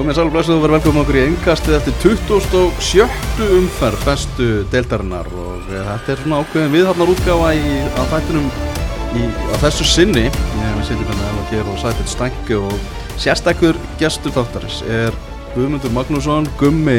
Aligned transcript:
Komið 0.00 0.16
sæl 0.16 0.30
og 0.30 0.32
blessuð 0.32 0.54
og 0.54 0.62
verið 0.62 0.74
velkomum 0.78 0.98
okkur 1.02 1.16
í 1.18 1.22
engastið 1.26 1.74
eftir 1.76 1.96
27. 2.00 3.48
umferð 3.58 4.04
bestu 4.06 4.44
deildarinnar 4.72 5.26
og 5.28 5.66
eh, 5.68 5.82
þetta 5.90 6.14
er 6.14 6.22
svona 6.22 6.38
ákveðin 6.40 6.72
viðhafnar 6.72 7.10
útgáfa 7.12 7.50
í, 7.52 7.74
á 7.84 8.02
þættinum 8.08 8.46
í, 9.20 9.26
á 9.28 9.54
þessu 9.60 9.88
sinni 9.90 10.22
ég 10.24 10.78
við 10.78 10.86
sittum 10.88 11.04
hérna 11.10 11.26
alveg 11.34 11.52
hér 11.52 11.68
og 11.68 11.76
sætið 11.82 12.08
stænki 12.14 12.56
og 12.56 12.96
sérstakkur 13.20 13.82
gestur 14.00 14.32
þáttarins 14.38 14.78
er 14.88 15.20
Guðmundur 15.52 15.92
Magnússon 15.98 16.48
Gummi 16.62 16.96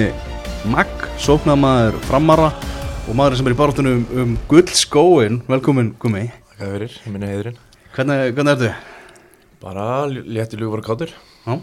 Magg, 0.70 1.10
sóknamaður 1.26 1.98
framara 2.06 2.52
og 3.08 3.18
maður 3.18 3.40
sem 3.42 3.50
er 3.50 3.58
í 3.58 3.60
baróttunum 3.64 3.98
um, 3.98 4.06
um 4.28 4.38
gullskóin 4.54 5.42
velkomin 5.50 5.96
Gummi 5.98 6.28
Takk 6.52 6.62
fyrir, 6.68 7.02
ég 7.02 7.18
minni 7.18 7.34
heiðurinn 7.34 7.60
Hvernig, 7.98 8.38
hvernig 8.38 8.56
ertu? 8.60 8.72
Bara 9.66 9.90
létti 10.06 10.62
ljúfur 10.62 10.86
kátur 10.86 11.18
Já, 11.42 11.56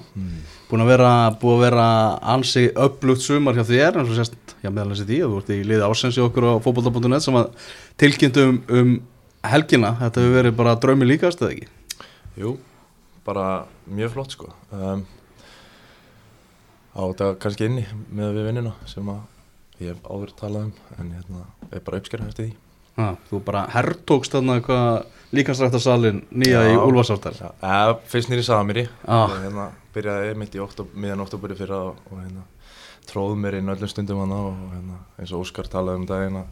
búin 0.69 0.83
að 0.83 0.89
vera, 0.91 1.11
búið 1.39 1.55
að 1.55 1.65
vera 1.69 1.87
ansi 2.35 2.65
upplugt 2.75 3.23
sumar 3.23 3.55
hjá 3.55 3.63
þér 3.69 4.01
eins 4.01 4.11
og 4.11 4.17
sérst, 4.19 4.55
já 4.65 4.71
meðal 4.73 4.91
þessi 4.95 5.07
því 5.07 5.19
að 5.23 5.35
þú 5.35 5.43
ert 5.43 5.53
í 5.55 5.59
liði 5.71 5.87
ásensi 5.87 6.25
okkur 6.25 6.49
á 6.51 6.53
fótbolta.net 6.65 7.23
sem 7.25 7.39
að 7.39 7.69
tilkynnt 8.03 8.41
um, 8.43 8.59
um 8.81 8.91
helgina, 9.47 9.93
þetta 10.01 10.25
hefur 10.25 10.35
verið 10.41 10.57
bara 10.59 10.75
draumi 10.83 11.07
líkast 11.07 11.45
eða 11.45 11.55
ekki? 11.55 11.69
Jú, 12.43 12.57
bara 13.29 13.47
mjög 13.87 14.17
flott 14.17 14.35
sko. 14.35 14.51
Um, 14.75 15.07
Á 16.99 17.03
þetta 17.13 17.27
kannski 17.39 17.67
inni 17.69 17.85
með 18.11 18.33
við 18.41 18.47
vinnina 18.49 18.73
sem 18.91 19.07
að 19.13 19.85
ég 19.85 19.93
hef 19.93 20.07
áður 20.11 20.33
talað 20.41 20.65
um 20.67 20.73
en 20.99 21.13
hérna 21.15 21.45
er 21.71 21.83
bara 21.87 22.01
uppskerð 22.01 22.31
eftir 22.33 22.49
því. 22.49 22.55
Ha, 22.99 23.13
þú 23.29 23.39
bara 23.47 23.61
herrtókst 23.71 24.35
þarna 24.35 24.57
eitthvað 24.59 24.97
líkansræktarsalinn 25.37 26.23
nýja 26.31 26.63
í 26.69 26.75
Já. 26.75 26.83
Úlfarsartal 26.85 27.35
Já, 27.37 27.49
eða, 27.61 27.97
Fyrst 28.09 28.31
nýri 28.33 28.45
Samiri 28.47 28.85
Já. 28.87 29.19
Ég, 29.19 29.35
hérna, 29.47 29.67
Byrjaði 29.95 30.37
mitt 30.41 30.55
í 30.57 30.63
oktob, 30.63 30.95
miðan 30.97 31.25
oktober 31.25 31.53
í 31.53 31.59
fyrra 31.59 31.81
og, 31.91 31.99
og 32.11 32.23
hérna 32.23 32.47
tróð 33.09 33.37
mér 33.41 33.59
inn 33.59 33.73
öllum 33.73 33.91
stundum 33.91 34.23
hana 34.25 34.39
og 34.51 34.57
hérna, 34.75 35.01
eins 35.19 35.33
og 35.33 35.45
Óskar 35.45 35.69
talaði 35.73 36.03
um 36.03 36.09
daginn 36.09 36.41
að 36.43 36.49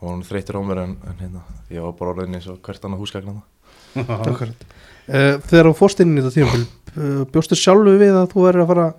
hann 0.00 0.06
var 0.08 0.14
hann 0.14 0.26
þreytur 0.30 0.60
á 0.60 0.62
mér 0.64 0.82
en, 0.86 0.94
en 1.08 1.18
hérna 1.20 1.44
ég 1.72 1.84
var 1.84 1.96
bara 1.98 2.14
orðin 2.14 2.38
eins 2.38 2.48
og 2.48 2.60
hvert 2.64 2.86
annað 2.88 3.02
húsgagn 3.04 3.32
hana 3.34 3.46
Akkurat. 4.30 4.66
Uh, 5.10 5.36
þegar 5.50 5.70
þú 5.70 5.76
fórst 5.80 6.00
inn 6.04 6.14
í 6.14 6.22
þetta 6.22 6.36
tímabil 6.36 6.64
uh, 6.64 7.22
bjóstu 7.32 7.58
sjálfu 7.58 7.96
við 7.98 8.14
að 8.14 8.28
þú 8.32 8.44
verður 8.46 8.64
að 8.64 8.70
fara 8.70 8.88
að 8.90 8.98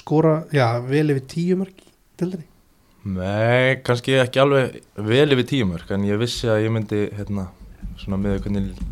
skora, 0.00 0.34
já, 0.54 0.66
vel 0.86 1.06
yfir 1.14 1.26
tíu 1.30 1.56
mörg 1.58 1.80
í 1.82 1.90
dildinni? 2.20 2.46
Nei, 3.00 3.80
kannski 3.80 4.18
ekki 4.20 4.42
alveg 4.42 4.76
vel 5.08 5.32
yfir 5.32 5.46
tíumörk 5.48 5.94
en 5.96 6.04
ég 6.04 6.20
vissi 6.20 6.50
að 6.52 6.66
ég 6.66 6.74
myndi 6.74 7.06
hérna, 7.16 7.46
svona 8.00 8.18
með 8.20 8.42
hvernig 8.44 8.82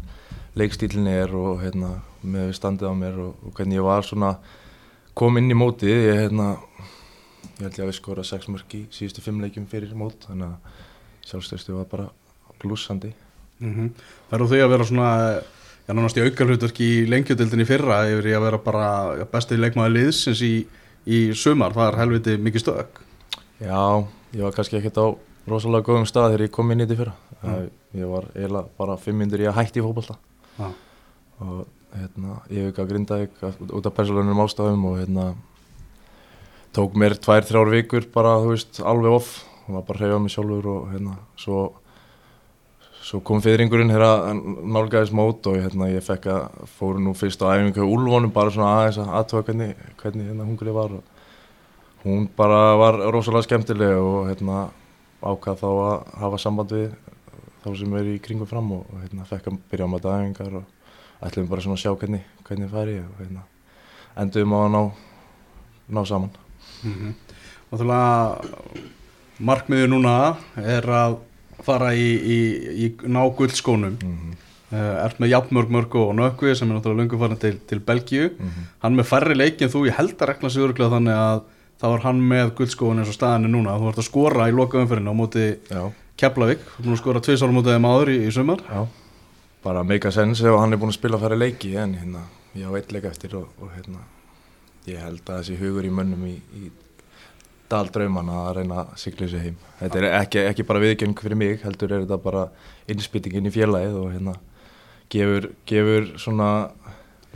leikstílinni 0.58 1.14
er 1.22 1.34
og 1.38 1.62
hérna, 1.62 1.98
með 2.22 2.52
standið 2.58 2.90
á 2.90 2.94
mér 2.98 3.20
og, 3.22 3.36
og 3.46 3.54
hvernig 3.56 3.78
ég 3.78 3.86
var 3.86 4.06
svona 4.06 4.32
kom 5.18 5.38
inn 5.38 5.50
í 5.50 5.58
mótið. 5.58 5.94
Ég, 5.94 6.20
hérna, 6.24 6.48
ég 7.58 7.64
held 7.66 7.78
ég 7.78 7.84
að 7.84 7.90
við 7.90 7.98
skora 8.00 8.26
6 8.26 8.50
mörk 8.54 8.76
í 8.78 8.84
síðustu 8.94 9.24
5 9.24 9.44
leikjum 9.44 9.70
fyrir 9.70 9.94
mót 9.98 10.28
þannig 10.28 10.52
að 10.52 10.84
sjálfstöðstu 11.30 11.78
var 11.78 11.88
bara 11.90 12.10
blúsandi 12.62 13.14
Mm 13.58 13.74
-hmm. 13.74 13.90
Verður 14.30 14.48
þau 14.48 14.60
að 14.62 14.70
vera 14.70 14.84
svona 14.84 15.10
já, 15.88 15.92
nánast 15.94 16.16
í 16.16 16.22
aukarhlutverk 16.22 16.80
í 16.80 17.06
lengjadildinni 17.10 17.64
fyrra? 17.66 18.04
Yfir 18.06 18.26
í 18.30 18.34
að 18.36 18.44
vera 18.44 18.58
bara 18.58 19.18
já, 19.18 19.24
besti 19.32 19.56
leikmaður 19.56 19.94
liðsins 19.96 20.42
í, 20.42 20.66
í 21.06 21.34
sumar, 21.34 21.72
það 21.72 21.88
er 21.88 21.98
helviti 21.98 22.36
mikið 22.36 22.60
stöðak 22.60 23.00
Já, 23.58 24.06
ég 24.32 24.42
var 24.42 24.52
kannski 24.54 24.78
ekkert 24.78 25.00
á 25.02 25.06
rosalega 25.48 25.86
góðum 25.88 26.06
stað 26.06 26.30
þegar 26.30 26.44
ég 26.46 26.50
kom 26.54 26.70
inn 26.70 26.80
í 26.80 26.86
þetta 26.86 26.98
fyrra. 27.00 27.14
Mm. 27.42 27.70
Ég 27.96 28.10
var 28.10 28.28
eiginlega 28.34 28.68
bara 28.78 28.96
5 29.00 29.16
minnur 29.16 29.42
í 29.42 29.48
að 29.48 29.58
hætti 29.60 29.80
í 29.80 29.84
fótbolta 29.86 30.18
Já. 30.58 30.68
og 31.40 31.66
hérna, 31.94 32.40
ég 32.52 32.66
hef 32.66 32.72
ekki 32.72 32.84
að 32.84 32.90
grinda 32.92 33.20
út 33.72 33.88
af 33.88 33.96
persónunum 33.96 34.42
ástæðum 34.44 34.88
og 34.90 34.98
hérna 35.00 35.28
tók 36.76 36.96
mér 37.00 37.16
tvær, 37.16 37.46
þrjár 37.48 37.72
vikur 37.72 38.08
bara, 38.12 38.36
þú 38.42 38.52
veist, 38.52 38.80
alveg 38.84 39.18
off 39.18 39.30
og 39.66 39.78
var 39.78 39.86
bara 39.88 39.98
að 39.98 40.04
hreyfa 40.04 40.22
mig 40.24 40.34
sjálfur 40.34 40.72
og 40.74 40.90
hérna, 40.92 41.16
svo 41.40 41.62
svo 43.08 43.20
kom 43.24 43.40
fyrringurinn 43.40 43.92
hérna 43.92 44.34
nálgæðis 44.68 45.14
mót 45.16 45.46
og 45.48 45.56
hérna 45.62 45.88
ég 45.88 46.04
fekk 46.04 46.26
að 46.28 46.66
fóru 46.76 47.00
nú 47.00 47.14
fyrst 47.16 47.40
á 47.40 47.56
æfingu 47.56 47.80
í 47.80 47.92
Úlfónum 47.94 48.32
bara 48.34 48.52
svona 48.52 48.74
aðeins 48.82 48.98
að 49.00 49.14
aðtöfa 49.20 49.46
hvernig, 49.48 49.70
hvernig 50.02 50.28
hérna 50.28 50.48
hungrið 50.48 50.76
var 50.76 50.96
og 50.98 52.04
hún 52.04 52.26
bara 52.36 52.60
var 52.76 53.00
rosalega 53.08 53.46
skemmtileg 53.46 53.96
og 53.96 54.28
hérna 54.28 54.66
ákvað 55.22 55.62
þá 55.62 55.68
að 55.70 55.94
hafa 56.20 56.40
samband 56.42 56.74
við 56.76 56.90
þá 57.62 57.68
sem 57.78 57.94
er 57.98 58.10
í 58.14 58.18
kringum 58.22 58.48
fram 58.48 58.72
og, 58.72 58.90
hérna 59.02 59.26
fekk 59.28 59.50
að 59.50 59.60
byrja 59.70 59.88
á 59.88 59.92
maður 59.92 60.16
æfingar 60.16 60.58
og 60.60 60.64
ætlum 61.26 61.48
bara 61.50 61.64
svona 61.64 61.78
að 61.78 61.82
sjá 61.84 61.94
hvernig, 61.98 62.26
hvernig 62.46 62.70
færi 62.72 62.98
og 63.02 63.22
hérna 63.22 63.46
enduðum 64.18 64.54
á 64.54 64.58
að 64.58 64.70
ná, 64.74 64.82
ná 65.94 66.04
saman. 66.06 66.30
Mm 66.82 66.94
-hmm. 66.94 67.12
og 67.70 67.80
þú 67.80 67.86
markmiður 69.38 69.88
núna 69.88 70.36
er 70.56 70.82
að 70.82 71.18
fara 71.62 71.92
í, 71.94 72.08
í, 72.18 72.38
í 72.84 72.86
ná 73.06 73.22
guldskónum 73.36 73.98
mm 73.98 74.14
-hmm. 74.14 74.34
uh, 74.72 75.04
ert 75.04 75.20
með 75.20 75.28
jafnmörg 75.28 75.70
mörg 75.70 75.94
og 75.94 76.14
nökkvi 76.14 76.54
sem 76.54 76.70
er 76.70 76.76
náttúrulega 76.76 77.00
lungu 77.02 77.18
farin 77.18 77.36
til, 77.36 77.58
til 77.66 77.80
Belgíu. 77.80 78.30
Hann 78.82 78.96
með 78.96 79.04
færri 79.04 79.34
leiki 79.34 79.64
en 79.64 79.70
þú 79.70 79.86
ég 79.86 79.96
held 79.96 80.22
að 80.22 80.28
rekla 80.28 80.50
sig 80.50 80.62
öruglega 80.62 80.94
þannig 80.96 81.14
að 81.14 81.42
þá 81.80 81.86
er 81.94 82.02
hann 82.02 82.20
með 82.20 82.54
guldskóin 82.54 82.98
eins 82.98 83.08
og 83.08 83.14
staðinu 83.14 83.48
núna. 83.48 83.78
Þú 83.78 83.88
ert 83.88 83.98
að 83.98 84.10
skora 84.10 84.48
í 84.48 84.52
loka 84.52 84.78
umferðinu 84.78 85.10
á 85.10 85.20
móti 85.20 85.58
Já, 85.70 85.92
Keflavík, 86.18 86.58
þú 86.58 86.78
ert 86.78 86.84
búin 86.84 86.96
að 86.96 87.02
skora 87.02 87.20
tviðsára 87.22 87.54
mótið 87.54 87.76
þeim 87.76 87.86
áður 87.92 88.10
í, 88.14 88.16
í 88.26 88.30
sumar 88.34 88.62
já 88.66 88.86
bara 89.62 89.82
make 89.84 90.06
a 90.08 90.10
sense 90.14 90.40
ef 90.46 90.54
hann 90.58 90.72
er 90.72 90.78
búin 90.80 90.92
að 90.92 90.98
spila 91.00 91.18
færri 91.18 91.36
leiki 91.38 91.72
en 91.76 91.94
hérna, 91.98 92.20
ég 92.54 92.66
á 92.70 92.72
eitt 92.78 92.92
leik 92.94 93.04
eftir 93.10 93.34
og, 93.36 93.48
og 93.60 93.70
hérna, 93.74 93.98
ég 94.86 95.00
held 95.02 95.22
að 95.26 95.40
þessi 95.42 95.56
hugur 95.60 95.84
í 95.84 95.90
mönnum 95.90 96.22
í, 96.30 96.36
í 96.54 96.70
daldrauman 97.68 98.30
að 98.32 98.52
reyna 98.60 98.78
að 98.84 98.92
sigla 99.02 99.26
þessu 99.26 99.42
heim 99.42 99.56
þetta 99.80 99.98
er 100.00 100.06
ekki, 100.22 100.38
ekki 100.52 100.64
bara 100.68 100.80
viðgjörn 100.84 101.16
fyrir 101.18 101.36
mig 101.42 101.58
heldur 101.66 101.92
er 101.92 102.04
þetta 102.06 102.20
bara 102.22 102.44
innspýtingin 102.88 103.50
í 103.50 103.52
félagið 103.52 103.98
og 104.00 104.12
hérna 104.14 104.36
gefur, 105.12 105.50
gefur 105.68 106.08
svona 106.22 106.48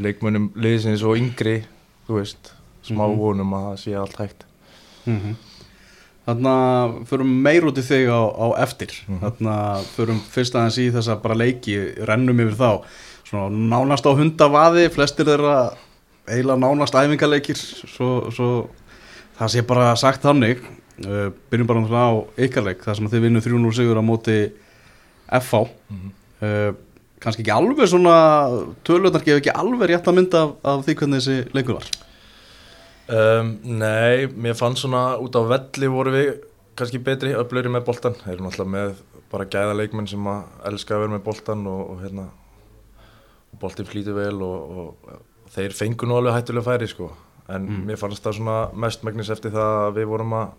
leikmönnum 0.01 0.51
liðsins 0.57 1.03
og 1.05 1.19
yngri 1.21 1.59
þú 2.07 2.17
veist, 2.21 2.53
smá 2.87 3.05
Mhm. 3.09 3.19
vonum 3.19 3.53
að 3.59 3.67
það 3.69 3.77
sé 3.83 3.95
allt 3.99 4.17
hægt 4.23 4.47
mm 5.07 5.19
-hmm. 5.21 5.35
Þannig 6.23 6.51
að 6.53 6.93
förum 7.11 7.31
meir 7.43 7.65
út 7.67 7.79
í 7.81 7.83
þig 7.83 8.11
á, 8.13 8.23
á 8.31 8.47
eftir. 8.63 8.93
Mhm. 9.09 9.23
Þannig 9.25 9.55
að 9.55 9.89
förum 9.97 10.21
fyrst 10.35 10.59
aðeins 10.59 10.79
í 10.79 10.91
þessa 10.95 11.17
bara 11.23 11.39
leiki 11.39 11.79
rennum 12.07 12.45
yfir 12.45 12.59
þá. 12.61 12.71
Svona 13.27 13.49
nánast 13.73 14.07
á 14.07 14.13
hundavaði 14.15 14.87
flestir 14.93 15.27
þeirra 15.27 15.57
eiginlega 16.29 16.61
nánast 16.63 16.95
æfingaleikir 16.95 17.59
svo, 17.59 18.31
svo 18.31 18.51
það 19.41 19.53
sé 19.57 19.67
bara 19.67 19.97
sagt 19.99 20.23
þannig. 20.23 20.63
Uh, 21.03 21.33
byrjum 21.51 21.67
bara 21.67 21.81
náttúrulega 21.83 22.11
á 22.13 22.15
ykarleik 22.47 22.83
þar 22.85 22.99
sem 22.99 23.09
þið 23.11 23.23
vinnum 23.25 23.43
3-0 23.43 23.71
sigur 23.75 23.99
á 23.99 24.05
móti 24.05 24.37
FH 25.33 25.63
uh, 25.65 26.73
kannski 27.23 27.43
ekki 27.43 27.55
alveg 27.55 27.89
svona 27.89 28.15
tölvöldar 28.87 29.25
gefa 29.25 29.41
ekki 29.41 29.55
alveg 29.57 29.89
rétt 29.91 30.11
að 30.11 30.19
mynda 30.19 30.43
af, 30.45 30.53
af 30.69 30.85
því 30.87 30.97
hvernig 31.01 31.23
þessi 31.23 31.55
leikur 31.57 31.79
var 31.81 31.89
Um, 33.13 33.49
nei, 33.77 34.27
mér 34.33 34.55
fann 34.57 34.77
svona 34.79 35.19
út 35.21 35.37
á 35.37 35.43
velli 35.45 35.89
voru 35.93 36.13
við 36.15 36.31
kannski 36.79 37.01
betri 37.05 37.35
öflöri 37.37 37.69
með 37.73 37.85
boltan 37.91 38.15
þeir 38.23 38.39
eru 38.39 38.47
náttúrulega 38.47 38.73
með 38.73 38.95
bara 39.33 39.49
gæða 39.53 39.75
leikmenn 39.77 40.09
sem 40.09 40.29
að 40.33 40.47
elska 40.71 40.95
að 40.97 41.03
vera 41.05 41.15
með 41.17 41.27
boltan 41.27 41.67
og, 41.69 41.83
og 41.93 42.01
hérna 42.05 42.25
og 43.53 43.61
boltin 43.61 43.89
flýtur 43.91 44.17
vel 44.17 44.39
og, 44.47 44.73
og, 44.73 45.13
og 45.45 45.53
þeir 45.53 45.77
fengu 45.77 46.09
nú 46.09 46.17
alveg 46.17 46.39
hættulega 46.39 46.69
færi 46.71 46.89
sko. 46.89 47.11
En 47.53 47.67
Mm. 47.69 47.85
mér 47.91 47.99
fannst 48.01 48.25
það 48.25 48.37
svona 48.39 48.59
mest 48.87 49.03
megnis 49.05 49.29
eftir 49.35 49.53
það 49.53 49.73
að 49.83 49.97
við 49.99 50.07
vorum 50.09 50.33
að 50.39 50.53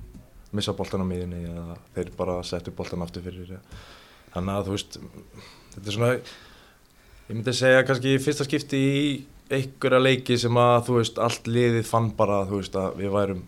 missa 0.53 0.73
boltan 0.77 1.01
á 1.01 1.07
miðinni 1.09 1.45
eða 1.49 1.77
þeir 1.95 2.09
bara 2.17 2.35
settu 2.45 2.73
boltan 2.75 3.01
aftur 3.01 3.23
fyrir 3.25 3.55
þannig 4.33 4.53
að 4.53 4.67
þú 4.67 4.75
veist 4.75 4.97
þetta 5.73 5.87
er 5.87 5.95
svona 5.95 6.09
ég 6.13 7.33
myndi 7.37 7.53
segja 7.57 7.85
kannski 7.87 8.17
fyrsta 8.21 8.45
skipti 8.45 8.81
í 8.83 9.05
einhverja 9.57 10.01
leiki 10.01 10.37
sem 10.41 10.57
að 10.59 10.87
þú 10.87 10.97
veist 10.99 11.19
allt 11.21 11.49
liðið 11.49 11.85
fann 11.87 12.09
bara 12.17 12.43
þú 12.49 12.61
veist 12.61 12.77
að 12.79 12.97
við 13.01 13.13
værum 13.13 13.43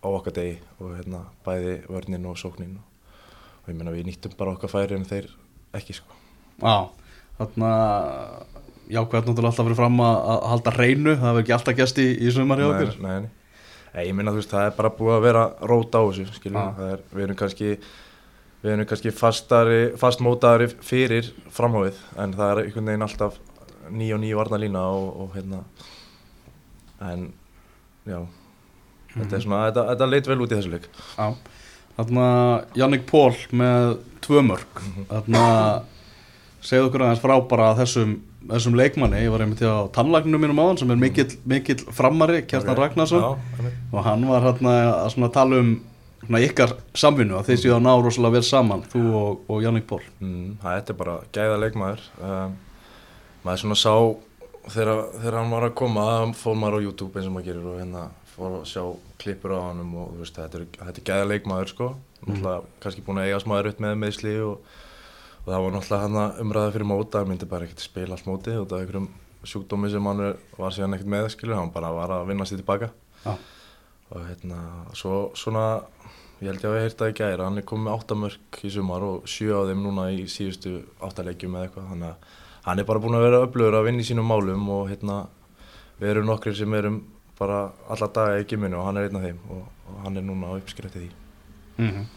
á 0.00 0.08
okkar 0.08 0.36
degi 0.36 0.56
og 0.80 0.94
hérna 0.96 1.24
bæði 1.44 1.74
vörnin 1.88 2.28
og 2.30 2.38
sóknin 2.40 2.78
og, 2.80 3.12
og 3.62 3.72
ég 3.72 3.76
meina 3.76 3.94
við 3.94 4.08
nýttum 4.08 4.36
bara 4.38 4.54
okkar 4.56 4.72
færi 4.72 4.96
en 4.96 5.08
þeir 5.08 5.28
ekki 5.76 5.98
sko. 5.98 6.16
Já, 6.60 6.88
þarna 7.38 7.72
jákvæmt 8.90 9.28
náttúrulega 9.28 9.52
alltaf 9.52 9.68
fyrir 9.68 9.78
fram 9.78 10.00
að, 10.04 10.16
að 10.32 10.46
halda 10.52 10.74
hreinu, 10.76 11.12
það 11.14 11.28
hefur 11.28 11.44
ekki 11.44 11.56
alltaf 11.56 11.78
gæst 11.78 12.00
í, 12.02 12.08
í 12.16 12.32
sumar 12.34 12.62
hjá 12.62 12.70
okkur. 12.70 12.94
nei, 13.04 13.10
nei, 13.10 13.28
nei. 13.94 14.06
Ég 14.06 14.14
meina 14.16 14.32
þú 14.32 14.40
veist 14.40 14.54
það 14.54 14.68
er 14.68 14.78
bara 14.78 14.92
búið 14.94 15.16
að 15.16 15.26
vera 15.26 15.44
rót 15.66 15.98
á 15.98 16.00
þessu 16.00 16.26
skiljum, 16.36 16.80
er, 16.86 17.04
við 17.10 17.26
erum 17.26 17.38
kannski 17.38 17.70
við 18.60 18.74
erum 18.74 18.88
kannski 18.88 19.12
fastmótaðari 20.00 20.68
fyrir 20.84 21.30
framhóið 21.54 22.00
en 22.20 22.34
það 22.36 22.52
er 22.52 22.62
einhvern 22.64 22.90
veginn 22.92 23.06
alltaf 23.06 23.38
ný 23.90 24.10
og 24.14 24.20
ný 24.20 24.32
varnalína 24.36 24.82
og, 24.92 25.08
og 25.24 25.34
hérna. 25.36 25.62
En 27.00 27.32
já 28.06 28.20
þetta 29.16 29.36
er 29.36 29.42
svona, 29.42 29.60
þetta, 29.70 29.84
þetta 29.94 30.10
leit 30.10 30.26
vel 30.30 30.40
út 30.44 30.52
í 30.52 30.58
þessu 30.58 30.70
leik. 30.74 30.84
Já, 31.16 31.34
þarna 31.98 32.26
Jannik 32.78 33.06
Pól 33.10 33.32
með 33.52 33.96
tvö 34.22 34.42
mörg 34.46 34.82
Mhm. 34.84 35.06
þarna 35.10 35.44
segðu 36.62 36.90
okkur 36.90 37.02
aðeins 37.06 37.22
frá 37.24 37.34
bara 37.48 37.74
þessum, 37.74 38.18
þessum 38.46 38.76
leikmanni, 38.76 39.22
ég 39.24 39.30
var 39.32 39.40
einmitt 39.40 39.62
á 39.64 39.88
tannlagnum 39.96 40.40
mínum 40.44 40.60
áðan 40.60 40.78
sem 40.78 40.90
er 40.90 40.96
mikill, 41.00 41.36
mikill 41.46 41.80
framari, 41.92 42.42
Kjartan 42.46 42.76
Ok. 42.76 42.78
Ragnarsson. 42.78 43.20
Já, 43.22 43.70
og 43.92 44.04
hann 44.04 44.26
var 44.28 44.42
hérna 44.42 44.74
að 45.08 45.32
tala 45.32 45.58
um 45.60 45.80
ykkar 46.30 46.76
samvinnu 46.94 47.34
að 47.40 47.46
þeir 47.48 47.58
séu 47.64 47.72
að 47.74 47.82
ná 47.82 47.92
rosalega 48.04 48.32
vel 48.36 48.42
saman, 48.42 48.82
þú 48.92 49.00
og, 49.14 49.40
og 49.48 49.62
Jannik 49.64 49.86
Ból 49.88 50.02
Mm, 50.20 50.58
það 50.62 50.90
er 50.90 50.94
bara 50.94 51.18
gæða 51.32 51.58
leikmaður 51.64 52.00
um, 52.22 52.56
maður 53.44 53.62
svona 53.62 53.78
sá 53.80 53.94
þegar, 54.70 54.90
þegar 55.16 55.38
hann 55.40 55.54
var 55.54 55.66
að 55.68 55.76
koma 55.80 56.06
þá 56.10 56.40
fór 56.40 56.58
maður 56.60 56.76
á 56.76 56.84
YouTube 56.86 57.16
eins 57.16 57.30
og 57.30 57.34
maður 57.36 57.48
gerir 57.48 57.70
og 57.70 57.78
hérna 57.80 58.04
fór 58.34 58.58
að 58.58 58.68
sjá 58.70 58.84
klippur 59.20 59.56
á 59.56 59.60
hann 59.68 59.82
og 59.84 60.12
veist, 60.20 60.36
þetta 60.36 60.60
er, 60.60 60.66
þetta 60.80 61.02
er 61.02 61.08
gæða 61.10 61.30
leikmaður 61.30 61.72
sko. 61.74 61.88
Náttúrulega 62.20 62.82
kannski 62.84 63.04
búin 63.04 63.20
að 63.20 63.30
eiga 63.30 63.40
smaður 63.44 63.70
upp 63.70 63.82
með 63.84 63.96
meðsli 64.02 64.34
og, 64.44 64.74
og 65.40 65.48
það 65.48 65.64
var 65.64 65.74
náttúrulega 65.76 66.06
hann 66.06 66.44
umræða 66.44 66.74
fyrir 66.76 66.90
móta 66.90 67.22
hann 67.22 67.32
myndi 67.32 67.48
bara 67.50 67.68
ekkert 67.68 67.84
spila 67.84 68.16
allt 68.16 68.28
móti 68.28 68.56
og 68.56 68.68
það 68.68 68.76
er 68.76 68.84
einhverjum 68.84 69.08
sjúkdómi 69.50 69.88
sem 69.92 70.10
hann 70.10 70.26
var 70.58 70.76
síðan 70.76 70.96
ekkert 70.98 71.12
með 71.14 71.30
skilur, 71.34 71.56
hann 71.56 71.72
bara 71.72 71.94
var 71.96 72.12
að 72.18 72.28
vinna 72.28 72.46
sér 72.48 72.60
tilbaka. 72.60 72.90
Já. 73.24 73.34
og 74.10 74.22
hérna 74.26 74.60
svo 74.96 75.30
svona 75.38 75.82
ég 76.40 76.48
held 76.48 76.62
ég 76.64 76.70
að 76.70 76.74
við 76.74 76.84
heyrta 76.86 77.08
í 77.10 77.16
gæri 77.18 77.44
hann 77.44 77.60
er 77.60 77.66
komið 77.68 77.84
með 77.86 77.96
8 78.00 78.16
mörg 78.18 78.60
í 78.64 78.70
sumar 78.72 79.04
og 79.06 79.26
7 79.28 79.50
á 79.52 79.60
þeim 79.68 79.82
núna 79.84 80.06
í 80.10 80.24
síðustu 80.24 80.72
8 81.04 81.26
leikjum 81.28 81.56
eða 81.56 81.68
eitthvað 81.68 81.90
þannig 81.92 82.08
að 82.08 82.38
hann 82.66 82.78
er 82.78 82.88
bara 82.88 83.02
búin 83.02 83.16
að 83.18 83.26
vera 83.26 83.42
öflugur 83.46 83.78
að 83.78 83.88
vinna 83.88 84.04
í 84.04 84.08
sínum 84.08 84.28
málum 84.30 84.68
og 84.76 84.88
hérna 84.90 85.22
við 86.00 86.14
erum 86.14 86.30
nokkrir 86.30 86.56
sem 86.56 86.74
erum 86.78 87.02
bara 87.40 87.70
alla 87.88 88.08
daga 88.12 88.40
í 88.40 88.46
gimminu 88.48 88.80
og 88.80 88.88
hann 88.88 89.00
er 89.00 89.08
einn 89.08 89.20
af 89.20 89.26
þeim 89.28 89.44
og, 89.50 89.68
og 89.88 90.00
hann 90.04 90.20
er 90.20 90.26
núna 90.26 90.52
á 90.52 90.58
uppskriftið 90.60 91.06
því. 91.06 91.12
Mm 91.80 92.08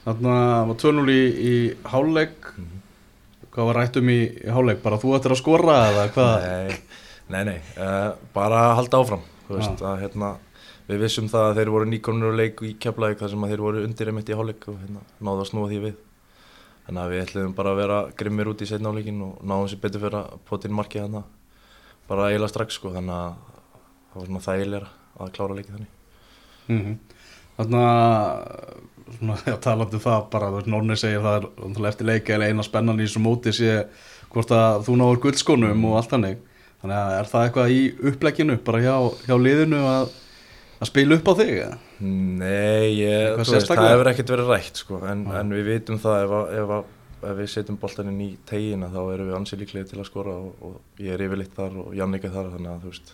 Þannig 0.00 0.30
að 0.32 0.68
var 0.70 0.76
2-0 0.80 1.10
í, 1.12 1.22
í 1.44 1.56
hálfleik. 1.92 2.46
Hvað 3.52 3.66
var 3.68 3.76
rætt 3.76 3.98
um 4.00 4.08
í, 4.08 4.20
í 4.32 4.52
hálfleik, 4.54 4.78
bara 4.80 4.98
þú 5.02 5.10
ættir 5.18 5.34
að 5.34 5.40
skora 5.42 5.74
eða 5.90 6.04
hvað? 6.14 6.46
Nei, 6.46 6.78
nei, 7.34 7.42
nei. 7.50 7.58
Uh, 7.76 8.14
bara 8.32 8.62
að 8.70 8.76
halda 8.78 9.00
áfram 9.02 9.26
þú 9.48 9.58
veist, 9.58 9.82
að, 9.82 9.98
hérna, 10.04 10.30
við 10.88 11.04
vissum 11.04 11.28
það 11.30 11.48
að 11.48 11.60
þeir 11.60 11.72
voru 11.74 11.90
nýkonur 11.90 12.30
og 12.30 12.38
leik 12.40 12.62
í 12.64 12.72
keflavík 12.80 13.20
þar 13.20 13.32
sem 13.34 13.44
að 13.44 13.52
þeir 13.52 13.64
voru 13.66 13.82
undir 13.84 14.12
einmitt 14.12 14.30
í 14.30 14.38
hálfleik 14.38 14.68
og 14.70 14.78
hérna, 14.80 15.02
náðu 15.20 15.44
að 15.44 15.50
snúa 15.50 15.70
því 15.70 15.82
við 15.84 15.98
þannig 16.86 17.02
að 17.02 17.12
við 17.12 17.22
ætlum 17.24 17.54
bara 17.58 17.74
að 17.74 17.80
vera 17.82 17.98
grimmir 18.18 18.50
út 18.50 18.64
í 18.64 18.68
setna 18.70 18.92
áleikin 18.92 19.22
og 19.26 19.38
náðum 19.46 19.70
sér 19.70 19.82
betur 19.82 20.04
fyrir 20.04 20.18
að 20.20 20.40
potin 20.48 20.76
markið 20.76 21.04
hérna 21.04 21.24
bara 22.10 22.30
eiginlega 22.30 22.52
strax 22.54 22.78
sko 22.78 22.94
þannig 22.94 23.14
að 23.14 23.32
það 24.10 24.20
var 24.20 24.30
svona 24.30 24.46
þægilega 24.46 24.92
að 25.20 25.32
klára 25.36 25.58
leikið 25.58 25.74
þannig. 25.76 25.96
Mm 26.70 26.98
Þannig 27.60 27.82
að 27.84 29.18
svona, 29.18 29.36
já, 29.50 29.56
talandi 29.60 29.98
um 29.98 30.04
það 30.04 30.22
bara, 30.32 30.48
þú 30.48 30.60
veist, 30.60 30.70
Norni 30.72 30.96
segir 30.96 31.24
það 31.24 31.48
er 31.66 31.90
eftir 31.90 32.08
leika 32.08 32.36
eða 32.36 32.48
eina 32.48 32.64
spennan 32.66 33.00
í 33.00 33.06
þessu 33.06 33.22
móti 33.24 33.52
sé 33.52 33.74
hvort 34.30 34.54
að 34.54 34.86
þú 34.86 34.96
náður 34.96 35.22
guldskónum 35.26 35.84
og 35.90 35.98
allt 35.98 36.14
hannig 36.16 36.38
þannig 36.80 36.96
að 36.96 37.14
er 37.18 37.30
það 37.32 37.46
eitthvað 37.46 37.74
í 37.74 37.80
upplegginu 38.10 38.58
bara 38.64 38.82
hjá, 38.84 38.94
hjá 39.26 39.34
liðinu 39.36 39.80
að, 39.90 40.14
að 40.80 40.88
spila 40.88 41.16
upp 41.18 41.28
á 41.28 41.34
þig 41.40 41.50
eða? 41.60 41.76
Nei, 42.00 42.86
ég, 43.00 43.36
veist, 43.36 43.68
það 43.68 43.90
hefur 43.90 44.10
ekkert 44.12 44.32
verið 44.34 44.50
rætt 44.54 44.80
sko, 44.80 45.00
en, 45.06 45.24
Já. 45.28 45.34
en 45.40 45.50
við 45.52 45.64
vitum 45.74 45.98
það 46.00 46.24
ef, 46.24 46.30
að- 46.38 46.52
ef, 46.62 46.74
að- 46.78 47.30
ef 47.30 47.36
við 47.36 47.50
setjum 47.52 47.76
boltaninn 47.82 48.20
í 48.24 48.30
tegina 48.48 48.88
þá 48.88 49.00
erum 49.14 49.28
við 49.28 49.36
ansið 49.36 49.60
líklega 49.64 49.88
til 49.90 49.98
að 50.00 50.06
skora 50.08 50.30
og, 50.40 50.54
og 50.64 50.80
ég 51.04 51.12
er 51.12 51.24
yfirleitt 51.26 51.52
þar 51.58 51.76
og 51.82 51.90
Jannik 51.98 52.24
er 52.24 52.30
þar 52.36 52.48
þannig 52.54 52.70
að 52.72 52.80
þú 52.86 52.92
veist 52.94 53.12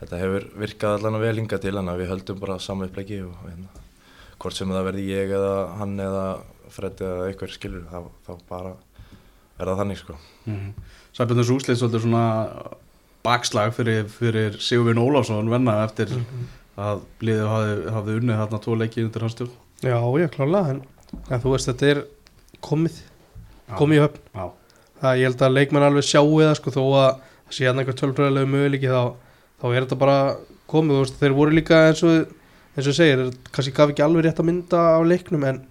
þetta 0.00 0.20
hefur 0.22 0.46
virkað 0.62 0.94
allan 0.98 1.18
að 1.18 1.24
vel 1.26 1.36
hinga 1.40 1.58
til 1.60 1.76
en 1.76 1.90
við 1.98 2.08
höldum 2.12 2.38
bara 2.40 2.58
sama 2.62 2.86
uppleggi 2.86 3.18
og 3.26 3.34
hérna, 3.48 3.66
hvort 4.40 4.54
sem 4.56 4.70
það 4.70 4.86
verði 4.86 5.08
ég 5.10 5.34
eða 5.40 5.56
hann 5.80 5.98
eða 6.00 6.26
Freddi 6.70 7.02
eða 7.02 7.26
eitthvað 7.32 7.50
skilur 7.56 7.82
þá, 7.90 7.98
þá 8.28 8.32
bara 8.48 8.70
er 9.58 9.66
það 9.66 9.80
þannig 9.82 9.98
sko 10.04 10.14
Mm 10.46 10.54
-hmm. 10.56 10.72
Sæbjörnus 11.12 11.50
úslið 11.50 11.76
svolítið 11.76 12.00
svona 12.00 12.22
bakslag 13.22 13.74
fyrir, 13.74 14.04
fyrir 14.08 14.54
Sigurvin 14.58 14.96
Ólafsson 14.98 15.50
venna 15.50 15.84
eftir 15.84 16.08
að 16.80 17.02
liðið 17.26 17.50
hafði, 17.50 17.76
hafði 17.96 18.16
unnið 18.20 18.40
þarna 18.40 18.60
tvo 18.64 18.76
leiki 18.80 19.04
undir 19.04 19.24
hans 19.26 19.36
stjórn. 19.36 19.54
Já, 19.80 19.96
já, 20.20 20.26
klálega 20.34 20.74
en, 20.74 20.80
en 21.20 21.42
þú 21.42 21.54
veist, 21.54 21.70
þetta 21.70 21.90
er 21.92 22.02
komið. 22.64 23.00
Komið 23.78 23.98
í 23.98 24.02
höfn. 24.04 24.20
Já, 24.34 24.46
það 25.02 25.20
ég 25.20 25.30
held 25.30 25.44
að 25.46 25.56
leikmenn 25.56 25.86
alveg 25.86 26.08
sjáu 26.08 26.28
það 26.40 26.54
sko, 26.60 26.74
þó 26.76 26.82
að 26.84 27.08
það 27.10 27.56
sé 27.56 27.68
hann 27.68 27.82
einhver 27.82 27.98
tölfræðilegu 28.00 28.52
möguleiki 28.54 28.92
þá, 28.92 29.02
þá 29.62 29.66
er 29.70 29.80
þetta 29.80 30.00
bara 30.04 30.20
komið. 30.70 30.94
Þú 30.96 31.02
veist, 31.04 31.18
þeir 31.22 31.36
voru 31.40 31.56
líka 31.56 31.82
eins 31.88 32.04
og 32.06 32.14
eins 32.76 32.86
og 32.86 32.96
segir, 32.96 33.26
kannski 33.50 33.74
gaf 33.76 33.92
ekki 33.92 34.06
alveg 34.06 34.28
rétt 34.28 34.40
að 34.40 34.48
mynda 34.50 34.86
á 34.94 35.00
leiknum 35.02 35.44
en 35.48 35.64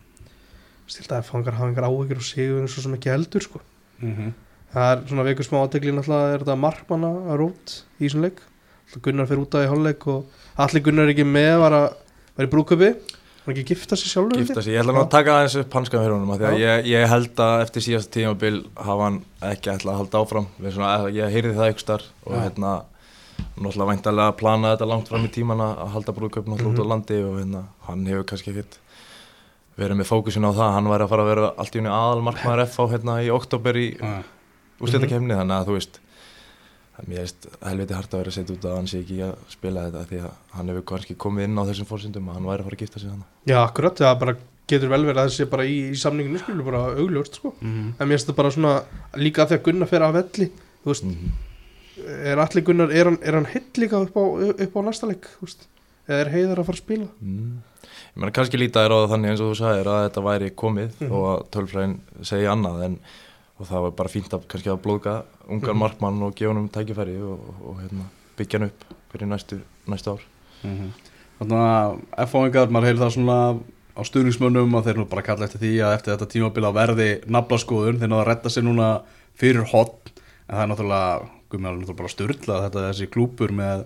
stilt 0.89 1.11
að 1.13 1.27
fangar 1.29 1.55
hafa 1.55 1.69
einhver 1.69 1.87
áhyggjur 1.87 2.19
og 2.19 2.27
sigur 2.27 2.63
eins 2.63 2.75
og 2.75 2.85
sem 2.85 2.95
ekki 2.97 3.11
heldur 3.13 3.45
sko. 3.45 3.61
mm 4.01 4.31
það 4.73 4.91
er 4.91 5.03
svona 5.09 5.25
veikur 5.25 5.47
smá 5.47 5.59
átegli 5.63 5.93
náttúrulega 5.95 6.33
er 6.33 6.43
þetta 6.43 6.55
markmanna 6.61 7.09
að 7.31 7.39
rót 7.41 7.75
í 7.97 8.03
þessum 8.03 8.25
leik? 8.25 8.41
Alltaf 8.43 8.48
Gunnar 8.97 9.29
fyrir 9.29 9.45
út 9.45 9.55
af 9.55 9.65
í 9.65 9.69
hálfleik 9.69 10.07
og 10.09 10.43
allir 10.65 10.85
Gunnar 10.85 11.07
er 11.07 11.13
ekki 11.13 11.27
með 11.27 11.55
var 11.61 11.77
að 11.77 11.87
vera 12.35 12.49
í 12.49 12.53
brúköpi 12.53 12.91
hann 13.49 13.55
ekki 13.57 13.73
gifta 13.73 13.97
sig 13.97 14.11
sjálfur? 14.11 14.37
Gifta 14.37 14.61
sig, 14.61 14.75
ég 14.75 14.83
ætla 14.83 14.93
nú 14.93 15.01
að 15.01 15.11
taka 15.13 15.35
aðeins 15.39 15.57
upp 15.61 15.75
hanskan 15.77 16.03
fyrir 16.03 16.15
honum 16.15 16.33
því 16.35 16.47
að 16.49 16.59
ég, 16.61 16.89
ég 16.91 17.05
held 17.09 17.41
að 17.45 17.63
eftir 17.65 17.85
síðast 17.85 18.11
tímabil 18.13 18.59
hafa 18.77 19.07
hann 19.07 19.19
ekki 19.49 19.71
ætla 19.73 19.93
að 19.93 20.01
halda 20.03 20.21
áfram. 20.21 20.47
Svona, 20.61 20.91
ég 21.15 21.33
heyrði 21.33 21.55
það 21.57 21.71
ykkur 21.73 21.85
starf 21.85 22.09
og 22.25 22.35
Já. 22.35 22.41
hérna 22.45 22.73
náttúrulega 23.39 23.89
væntalega 23.93 24.33
að 24.33 24.37
plana 24.41 24.73
þetta 24.73 24.89
langt 24.91 25.09
fram 25.09 25.25
í 25.25 25.31
tíman 25.33 25.63
að 25.63 25.81
að 25.85 25.93
halda 25.95 26.15
brúðköp 26.17 26.51
náttúrulega 26.51 26.75
út 26.75 26.83
á 26.83 26.91
landi 26.91 27.19
og 27.23 27.39
hérna, 27.39 27.63
hann 27.87 28.05
hefur 28.09 28.27
kannski 28.31 28.53
ekkert 28.53 28.79
verið 29.79 30.01
með 30.01 30.09
fókusin 30.11 30.47
á 30.47 30.51
það, 30.51 30.73
hann 30.75 30.91
væri 30.91 31.05
að 31.05 31.13
fara 31.13 31.25
að 31.25 31.31
vera 31.31 31.51
allt 31.63 31.75
í 31.75 31.81
unni 31.81 31.93
aðal 31.95 32.25
markmaður 32.27 32.65
F 32.65 32.77
á 32.83 32.85
hérna 32.91 33.17
í 33.23 33.31
oktober 33.31 33.79
í 33.79 33.87
Já. 33.95 34.11
úrslitakefni 34.83 35.39
þannig 35.39 35.55
að 35.55 35.69
þú 35.69 35.77
veist 35.77 36.01
mér 37.07 37.19
veist 37.23 37.47
helviti 37.63 37.93
hart 37.93 38.13
að 38.13 38.19
vera 38.19 38.29
að 38.31 38.37
setja 38.37 38.55
út 38.55 38.65
að 38.69 38.75
hann 38.75 38.87
sé 38.87 38.99
ekki 39.03 39.17
að 39.23 39.35
spila 39.49 39.83
þetta 39.87 40.05
því 40.09 40.19
að 40.25 40.31
hann 40.57 40.69
hefur 40.73 40.85
kannski 40.91 41.15
komið 41.15 41.43
inn 41.49 41.59
á 41.59 41.63
þessum 41.69 41.89
fórsendum 41.89 42.29
að 42.29 42.33
hann 42.39 42.47
væri 42.49 42.59
að 42.63 42.67
fara 42.69 42.75
að 42.75 42.83
gifta 42.83 42.99
sig 42.99 43.09
þannig 43.09 43.51
Já, 43.53 43.57
akkurat, 43.63 43.95
það 44.03 44.19
bara 44.19 44.35
getur 44.69 44.89
vel 44.89 45.01
verið 45.05 45.17
að 45.21 45.29
það 45.29 45.35
sé 45.37 45.45
bara 45.49 45.65
í, 45.65 45.77
í 45.89 45.95
samninginu 45.97 46.39
skilur 46.43 46.63
bara 46.67 46.81
augljóst 46.99 47.39
sko. 47.39 47.53
Mm 47.61 47.93
en 47.99 48.07
mér 48.07 48.17
finnst 48.17 48.27
það 48.29 48.35
bara 48.41 48.51
svona 48.51 48.73
líka 49.17 49.43
að 49.43 49.49
því 49.53 49.57
að 49.59 49.63
Gunnar 49.69 49.87
fer 49.89 50.05
af 50.05 50.13
velli 50.13 50.49
þú 50.83 50.91
veist, 50.91 51.03
-hmm. 51.03 51.31
er 52.31 52.37
allir 52.43 52.63
Gunnar 52.67 52.91
er 52.91 53.05
hann, 53.09 53.17
er 53.23 53.33
hann 53.33 53.45
heill 53.45 53.65
líka 53.75 53.97
upp 54.03 54.15
á, 54.15 54.23
upp 54.63 54.75
á 54.77 54.81
næsta 54.85 55.07
leik 55.09 55.25
þú 55.39 55.47
veist, 55.47 55.67
eða 56.07 56.19
er 56.25 56.29
heiðar 56.35 56.59
að 56.59 56.65
fara 56.65 56.77
að 56.77 56.83
spila 56.85 57.07
Mm. 57.21 57.57
Ég 58.09 58.21
meina 58.21 58.31
kannski 58.31 58.57
líta 58.57 58.81
þér 58.83 58.91
á 58.93 58.97
það 58.99 59.11
þannig 59.13 59.29
eins 59.29 59.41
og 59.41 59.49
þú 59.51 59.57
sagðir 59.59 59.87
að 59.87 60.03
þetta 60.09 60.21
væri 60.25 60.49
komið 60.51 60.89
Mhm. 60.99 61.11
og 61.11 61.23
að 61.29 61.43
tölfræðin 61.53 61.97
segi 62.23 62.45
annað 62.49 62.83
en 62.85 62.99
og 63.59 63.67
það 63.67 63.81
var 63.85 63.91
bara 63.99 64.09
fínt 64.09 64.33
að 64.33 64.45
að 64.71 64.81
blóðka 64.83 65.23
ungar 65.49 65.73
Mhm. 65.73 65.79
markmann 65.79 66.21
og 66.23 66.35
gefa 66.35 66.53
honum 66.53 66.69
tækifæri 66.69 67.17
og, 67.21 67.39
og, 67.49 67.55
og 67.69 67.81
hérna, 67.81 68.05
byggja 68.37 68.59
hann 68.59 68.69
upp 68.69 68.85
fyrir 69.11 69.27
næstu, 69.27 69.59
næstu 69.87 70.11
ár. 70.11 70.21
-hmm. 70.63 70.91
Þannig 71.39 71.59
að 71.59 71.99
F-fáingar, 72.27 72.69
maður 72.69 72.85
heyrir 72.87 72.99
það 72.99 73.13
svona 73.15 73.59
á 73.95 74.01
stuðningsmönnum 74.03 74.75
að 74.75 74.85
þeir 74.85 74.97
nú 74.97 75.05
bara 75.09 75.21
kalla 75.21 75.45
eftir 75.45 75.59
því 75.59 75.71
að 75.83 75.95
eftir 75.95 76.13
þetta 76.13 76.31
tímabila 76.33 76.71
verði 76.73 77.21
naflaskoðun 77.27 77.99
þeir 77.99 78.09
náðu 78.09 78.21
að 78.23 78.27
redda 78.27 78.49
sér 78.49 78.63
núna 78.63 79.01
fyrir 79.35 79.65
hot 79.71 80.11
en 80.49 80.55
það 80.55 80.61
er 80.63 80.67
náttúrulega, 80.67 81.29
náttúrulega 81.51 81.97
bara 81.97 82.09
styrla 82.09 82.61
þetta 82.69 82.85
þessi 82.89 83.07
klúpur 83.07 83.51
með 83.51 83.85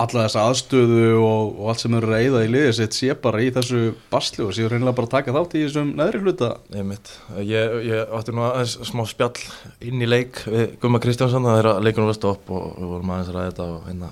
alla 0.00 0.24
þessa 0.24 0.44
aðstöðu 0.48 1.02
og, 1.18 1.58
og 1.60 1.70
allt 1.72 1.82
sem 1.82 1.96
eru 1.98 2.08
reyða 2.08 2.44
í 2.46 2.50
liðið 2.54 2.72
sitt 2.78 2.96
sé 2.96 3.14
bara 3.20 3.42
í 3.44 3.50
þessu 3.54 3.80
basli 4.12 4.44
og 4.46 4.54
séu 4.56 4.68
reynilega 4.70 4.96
bara 4.96 5.08
að 5.10 5.14
taka 5.16 5.34
þátt 5.36 5.56
í 5.58 5.64
þessum 5.66 5.88
neðri 5.98 6.22
hluta. 6.24 6.50
Ég, 6.76 6.84
mitt, 6.88 7.06
ég, 7.44 7.76
ég 7.88 8.14
átti 8.16 8.34
nú 8.36 8.42
aðeins 8.46 8.74
smá 8.88 9.02
spjall 9.08 9.36
inn 9.84 10.00
í 10.00 10.08
leik 10.08 10.34
við 10.46 10.64
Gumma 10.82 10.98
Kristjánsson 11.02 11.48
að 11.50 11.70
leikunum 11.84 12.10
var 12.10 12.18
stopp 12.18 12.44
og 12.48 12.62
við 12.78 12.88
vorum 12.94 13.12
aðeins 13.14 13.30
að 13.32 13.36
ræða 13.36 13.50
þetta 13.50 13.64
og 13.74 13.80
hérna 13.88 14.10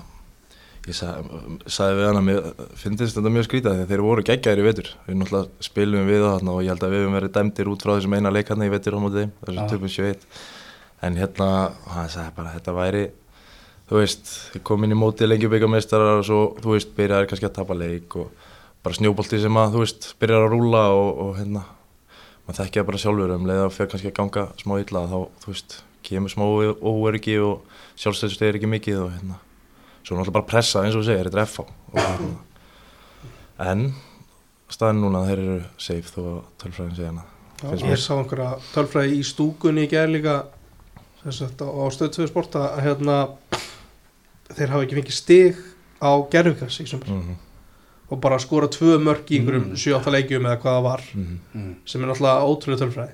ég 0.89 0.95
sagði, 0.97 1.21
sagði 1.69 1.93
við 1.97 2.05
hann 2.07 2.19
að 2.19 2.27
mér 2.27 2.39
finnst 2.79 3.15
þetta 3.17 3.33
mjög 3.35 3.45
skrítið 3.47 3.73
þegar 3.75 3.89
þeir 3.91 4.05
voru 4.05 4.21
geggjaðir 4.29 4.61
í 4.61 4.67
vetur. 4.69 4.87
Við 5.05 5.15
náttúrulega 5.19 5.65
spilum 5.69 6.09
við 6.09 6.21
það 6.25 6.53
og 6.53 6.59
ég 6.63 6.71
held 6.73 6.85
að 6.85 6.93
við 6.93 7.01
hefum 7.03 7.17
verið 7.19 7.35
dæmdir 7.35 7.71
út 7.73 7.83
frá 7.85 7.91
þessum 7.95 8.15
eina 8.17 8.33
leik 8.33 8.49
hann 8.53 8.65
í 8.65 8.73
vetur 8.73 8.95
á 8.97 9.03
mótið 9.03 9.21
þeim, 9.23 9.33
þessum 9.45 9.67
þú 13.89 13.97
veist, 13.97 14.31
þið 14.53 14.63
kom 14.69 14.85
inn 14.85 14.93
í 14.93 14.99
mótið 14.99 15.31
lengjubíkameistarar 15.31 16.21
og 16.21 16.25
svo, 16.27 16.39
þú 16.61 16.75
veist, 16.75 16.93
byrjaði 16.97 17.29
kannski 17.31 17.49
að 17.49 17.55
tapa 17.57 17.77
leik 17.77 18.17
og 18.21 18.47
bara 18.85 18.95
snjóbolti 18.95 19.41
sem 19.41 19.59
að, 19.59 19.75
þú 19.75 19.83
veist, 19.83 20.09
byrjar 20.21 20.45
að 20.45 20.53
rúla 20.53 20.83
og, 20.95 21.09
og 21.25 21.31
hérna, 21.39 21.63
maður 22.45 22.59
þekkja 22.61 22.85
bara 22.87 23.01
sjálfur 23.01 23.33
um 23.35 23.47
leið 23.49 23.63
að 23.65 23.73
fyrir 23.75 23.91
kannski 23.93 24.11
að 24.11 24.17
ganga 24.19 24.45
smá 24.61 24.75
illa 24.79 25.05
þá, 25.09 25.17
þú 25.41 25.53
veist, 25.53 25.79
kemur 26.09 26.33
smá 26.33 26.45
óöryggi 26.45 27.39
og 27.43 27.79
sjálfstæðstöð 27.99 28.51
er 28.51 28.59
ekki 28.59 28.69
mikið 28.71 29.01
og 29.03 29.09
hérna, 29.17 29.39
svo 30.03 30.15
náttúrulega 30.15 30.37
bara 30.37 30.49
pressa 30.53 30.85
eins 30.85 30.97
og 30.97 31.03
segir, 31.07 31.27
þetta 31.27 31.41
er 31.41 31.49
FH 31.49 31.65
og 31.65 31.99
hérna, 31.99 32.37
en 33.69 33.83
staðin 34.69 35.03
núna 35.03 35.25
þeir 35.25 35.43
eru 35.43 35.59
safe 35.81 36.13
þó 36.13 36.21
að 36.21 36.39
tölfræðin 36.61 36.95
segja 36.95 37.11
hana. 37.11 37.25
Finnst 37.59 37.89
ég 37.89 37.99
sá 37.99 38.13
einhverja 38.15 38.53
tölfræði 38.71 39.17
í 39.17 39.23
stúkunni 39.27 39.83
í 39.87 39.91
gerð 39.91 40.15
líka 40.15 40.35
sem 41.23 41.35
sagt, 41.35 41.59
á, 41.59 41.67
stöðtöðu 41.91 42.29
sport 42.29 42.55
að 42.55 42.77
hérna, 42.85 43.17
þeir 44.57 44.73
hafa 44.73 44.83
ekki 44.85 44.97
fengið 44.99 45.17
stig 45.19 45.55
á 46.01 46.11
gerðugas 46.31 46.79
í 46.81 46.87
sumar 46.89 47.07
mm 47.13 47.37
og 48.09 48.17
bara 48.21 48.39
skora 48.41 48.65
tvö 48.67 48.97
mörk 48.97 49.27
í 49.29 49.37
einhverjum 49.37 49.67
Mm. 49.69 49.75
7-8 49.77 50.11
leikjum 50.15 50.45
eða 50.49 50.57
hvað 50.57 50.75
það 50.75 50.83
var 50.83 51.01
-hmm. 51.13 51.37
mm. 51.53 51.75
sem 51.85 52.01
er 52.01 52.07
náttúrulega 52.09 52.47
ótrúlega 52.49 52.81
tölfræði 52.81 53.13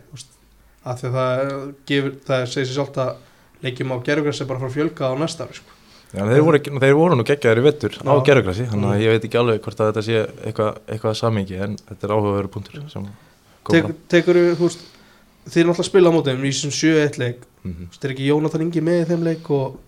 af 0.85 1.01
því 1.01 1.07
að 1.09 1.15
það 1.17 1.73
gefur, 1.89 2.11
það 2.27 2.45
segir 2.45 2.67
sér 2.67 2.75
sjálft 2.77 2.97
að 3.03 3.15
leikjum 3.63 3.91
á 3.91 3.97
gerðugræs 4.05 4.41
er 4.41 4.45
bara 4.47 4.57
að 4.57 4.61
fara 4.61 4.71
að 4.71 4.77
fjölga 4.77 5.03
á 5.09 5.13
næsta 5.19 5.43
ári 5.43 5.53
sko. 5.53 5.71
Já, 6.15 6.21
þeir, 6.31 6.41
voru, 6.45 6.59
þeir 6.79 6.95
voru 6.95 7.15
nú 7.15 7.23
geggjaðir 7.27 7.59
í 7.59 7.65
vettur 7.65 7.93
á 8.05 8.13
gerðugrassi, 8.23 8.65
þannig 8.71 8.87
að 8.87 8.95
Mm. 8.95 9.03
ég 9.03 9.09
veit 9.11 9.25
ekki 9.25 9.37
alveg 9.37 9.61
hvort 9.61 9.79
að 9.79 9.87
þetta 9.91 10.03
sé 10.07 10.15
eitthvað, 10.45 10.71
eitthvað 10.87 11.13
samingi 11.13 11.55
en 11.59 11.75
þetta 11.75 12.03
er 12.07 12.13
áhugaveru 12.15 12.47
punktur 12.47 12.73
Tek, 13.67 13.85
tekur 14.07 14.35
þú 14.55 14.63
veist 14.69 14.79
er 15.57 15.65
náttúrulega 15.65 15.83
spila 15.83 16.09
á 16.09 16.15
móti 16.15 16.29
í 16.31 16.51
þessum 16.53 16.71
7-1 16.71 17.17
leik 17.17 17.39
Mhm. 17.65 17.89
Þú 17.89 17.91
veist, 17.91 18.05
er 18.05 18.11
ekki 18.11 18.27
Jónatan 18.29 18.61
Ingi 18.61 18.81
með 18.81 19.01
í 19.01 19.05
þeim 19.09 19.23
leik 19.23 19.49
og 19.49 19.79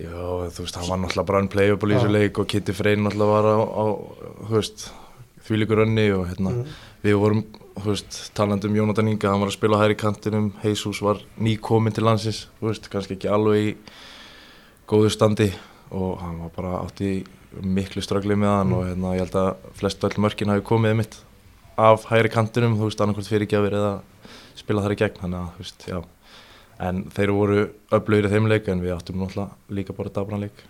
Já, 0.00 0.50
þú 0.54 0.64
veist, 0.64 0.76
hann 0.78 0.88
var 0.88 1.00
náttúrulega 1.02 1.28
bara 1.28 1.40
unplayable 1.44 1.92
í 1.92 1.96
þessu 1.98 2.12
leik 2.14 2.38
og 2.40 2.48
Kitty 2.48 2.74
Freyr 2.76 3.00
náttúrulega 3.00 3.34
var 3.34 3.48
á, 3.52 3.58
á 3.60 3.84
veist, 4.54 4.86
þvílíkur 5.48 5.82
önni 5.84 6.06
og 6.16 6.28
hérna, 6.30 6.52
mm. 6.54 6.76
við 7.04 7.18
vorum, 7.20 7.42
þú 7.76 7.88
veist, 7.90 8.20
talandi 8.38 8.70
um 8.70 8.78
Jónatan 8.78 9.10
Inga, 9.12 9.32
hann 9.32 9.42
var 9.42 9.50
að 9.50 9.58
spila 9.58 9.80
hær 9.80 9.92
í 9.92 9.98
kantinum, 10.00 10.52
Jesus 10.64 11.02
var 11.04 11.20
nýkominn 11.42 11.96
til 11.96 12.06
landsins, 12.06 12.46
þú 12.60 12.70
veist, 12.70 12.88
kannski 12.92 13.18
ekki 13.18 13.32
alveg 13.32 13.66
í 13.66 13.74
góðu 14.90 15.10
standi 15.12 15.50
og 15.90 16.22
hann 16.22 16.38
var 16.46 16.54
bara 16.54 16.78
átt 16.84 17.02
í 17.04 17.12
miklu 17.60 18.02
ströggli 18.04 18.38
með 18.38 18.54
hann 18.54 18.70
Mm. 18.70 18.78
og 18.78 18.86
hérna, 18.86 19.14
ég 19.18 19.26
held 19.26 19.36
að 19.36 19.74
flest 19.74 20.04
öll 20.06 20.22
mörkin 20.22 20.52
hafi 20.52 20.62
komið 20.62 20.96
mitt 20.96 21.18
af 21.76 22.06
hægri 22.10 22.30
kantinum, 22.30 22.78
þú 22.78 22.88
veist, 22.88 23.00
annarkvæmt 23.00 23.28
fyrirgjafir 23.28 23.76
eða 23.76 23.92
spila 24.54 24.82
þar 24.84 24.94
í 24.96 25.00
gegn, 25.02 25.20
þannig 25.24 25.40
að, 25.40 25.52
þú 25.56 25.64
veist, 25.64 25.86
já. 25.88 26.00
En 26.80 27.02
þeir 27.12 27.32
voru 27.36 27.64
öflugir 27.92 28.28
í 28.28 28.32
þeim 28.32 28.46
leik 28.48 28.68
en 28.72 28.80
við 28.80 28.94
áttum 28.96 29.18
náttúrulega 29.20 29.76
líka 29.76 29.92
bara 29.96 30.12
dabran 30.16 30.40
leik. 30.46 30.62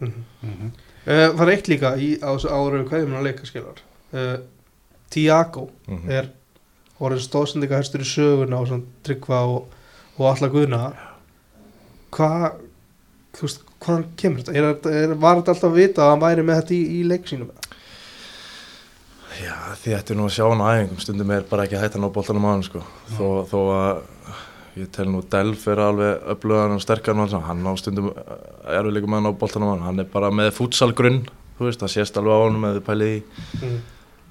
Mm. 0.00 0.12
Mhm. 0.42 0.72
Uh, 1.04 1.28
það 1.36 1.42
er 1.44 1.52
eitt 1.54 1.68
líka 1.68 1.90
í, 2.00 2.08
á 2.24 2.28
þessu 2.32 2.48
er 2.96 3.06
mér 3.08 3.18
að 3.20 3.26
leika 3.28 3.46
skilar 3.48 3.80
uh, 4.16 4.38
Tiago 5.12 5.66
Mm 5.86 6.10
er 6.10 6.30
orðin 7.04 7.20
stóðsendinga 7.20 7.76
herstur 7.76 8.00
í 8.00 8.06
söguna 8.08 8.60
og 8.62 8.68
svona 8.70 8.86
tryggva 9.04 9.40
og, 9.50 9.66
og 10.16 10.28
alla 10.30 10.48
guðna 10.48 10.80
hvað 12.14 12.46
þú 13.34 13.44
veist, 13.44 13.64
hvaðan 13.84 14.06
kemur 14.16 14.40
þetta 14.40 14.54
er, 14.54 14.68
þetta- 14.70 14.94
er, 15.02 15.14
var 15.20 15.40
þetta 15.40 15.54
alltaf 15.54 15.70
að 15.70 15.78
vita 15.82 16.04
að 16.06 16.10
hann 16.14 16.22
væri 16.24 16.46
með 16.46 16.60
þetta 16.62 16.74
í, 16.74 16.82
í 16.98 17.02
leik 17.10 17.28
sínum 17.28 17.50
Já, 19.42 19.54
því 19.82 19.94
ættu 19.98 20.14
nú 20.16 20.28
að 20.28 20.34
sjá 20.36 20.44
hann 20.46 20.62
á 20.62 20.68
æfingum, 20.78 21.00
stundum 21.02 21.32
er 21.34 21.46
bara 21.50 21.64
ekki 21.66 21.76
að 21.76 21.84
ná 22.04 22.10
boltanum 22.14 22.44
á 22.46 22.50
hann 22.54 22.62
sko. 22.62 22.80
Þó, 23.16 23.26
þó 23.50 23.58
að 23.74 24.02
ég 24.78 24.90
tel 24.94 25.06
nú 25.10 25.22
Delf 25.30 25.66
er 25.70 25.82
alveg 25.84 26.24
öflugan 26.34 26.74
og 26.74 26.82
sterkar 26.82 27.16
með 27.16 27.36
hann, 27.36 27.46
hann 27.46 27.68
á 27.70 27.72
stundum 27.78 28.10
erfiðleikum 28.14 29.16
að 29.18 29.24
ná 29.26 29.30
boltanum 29.38 29.70
á 29.70 29.72
hann, 29.74 29.84
hann 29.88 30.02
er 30.02 30.08
bara 30.10 30.32
með 30.34 30.50
futsalgrunn, 30.56 31.20
þú 31.58 31.68
veist, 31.68 31.82
það 31.82 31.94
sést 31.94 32.18
alveg 32.18 32.34
á 32.34 32.40
hann 32.42 32.58
með 32.64 32.80
pælið 32.88 33.14
í. 33.14 33.20
mm. 33.60 33.78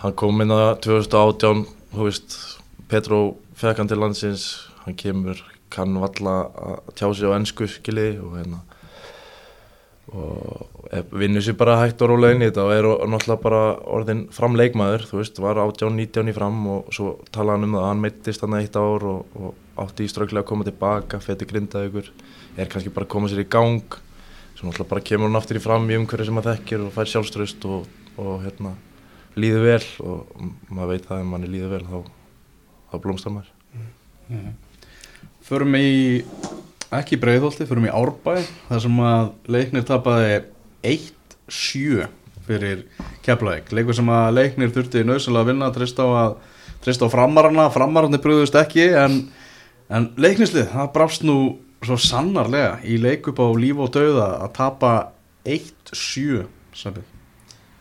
Hann 0.04 0.18
kom 0.20 0.44
inn 0.44 0.52
að 0.52 0.70
2018, 0.84 1.64
þú 1.94 2.10
veist, 2.10 2.38
Petró 2.92 3.22
fekk 3.56 3.80
hann 3.80 3.92
til 3.92 4.02
landsins, 4.02 4.48
hann 4.84 5.00
kemur, 5.00 5.40
kann 5.74 5.96
valla 6.02 6.36
að 6.52 6.94
tjá 7.00 7.08
sig 7.08 7.32
á 7.32 7.36
ennsku 7.38 7.70
skiljiði 7.72 8.20
og 8.22 8.36
hérna 8.42 8.60
og 10.12 10.68
vinnur 11.16 11.42
sér 11.42 11.56
bara 11.58 11.78
hægt 11.80 12.02
og 12.04 12.10
rólega 12.12 12.36
inn 12.36 12.44
í 12.44 12.50
þetta 12.50 12.64
og 12.66 12.74
er 12.76 12.88
náttúrulega 13.08 13.42
bara 13.42 13.62
orðin 13.96 14.26
framleikmaður, 14.36 15.06
þú 15.10 15.20
veist, 15.22 15.40
var 15.40 15.62
18-19 15.64 16.30
í 16.30 16.36
fram 16.36 16.58
og 16.74 16.90
svo 16.94 17.14
talaði 17.32 17.56
hann 17.56 17.68
um 17.70 17.78
það 17.78 17.84
að 17.84 17.88
hann 17.88 18.02
meittist 18.04 18.44
hann 18.44 18.58
eitt 18.60 18.76
ár 18.76 19.06
og, 19.10 19.38
og 19.40 19.84
átti 19.86 20.04
í 20.04 20.12
strögglega 20.12 20.44
að 20.44 20.50
koma 20.52 20.68
tilbaka, 20.68 21.22
feti 21.24 21.48
grindaði 21.50 21.90
ykkur 21.90 22.10
er 22.60 22.70
kannski 22.74 22.92
bara 22.94 23.08
að 23.08 23.14
koma 23.16 23.32
sér 23.32 23.46
í 23.46 23.48
gang 23.56 23.96
svo 24.54 24.68
náttúrulega 24.68 24.90
bara 24.92 25.06
kemur 25.08 25.32
hann 25.32 25.40
aftur 25.40 25.58
í 25.62 25.64
fram 25.64 25.88
í 25.90 25.98
umhverju 26.02 26.28
sem 26.28 26.42
hann 26.42 26.50
þekkir 26.52 26.84
og 26.86 26.94
fær 26.98 27.10
sjálfströst 27.14 27.66
og, 27.72 27.88
og 28.20 28.44
hérna 28.44 28.76
líður 29.40 29.66
vel 29.66 29.88
og 30.04 30.44
maður 30.70 30.92
veit 30.92 31.08
það 31.08 31.24
ef 31.24 31.32
manni 31.32 31.50
líður 31.56 31.78
vel 31.78 31.86
þá, 31.88 31.98
þá 32.92 32.96
blómstar 33.08 33.38
maður 33.40 33.54
Mhm. 34.30 34.54
Förum 35.44 35.76
í 35.76 36.24
ekki 37.00 37.20
breiðholti, 37.22 37.68
förum 37.70 37.88
í 37.88 37.94
Árbæ 37.94 38.36
þar 38.70 38.84
sem 38.86 39.00
að 39.08 39.30
leiknir 39.56 39.86
tapaði 39.88 40.36
1-7 40.94 42.08
fyrir 42.44 42.84
Keflavík, 43.24 43.72
leikur 43.72 43.96
sem 43.98 44.10
að 44.12 44.34
leiknir 44.38 44.74
þurfti 44.76 45.06
nöðsynlega 45.08 45.46
að 45.46 45.52
vinna, 45.52 45.72
treyst 45.76 46.02
á 46.02 46.08
að 46.08 46.36
treyst 46.84 47.04
á 47.04 47.08
framarana, 47.08 47.70
framararnir 47.72 48.22
bröðust 48.24 48.58
ekki 48.60 48.90
en, 49.00 49.22
en 49.88 50.10
leiknislið 50.20 50.68
það 50.74 50.92
brást 50.98 51.24
nú 51.28 51.38
svo 51.84 51.98
sannarlega 52.00 52.78
í 52.88 52.98
leik 53.02 53.28
upp 53.32 53.40
á 53.40 53.48
líf 53.60 53.80
og 53.84 53.92
dauða 53.96 54.28
að 54.44 54.54
tapa 54.60 54.92
1-7 55.44 56.46
Sæbjörn. 56.74 57.08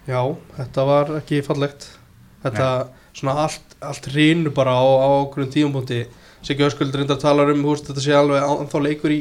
já, 0.06 0.20
þetta 0.58 0.84
var 0.86 1.12
ekki 1.20 1.42
fallegt. 1.46 1.86
Þetta 2.42 2.66
svona 3.16 3.44
allt, 3.44 3.76
allt 3.80 4.08
rínu 4.12 4.52
bara 4.54 4.74
á, 4.74 4.82
á 4.82 5.08
okkurum 5.22 5.50
tíumbúndi 5.52 6.02
Siggi 6.42 6.64
Öskuldur 6.66 6.98
reyndar 7.02 7.20
talar 7.22 7.52
um 7.52 7.62
húst, 7.68 7.86
þetta 7.86 8.02
sé 8.02 8.14
alveg 8.18 8.42
ánþá 8.42 8.80
leikur 8.82 9.14
í, 9.14 9.20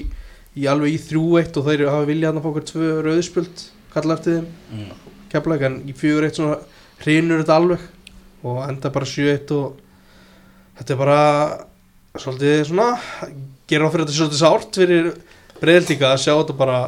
í 0.58 0.66
alveg 0.72 0.96
í 0.96 1.00
3-1 1.06 1.60
og 1.62 1.68
þeir 1.68 1.84
hafa 1.90 2.08
viljað 2.10 2.38
að 2.40 2.44
fá 2.46 2.50
okkur 2.52 2.68
tvö 2.72 2.90
rauðspjöld 3.06 3.66
kalla 3.94 4.18
eftir 4.18 4.40
þeim 4.40 4.48
Mm. 4.72 4.92
keflag 5.32 5.62
en 5.68 5.76
í 5.88 5.94
4-1 5.96 6.36
svona 6.40 6.58
hreinur 7.04 7.42
þetta 7.44 7.58
alveg 7.60 7.80
og 8.48 8.62
enda 8.70 8.90
bara 8.90 9.06
7-1 9.06 9.52
og 9.56 9.78
þetta 10.80 10.94
er 10.96 11.00
bara 11.02 11.20
svolítið 12.18 12.66
svona 12.72 12.88
gera 13.70 13.88
á 13.88 13.92
fyrir 13.94 14.06
þetta 14.08 14.18
svolítið 14.18 14.42
sárt 14.42 14.80
fyrir 14.82 15.12
breyðlíka 15.62 16.10
að 16.12 16.24
sjá 16.26 16.34
þetta 16.34 16.58
bara 16.58 16.80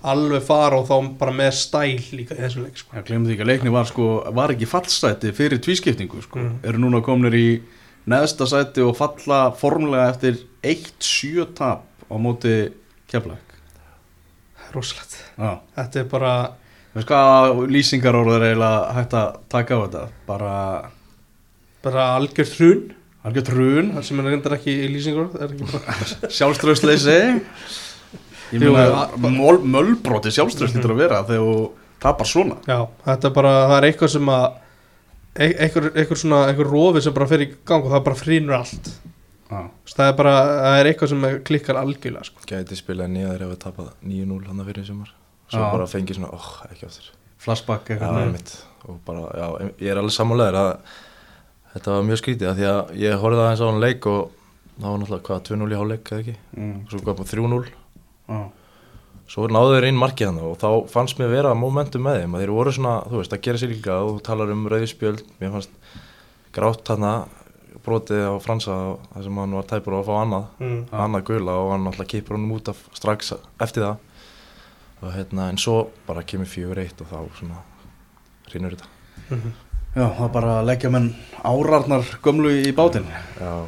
alveg 0.00 0.44
fara 0.46 0.78
og 0.80 0.86
þá 0.88 0.94
bara 1.20 1.34
með 1.36 1.50
stæl 1.58 1.98
líka 2.16 2.36
í 2.36 2.40
þessum 2.40 2.64
leik 2.64 2.78
sko. 2.80 2.94
Því 2.94 3.18
ekki 3.34 3.42
að 3.44 3.50
leikni 3.50 3.72
var 3.74 3.88
sko, 3.90 4.06
var 4.32 4.54
ekki 4.54 4.68
fallstætti 4.70 5.32
fyrir 5.36 5.60
tvískiptingu 5.60 6.22
sko. 6.24 6.38
Mm. 6.40 6.54
Eru 6.64 6.80
núna 6.80 7.02
komnir 7.04 7.36
í 7.36 7.46
neðsta 8.10 8.46
sæti 8.50 8.82
og 8.84 8.96
falla 8.98 9.40
formulega 9.60 10.10
eftir 10.14 10.40
1-7 10.66 11.46
tap 11.58 11.84
á 12.10 12.14
móti 12.20 12.54
Keflæk. 13.10 13.46
rosalegt 14.74 15.16
Já. 15.38 15.58
þetta 15.76 16.00
er 16.04 16.08
bara 16.12 16.32
hvað 16.94 17.60
lýsingar 17.70 18.16
orður 18.18 18.44
eiginlega 18.48 18.94
hægt 18.96 19.14
að 19.18 19.36
taka 19.50 19.76
á 19.76 19.80
þetta? 19.84 20.02
Bara 20.26 20.54
bara 21.84 22.04
algjör 22.18 22.50
hrun 22.56 22.82
algjör 23.24 23.44
trun, 23.50 23.90
það 23.96 24.04
sem 24.08 24.20
er 24.22 24.28
reyndar 24.30 24.54
ekki 24.56 24.72
í 24.80 24.88
lýsingur 24.94 25.26
sjálfströðsleysi. 26.38 27.16
Ég 28.54 28.62
meina, 28.64 29.04
a- 29.04 29.30
mól, 29.30 29.58
mölbroti 29.62 30.32
sjálfströðs 30.34 30.72
lítur 30.74 30.94
að 30.96 31.02
vera 31.04 31.18
þegar 31.28 31.44
þú 31.50 31.58
tapar 32.00 32.26
svona. 32.26 32.56
já, 32.66 32.78
þetta 33.04 33.28
er 33.28 33.34
bara, 33.36 33.52
það 33.70 33.76
er 33.76 33.86
eitthvað 33.90 34.12
sem 34.14 34.30
að 34.32 34.46
einhver, 35.40 35.90
einhver 35.96 36.18
svona, 36.20 36.40
einhver 36.50 36.68
rofi 36.70 37.00
sem 37.04 37.14
bara 37.16 37.26
fer 37.30 37.44
í 37.46 37.48
gang 37.66 37.84
og 37.86 37.92
það 37.94 38.04
bara 38.08 38.18
frínur 38.20 38.56
allt 38.58 38.90
Já. 39.50 39.60
það 39.96 40.08
er 40.10 40.16
bara, 40.20 40.34
það 40.46 40.80
er 40.80 40.88
eitthvað 40.92 41.08
sem 41.12 41.24
klikkar 41.48 41.78
algjörlega 41.80 42.24
sko. 42.28 42.42
gæti 42.46 42.76
spilað 42.78 43.08
nýjaður 43.14 43.46
ef 43.46 43.52
við 43.54 43.60
tapað 43.64 43.88
9-0 44.06 44.44
hann 44.46 44.64
fyrir 44.68 44.86
sumar 44.86 45.12
svo 45.50 45.62
Já. 45.64 45.70
bara 45.72 45.86
fengið 45.90 46.18
svona, 46.20 46.30
óh, 46.36 46.50
ekki 46.70 46.86
aftur 46.86 47.08
Flashback 47.40 47.88
eitthvað. 47.94 48.20
einmitt. 48.26 48.52
og 48.84 48.98
bara, 49.06 49.24
já, 49.34 49.46
ég 49.80 49.90
er 49.90 49.98
alveg 50.02 50.12
sammálaður 50.14 50.58
að 50.60 50.70
þetta 51.74 51.94
var 51.96 52.06
mjög 52.10 52.20
skrítið 52.22 52.50
af 52.50 52.56
því 52.60 52.68
að 52.70 52.94
ég 53.00 53.18
horfði 53.24 53.42
aðeins 53.46 53.64
á 53.64 53.66
hann 53.70 53.80
leik 53.82 54.06
og 54.10 54.30
það 54.80 54.88
var 54.90 54.98
náttúrulega 55.02 55.26
hvað, 55.30 55.42
2-0 55.50 55.72
í 55.74 55.78
hálfleik 55.80 56.12
eða 56.12 56.20
ekki 56.24 56.36
Mm. 56.60 56.76
og 56.84 56.90
svo 56.90 57.00
kom 57.04 57.24
3-0 57.24 57.66
Já. 58.30 58.40
Svo 59.30 59.46
náðu 59.46 59.76
þeir 59.76 59.88
inn 59.90 60.00
markið 60.00 60.30
hann 60.30 60.40
og 60.42 60.56
þá 60.58 60.68
fannst 60.90 61.20
mér 61.20 61.30
vera 61.30 61.54
momentum 61.54 62.02
með 62.06 62.22
þeim 62.22 62.34
að 62.34 62.44
þeir 62.44 62.54
voru 62.56 62.74
svona, 62.74 62.94
þú 63.06 63.20
veist, 63.20 63.36
að 63.36 63.44
gera 63.46 63.60
sér 63.62 63.72
líka 63.74 63.98
og 64.02 64.16
þú 64.16 64.24
talar 64.26 64.54
um 64.54 64.64
rauðspjöld, 64.72 65.22
mér 65.40 65.54
fannst 65.54 65.70
grátt 66.56 66.90
hann 66.90 67.06
brotið 67.84 68.26
á 68.26 68.34
Fransa 68.42 68.76
þar 69.14 69.24
sem 69.24 69.40
hann 69.40 69.56
var 69.56 69.68
tæpur 69.70 69.94
á 69.96 69.98
að 70.00 70.08
fá 70.10 70.14
annað 70.20 70.46
mm. 70.60 70.80
Annað 71.06 71.26
gula 71.30 71.54
og 71.62 71.70
hann 71.72 71.86
alltaf 71.88 72.10
kipur 72.10 72.36
honum 72.36 72.56
út 72.58 72.68
af 72.72 72.80
strax 72.98 73.32
eftir 73.62 73.86
það 73.86 74.06
og 75.00 75.14
hérna, 75.14 75.46
en 75.48 75.60
svo 75.60 75.76
bara 76.04 76.26
kemur 76.26 76.50
fjögur 76.50 76.82
eitt 76.82 76.98
og 77.00 77.08
þá 77.08 77.20
svona 77.38 77.62
hrýnur 78.50 78.74
þetta 78.76 78.96
Mhm. 79.30 79.52
Já, 79.94 80.04
það 80.06 80.24
er 80.24 80.32
bara 80.34 80.52
að 80.60 80.66
leggja 80.66 80.90
menn 80.90 81.06
árarnar 81.46 82.04
gömlu 82.22 82.50
í 82.50 82.72
bátinn. 82.74 83.06
Já. 83.38 83.66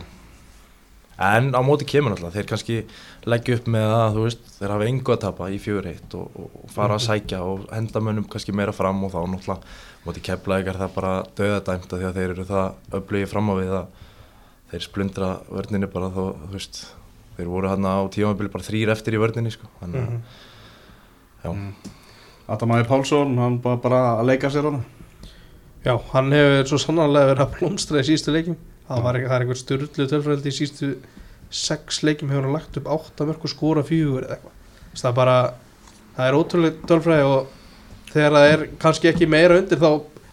En 1.23 1.53
á 1.55 1.61
móti 1.63 1.87
kemur 1.87 2.11
náttúrulega, 2.17 2.35
þeir 2.35 2.47
kannski 2.51 2.77
leggja 3.31 3.57
upp 3.61 3.67
með 3.71 3.93
að, 3.95 4.17
veist, 4.25 4.41
þeir 4.59 4.73
hafa 4.75 4.87
engu 4.91 5.13
að 5.15 5.21
tapa 5.23 5.49
í 5.55 5.59
fjögur 5.63 5.87
heitt 5.87 6.15
og, 6.19 6.39
og, 6.43 6.57
fara 6.75 6.97
að 6.99 7.05
sækja 7.05 7.43
og 7.47 7.67
henda 7.71 8.03
mönnum 8.03 8.27
kannski 8.33 8.55
meira 8.59 8.75
fram 8.75 9.05
og 9.07 9.13
þá 9.15 9.21
náttúrulega 9.31 9.77
móti 10.07 10.23
keflaðikar 10.27 10.81
það 10.81 10.97
bara 10.97 11.13
döðadæmt 11.39 11.87
af 11.95 12.01
því 12.01 12.09
að 12.09 12.19
þeir 12.19 12.33
eru 12.35 12.47
það 12.49 12.97
öflugið 12.99 13.31
fram 13.31 13.53
á 13.53 13.55
við 13.61 13.71
að 13.79 14.01
þeir 14.73 14.87
splundra 14.89 15.29
vörninni 15.53 15.91
bara 15.95 16.09
þá, 16.11 16.23
þú 16.49 16.57
veist, 16.57 16.81
þeir 17.37 17.53
voru 17.53 17.71
hann 17.71 17.87
á 17.87 17.97
tímabili 18.17 18.51
bara 18.57 18.67
þrýr 18.67 18.93
eftir 18.97 19.15
í 19.15 19.23
vörninni, 19.23 19.53
sko, 19.55 19.71
þannig 19.83 20.03
að, 20.03 20.11
Mhm. 20.11 20.23
já, 21.45 21.51
Mm. 21.53 21.73
Adam 22.49 22.71
Ægir 22.75 22.89
Pálsson, 22.89 23.39
hann 23.39 23.59
bara, 23.63 23.77
bara 23.77 24.01
að 24.19 24.27
leika 24.27 24.51
sér 24.51 24.65
hann. 24.67 24.85
Já, 25.85 25.97
hann 26.13 26.31
hefur 26.33 26.67
svo 26.67 26.79
sannarlega 26.79 27.35
verið 27.35 27.47
að 27.47 27.55
blómstra 27.59 27.99
í 28.03 28.07
sístu 28.11 28.33
leikjum 28.35 28.57
það, 28.89 29.03
var, 29.07 29.19
ekki- 29.19 29.29
það 29.31 29.37
er 29.39 29.45
einhver 29.47 29.61
styrlu 29.63 30.07
tölfræðildi 30.13 30.53
í 30.53 30.57
sístu 30.59 30.93
sex 31.53 32.03
leikjum 32.07 32.31
hefur 32.33 32.47
hann 32.49 32.57
lagt 32.57 32.77
upp 32.81 32.89
átta 32.95 33.27
mörg 33.29 33.45
og 33.45 33.53
skora 33.53 33.83
fjögur 33.87 34.25
eða 34.27 34.39
eitthvað 34.39 35.03
það 35.03 35.11
er 35.11 35.17
bara, 35.19 35.37
það 36.17 36.29
er 36.31 36.39
ótrúlega 36.39 36.89
tölfræði 36.93 37.27
og 37.29 37.51
þegar 38.13 38.37
það 38.39 38.49
er 38.55 38.65
kannski 38.83 39.11
ekki 39.13 39.29
meira 39.33 39.59
undir 39.61 39.81
þá 39.83 39.91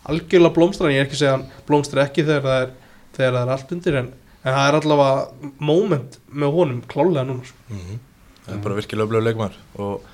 algjörlega 0.10 0.56
blómstra 0.56 0.88
en 0.90 0.96
ég 0.96 1.02
er 1.04 1.08
ekki 1.10 1.18
að 1.18 1.24
segja 1.24 1.36
hann 1.36 1.46
blómstra 1.68 2.06
ekki 2.08 2.26
þegar 2.28 2.46
það 2.48 2.62
er, 2.64 2.72
þegar 3.18 3.34
það 3.36 3.44
er 3.46 3.54
allt 3.56 3.74
undir 3.78 4.00
en 4.04 4.10
en 4.40 4.54
það 4.56 4.68
er 4.70 4.76
allavega 4.80 5.50
moment 5.68 6.14
með 6.32 6.54
honum 6.56 6.78
klálega 6.88 7.26
núna 7.28 7.44
sko. 7.44 7.58
Mhm. 7.76 7.98
Það 8.46 8.54
er 8.56 8.62
bara 8.64 8.76
virkilega 8.78 9.06
öflög 9.10 9.26
leikmar 9.28 9.58
og, 9.84 10.06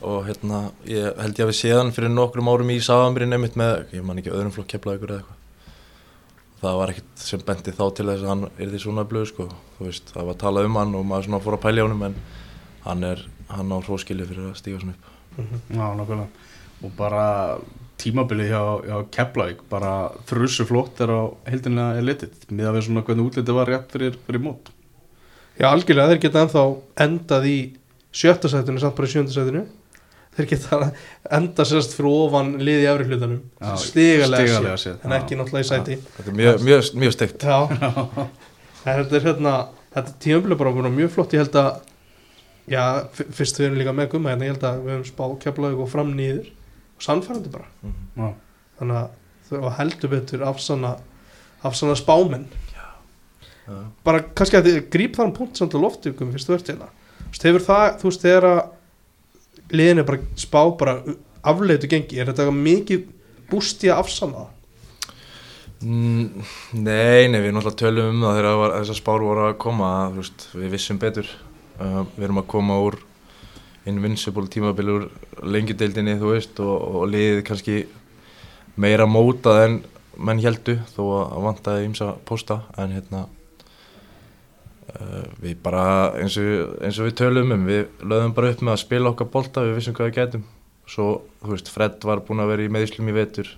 og 0.00 0.22
hérna, 0.26 0.60
ég 0.88 1.18
held 1.20 1.36
ég 1.36 1.44
að 1.44 1.50
við 1.50 1.58
séðan 1.60 1.92
fyrir 1.92 2.08
nokkrum 2.14 2.48
árum 2.48 2.72
í 2.72 2.78
Sáðanbyrinn 2.80 3.36
einmitt 3.36 3.58
með, 3.60 3.82
ég 3.92 4.02
man 4.08 4.16
ekki 4.22 4.32
öðrum 4.32 4.54
flokk 4.56 4.70
keflaði 4.72 4.96
ykkur 5.02 5.12
eða 5.12 5.20
eitthvað 5.20 5.39
það 6.60 6.78
var 6.80 6.92
ekkert 6.92 7.24
sem 7.24 7.42
bendi 7.46 7.74
þá 7.74 7.84
til 7.96 8.06
þess 8.10 8.24
að 8.24 8.30
hann 8.32 8.46
er 8.50 8.70
því 8.70 8.80
svona 8.82 9.04
öflög 9.06 9.28
sko, 9.30 9.48
þú 9.78 9.88
veist, 9.88 10.12
það 10.14 10.28
var 10.28 10.36
að 10.36 10.42
tala 10.44 10.64
um 10.66 10.78
hann 10.80 10.96
og 10.98 11.06
maður 11.08 11.28
svona 11.28 11.42
fór 11.44 11.56
að 11.56 11.64
pælja 11.64 11.86
honum 11.86 12.06
en 12.08 12.16
hann 12.84 13.06
er, 13.10 13.22
hann 13.50 13.72
á 13.72 13.78
hróskili 13.80 14.26
fyrir 14.28 14.50
að 14.50 14.58
stíga 14.60 14.80
svona 14.82 14.96
upp. 14.96 15.12
Já, 15.70 15.86
nákvæmlega. 15.96 16.48
Og 16.80 16.92
bara 16.96 17.24
tímabilið 18.00 18.52
hjá, 18.52 18.62
hjá 18.88 18.96
Keflavík 19.16 19.64
bara 19.72 19.94
þrjussu 20.28 20.66
flott 20.68 21.00
er 21.04 21.12
á 21.12 21.22
heildinlega 21.48 21.98
er 22.00 22.06
litið 22.06 22.46
miða 22.52 22.74
við 22.76 22.86
svona 22.86 23.04
hvernig 23.04 23.28
útlitið 23.28 23.58
var 23.58 23.72
rétt 23.72 23.92
fyrir, 23.92 24.16
fyrir 24.26 24.44
mót. 24.44 24.70
Já 25.60 25.68
algjörlega 25.68 26.14
þeir 26.14 26.22
geta 26.24 26.44
ennþá 26.44 26.64
endað 27.04 27.48
í 27.50 27.58
sjötta 28.16 28.48
sætinu 28.52 28.80
samt 28.80 28.96
bara 28.96 29.08
í 29.08 29.12
sjönda 29.12 29.34
sætinu 29.34 29.66
þeir 30.36 30.48
geta 30.52 30.78
enda 31.38 31.66
sérst 31.68 31.96
fyrir 31.96 32.10
ofan 32.10 32.54
liði 32.62 32.86
efri 32.90 33.08
hlutanum. 33.10 33.42
Já, 33.60 33.74
stigalega, 33.82 34.76
séð, 34.80 34.96
en 35.02 35.14
já. 35.14 35.18
ekki 35.18 35.38
náttúrulega 35.40 35.66
í 35.66 35.70
sæti. 35.70 35.98
Þetta 36.16 36.32
er 36.32 36.38
mjög, 36.40 36.64
mjög, 36.68 36.90
mjög 37.02 37.16
steikt. 37.16 37.46
Já, 37.46 37.58
þetta 38.84 39.18
er 39.18 39.28
hérna 39.28 39.54
þetta 39.94 40.16
tímabilið 40.22 40.60
bara 40.60 40.74
búin 40.76 40.92
mjög 40.94 41.12
flott. 41.16 41.34
Ég 41.34 41.44
held 41.44 41.58
að 41.60 41.70
já, 42.70 42.82
fyrst 43.18 43.60
við 43.60 43.68
erum 43.68 43.80
líka 43.80 43.94
með 43.96 44.10
gumma 44.14 44.32
hérna, 44.32 44.46
ég 44.46 44.54
held 44.54 44.66
að 44.68 44.82
við 44.84 44.94
höfum 44.94 45.06
spáð 45.10 45.36
keflaug 45.44 45.84
og 45.84 45.90
fram 45.90 46.12
nýður 46.16 46.50
og 46.96 47.06
sannfærandi 47.06 47.52
bara. 47.52 47.68
Já, 48.14 48.28
þannig 48.80 49.00
að 49.00 49.16
þau 49.50 49.56
var 49.66 49.78
heldur 49.80 50.12
betur 50.14 50.46
afsanna 50.46 50.96
afsanna 51.66 51.96
spámenn. 51.98 52.46
Já. 53.70 53.76
bara 54.06 54.22
kannski 54.34 54.58
að 54.58 54.66
þið 54.66 54.78
gríp 54.90 55.16
þann 55.18 55.34
punkt 55.36 55.58
samt 55.60 55.74
að 55.76 55.84
lofti 55.84 56.10
ykkur 56.10 56.30
fyrst 56.34 56.48
þú 56.48 56.56
ert 56.56 56.70
hérna. 56.72 56.88
Þú 57.20 57.26
veist, 57.30 57.44
hefur 57.46 57.64
það, 57.66 57.84
þú 58.00 58.08
veist, 58.08 58.24
þegar 58.24 58.46
að 58.48 58.60
liðinu 59.74 60.06
bara 60.08 60.22
spá 60.38 60.62
bara 60.78 60.96
afleitu 61.46 61.88
gengi, 61.90 62.18
er 62.20 62.30
þetta 62.30 62.50
mikið 62.54 63.06
bústi 63.50 63.90
að 63.90 64.02
afsanna 64.04 64.44
það? 64.44 64.56
Mm, 65.80 66.42
Nei, 66.76 67.28
nei, 67.32 67.38
við 67.40 67.54
náttúrulega 67.56 67.78
tölum 67.80 68.10
um 68.10 68.24
það 68.26 68.34
þegar 68.36 68.74
þessar 68.74 68.98
spár 68.98 69.22
voru 69.24 69.46
að 69.46 69.54
koma 69.62 69.92
að, 70.02 70.18
veist, 70.18 70.44
við 70.52 70.74
vissum 70.74 70.98
betur 71.00 71.30
uh, 71.80 72.02
við 72.18 72.26
erum 72.26 72.42
að 72.42 72.50
koma 72.52 72.76
úr 72.84 72.98
invincible 73.88 74.50
tímabili 74.52 74.92
úr 74.98 75.06
lengjudeildinni, 75.40 76.18
þú 76.20 76.34
veist 76.34 76.60
og, 76.60 76.74
og 77.00 77.08
liðið 77.08 77.40
kannski 77.48 77.78
meira 78.80 79.08
mótað 79.08 79.62
en 79.64 79.78
menn 80.20 80.42
heldu 80.44 80.76
þó 80.92 81.02
að 81.22 81.44
vantaði 81.46 81.88
ímsa 81.88 82.12
pósta 82.28 82.60
en 82.76 82.92
hérna 82.98 83.24
við 85.40 85.56
bara 85.64 85.84
eins 86.20 86.36
og, 86.40 86.76
eins 86.84 86.98
og 87.00 87.08
við 87.08 87.16
tölum 87.20 87.54
um 87.54 87.66
við 87.68 87.88
lögðum 88.02 88.36
bara 88.36 88.52
upp 88.54 88.62
með 88.64 88.74
að 88.74 88.82
spila 88.84 89.12
okkar 89.12 89.30
bolta 89.32 89.64
við 89.66 89.76
vissum 89.78 89.96
hvað 89.96 90.10
við 90.10 90.18
gætum. 90.20 90.46
Svo, 90.90 91.08
þú 91.42 91.52
veist, 91.54 91.70
Fred 91.70 92.06
var 92.08 92.22
búinn 92.26 92.42
að 92.42 92.52
vera 92.54 92.66
í 92.66 92.72
meðislum 92.72 93.10
í 93.10 93.14
vetur 93.14 93.50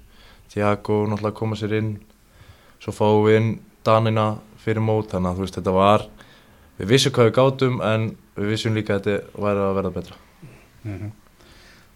Tiago 0.52 1.06
náttúrulega 1.08 1.38
koma 1.38 1.56
sér 1.56 1.78
inn. 1.78 1.94
Svo 2.82 2.92
fáum 2.92 3.22
við 3.24 3.38
inn 3.38 3.52
Danina 3.86 4.26
fyrir 4.62 4.84
mót 4.84 5.10
þannig 5.14 5.32
að 5.32 5.38
þú 5.38 5.46
veist 5.46 5.58
þetta 5.58 5.74
var 5.78 6.06
við 6.78 6.92
vissum 6.92 7.14
hvað 7.14 7.28
við 7.28 7.36
gátum 7.38 7.80
en 7.86 8.06
við 8.36 8.52
vissum 8.52 8.76
líka 8.76 8.96
að 8.96 9.08
þetta 9.08 9.42
væri 9.46 9.64
að 9.64 9.76
verða 9.78 9.96
betra. 9.96 10.16
Mhm. 10.84 11.12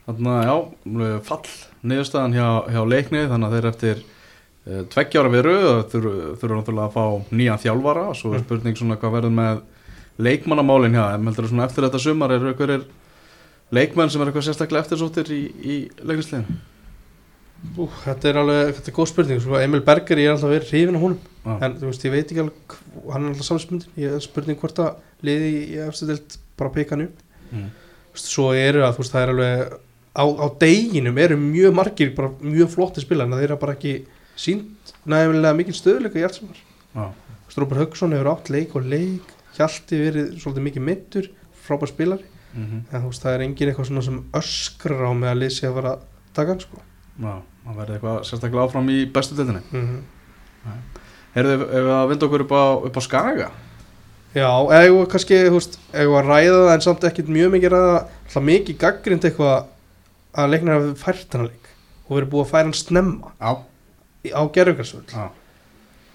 Þannig 0.06 0.32
að 0.32 0.44
já, 0.46 1.20
fall 1.26 1.46
niðurstaðan 1.82 2.36
hjá, 2.36 2.48
hjá 2.70 2.82
leikni 2.86 3.24
þannig 3.26 3.46
að 3.46 3.56
þeir 3.56 3.68
eftir 3.72 4.02
tveggjára 4.66 5.32
við 5.32 5.44
rauð 5.46 5.82
þurfu 5.92 6.12
þurfu 6.40 6.60
náttúrulega 6.60 6.86
að 6.88 6.94
fá 6.96 7.34
nýjan 7.40 7.64
þjálfara. 7.64 8.06
Og 8.12 8.20
svo 8.20 8.34
er 8.34 8.44
spurning 8.44 8.78
svona 8.78 9.00
hvað 9.00 9.18
verður 9.18 9.36
með 9.40 9.64
leikmannamálin 10.26 10.96
hjá 10.96 11.04
þeim. 11.12 11.28
Heldur 11.30 11.50
svona 11.50 11.68
eftir 11.68 11.86
þetta 11.86 12.02
sumar 12.02 12.34
eru 12.36 12.52
einhverjir 12.52 12.88
leikmenn 13.74 14.10
sem 14.12 14.22
er 14.22 14.30
eitthvað 14.30 14.48
sérstaklega 14.48 14.86
eftirsóttir 14.86 15.30
í, 15.34 15.42
í 15.46 15.76
leiknisleginu 16.06 16.58
þetta 17.74 18.30
er 18.30 18.38
alveg, 18.40 18.74
þetta 18.76 18.90
er 18.90 18.96
góð 18.96 19.08
spurning. 19.10 19.46
Emil 19.62 19.82
Berger, 19.84 20.20
ég 20.20 20.28
er 20.28 20.34
alltaf 20.34 20.52
verið 20.52 20.70
hrifin 20.72 20.98
á 20.98 21.00
honum. 21.00 21.18
Já. 21.46 21.52
en 21.62 21.76
þú 21.78 21.88
veist, 21.90 22.04
ég 22.04 22.12
veit 22.12 22.26
ekki 22.26 22.42
alveg 22.42 22.76
hann 23.12 23.24
er 23.24 23.30
alltaf 23.30 23.46
samspundin, 23.46 23.92
ég 24.02 24.14
er 24.16 24.22
spurning 24.24 24.58
hvort 24.58 24.78
að 24.82 24.96
liði 25.26 25.50
í 25.54 25.80
eftir 25.86 26.10
deild 26.10 26.38
bara 26.58 26.72
peka 26.74 26.98
upp. 26.98 27.20
Mm. 27.52 27.68
Þú 28.16 28.22
svo 28.22 28.46
eru 28.56 28.82
að, 28.82 28.96
þú 28.96 29.02
veist, 29.02 29.14
það 29.14 29.22
er 29.22 29.32
alveg 29.34 29.76
á, 30.16 30.24
á 30.26 30.46
deginum 30.62 31.20
eru 31.22 31.38
mjög 31.40 31.76
margir 31.76 32.12
bara 32.16 32.32
mjög 32.40 32.72
flotti 32.74 33.04
spila 33.04 33.26
en 33.26 33.36
þeir 33.36 33.50
eru 33.50 33.60
bara 33.62 33.76
ekki 33.76 33.94
sínt 34.36 34.94
næmilega 35.08 35.56
mikil 35.56 35.74
sem 35.74 36.48
var 36.48 36.60
Já. 36.96 37.12
Strópar 37.48 37.78
Höggsson 37.82 38.12
hefur 38.12 38.32
átt 38.34 38.50
leik 38.50 38.74
og 38.76 38.84
leik 38.84 39.34
Hjalti 39.56 39.98
verið 40.00 40.32
svolítið 40.40 40.66
mikið 40.66 40.84
mittur 40.84 41.28
frábær 41.66 41.90
spilari, 41.90 42.24
Mm 42.56 42.84
en 42.92 43.02
þú 43.02 43.08
veist, 43.10 43.22
það 43.22 43.34
er 43.34 43.42
engin 43.44 43.68
eitthvað 43.70 43.88
svona 43.90 44.02
sem 44.06 44.18
öskrar 44.38 45.08
á 45.08 45.12
með 45.12 45.30
að 45.30 45.40
lýsi 45.42 45.66
að 45.66 45.74
vera 45.76 45.90
að 45.96 46.04
taka 46.36 46.52
hann 46.52 46.60
sko. 46.62 46.82
Já, 47.20 47.34
það 47.64 47.78
verður 47.80 47.96
eitthvað 47.96 48.18
sérstaklega 48.28 48.64
áfram 48.64 48.90
í 48.92 48.98
bestu 49.12 49.36
deildinni. 49.36 49.62
Mm 49.72 50.04
Heyrðu, 51.36 51.56
ef 51.68 51.84
við 51.84 51.92
að 51.92 52.08
vinda 52.10 52.26
okkur 52.26 52.44
upp 52.46 52.52
á, 52.56 52.64
upp 52.88 52.96
á 52.96 53.02
Skaga 53.04 53.48
Já, 54.36 54.48
eða 54.76 55.04
kannski, 55.12 55.36
þú 55.46 55.58
veist, 55.58 55.78
eða 55.92 56.18
að 56.20 56.30
ræða 56.30 56.56
það 56.56 56.72
en 56.74 56.84
samt 56.86 57.04
ekkit 57.08 57.28
mjög 57.32 57.52
mikið 57.54 57.72
ræða 57.72 57.92
alltaf 58.00 58.44
mikið 58.44 58.78
gaggrind 58.82 59.26
eitthvað 59.28 59.68
að 60.36 60.50
leiknar 60.52 60.76
hafi 60.80 60.94
fært 61.00 61.36
hann 61.36 61.46
leik 61.46 61.70
og 62.06 62.16
verið 62.18 62.32
búið 62.32 62.44
að 62.44 62.50
færa 62.50 62.66
hann 62.66 62.76
snemma. 62.76 63.32
Já, 63.40 63.52
á 64.32 64.42
gerðugarsvöld 64.54 65.14
já, 65.14 65.28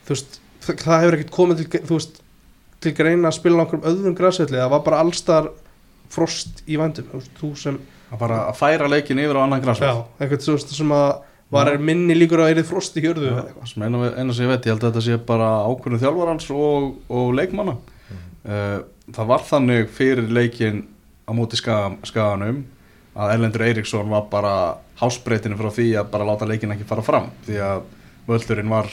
þú 0.07 0.15
veist, 0.15 0.37
það, 0.65 0.83
það 0.85 1.01
hefur 1.05 1.17
ekkit 1.17 1.33
komið 1.37 1.63
til, 1.63 1.81
þú 1.87 1.97
veist, 1.97 2.21
til 2.81 2.93
greina 2.97 3.31
að 3.31 3.37
spila 3.39 3.57
á 3.57 3.61
einhverjum 3.63 3.89
öðrum 3.91 4.19
græsvelli, 4.19 4.59
það 4.59 4.71
var 4.75 4.85
bara 4.87 5.01
allstar 5.05 5.49
frost 6.11 6.63
í 6.67 6.79
vændum, 6.81 7.09
þú 7.11 7.21
veist, 7.21 7.35
þú 7.39 7.51
sem 7.59 7.81
að 8.11 8.23
bara 8.23 8.39
að 8.49 8.57
færa 8.59 8.89
leikin 8.91 9.21
yfir 9.23 9.39
á 9.39 9.43
annan 9.45 9.61
já, 9.61 9.65
græsvöld 9.67 10.23
eitthvað 10.23 10.47
þú 10.47 10.55
veist, 10.57 10.73
sem 10.79 10.95
að 10.95 11.11
var 11.51 11.67
Já. 11.67 11.81
minni 11.83 12.15
líkur 12.15 12.39
á 12.39 12.47
að 12.47 12.53
erið 12.53 12.69
frost 12.69 12.95
í 12.95 13.01
hjörðu 13.03 13.31
eina, 13.35 14.11
eina 14.15 14.33
sem 14.33 14.45
ég 14.45 14.51
veit, 14.53 14.67
ég 14.67 14.71
held 14.71 14.85
að 14.85 14.85
þetta 14.85 15.01
sé 15.03 15.17
bara 15.27 15.49
ákvörðu 15.67 15.97
þjálfarans 15.99 16.45
og, 16.55 16.85
og 17.11 17.33
leikmanna. 17.35 17.73
Uh, 18.47 18.77
Það 19.11 19.27
var 19.27 19.43
þannig 19.43 19.89
fyrir 19.91 20.29
leikin 20.31 20.85
á 21.27 21.31
móti 21.35 21.57
skaga, 21.59 21.95
skaganum 22.07 22.61
að 23.11 23.33
Erlendur 23.33 23.65
Eiríksson 23.65 24.11
var 24.11 24.29
bara 24.31 24.53
hásbreytinu 25.01 25.57
frá 25.59 25.67
því 25.73 25.87
að 25.99 26.11
bara 26.13 26.27
láta 26.29 26.47
leikin 26.47 26.71
ekki 26.71 26.87
fara 26.87 27.03
fram 27.03 27.27
því 27.47 27.57
að 27.65 27.81
völdurinn 28.27 28.69
var 28.69 28.87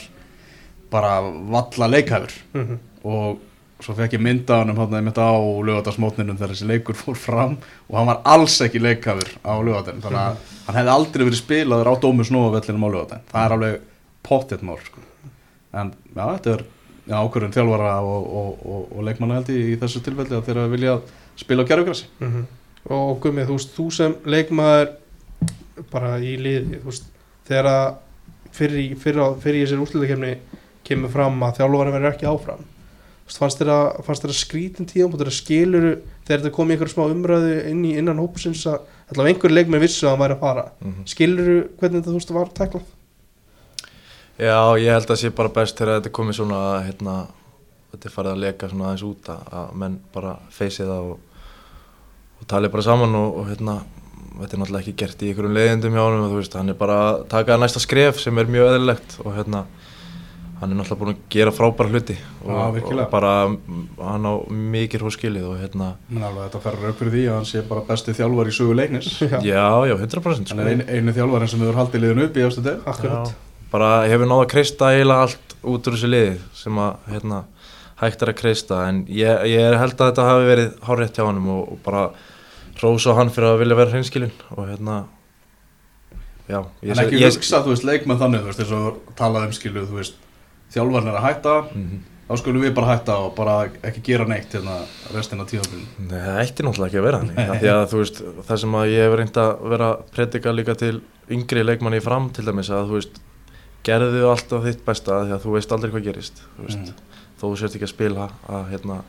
bara 0.91 1.21
valla 1.21 1.87
leikhæfur 1.87 2.33
Mhm. 2.53 2.79
og 3.03 3.39
svo 3.79 3.93
fekk 3.95 4.13
ég 4.17 4.21
mynda 4.21 4.57
hann 4.59 4.69
um 4.71 4.77
hann 4.77 4.93
einmitt 4.93 5.15
á 5.21 5.31
lögatarsmótninum 5.39 6.37
þegar 6.37 6.51
þessi 6.55 6.67
leikur 6.67 6.95
fór 7.03 7.15
fram 7.15 7.57
og 7.89 7.97
hann 7.97 8.07
var 8.07 8.21
alls 8.25 8.59
ekki 8.61 8.79
leikhæfur 8.81 9.29
á 9.45 9.53
lögatarinn 9.63 10.01
þannig 10.01 10.19
að 10.19 10.35
hann 10.67 10.75
hefði 10.75 10.95
aldrei 10.95 11.25
verið 11.25 11.39
spilaður 11.43 11.91
á 11.91 11.93
dómu 12.01 12.25
snóðavellinum 12.27 12.83
á 12.83 12.89
lögatarinn 12.95 13.29
það 13.31 13.45
er 13.45 13.55
alveg 13.57 13.79
pottet 14.23 14.61
mál 14.63 14.77
sko. 14.83 14.99
en 15.73 15.93
já, 16.15 16.25
þetta 16.35 16.53
er 16.57 16.63
já, 17.07 17.15
ákvörðun 17.23 17.53
þjálfara 17.55 17.93
og, 18.01 18.27
og, 18.35 18.65
og, 18.65 18.97
og 18.97 19.03
leikmanna 19.05 19.35
held 19.39 19.49
ég 19.53 19.69
í 19.75 19.79
þessu 19.79 20.01
tilfelli 20.03 20.35
að 20.35 20.45
þeirra 20.49 20.67
vilja 20.71 20.99
spila 21.37 21.63
á 21.63 21.69
gerfugrassi 21.69 22.05
Mhm. 22.19 22.43
og 22.89 23.19
gummið, 23.21 23.47
þú 23.47 23.55
veist, 23.59 23.75
þú 23.77 23.85
sem 23.93 24.15
leikmaður 24.25 24.89
bara 25.91 26.17
í 26.19 26.35
liði 26.37 26.79
þú 26.81 26.85
veist, 26.89 27.05
þegar 27.47 27.65
að 27.71 27.95
fyrir, 28.55 28.95
fyrir, 28.99 29.23
fyrir 29.43 29.61
í 29.61 29.63
þessari 29.65 29.85
úrslutakefni 29.85 30.33
kemur 30.87 31.13
fram 31.13 31.41
að 31.45 31.61
þjálfari 31.61 31.95
verður 31.95 32.13
ekki 32.13 32.29
áfram. 32.29 32.67
Fannst 33.29 33.59
þér 33.61 33.69
að, 33.75 33.87
að 34.09 34.31
skrítin 34.33 34.87
tíðan 34.89 35.11
þegar 35.13 35.35
skiluru, 35.37 35.91
þegar 36.25 36.39
þetta 36.39 36.53
kom 36.55 36.71
í 36.71 36.73
einhver 36.73 36.89
smá 36.89 37.03
umræðu 37.05 37.59
inn 37.69 37.83
í 37.85 37.91
innan 37.99 38.17
hópusins 38.17 38.63
að 38.65 38.87
allavega 39.11 39.35
einhver 39.35 39.53
leikmenn 39.53 39.83
vissu 39.83 40.07
að 40.07 40.15
hann 40.15 40.23
væri 40.23 40.37
að 40.37 40.45
fara. 40.47 40.63
Mhm. 40.81 41.03
skiluru 41.05 41.59
hvernig 41.77 41.99
þetta 41.99 42.09
þú 42.09 42.17
veist 42.17 42.33
var 42.33 42.49
tæklað 42.57 42.87
Já, 44.39 44.79
ég 44.79 44.93
held 44.95 45.09
að 45.11 45.17
sé 45.19 45.29
bara 45.35 45.51
best 45.51 45.75
þegar 45.75 45.97
þetta 45.99 46.15
komið 46.15 46.37
svona 46.37 46.59
að 46.69 46.83
hérna, 46.85 47.13
þetta 47.91 48.07
er 48.07 48.13
farið 48.13 48.31
að 48.31 48.43
leka 48.45 48.69
svona 48.71 48.85
aðeins 48.87 49.01
út 49.03 49.31
að, 49.33 49.41
að 49.59 49.73
menn 49.81 49.97
bara 50.13 50.35
feysi 50.55 50.85
það 50.87 51.09
og, 51.09 51.41
og 52.39 52.45
tali 52.47 52.69
bara 52.71 52.85
saman 52.85 53.17
og, 53.19 53.41
og 53.41 53.49
hérna, 53.49 53.75
þetta 54.37 54.55
er 54.55 54.61
náttúrulega 54.61 54.83
ekki 54.85 54.95
gert 55.01 55.23
í 55.25 55.29
einhverjum 55.31 55.57
leiðindum 55.57 55.95
hjá 55.97 56.01
honum 56.05 56.33
veist, 56.37 56.55
hann 56.59 56.71
er 56.73 56.77
bara 56.79 56.97
að 57.09 57.21
taka 57.33 57.57
næsta 57.59 57.81
skref 57.83 58.19
sem 58.21 58.37
er 58.41 58.49
mjög 58.51 58.69
eðlilegt 58.73 59.15
og 59.23 59.33
hérna, 59.35 59.63
hann 60.59 60.73
er 60.73 60.79
náttúrulega 60.79 60.99
búin 61.01 61.13
að 61.15 61.21
gera 61.35 61.53
frábæra 61.55 61.91
hluti 61.93 62.15
og, 62.45 62.61
virkilega. 62.75 63.05
og 63.07 63.11
bara 63.13 63.33
hann 64.09 64.29
á 64.29 64.33
mikið 64.75 65.05
hóskilið 65.07 65.49
og 65.49 65.59
hérna, 65.63 65.91
alveg 66.19 66.41
þetta 66.47 66.63
ferur 66.67 66.89
upp 66.93 67.01
fyrir 67.03 67.15
því 67.15 67.25
að 67.27 67.37
hann 67.39 67.49
sé 67.51 67.63
bara 67.69 67.85
besti 67.89 68.15
þjálfar 68.17 68.49
í 68.51 68.55
sögu 68.59 68.75
leiknis 68.79 69.11
Já. 69.23 69.37
já, 69.43 69.67
já, 69.91 69.95
100% 69.97 70.53
hann 70.53 70.63
er 70.65 70.73
ein, 70.73 70.83
einu 70.87 71.15
þjálfarinn 71.15 71.53
sem 71.53 71.63
hefur 71.63 71.79
haldið 71.79 72.03
liðin 72.05 72.25
upp 72.27 72.39
í 72.41 72.47
eftir 72.47 72.67
deg 72.69 72.89
akkurat, 72.93 73.31
bara 73.71 73.93
hefur 74.09 74.29
náða 74.31 74.47
að 74.47 74.51
kreista 74.55 74.91
eiginlega 74.95 75.27
allt 75.29 75.55
út 75.59 75.87
úr 75.89 75.95
þessu 75.97 76.09
liði 76.11 76.35
sem 76.55 76.77
að 76.83 77.07
hérna, 77.13 77.43
hægt 77.99 78.21
er 78.23 78.31
að 78.33 78.37
kreista 78.39 78.83
en 78.87 79.01
ég, 79.11 79.47
ég 79.51 79.79
held 79.79 79.95
að 79.99 80.11
þetta 80.11 80.27
hafi 80.29 80.45
verið 80.47 80.69
hárétt 80.87 81.17
hjá 81.19 81.25
honum 81.27 81.49
og, 81.57 81.63
og 81.75 81.81
bara 81.87 82.03
rósa 82.83 83.15
hann 83.17 83.31
fyrir 83.33 83.51
að 83.53 83.59
vilja 83.63 83.75
vera 83.79 83.91
hreinskilinn 83.93 84.35
og 84.55 84.67
hérna 84.69 84.99
já, 86.49 86.59
ég, 86.81 86.93
en 86.95 87.01
ekki 87.03 87.19
ég, 87.21 87.33
hugsa, 87.35 87.59
þú 87.65 87.73
veist, 87.75 87.85
leikmenn 87.87 88.19
þannig 88.21 88.41
þú 88.45 88.51
veist, 88.51 88.61
þess 88.63 88.77
að 88.77 88.87
talað 89.19 89.49
um 89.49 89.57
skilu, 89.57 89.83
þú 89.89 89.99
veist 89.99 90.15
þjálfarinn 90.73 91.11
er 91.11 91.19
að 91.19 91.27
hætta 91.27 91.55
Mhm. 91.73 91.99
þá 92.29 92.33
skulum 92.37 92.61
við 92.61 92.73
bara 92.77 92.91
hætta 92.95 93.13
og 93.25 93.31
bara 93.35 93.53
ekki 93.89 94.03
gera 94.05 94.25
neitt 94.29 94.51
hérna 94.53 94.75
restina 95.13 95.45
tíðanbílun 95.49 95.87
Nei, 96.09 96.19
það 96.19 96.41
ætti 96.43 96.65
náttúrulega 96.67 96.89
ekki 96.89 96.99
að 97.01 97.07
vera 97.07 97.21
þannig 97.23 97.59
því 97.63 97.71
að 97.73 97.85
þú 97.93 98.01
veist, 98.03 98.21
það 98.49 98.59
sem 98.63 98.75
að 98.81 98.91
ég 98.93 99.05
hef 99.07 99.15
reynd 99.17 99.39
að 99.43 99.51
vera 99.73 99.89
predika 100.13 100.53
líka 100.53 100.75
til 100.77 100.95
yngri 101.29 101.63
leikmanni 101.65 101.97
í 102.01 102.05
fram 102.05 102.29
til 102.33 102.45
dæmis 102.45 102.69
að 102.73 102.89
þú 102.91 102.99
veist 102.99 103.17
gerðu 103.85 104.25
alltaf 104.29 104.65
þitt 104.67 104.83
besta 104.85 105.21
því 105.25 105.33
að 105.37 105.43
þú 105.45 105.55
veist 105.55 105.71
aldrei 105.73 105.91
hvað 105.93 106.05
gerist 106.09 106.41
þú 106.57 106.67
veist, 106.67 106.93
þó 107.39 107.45
þú 107.49 107.55
sért 107.61 107.75
ekki 107.79 107.87
að 107.89 107.93
spila 107.95 108.29
að 108.49 108.65
hérna 108.73 108.99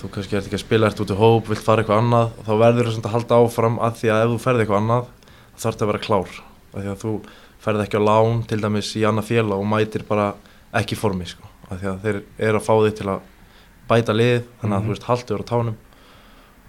þú 0.00 0.08
kannski 0.14 0.36
ert 0.38 0.46
ekki 0.48 0.56
að 0.58 0.64
spila, 0.64 0.86
ert 0.90 1.00
út 1.04 1.10
í 1.12 1.16
hóp, 1.18 1.48
vilt 1.50 1.64
fara 1.64 1.82
eitthvað 1.82 2.00
annað 2.02 2.30
þá 2.46 2.52
verður 2.62 2.90
þú 2.94 3.02
að 3.04 3.14
halda 3.14 3.40
áfram 3.44 3.78
að 3.84 3.98
því 4.00 4.10
að 4.14 4.22
ef 4.24 4.30
þú 4.34 4.38
ferði 4.44 4.64
eitthvað 4.64 4.80
annað 4.80 5.10
þá 5.56 5.60
þarf 5.66 5.82
að 5.84 5.90
vera 5.90 6.04
klár. 6.06 6.30
Af 6.70 6.78
því 6.80 6.90
að 6.94 7.02
þú 7.04 7.12
ferði 7.60 7.84
ekki 7.84 8.00
á 8.00 8.08
lán 8.08 8.40
til 8.48 8.60
dæmis 8.62 8.90
í 8.96 9.02
annað 9.04 9.28
félag 9.30 9.60
og 9.60 9.68
mætir 9.68 10.04
bara 10.08 10.30
ekki 10.80 10.96
formi 10.96 11.26
sko. 11.28 11.46
af 11.70 11.78
því 11.78 11.86
að 11.86 12.00
þeir 12.02 12.16
eru 12.48 12.58
að 12.58 12.64
fá 12.66 12.74
þig 12.82 12.94
til 12.98 13.06
að 13.12 13.20
bæta 13.90 14.12
lið 14.16 14.40
þannig 14.60 14.74
að 14.74 14.80
Mhm. 14.80 14.86
þú 14.86 14.90
veist 14.94 15.06
haldur 15.06 15.38
á 15.38 15.50
tánum. 15.50 15.74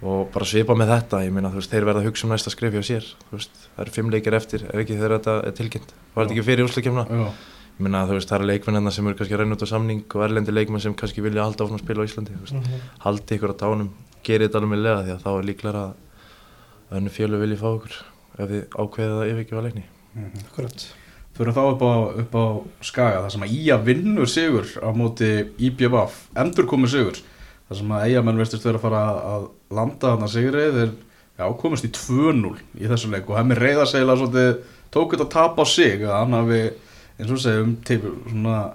Og 0.02 0.32
bara 0.34 0.44
svipa 0.44 0.74
með 0.74 0.88
þetta 0.92 1.18
ég 1.26 1.32
meina 1.32 1.50
þú 1.50 1.58
veist 1.60 1.70
þeir 1.70 1.84
verða 1.86 2.00
að 2.02 2.06
hugsa 2.06 2.24
um 2.26 2.30
næsta 2.32 2.50
skrif 2.50 2.72
hjá 2.74 2.82
sér. 2.82 3.04
Veist 3.32 3.50
það 3.76 3.82
eru 3.82 3.90
fimm 3.90 4.10
leikir 4.10 4.34
eftir 4.34 4.62
ef 4.66 4.74
ekki 4.82 4.98
þegar 4.98 5.18
þetta 5.18 5.34
er 5.46 5.52
tilkynnt? 5.58 5.90
Var 6.14 6.24
þetta 6.26 6.34
ekki 6.36 6.44
fyrir 6.46 6.66
úrslækjumna 6.66 7.06
Þú 7.78 8.14
veist 8.16 8.30
það 8.30 8.38
eru 8.38 8.48
leikmenn 8.50 8.90
sem 8.92 9.06
eru 9.08 9.18
kannski 9.18 9.34
að 9.36 9.42
reyna 9.42 9.56
út 9.56 9.64
á 9.64 9.72
samning 9.72 10.02
og 10.14 10.24
erlendi 10.26 10.54
leikmenn 10.54 10.82
sem 10.84 10.94
kannski 10.94 11.24
vilja 11.24 11.44
halda 11.46 11.64
áfram 11.64 11.78
að 11.78 11.84
spila 11.84 12.04
á 12.04 12.08
Íslandi 12.08 12.38
veist. 12.38 12.72
Haldi 13.02 13.38
ykkur 13.38 13.54
á 13.54 13.62
tánum 13.62 13.92
gerið 14.22 14.48
þetta 14.48 14.60
alveg 14.60 14.72
með 14.72 14.82
lega 14.84 15.02
því 15.02 15.14
að 15.14 15.22
þá 15.24 15.30
er 15.32 15.46
líklega 15.48 15.84
að 15.86 16.98
önnu 16.98 17.12
fjölu 17.16 17.40
vilji 17.42 17.60
fá 17.62 17.68
ykkur 17.72 17.96
ef 18.38 18.52
þið 18.52 18.76
ákveðið 18.76 19.16
að 19.16 19.30
yfirgefa 19.32 19.64
leikni. 19.66 19.84
Akkurat. 20.44 20.86
Fyrir 21.32 21.56
þá 21.56 21.62
upp 21.64 21.82
á, 21.82 21.92
upp 22.22 22.34
á 22.36 22.44
skaga 22.84 23.22
þar 23.24 23.34
sem 23.34 23.46
að 23.46 23.54
Ía 23.56 23.78
vinnur 23.80 24.28
sigur 24.28 24.68
á 24.84 24.88
móti 24.92 25.30
IBVF, 25.56 26.18
endur 26.36 26.68
komur 26.68 26.92
sigur 26.92 27.16
þar 27.72 27.80
sem 27.80 27.94
að 27.96 28.04
Eyjamenn 28.10 28.40
veistist 28.42 28.66
vera 28.68 28.78
að 28.78 28.84
fara 28.84 29.02
að 29.32 29.48
landa 29.72 30.12
þarna 30.12 30.28
sigrið 30.28 30.76
þeir 30.76 30.92
já, 31.40 31.46
komast 31.62 31.88
í 31.88 31.92
2-0 31.96 32.52
í 32.76 32.90
þessu 32.90 33.12
leik 33.12 33.30
og 33.30 33.38
hemmi 33.38 33.56
reyða 33.56 33.86
segla 33.88 34.16
svolítið 34.20 34.50
tók 34.92 35.14
þetta 35.14 35.28
tap 35.32 35.56
á 35.56 35.64
sig 35.64 36.04
að 36.04 36.16
hann 36.18 36.36
hafi 36.36 36.62
eins 37.18 37.30
og 37.34 37.40
segjum 37.42 37.76
það, 37.84 38.72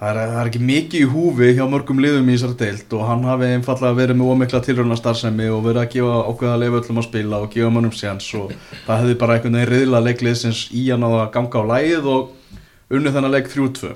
er, 0.00 0.16
það 0.16 0.36
er 0.40 0.48
ekki 0.50 0.60
mikið 0.64 1.00
í 1.04 1.08
húfi 1.12 1.48
hjá 1.58 1.64
mörgum 1.68 2.00
liðum 2.00 2.28
í 2.32 2.36
þessari 2.38 2.56
deild 2.62 2.94
og 2.96 3.06
hann 3.08 3.24
hafi 3.28 3.50
einfallega 3.52 3.98
verið 3.98 4.16
með 4.20 4.30
ómikla 4.34 4.60
tilröna 4.64 4.96
starfsemi 4.98 5.48
og 5.52 5.64
verið 5.66 5.82
að 5.84 5.90
gefa 5.94 6.20
ákveða 6.30 6.60
leifu 6.62 6.80
öllum 6.80 7.00
að 7.02 7.08
spila 7.10 7.40
og 7.44 7.50
gefa 7.54 7.72
mannum 7.74 7.92
séns 7.96 8.28
og 8.40 8.54
það 8.86 9.02
hefði 9.04 9.18
bara 9.20 9.36
einhvern 9.38 9.58
veginn 9.60 9.72
riðla 9.74 10.04
leiklið 10.08 10.38
sem 10.40 10.56
í 10.80 10.86
hann 10.90 11.04
á 11.04 11.10
að 11.20 11.26
ganga 11.36 11.60
á 11.60 11.70
lægið 11.74 12.08
og 12.14 12.94
unnið 12.96 13.18
þennan 13.18 13.34
leik 13.36 13.50
3-2 13.52 13.92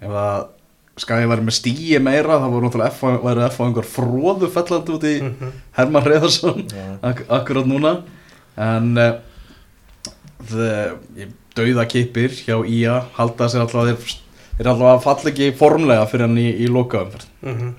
ef 0.00 0.16
að 0.24 0.48
skæði 1.00 1.28
væri 1.30 1.44
með 1.46 1.54
stíi 1.56 1.98
meira 2.04 2.36
það 2.42 2.50
voru 2.52 2.66
náttúrulega 2.66 2.92
F, 2.92 3.04
væri 3.24 3.44
F 3.46 3.56
á 3.56 3.64
einhver 3.64 3.86
fróðu 3.88 4.48
fellandi 4.52 4.92
út 4.98 5.06
í 5.08 5.14
Mhm. 5.22 5.52
Herman 5.78 6.04
Reyðarsson 6.10 6.66
Já. 6.68 6.88
ak 7.06 7.22
akkurat 7.38 7.64
núna 7.70 7.92
en 8.60 8.90
uh, 8.98 9.14
dauða 10.50 11.30
kipir 11.92 12.34
hjá 12.34 12.56
IA 12.66 12.96
halda 13.16 13.48
sér 13.50 13.64
alltaf 13.64 13.86
þeir, 13.88 14.16
þeir 14.58 14.70
alltaf 14.72 14.90
að 14.90 15.04
falla 15.06 15.32
ekki 15.32 15.48
formlega 15.58 16.08
fyrir 16.10 16.26
hann 16.26 16.40
í, 16.40 16.48
í 16.64 16.68
lokaumferð. 16.70 17.26
Mhm. 17.46 17.70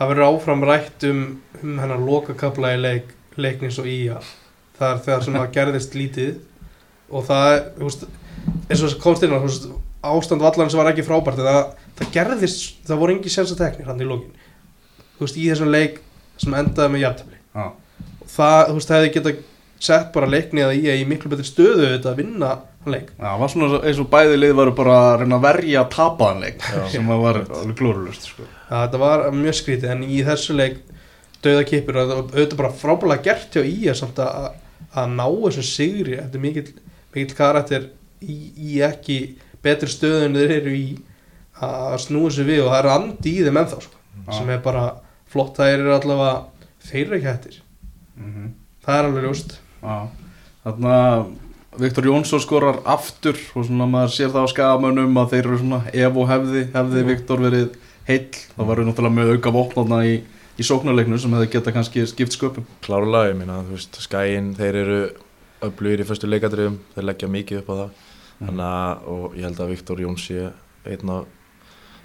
Það 0.00 0.12
verður 0.12 0.26
áfram 0.30 0.62
rætt 0.64 1.04
um, 1.10 1.24
um 1.60 1.78
hennar 1.82 2.00
lokakabla 2.00 2.72
í 2.72 2.80
leik, 2.80 3.10
leiknins 3.36 3.76
og 3.82 3.88
ía. 3.90 4.16
Það 4.78 4.94
er 4.94 5.02
þegar 5.06 5.26
sem 5.26 5.36
það 5.36 5.52
gerðist 5.58 5.96
lítið. 5.98 6.38
Og 7.10 7.26
það 7.26 7.48
er, 7.52 7.64
eins 7.76 7.98
og 8.00 8.86
þess 8.86 8.94
að 8.94 9.00
komst 9.02 9.26
inn 9.26 9.34
á, 9.34 9.40
ástand 10.14 10.40
vallarins 10.40 10.76
var 10.78 10.88
ekki 10.92 11.04
frábært 11.04 11.42
það, 11.42 11.74
það 11.98 12.12
gerðist, 12.14 12.78
það 12.88 13.02
voru 13.02 13.16
engi 13.16 13.32
sensa 13.32 13.58
teknir 13.58 13.90
hann 13.90 14.00
í 14.00 14.08
lokin. 14.08 14.32
Veist, 15.20 15.36
í 15.36 15.50
þessum 15.50 15.72
leik 15.74 16.00
sem 16.40 16.54
endaði 16.56 16.94
með 16.94 17.02
Já. 17.04 17.66
og 17.66 18.28
það, 18.30 18.60
þú 18.70 18.76
veist, 18.78 18.92
hefði 18.94 19.12
geta 19.16 19.32
sett 19.80 20.12
bara 20.14 20.28
leikni 20.30 20.64
að 20.64 20.76
ía 20.78 20.96
í 20.96 21.06
miklu 21.08 21.32
betri 21.32 21.46
stöðu 21.48 21.88
þetta 21.90 22.12
að 22.12 22.22
vinna 22.22 22.50
leik. 22.88 23.10
Já, 23.18 23.24
það 23.26 23.40
var 23.42 23.52
svona 23.52 23.80
eins 23.88 23.98
og 24.00 24.08
bæði 24.12 24.38
lið 24.38 24.54
varu 24.56 24.72
bara 24.78 24.94
að 25.00 25.16
reyna 25.22 25.36
að 25.36 25.44
verja 25.44 25.82
tapaðan 25.92 26.40
leik 26.44 26.62
Já. 26.64 26.80
sem 26.94 27.10
að 27.12 27.24
var 27.24 27.40
alveg 27.42 27.76
glórulust 27.80 28.28
sko. 28.30 28.46
að 28.70 28.84
þetta 28.86 29.00
var 29.02 29.24
mjög 29.36 29.58
skrítið 29.58 29.92
en 29.94 30.06
í 30.06 30.22
þessu 30.24 30.56
leik 30.56 30.78
döða 31.44 31.66
kipur 31.68 31.98
og 32.00 32.12
auðvitað 32.16 32.56
bara 32.60 32.72
frábælega 32.80 33.26
gert 33.28 33.58
hjá 33.58 33.64
í 33.68 33.94
samt 33.96 34.20
að, 34.24 34.50
að 34.94 35.14
ná 35.18 35.26
þessu 35.26 35.66
sigri. 35.66 36.16
Eftir 36.20 36.44
mikill, 36.44 36.72
mikill 37.14 37.36
karakter 37.36 37.90
í, 38.20 38.38
í 38.56 38.80
ekki 38.84 39.20
betri 39.64 39.90
stöðu 39.92 40.24
en 40.28 40.38
þeir 40.40 40.56
eru 40.60 40.74
í 40.76 40.86
að 41.60 41.98
snúa 42.06 42.30
þessu 42.30 42.48
við 42.48 42.64
og 42.64 42.72
það 42.72 42.80
er 42.80 42.90
andi 42.94 43.34
í 43.36 43.44
þeim 43.44 43.60
ennþá 43.60 43.82
sko, 43.84 44.00
sem 44.32 44.48
er 44.54 44.64
bara 44.64 44.86
flott 45.30 45.58
það 45.60 45.74
eru 45.74 45.92
allavega 45.98 46.32
þeir 46.88 47.02
eru 47.04 47.18
ekki 47.18 47.28
hættir 47.28 47.60
mm 48.16 48.48
það 48.84 48.98
er 48.98 49.08
alveg 49.08 49.26
ljóst. 49.26 49.56
Já, 49.82 49.96
þarna 50.64 50.94
Viktor 51.80 52.04
Jónsson 52.04 52.42
skorar 52.42 52.82
aftur 52.84 53.38
og 53.56 53.64
svona 53.64 53.86
maður 53.88 54.12
sér 54.12 54.32
það 54.34 54.44
á 54.44 54.52
skagamönnum 54.52 55.16
að 55.22 55.30
þeir 55.32 55.46
eru 55.46 55.60
svona 55.62 55.78
ef 55.88 56.18
og 56.20 56.28
hefði, 56.28 56.64
hefði 56.74 57.04
Viktor 57.08 57.40
verið 57.40 57.78
heill, 58.08 58.36
þá 58.52 58.62
varu 58.68 58.84
náttúrulega 58.84 59.16
með 59.16 59.32
auka 59.34 59.52
vopnaðna 59.54 60.00
í, 60.04 60.18
í 60.60 60.66
sóknarleiknu 60.66 61.20
sem 61.22 61.36
hefði 61.36 61.48
geta 61.54 61.72
kannski 61.72 62.04
skipt 62.10 62.36
sköpum. 62.36 62.68
Klárlega, 62.84 63.32
ég 63.32 63.40
meina, 63.40 63.62
þú 63.64 63.78
veist, 63.78 63.96
skæin 64.04 64.52
þeir 64.58 64.80
eru 64.82 65.00
öflugir 65.70 66.04
í 66.04 66.08
fyrstu 66.08 66.28
leikadröfum 66.28 66.78
þeir 66.94 67.08
leggja 67.08 67.32
mikið 67.32 67.62
upp 67.62 67.72
á 67.72 67.74
það. 67.80 68.06
Þannig 68.40 68.66
að, 68.66 69.08
og 69.14 69.36
ég 69.36 69.48
held 69.48 69.64
að 69.64 69.74
Viktor 69.74 70.04
Jón 70.04 70.20
sé 70.20 70.46
einn 70.88 71.16
af 71.16 71.34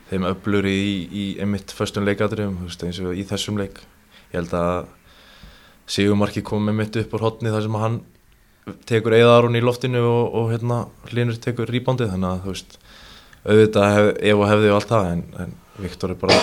þeim 0.10 0.32
öflugir 0.32 0.72
í, 0.72 0.82
í 1.12 1.30
einmitt 1.44 1.76
fyrstum 1.76 2.08
leikadröfum, 2.08 2.62
þú 2.62 2.72
veist, 2.72 2.88
eins 2.88 3.04
og 3.04 3.16
í 3.16 3.28
þessum 3.28 3.60
leik. 3.60 3.84
Ég 4.32 4.40
held 4.40 4.56
að 4.56 4.86
Sigumarki 5.86 6.42
kom 6.46 6.72
einmitt 6.72 6.96
upp 7.04 7.12
úr 7.14 7.28
hotni 7.28 7.52
þar 7.54 7.66
sem 7.68 7.76
hann 7.84 8.04
tekur 8.90 9.14
eðarún 9.18 9.58
í 9.60 9.62
loftinu 9.64 10.02
og, 10.02 10.34
og 10.40 10.52
hérna 10.54 10.80
hlinur 11.12 11.38
tekur 11.42 11.70
rýbándið 11.70 12.12
þannig 12.16 12.30
að 12.32 12.44
þú 12.46 12.54
veist 12.56 12.78
auðvitað 13.46 13.92
hef, 13.96 14.08
ef 14.32 14.40
og 14.42 14.48
hefði 14.50 14.70
og 14.72 14.78
allt 14.80 14.92
það 14.94 15.10
en, 15.14 15.24
en 15.44 15.56
Viktor 15.84 16.14
er 16.16 16.20
bara 16.22 16.38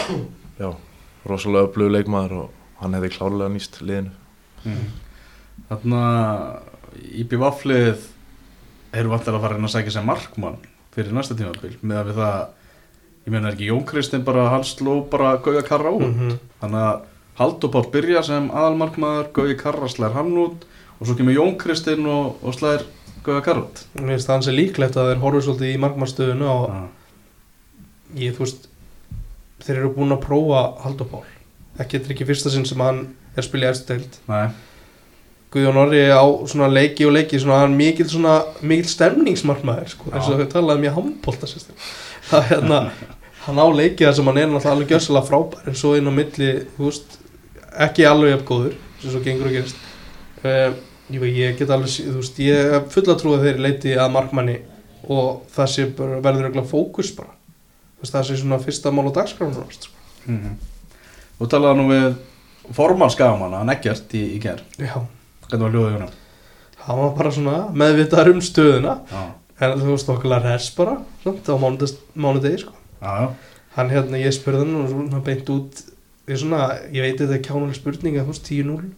já, 0.63 0.69
rosalega 1.27 1.67
öflugur 1.69 1.95
leikmaður 1.97 2.35
og 2.45 2.51
hann 2.83 2.95
hefði 2.99 3.11
klárlega 3.17 3.53
nýst 3.57 3.81
liðinu 3.83 4.13
mm. 4.67 4.85
Þarna 5.69 6.03
Íbí 7.23 7.39
Vaflið 7.41 8.09
eru 8.93 9.13
vantar 9.13 9.37
að 9.39 9.45
fara 9.47 9.57
inn 9.59 9.67
að 9.69 9.73
sækja 9.75 9.95
sér 9.97 10.05
markmann 10.07 10.59
fyrir 10.93 11.15
næsta 11.17 11.35
tímabil 11.39 11.73
með 11.81 12.03
að 12.03 12.11
við 12.11 12.19
það 12.21 12.41
ég 13.23 13.33
meina 13.33 13.49
er 13.49 13.55
ekki 13.57 13.69
Jón 13.71 13.85
Kristinn 13.89 14.25
bara 14.27 14.49
hann 14.53 14.67
sló 14.69 14.99
bara 15.11 15.35
Gauja 15.43 15.63
Karra 15.67 15.93
út 15.95 16.05
Mhm. 16.11 16.37
þannig 16.61 16.85
að 16.87 17.09
Haldur 17.39 17.71
Páll 17.73 17.89
byrja 17.95 18.23
sem 18.27 18.51
aðalmarkmaður 18.53 19.31
Gauji 19.39 19.57
Karra 19.63 19.89
slær 19.89 20.13
hann 20.19 20.35
út 20.43 20.67
og 21.03 21.09
svo 21.09 21.19
kemur 21.19 21.35
Jón 21.35 21.57
Kristinn 21.59 22.07
og, 22.07 22.38
og 22.47 22.55
slær 22.55 22.87
Gauja 23.27 23.43
Karra 23.43 23.67
út 23.67 23.85
Mér 23.99 24.15
finnst 24.15 24.29
það 24.29 24.37
hans 24.38 24.51
er 24.51 24.59
líklegt 24.59 24.99
að 24.99 25.11
þeir 25.11 25.23
horfið 25.23 25.47
svolítið 25.49 25.73
í 25.73 25.81
markmannstöðuna 25.83 26.51
og 26.53 26.67
Já. 26.71 26.83
ég, 28.23 28.37
þú 28.37 28.47
veist 28.47 28.69
þeir 29.62 29.79
eru 29.79 29.95
búin 29.95 30.15
að 30.15 30.25
prófa 30.25 30.62
Haldur 30.83 31.09
Pál. 31.11 31.25
Ekki, 31.79 31.99
þetta 31.99 32.09
er 32.09 32.15
ekki 32.17 32.29
fyrsta 32.29 32.53
sinn 32.53 32.67
sem 32.69 32.83
hann 32.83 33.03
er 33.33 33.43
að 33.43 33.47
spila 33.47 33.69
í 33.69 33.73
eftir 33.73 33.99
deild. 33.99 34.19
Nei, 34.29 34.47
Guðjón 35.53 35.81
Orri 35.83 36.03
á 36.09 36.25
svona 36.49 36.69
leiki 36.73 37.05
og 37.05 37.12
leiki 37.12 37.41
svona 37.41 37.61
hann 37.62 37.75
mikill 37.77 38.09
svona 38.09 38.38
mikill 38.65 38.88
stemningsmarkmaður 38.88 39.91
sko, 39.93 40.12
eins 40.12 40.31
og 40.33 40.41
þau 40.41 40.49
talaði 40.55 40.87
mjög 40.87 40.95
handbólta 40.97 41.51
það 41.51 42.38
er 42.38 42.47
hérna 42.55 42.79
hann 43.45 43.61
á 43.61 43.67
leiki 43.77 44.07
þar 44.07 44.17
sem 44.17 44.31
hann 44.31 44.41
er 44.41 44.49
náttúrulega 44.49 44.77
alveg 44.77 44.95
gjössalega 44.95 45.29
frábær 45.29 45.69
en 45.69 45.77
svo 45.77 45.93
inn 45.99 46.09
á 46.09 46.12
milli, 46.17 46.49
þú 46.77 46.87
veist 46.88 47.19
ekki 47.87 48.09
alveg 48.09 48.33
jafn 48.33 48.49
góður 48.49 48.79
sem 49.03 49.12
svo 49.12 49.23
gengur 49.27 49.51
og 49.51 49.57
gerist. 49.59 49.85
Uh, 50.43 50.73
ég, 51.20 51.57
get 51.59 51.70
alveg, 51.70 51.92
þú 52.09 52.16
veist, 52.20 52.40
ég 52.42 52.75
er 52.79 52.85
fulla 52.92 53.16
trú 53.20 53.37
að 53.37 53.46
þeir 53.48 53.62
leiti 53.66 53.94
að 53.98 54.12
markmanni 54.14 54.59
og 55.12 55.42
það 55.53 55.70
sé 55.75 55.87
bara, 55.98 56.20
verður 56.25 56.48
eiginlega 56.48 56.70
fókus 56.70 57.12
bara. 57.16 57.35
Veist, 58.01 58.14
það 58.14 58.29
sé 58.29 58.38
svona 58.40 58.61
fyrsta 58.62 58.92
mál 58.94 59.09
á 59.11 59.16
dagskránu 59.20 59.66
sko. 59.70 59.94
mm 60.27 60.61
Þú 61.42 61.46
talaði 61.51 61.79
nú 61.81 61.85
við 61.88 62.75
formann 62.77 63.11
skagamanna, 63.11 63.62
hann 63.64 63.72
ekkert 63.72 64.12
í, 64.14 64.37
í 64.37 64.38
ger 64.38 64.61
já, 64.79 65.01
hvernig 65.48 65.64
var 65.64 65.72
hljóðið 65.72 65.94
hérna 65.96 66.11
hann 66.87 66.98
var 66.98 67.14
bara 67.16 67.33
svona 67.35 67.57
meðvitaður 67.79 68.37
um 68.37 68.42
stöðuna. 68.44 68.96
Já, 69.11 69.22
en 69.62 69.75
þú 69.79 69.88
veist 69.92 70.11
okkurlega 70.11 70.53
res 70.53 70.68
bara 70.77 70.98
samt, 71.22 71.46
á 71.46 71.55
mánudegi 71.59 72.62
sko. 72.64 72.75
já, 73.03 73.12
já. 73.22 73.29
Hann 73.77 73.90
hérna, 73.90 74.20
ég 74.20 74.35
spurði 74.37 74.66
hann 74.66 74.81
og 74.83 74.90
svona 74.90 75.22
beint 75.25 75.48
út 75.53 75.83
ég, 76.29 76.37
svona, 76.38 76.64
ég 76.92 77.07
veit 77.07 77.20
þetta 77.20 77.38
er 77.38 77.44
kjánuleg 77.46 77.79
spurning 77.79 78.18
að 78.18 78.27
þú 78.27 78.35
veist 78.35 78.51
10-0 78.51 78.90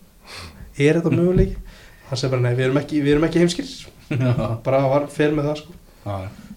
er 0.85 0.98
þetta 0.98 1.12
möguleik 1.14 1.59
hann 2.09 2.21
segi 2.21 2.33
bara 2.35 2.45
nei, 2.45 2.53
við 2.55 2.67
erum 2.69 2.81
ekki, 2.81 3.01
við 3.05 3.14
erum 3.14 3.27
ekki 3.29 3.43
heimskir. 3.43 3.73
Já, 4.11 4.35
bara 4.67 4.83
var 4.90 5.09
fer 5.12 5.35
með 5.35 5.49
það 5.51 5.59
sko. 5.62 5.75
Já, 6.05 6.14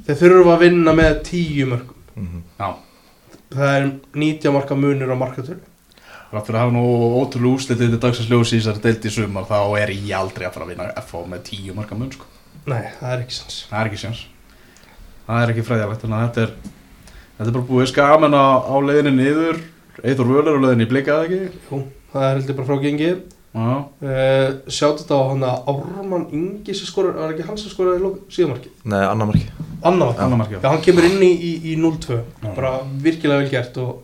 þeir 0.07 0.19
þurfum 0.21 0.53
að 0.53 0.63
vinna 0.65 0.93
með 0.97 1.17
10 1.29 1.71
mörgum 1.71 2.05
mm 2.13 2.27
-hmm. 2.27 2.45
já. 2.59 2.69
Það 3.57 3.73
er 3.73 3.89
90 4.13 4.55
marka 4.57 4.75
munur 4.75 5.13
á 5.13 5.17
markatölu. 5.17 5.59
Rátt 6.27 6.47
fyrir 6.47 6.59
að 6.59 6.65
hafa 6.65 6.75
nú 6.75 6.85
ótrúlega 7.21 7.55
úslitið 7.55 7.93
til 7.93 7.99
dagsins 8.03 8.29
ljós 8.29 8.51
í 8.51 8.57
þessari 8.59 8.83
deild 8.83 9.05
í 9.05 9.11
sumar 9.15 9.45
þá 9.47 9.59
er 9.79 9.93
ég 9.95 10.17
aldrei 10.17 10.47
að 10.47 10.53
fara 10.53 10.65
að 10.65 10.71
vinna 10.73 10.87
FH 10.99 11.21
með 11.31 11.43
tíu 11.47 11.73
marka 11.73 11.95
mun 11.95 12.11
sko. 12.11 12.25
nei, 12.65 12.83
það 12.99 13.13
er 13.13 13.21
ekki 13.23 13.35
sens 13.37 13.67
Það 13.69 13.79
er 13.79 13.87
ekki 13.87 14.01
sjans 14.01 14.25
Það 15.27 15.43
er 15.43 15.53
ekki 15.53 15.63
fræðilegt 15.63 16.01
þannig 16.01 16.17
að 16.17 16.27
þetta 16.27 16.41
er 16.41 16.51
Þetta 17.37 17.51
er 17.51 17.53
bara 17.53 17.67
búið 17.69 17.89
skaman 17.91 18.33
á, 18.33 18.45
á 18.65 18.75
leiðinni 18.81 19.11
niður. 19.13 19.59
Eithor 20.01 20.25
Völer 20.25 20.55
á 20.57 20.61
leiðinni 20.63 20.87
í 20.87 20.89
blikað 20.89 21.25
ekki? 21.27 21.59
Jú, 21.69 21.81
það 22.09 22.23
er 22.25 22.39
heldur 22.39 22.55
bara 22.57 22.69
frá 22.69 22.79
gengið. 22.81 23.19
Já, 23.21 23.36
uh, 23.55 24.49
Sjáttu 24.67 25.03
þetta 25.03 25.17
á 25.17 25.23
hann 25.31 25.45
að 25.47 25.69
Ármann 25.71 26.27
Ingi 26.35 26.73
sem 26.75 26.85
skorur, 26.89 27.13
var 27.17 27.31
ekki 27.33 27.45
hann 27.47 27.57
sem 27.57 27.71
skoraði 27.71 28.01
í 28.03 28.11
síðumarkið? 28.35 28.71
Nei, 28.85 28.99
annar 29.05 29.29
marki 29.31 29.47
Anna 29.83 30.05
var 30.11 30.19
annar 30.25 30.41
markið 30.43 30.59
Já, 30.63 30.69
hann 30.69 30.81
kemur 30.85 31.07
inn 31.07 31.23
í, 31.23 31.31
í, 31.31 31.53
í 31.71 31.77
0-2 31.79 32.17
Já. 32.43 32.51
bara 32.55 32.73
virkilega 33.03 33.43
vel 33.45 33.49
gert 33.51 33.77
og 33.77 34.03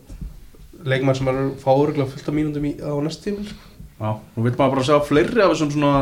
leikmann 0.84 1.16
sem 1.16 1.28
er 1.32 1.38
að 1.44 1.52
fá 1.64 1.72
örgulega 1.74 2.10
fullt 2.12 2.28
af 2.28 2.36
mínúndum 2.36 2.66
í, 2.68 2.74
á 2.84 2.92
næst 3.04 3.22
tímil 3.24 3.46
sko. 3.48 3.70
Já, 4.00 4.10
nú 4.36 4.44
vil 4.44 4.56
maður 4.58 4.74
bara 4.76 4.88
sjá 4.90 4.98
fleiri 5.08 5.44
af 5.44 5.54
þessum 5.54 5.72
svona 5.72 5.94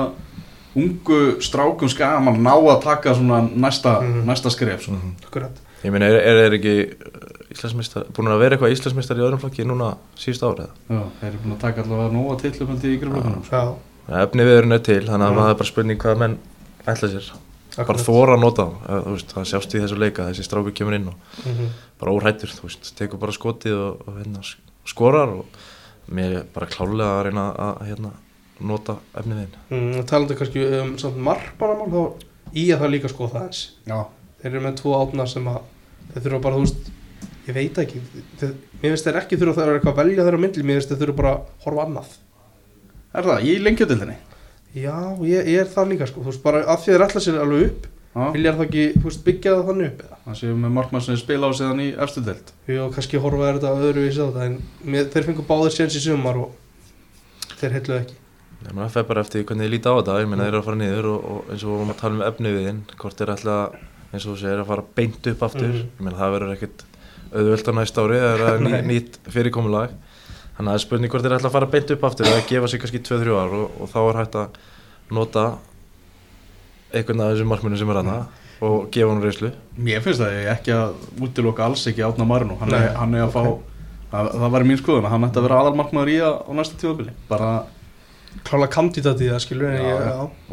ungu 0.76 1.20
strákum 1.44 1.90
skaman 1.92 2.40
ná 2.42 2.54
að 2.56 2.80
taka 2.86 3.14
svona 3.18 3.42
næsta, 3.52 4.00
Mhm. 4.02 4.24
næsta 4.26 4.50
skref 4.50 4.86
svona. 4.88 5.00
Akkurat 5.28 5.52
Ég 5.84 5.92
meina, 5.92 6.06
er, 6.06 6.22
er, 6.22 6.38
er 6.46 6.52
ekki 6.58 6.74
Íslandsmeistar, 7.52 8.06
búin 8.16 8.30
að 8.32 8.40
vera 8.42 8.56
eitthvað 8.58 8.74
Íslandsmeistar 8.76 9.20
í 9.20 9.24
öðrum 9.26 9.42
flokki 9.44 9.66
núna 9.68 9.92
síðust 10.20 10.44
árið? 10.48 10.70
Já, 10.88 11.02
þeir 11.20 11.30
eru 11.32 11.40
búin 11.44 11.56
að 11.56 11.62
taka 11.66 11.84
allavega 11.84 12.14
nóga 12.16 12.36
tillum 12.42 12.76
í 12.78 12.98
griflökunum 13.02 13.44
Já, 13.52 13.64
Efni 14.22 14.44
viðurinn 14.48 14.76
er 14.76 14.84
til, 14.84 15.02
þannig 15.08 15.28
að 15.28 15.40
það 15.42 15.50
er 15.52 15.58
bara 15.62 15.70
spurning 15.72 16.00
hvað 16.02 16.18
menn 16.22 16.38
ætla 16.88 17.10
sér. 17.12 17.28
Bara 17.72 17.84
akkurat 17.86 18.02
þóra 18.04 18.34
að 18.36 18.42
nota 18.44 18.64
veist, 19.08 19.30
það 19.36 19.46
sjást 19.52 19.76
í 19.78 19.80
þessu 19.84 20.00
leika, 20.02 20.26
þessi 20.32 20.44
stráku 20.48 20.74
kemur 20.76 20.96
inn 20.98 21.08
og 21.08 21.16
Mhm. 21.46 21.68
bara 22.02 22.12
óhrættur, 22.12 22.52
þú 22.52 22.66
veist, 22.68 22.90
tekur 22.98 23.20
bara 23.22 23.32
skotið 23.32 23.76
og, 23.78 24.02
og 24.08 24.18
hérna, 24.18 24.42
sk- 24.44 24.60
skorar 24.86 25.30
og 25.30 25.46
mér 26.12 26.38
er 26.42 26.44
bara 26.54 26.66
klálega 26.68 27.20
að 27.20 27.24
reyna 27.30 27.46
að 27.56 27.88
hérna, 27.88 28.12
nota 28.60 28.98
efni 29.16 29.34
viðinn. 29.38 29.56
mm, 29.72 30.04
Talandi 30.06 30.36
kannski 30.36 30.66
um 30.82 30.98
samt 30.98 31.18
markmannamál 31.18 31.90
þá 31.92 32.14
í 32.56 32.68
að 32.74 32.80
það 32.82 32.92
líka 32.92 33.10
sko 33.10 33.28
það 33.32 33.46
eins 33.48 33.62
Já, 33.88 34.06
Þeir 34.42 34.52
eru 34.56 34.60
með 34.66 34.76
tvo 34.82 34.92
átna 34.98 35.28
sem 35.30 35.46
að 35.48 35.62
þeir 36.14 36.24
þurfa 36.26 36.42
bara, 36.42 36.56
þú 36.56 36.60
veist 36.66 36.92
ég 37.48 37.56
veit 37.58 37.78
ekki, 37.84 38.02
þeir, 38.42 38.52
mér 38.82 38.92
finnst 38.94 39.08
þeir 39.08 39.20
ekki 39.22 39.38
þurfa 39.42 39.56
það 39.58 39.68
er 39.72 39.78
eitthvað 39.80 39.94
að 39.96 40.02
velja 40.04 40.26
þeirra 40.28 40.42
myndli, 40.44 40.64
mér 40.68 40.78
finnst 40.82 40.92
þeir 40.94 41.02
þurfa 41.06 41.18
bara 41.22 41.32
að 41.32 41.64
horfa 41.66 41.86
annað. 41.88 42.12
Er 43.12 43.28
það, 43.28 43.48
í 43.50 43.56
lengjadildinni 43.66 44.18
Já, 44.72 44.94
ég, 45.28 45.48
ég 45.52 45.58
er 45.66 45.68
það 45.68 45.90
líka 45.92 46.06
sko, 46.08 46.22
þú 46.24 46.30
veist 46.32 46.44
bara 46.46 46.62
af 46.72 46.86
því 46.86 46.94
þeir 46.94 47.04
ætla 47.08 47.22
sér 47.26 47.40
alveg 47.44 47.66
upp 47.72 47.90
Já, 48.12 48.24
vilja 48.36 48.52
það 48.56 48.64
ekki, 48.68 48.86
þú 48.98 49.04
veist, 49.08 49.22
byggja 49.26 49.52
það 49.58 49.68
þannig 49.72 49.90
upp 49.92 50.00
eða? 50.06 50.18
Það 50.26 50.38
séum 50.42 50.62
með 50.66 50.72
markmann 50.78 51.04
sem 51.06 51.18
spila 51.20 51.48
á 51.48 51.52
síðan 51.60 51.82
í 51.84 51.90
efstu 52.06 52.24
dild 52.28 52.50
Jú, 52.72 52.86
kannski 52.96 53.20
horfa 53.24 53.52
þetta 53.56 53.74
öðruvísi 53.88 54.20
á 54.24 54.28
þetta 54.32 54.46
en 54.48 54.56
mér, 54.96 55.06
þeir 55.14 55.28
fengur 55.28 55.48
báðir 55.48 55.76
séns 55.76 55.96
í 56.00 56.02
sumar 56.04 56.40
og 56.40 56.56
þeir 57.62 57.76
heitluðu 57.78 58.00
ekki. 58.02 58.18
Ég 58.62 58.74
meina, 58.76 58.88
það 58.88 58.96
fer 58.98 59.06
bara 59.12 59.24
eftir 59.26 59.46
hvernig 59.48 59.66
þið 59.68 59.74
líti 59.76 59.92
á 59.92 59.96
þetta, 60.00 60.18
ég 60.22 60.30
meina 60.32 60.44
þeir 60.46 60.52
eru 60.54 60.60
að 60.62 60.68
fara 60.70 60.80
niður 60.82 61.08
og, 61.12 61.24
og 61.36 61.52
eins 61.52 61.64
og 61.66 61.70
við 61.72 61.76
vorum 61.80 61.94
að 61.96 62.00
tala 62.02 62.16
um 62.20 62.24
efni 62.28 62.52
viðinn, 62.56 62.82
hvort 63.02 63.18
þeir 63.22 63.32
ætla, 63.36 63.56
eins 64.12 64.26
og 64.28 64.32
þú 64.32 64.38
segir, 64.44 64.62
að 64.62 64.70
fara 64.72 64.86
beint 65.00 65.30
upp 65.32 65.46
aftur, 65.48 65.72
Mhm. 65.72 65.88
ég 65.98 66.04
meina 66.08 66.20
það 66.20 66.36
verður 66.36 66.54
ekkit 66.58 66.84
auðvöld 67.32 67.70
á 67.72 67.74
næsta 67.80 68.04
ári, 68.06 68.20
það 68.22 68.48
er 68.52 68.62
ný, 68.66 68.72
Nei. 68.76 68.82
nýtt 68.92 69.20
fyrirkomulag, 69.32 69.94
þannig 70.58 70.68
að 70.68 70.72
það 70.72 70.78
er 70.80 70.84
spurning 70.86 71.12
hvort 71.14 71.26
þeir 71.26 71.36
ætla 71.38 71.50
að 71.52 71.56
fara 71.58 71.70
beint 71.74 71.94
upp 71.96 72.06
aftur 72.10 72.30
eða 72.32 72.46
gefa 72.50 72.68
sig 72.72 72.82
kannski 72.84 73.02
2-3 73.08 73.36
ár 73.40 73.56
og, 73.62 73.80
og 73.82 73.92
þá 73.94 74.00
er 74.04 74.20
hægt 74.22 74.38
að 74.42 74.62
nota 75.12 75.46
einhvern 76.92 77.24
af 77.24 77.34
þessum 77.34 77.52
markmunum 77.52 77.80
sem 77.80 77.92
er 77.94 78.00
hana 78.02 78.16
og 78.62 78.88
gefa 78.94 79.10
hann 79.14 79.24
reynslu. 79.24 79.50
Mér 79.82 80.04
finnst 80.06 80.22
það 80.22 80.36
ekki 80.54 80.74
að 80.76 81.22
útiloka 81.26 81.66
alls 81.66 81.86
ekki 81.90 82.04
átna 82.06 82.28
Marino 82.30 82.58
hann, 82.60 82.74
er, 82.78 82.92
hann 83.00 83.16
er 83.18 83.24
að 83.26 83.32
fá 83.34 83.42
það, 84.12 84.28
það 84.36 84.52
var 84.56 84.66
mín 84.70 84.80
skoðun 84.82 85.08
að 85.08 85.14
hann 85.16 85.28
ætti 85.30 85.40
að 85.42 85.48
vera 85.48 85.62
aðalmarkmaður 85.64 86.12
í 86.12 86.18
að 86.28 86.36
á 86.46 86.52
næsta 86.60 86.78
tímabili. 86.82 87.16
Bara 87.32 87.52
klála 88.48 88.68
kandidat 88.72 89.24
í 89.24 89.32
það 89.32 89.42
skilur 89.44 89.74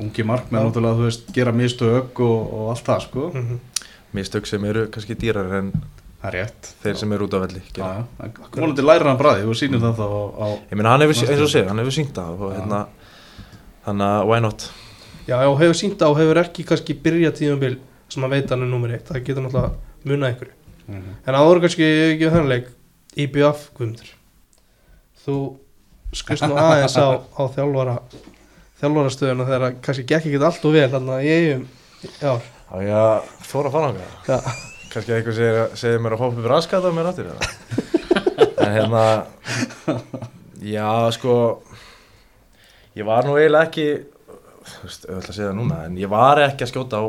ungi 0.02 0.24
markmenn 0.26 0.62
Já. 0.62 0.66
náttúrulega 0.70 0.98
þú 0.98 1.04
veist 1.10 1.28
gera 1.36 1.52
mistök 1.54 2.22
og, 2.24 2.38
og 2.54 2.70
allt 2.72 2.86
það 2.88 3.04
sko. 3.08 3.26
Mhm. 3.34 3.60
Mistök 4.16 4.48
sem 4.48 4.64
eru 4.64 4.86
kannski 4.94 5.18
dýrar 5.20 5.52
en 5.58 5.72
það 6.18 6.28
er 6.28 6.34
rétt 6.38 6.70
þeir 6.82 6.96
sem 6.98 7.12
eru 7.14 7.26
út 7.28 7.34
á 7.34 7.40
velli. 7.44 7.62
Já, 7.62 7.72
gera. 7.74 8.04
já. 8.18 8.48
vonandi 8.58 8.82
læra 8.82 9.08
hann 9.12 9.18
bræði 9.20 9.44
og 9.46 9.54
sýnir 9.58 9.80
það 9.84 10.00
þá 10.00 10.06
á, 10.08 10.22
á 10.34 10.46
Ég 10.70 10.74
meina 10.80 10.90
hann 10.94 11.04
hefur, 11.06 11.20
eins 11.28 11.42
og 11.46 11.50
segir, 11.52 11.68
hann 11.70 11.78
hefur 11.82 11.94
syngt 11.98 12.14
það 12.18 12.42
og 12.42 12.52
Já. 12.52 12.58
hérna, 12.58 12.80
þannig 13.86 14.06
að 14.18 14.26
why 14.32 14.40
not? 14.40 14.68
já, 15.28 15.36
já, 15.44 15.48
og 15.52 15.58
hefur 15.60 15.78
sínt 15.78 16.02
á 16.02 16.06
og 16.08 16.16
hefur 16.18 16.40
ekki 16.42 16.64
kannski 16.66 16.94
byrjað 17.04 17.34
tímabil 17.38 17.78
sem 18.08 18.24
að 18.24 18.30
veita 18.34 18.54
hann 18.56 18.64
er 18.66 18.70
nummer 18.72 18.90
eitt, 18.96 19.06
það 19.08 19.24
getur 19.28 19.44
náttúrulega 19.44 19.74
munað 20.04 20.30
einhverju 20.32 20.54
Mhm. 20.88 21.14
en 21.28 21.34
áður 21.36 21.58
kannski 21.60 21.84
ekki 22.14 22.30
þannig 22.32 22.48
leik 22.48 22.68
IBF 23.20 23.66
Guðmundur 23.76 24.08
þú 25.26 25.34
skrist 26.16 26.46
nú 26.48 26.56
aðeins 26.56 26.96
á, 26.96 27.20
á 27.20 27.42
þjálfara 27.52 27.98
þjálfarastöðuna 28.80 29.44
þegar 29.48 29.66
að 29.68 29.76
kannski 29.84 30.04
gekk 30.08 30.28
ekki 30.30 30.40
allt 30.48 30.64
og 30.64 30.72
vel 30.72 30.88
þannig 30.94 31.14
að 31.18 31.26
ég 31.28 31.44
eigum 31.44 31.66
já, 32.22 32.32
Já, 32.68 32.80
ég 32.88 33.28
þóra 33.50 33.72
ánga. 33.84 34.08
já, 34.28 34.38
Kannski 34.92 35.12
eitthvað 35.14 35.36
segir, 35.36 35.58
segir 35.76 36.02
mér 36.02 36.16
að 36.16 36.22
hoppa 36.24 36.40
upp 36.40 36.50
raskata 36.54 36.92
mér 36.96 37.10
áttir? 37.12 37.32
En 38.58 38.72
hérna, 38.74 39.02
já 40.60 40.88
sko, 41.14 41.34
ég 42.98 43.06
var 43.06 43.26
nú 43.26 43.36
eiginlega 43.38 43.68
ekki, 43.68 43.86
þú 44.68 44.82
veist, 44.84 45.06
ég 45.06 45.14
ætla 45.20 45.32
að 45.32 45.36
segja 45.36 45.48
það 45.48 45.56
núna, 45.60 45.78
en 45.86 45.96
ég 45.98 46.10
var 46.12 46.40
ekki 46.42 46.66
að 46.66 46.70
skjóta 46.72 47.00
á 47.00 47.04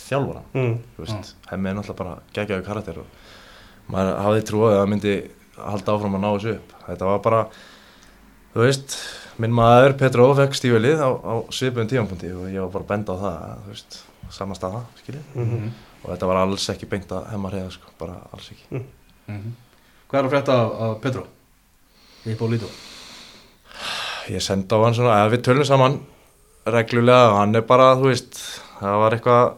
þjálfara, 0.00 0.42
mm, 0.58 0.74
þú 0.96 1.04
veist, 1.04 1.32
hemmi 1.52 1.70
er 1.70 1.78
náttúrulega 1.78 2.00
bara 2.02 2.16
geggjaðu 2.36 2.66
karakter 2.66 3.00
og 3.02 3.88
maður 3.94 4.20
hafði 4.26 4.44
trúið 4.50 4.74
að 4.74 4.78
það 4.82 4.90
myndi 4.92 5.14
halda 5.58 5.94
áfram 5.96 6.18
að 6.18 6.24
ná 6.24 6.28
þessu 6.34 6.54
upp. 6.56 6.74
Þetta 6.88 7.08
var 7.08 7.22
bara, 7.28 7.40
þú 8.54 8.64
veist, 8.66 8.96
minn 9.42 9.56
maður 9.58 9.96
Petro 10.02 10.28
fekk 10.38 10.58
stífilið 10.58 11.02
á, 11.02 11.10
á 11.14 11.34
svipum 11.54 11.88
tímanpunkti 11.90 12.34
og 12.34 12.50
ég 12.52 12.62
var 12.66 12.74
bara 12.74 12.90
benda 12.90 13.14
á 13.14 13.22
það, 13.22 13.52
þú 13.64 13.74
veist, 13.76 14.00
sama 14.34 14.58
staða, 14.58 14.82
skiljið 15.00 15.38
mm, 15.38 15.70
og 16.04 16.10
þetta 16.12 16.26
var 16.30 16.36
alls 16.44 16.68
ekki 16.72 16.86
beint 16.88 17.08
að 17.12 17.30
hemma 17.32 17.50
reyða 17.52 17.70
sko, 17.74 17.90
bara 17.98 18.20
alls 18.32 18.50
ekki 18.54 18.82
Mhm. 19.28 19.52
Hvað 20.08 20.18
er 20.18 20.24
að 20.24 20.30
frétta 20.32 20.54
af, 20.88 21.00
Petro? 21.02 21.26
Í 22.26 22.34
Bólító 22.38 22.68
ég 24.30 24.40
sendi 24.44 24.68
á 24.74 24.78
hann 24.84 24.94
svona, 24.96 25.18
eða 25.22 25.32
við 25.34 25.42
tölum 25.44 25.64
saman 25.68 25.98
reglulega 26.68 27.30
og 27.32 27.36
hann 27.38 27.54
er 27.56 27.62
bara, 27.68 27.94
þú 27.96 28.08
veist 28.10 28.40
það 28.80 28.98
var 29.02 29.16
eitthvað 29.16 29.52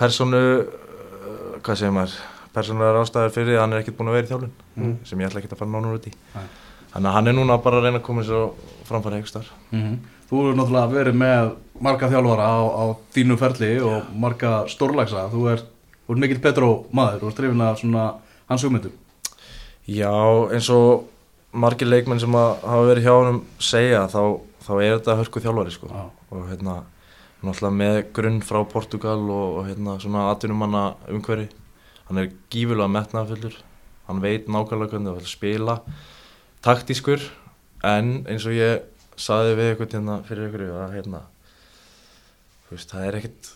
personu 0.00 0.40
uh, 0.62 1.58
hvað 1.62 1.76
segir 1.80 1.94
maður 1.96 2.14
persónulegar 2.52 3.00
ástæður 3.02 3.32
fyrir 3.34 3.50
því 3.52 3.56
að 3.56 3.62
hann 3.64 3.72
er 3.76 3.82
ekkert 3.82 3.96
búin 3.98 4.10
að 4.12 4.16
vera 4.18 4.26
í 4.26 4.30
þjálfun 4.32 4.52
Mhm. 4.76 4.92
sem 5.04 5.18
ég 5.20 5.28
ætla 5.28 5.40
ekkert 5.42 5.52
að 5.56 5.58
fara 5.62 5.70
nánur 5.70 5.96
út 5.98 6.06
í 6.08 6.12
Nei. 6.34 6.46
þannig 6.92 7.08
að 7.10 7.16
hann 7.16 7.28
er 7.28 7.32
núna 7.36 7.58
bara 7.62 7.76
að 7.80 7.84
reyna 7.88 7.98
að 8.00 8.06
koma 8.08 8.22
sér 8.24 8.40
á 8.40 8.46
framfæri 8.88 9.16
einhverstar 9.20 9.46
Þú 10.32 10.38
hefur 10.40 10.56
náttúrulega 10.56 10.92
verið 10.92 11.16
með 11.20 11.50
marga 11.82 12.10
þjálfara 12.12 12.46
á, 12.46 12.60
á 12.62 12.84
þínu 13.14 13.38
ferli 13.40 13.72
og 13.84 14.10
marga 14.24 14.52
stórlagsa 14.70 15.26
þú 15.32 15.46
er, 15.52 15.64
þú 16.06 16.14
er 16.14 16.20
mikill 16.24 16.42
Petro 16.44 16.70
maður 16.94 17.28
og 17.28 17.34
strifin 17.34 17.64
af 17.64 17.80
svona 17.80 18.04
hans 18.48 18.64
hugmyndum. 18.66 18.94
Já, 19.88 20.12
eins 20.54 20.70
og 20.72 21.08
margir 21.52 21.90
leikmenn 21.90 22.22
sem 22.22 22.38
að 22.38 22.52
hafa 22.62 22.86
verið 22.88 23.08
hjá 23.08 23.14
hann 23.18 23.42
segja 23.58 24.04
þá, 24.12 24.22
þá 24.62 24.72
er 24.78 24.94
þetta 24.96 25.18
hörku 25.20 25.42
þjálfari 25.42 25.74
sko. 25.74 25.90
Já. 25.90 26.04
og 26.32 26.46
hérna 26.48 26.78
náttúrulega 27.42 27.76
með 27.76 27.98
grunn 28.14 28.38
frá 28.46 28.62
Portugal 28.70 29.18
og, 29.18 29.58
og 29.58 29.66
hérna 29.66 29.98
svona 30.00 30.30
atvinnumanna 30.30 30.86
umhverfi. 31.10 31.50
Hann 32.06 32.22
er 32.22 32.32
gífulega 32.52 32.88
metnaðfullur 32.92 33.58
hann 34.06 34.22
veit 34.22 34.48
nákvæmlega 34.50 34.92
hvernig 34.92 35.10
það 35.10 35.20
vil 35.20 35.30
spila 35.30 35.76
taktískur. 36.64 37.22
En 37.82 38.22
eins 38.30 38.46
og 38.46 38.54
ég 38.54 38.84
saði 39.18 39.56
við 39.58 39.72
ykkur 39.74 39.90
hérna 39.90 40.18
fyrir 40.26 40.48
ykkur 40.48 40.66
að 40.70 40.96
hérna 40.96 41.22
veist 42.76 42.94
það 42.94 43.08
er 43.08 43.18
ekkert 43.20 43.50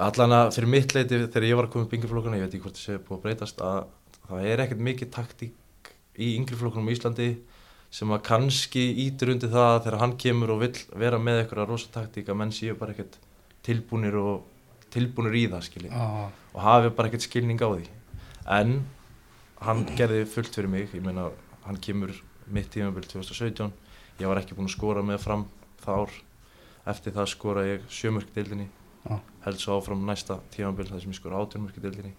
allan 0.00 0.36
að 0.36 0.52
fyrir 0.56 0.72
mitt 0.74 0.94
leiti 0.96 1.22
þegar 1.26 1.48
ég 1.48 1.58
var 1.58 1.68
að 1.68 1.72
koma 1.74 1.88
í 1.88 1.96
yngri 1.98 2.10
flokkuna 2.10 2.38
ég 2.38 2.46
veit 2.46 2.54
ekki 2.54 2.64
hvort 2.64 2.78
það 2.78 2.86
sé 2.86 3.00
búið 3.04 3.18
að 3.18 3.24
breytast 3.26 3.64
að 3.64 3.80
það 4.28 4.46
er 4.52 4.62
ekkert 4.64 4.84
mikið 4.88 5.10
taktík 5.16 5.90
í 6.20 6.34
yngri 6.36 6.58
flokkunum 6.60 6.90
í 6.90 6.94
Íslandi 6.96 7.28
sem 7.90 8.12
að 8.14 8.22
kannski 8.28 8.84
ítur 9.06 9.32
undir 9.34 9.50
það 9.50 9.68
að 9.72 9.82
þegar 9.84 9.98
hann 10.04 10.14
kemur 10.22 10.54
og 10.54 10.62
vill 10.62 10.78
vera 11.02 11.18
með 11.18 11.42
eitthvað 11.42 11.72
rosa 11.72 11.90
taktík 11.94 12.30
að 12.30 12.38
menn 12.38 12.54
séu 12.54 12.76
bara 12.78 12.94
ekkert 12.94 13.18
tilbúnir 13.66 14.16
og 14.20 14.46
tilbúnir 14.94 15.36
í 15.38 15.44
það 15.50 15.66
skilji. 15.66 15.90
Ah. 15.94 16.30
og 16.54 16.60
hafi 16.64 16.92
bara 16.94 17.10
ekkert 17.10 17.26
skilning 17.26 17.60
á 17.62 17.68
því. 17.70 17.86
En 18.50 18.80
hann 19.66 19.84
gerði 19.98 20.24
fullt 20.30 20.54
fyrir 20.56 20.70
mig 20.70 20.94
ég 20.94 21.04
meina 21.04 21.28
hann 21.66 21.78
kemur 21.82 22.14
mitt 22.50 22.70
tímabil 22.72 23.04
2017 23.06 23.70
ég 24.20 24.28
var 24.30 24.40
ekki 24.40 24.56
búinn 24.56 24.70
að 24.70 24.76
skora 24.76 25.04
með 25.06 25.22
fram 25.24 25.44
það 25.82 26.04
ár 26.04 26.16
eftir 26.88 27.14
það 27.16 27.32
skora 27.32 27.66
ég 27.66 27.86
sjömörk 27.92 28.30
deildinni 28.34 28.68
Já. 29.04 29.20
held 29.44 29.60
svo 29.60 29.78
áfram 29.78 30.04
næsta 30.06 30.38
tímabil 30.54 30.88
þar 30.88 31.02
sem 31.02 31.12
ég 31.12 31.18
skora 31.18 31.40
átjörmörk 31.40 31.80
deildinni 31.80 32.14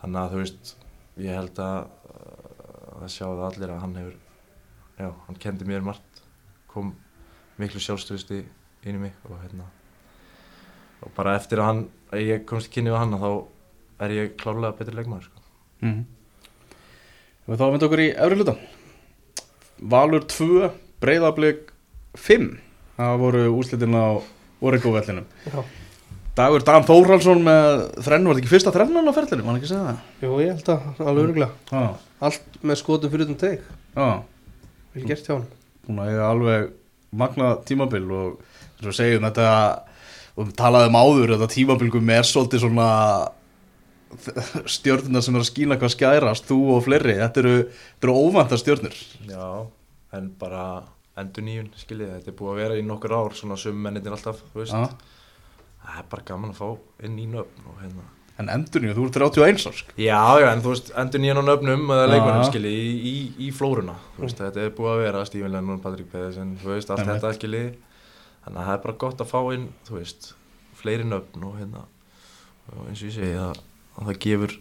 þannig 0.00 0.20
að 0.22 0.32
þú 0.32 0.42
veist 0.42 0.72
ég 1.18 1.34
held 1.34 1.60
að 1.62 1.90
það 2.98 3.12
sjáðu 3.14 3.44
allir 3.48 3.72
að 3.72 3.82
hann 3.84 3.98
hefur 3.98 4.16
já, 4.98 5.10
hann 5.26 5.40
kendi 5.42 5.68
mér 5.68 5.84
margt 5.86 6.22
kom 6.70 6.94
miklu 7.58 7.82
sjálfstöðusti 7.82 8.42
inn 8.86 8.98
í 8.98 9.02
mig 9.02 9.28
og 9.28 9.38
hérna 9.42 9.68
og 11.02 11.12
bara 11.16 11.36
eftir 11.38 11.62
að 11.62 11.70
hann 11.70 11.82
að 12.12 12.24
ég 12.26 12.46
komst 12.48 12.70
í 12.70 12.76
kynni 12.76 12.92
við 12.92 13.00
hann 13.02 13.18
þá 13.20 13.30
er 14.04 14.14
ég 14.14 14.36
klárlega 14.38 14.76
betri 14.78 14.96
leikmaður 14.96 15.28
sko. 15.28 15.42
mm. 15.82 16.00
og 17.46 17.60
þá 17.60 17.66
myndi 17.66 17.88
okkur 17.88 18.04
í 18.04 18.10
efri 18.14 18.40
hluta 18.40 18.56
Valur 19.78 20.24
2 20.26 20.70
Breiðablик 20.98 21.72
5 22.18 22.67
það 22.98 23.20
voru 23.22 23.44
úrslitin 23.54 23.96
á 23.98 24.06
Origo 24.68 24.92
vellinum 24.94 25.28
já, 25.46 25.62
Dagur 26.38 26.62
Dan 26.66 26.86
Þórhalsson 26.86 27.40
með 27.46 27.70
þrennu, 28.04 28.30
var 28.30 28.36
þetta 28.36 28.44
ekki 28.44 28.52
fyrsta 28.52 28.74
þrennan 28.74 29.10
á 29.10 29.16
ferðinu, 29.16 29.44
var 29.46 29.52
hann 29.52 29.60
ekki 29.60 29.70
að 29.70 29.72
segja 29.72 29.86
það? 29.86 30.02
Jú, 30.22 30.32
ég 30.42 30.52
held 30.52 30.72
að, 30.74 30.90
alveg 31.06 31.24
öruglega 31.24 31.52
Já, 31.72 31.88
Allt 32.28 32.60
með 32.62 32.80
skotum 32.82 33.14
fyrir 33.14 33.32
um 33.32 33.38
teg 33.38 33.62
já, 33.62 34.08
Vel 34.94 35.08
gert 35.08 35.26
hjá 35.26 35.34
hann 35.36 35.48
búin 35.88 36.02
að 36.02 36.12
eiga 36.12 36.28
alveg 36.28 36.70
magna 37.18 37.54
tímabil 37.64 38.04
og 38.12 38.48
og 38.78 38.86
við 38.86 38.94
segjum 38.94 39.26
þetta 39.26 39.46
og 40.38 40.46
við 40.46 40.54
talaðum 40.58 40.98
áður, 40.98 41.32
þetta 41.34 41.50
tímabilgum 41.54 42.12
er 42.14 42.26
svolítið 42.28 42.62
svona 42.62 42.90
stjörnuna 44.70 45.22
sem 45.24 45.34
er 45.34 45.42
að 45.42 45.48
skýna 45.50 45.78
hvað 45.80 45.94
skærast 45.96 46.46
þú 46.48 46.58
og 46.76 46.84
fleiri, 46.86 47.16
þetta 47.18 47.42
eru, 47.42 47.56
þetta 47.72 48.06
eru 48.08 48.14
óvæntar 48.22 48.62
stjörnur. 48.62 49.00
Já, 49.28 49.48
en 50.16 50.30
bara 50.40 50.62
endur 51.22 51.44
nýjun, 51.46 51.70
skiljið, 51.80 52.12
þetta 52.18 52.30
er 52.32 52.36
búið 52.38 52.52
að 52.52 52.60
vera 52.62 52.76
í 52.78 52.84
nokkur 52.86 53.14
ár, 53.18 53.34
svona 53.38 53.56
summennitin 53.60 54.14
alltaf, 54.14 54.40
þú 54.52 54.62
veist. 54.62 54.76
Já. 54.76 55.16
Það 55.88 55.98
er 56.02 56.06
bara 56.12 56.24
gaman 56.28 56.52
að 56.52 56.58
fá 56.60 56.68
inn 57.08 57.18
í 57.18 57.26
nöfn 57.32 57.68
og 57.72 57.82
hérna. 57.82 58.06
en 58.38 58.50
endur 58.54 58.84
nýju, 58.84 58.94
þú 58.94 59.04
ert 59.08 59.16
31 59.18 59.64
árs 59.66 59.78
sko. 59.82 59.94
Já, 59.98 60.20
já, 60.38 60.46
en 60.52 60.60
þú 60.62 60.70
veist, 60.74 60.90
endur 61.02 61.22
nýjan 61.24 61.40
á 61.42 61.44
nöfnum 61.48 61.88
eða 61.90 62.04
Já. 62.04 62.10
leikmannum, 62.12 62.44
skiljið, 62.46 62.76
í, 62.78 62.92
í, 63.10 63.14
í 63.46 63.50
flóruna, 63.50 63.96
þú 64.14 64.22
veist, 64.28 64.38
þetta 64.44 64.62
er 64.62 64.74
búið 64.76 64.92
að 64.92 65.02
vera 65.02 65.22
Stífin 65.26 65.54
Lennon, 65.56 65.80
Patrik 65.82 66.10
Pedersen, 66.12 66.52
þú 66.62 66.70
veist, 66.70 66.92
allt 66.94 67.08
þetta, 67.08 67.32
skiljið. 67.34 67.72
Þannig 68.44 68.60
að 68.62 68.68
það 68.68 68.76
er 68.76 68.84
bara 68.84 68.96
gott 69.02 69.24
að 69.24 69.32
fá 69.32 69.40
inn, 69.56 69.66
þú 69.88 69.96
veist, 69.98 70.30
fleiri 70.78 71.08
nöfn 71.10 71.48
og 71.50 71.58
hérna, 71.58 71.82
og 72.70 72.86
eins 72.86 73.02
og 73.02 73.10
ég 73.10 73.16
segi, 73.18 73.34
að, 73.42 73.58
að 73.98 74.12
það 74.12 74.20
gefur 74.28 74.54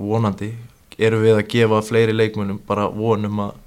vonandi, 0.00 0.50
erum 0.96 1.24
við 1.26 1.36
að 1.36 1.46
gefa 1.52 1.82
fleiri 1.84 2.16
leikmönnum 2.16 2.62
bara 2.64 2.88
vonum 2.88 3.44
að 3.50 3.58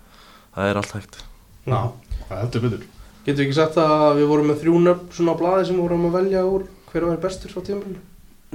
það 0.55 0.71
er 0.71 0.81
allt 0.81 0.95
hægt. 0.97 1.19
Já. 1.65 1.91
það 2.29 2.39
heldur 2.43 2.65
betur. 2.65 2.87
Getur 3.25 3.41
við 3.41 3.45
ekki 3.47 3.57
sagt 3.59 3.77
að 3.83 4.07
við 4.21 4.31
vorum 4.31 4.49
með 4.49 4.63
þrjú 4.63 4.79
nöfn 4.85 5.11
svona 5.17 5.35
á 5.35 5.39
blaði 5.41 5.67
sem 5.67 5.77
við 5.77 5.85
vorum 5.87 6.07
að 6.09 6.17
velja 6.19 6.45
úr 6.47 6.65
hver 6.89 7.03
að 7.03 7.11
vera 7.11 7.23
bestur 7.27 7.53
á 7.53 7.59
tímabilinu? 7.59 8.01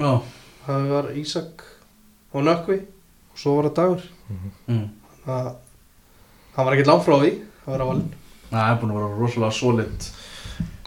Já, 0.01 0.13
Það 0.65 0.91
var 0.95 1.09
Ísak 1.21 1.65
og 2.33 2.45
Nökkvi 2.47 2.81
og 2.81 3.39
svo 3.39 3.59
var 3.59 3.69
það 3.69 3.79
Dagur. 3.79 4.05
Mm. 4.67 4.85
Það 5.27 5.55
hann 6.55 6.67
var 6.69 6.77
ekkert 6.77 6.93
langt 6.93 7.05
frá 7.05 7.17
því 7.19 7.33
að 7.35 7.75
vera 7.75 7.89
valinn 7.91 8.13
það 8.55 8.71
er 8.71 8.81
búin 8.81 8.93
að 8.93 9.01
vera 9.01 9.19
rosalega 9.19 9.57
solid. 9.57 10.09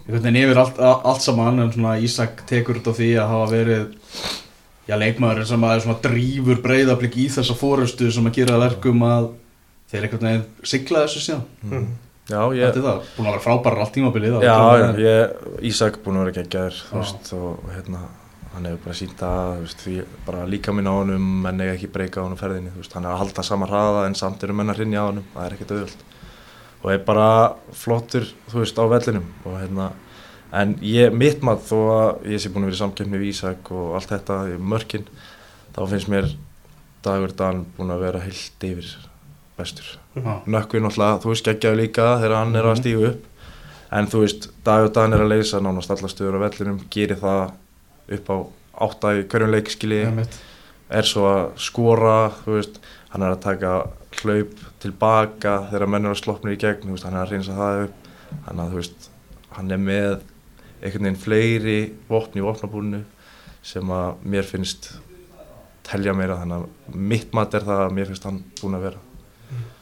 Einhvern 0.08 0.24
veginn 0.24 0.40
yfir 0.42 0.62
allt, 0.62 0.78
allt 0.80 1.24
saman 1.24 1.64
en 1.64 1.72
svona 1.74 1.96
Ísak 2.04 2.44
tekur 2.48 2.80
út 2.80 2.88
á 2.88 2.94
því 2.96 3.10
að 3.20 3.32
hafa 3.34 3.48
verið 3.52 3.88
já, 4.88 4.96
leikmaður 4.96 5.48
sem 5.50 5.66
að 5.68 5.76
er 5.76 5.84
svona 5.84 6.04
drífur 6.06 6.62
breyðablík 6.64 7.18
í 7.20 7.28
þessa 7.34 7.58
fórustu 7.60 8.12
sem 8.14 8.30
að 8.30 8.40
gera 8.40 8.56
að 8.56 8.64
verkum 8.70 9.04
að 9.08 9.32
þeir 9.92 10.08
einhvern 10.08 10.30
veginn 10.30 10.46
sigla 10.72 11.04
þessu 11.06 11.26
síðan. 11.26 11.44
Mm. 11.68 11.90
Já, 12.28 12.42
ég, 12.52 12.66
Þetta 12.68 12.80
er 12.82 12.86
það, 12.86 13.04
búin 13.16 13.28
að 13.28 13.36
vera 13.38 13.44
frábærar 13.46 13.82
allt 13.86 13.94
tímabilið 13.96 14.34
Já, 14.44 14.54
það 14.60 14.82
já, 14.82 14.88
ég, 15.06 15.44
Ísak 15.70 16.00
búinn 16.04 16.18
að 16.20 16.26
vera 16.26 16.36
geggjaður, 16.36 16.80
þú 16.90 16.98
veist, 17.00 17.30
og 17.38 17.70
hérna, 17.72 18.02
hann 18.52 18.68
hefur 18.68 18.82
bara 18.84 18.98
sínt 19.00 19.24
að, 19.24 19.52
þú 19.54 19.68
veist, 19.68 19.86
því 19.86 19.96
bara 20.28 20.42
líka 20.52 20.76
minn 20.76 20.90
á 20.92 20.94
honum, 20.98 21.30
menn 21.46 21.64
eiga 21.64 21.78
ekki 21.78 21.90
breyka 21.94 22.20
á 22.20 22.26
honum 22.26 22.42
ferðinni, 22.42 22.74
þú 22.76 22.84
veist, 22.84 22.98
hann 22.98 23.08
er 23.08 23.14
að 23.14 23.22
halda 23.24 23.48
sama 23.48 23.70
hraða 23.72 24.04
en 24.10 24.20
samt 24.20 24.44
eru 24.44 24.58
menn 24.60 24.74
að 24.74 24.82
hrinja 24.82 25.06
á 25.08 25.08
honum, 25.08 25.30
það 25.38 25.46
er 25.46 25.56
ekkert 25.56 25.74
auðvöld. 25.78 26.04
Og 26.84 26.92
er 26.94 27.02
bara 27.08 27.30
flottur, 27.80 28.28
þú 28.52 28.60
veist, 28.66 28.82
á 28.82 28.86
vellinum 28.92 29.32
og 29.48 29.60
hérna, 29.62 29.90
en 30.60 30.76
ég, 30.84 31.16
mitt 31.16 31.48
mat 31.48 31.64
þó 31.64 31.78
að 31.96 32.32
ég 32.34 32.44
sé 32.44 32.52
búinn 32.52 32.68
að 32.68 32.74
vera 32.74 32.82
í 32.82 32.84
samkeppni 32.84 33.22
við 33.24 33.32
Ísak 33.32 33.72
og 33.72 33.96
allt 34.02 34.12
þetta, 34.18 34.42
mörkin, 34.60 35.08
þá 35.78 35.86
finnst 35.94 36.12
mér 36.12 36.34
Dagur 37.08 37.32
Dan 37.40 37.64
búinn 37.78 37.94
að 37.96 38.04
vera 38.04 38.24
heilt 38.26 38.68
yfir 38.68 38.92
bestur. 39.58 39.86
Já. 40.16 40.42
nökkvi 40.48 40.80
náttúrulega, 40.82 41.22
þú 41.24 41.32
veist, 41.34 41.46
geggjaðu 41.48 41.78
líka 41.82 42.06
þegar 42.22 42.36
hann 42.36 42.56
er 42.56 42.64
að 42.64 42.74
Mhm. 42.76 42.82
stígu 42.82 43.08
upp. 43.08 43.24
En 43.92 44.08
þú 44.08 44.20
veist, 44.24 44.50
Dagur 44.64 44.90
Dan 44.94 45.14
er 45.14 45.20
að 45.20 45.30
leysa 45.30 45.60
nánast 45.62 45.90
alla 45.92 46.08
stöður 46.08 46.36
á 46.38 46.44
vellinum, 46.50 46.80
gerir 46.90 47.16
það 47.18 47.52
upp 48.12 48.28
á 48.30 48.38
átta 48.82 49.08
í 49.18 49.24
hverjum 49.28 49.52
leikskili 49.52 50.28
er 50.90 51.02
svo 51.04 51.24
að 51.28 51.58
skora 51.58 52.32
þú 52.46 52.58
veist, 52.58 52.80
hann 53.10 53.24
er 53.24 53.32
að 53.36 53.42
taka 53.42 53.88
hlaup 54.22 54.54
tilbaka 54.80 55.68
þegar 55.72 55.88
menn 55.88 56.06
eru 56.06 56.14
að 56.14 56.24
slopna 56.24 56.52
í 56.52 56.58
gegn, 56.58 56.92
veist, 56.92 57.04
hann 57.04 57.14
er 57.16 57.26
að 57.26 57.32
reynsa 57.32 57.56
það 57.58 57.84
upp. 57.84 57.94
Hann 58.48 58.60
að, 58.60 58.74
veist, 58.76 59.10
hann 59.52 59.72
er 59.72 59.78
með 59.78 60.22
einhvern 60.84 61.04
veginn 61.08 61.16
fleiri 61.24 61.94
vopn 62.10 62.38
í 62.38 62.44
vopnabúrinu 62.46 63.04
sem 63.64 63.84
að 63.90 64.16
mér 64.26 64.44
finnst 64.44 64.92
telja 65.84 66.14
meira, 66.14 66.36
þannig 66.38 66.66
að 66.92 66.96
mitt 66.96 67.34
mat 67.34 67.54
er 67.54 67.62
það 67.62 67.86
að 67.88 67.94
mér 67.96 68.06
finnst 68.12 68.24
hann 68.28 68.44
búinn 68.62 68.76
að 68.76 68.82
vera 68.82 68.98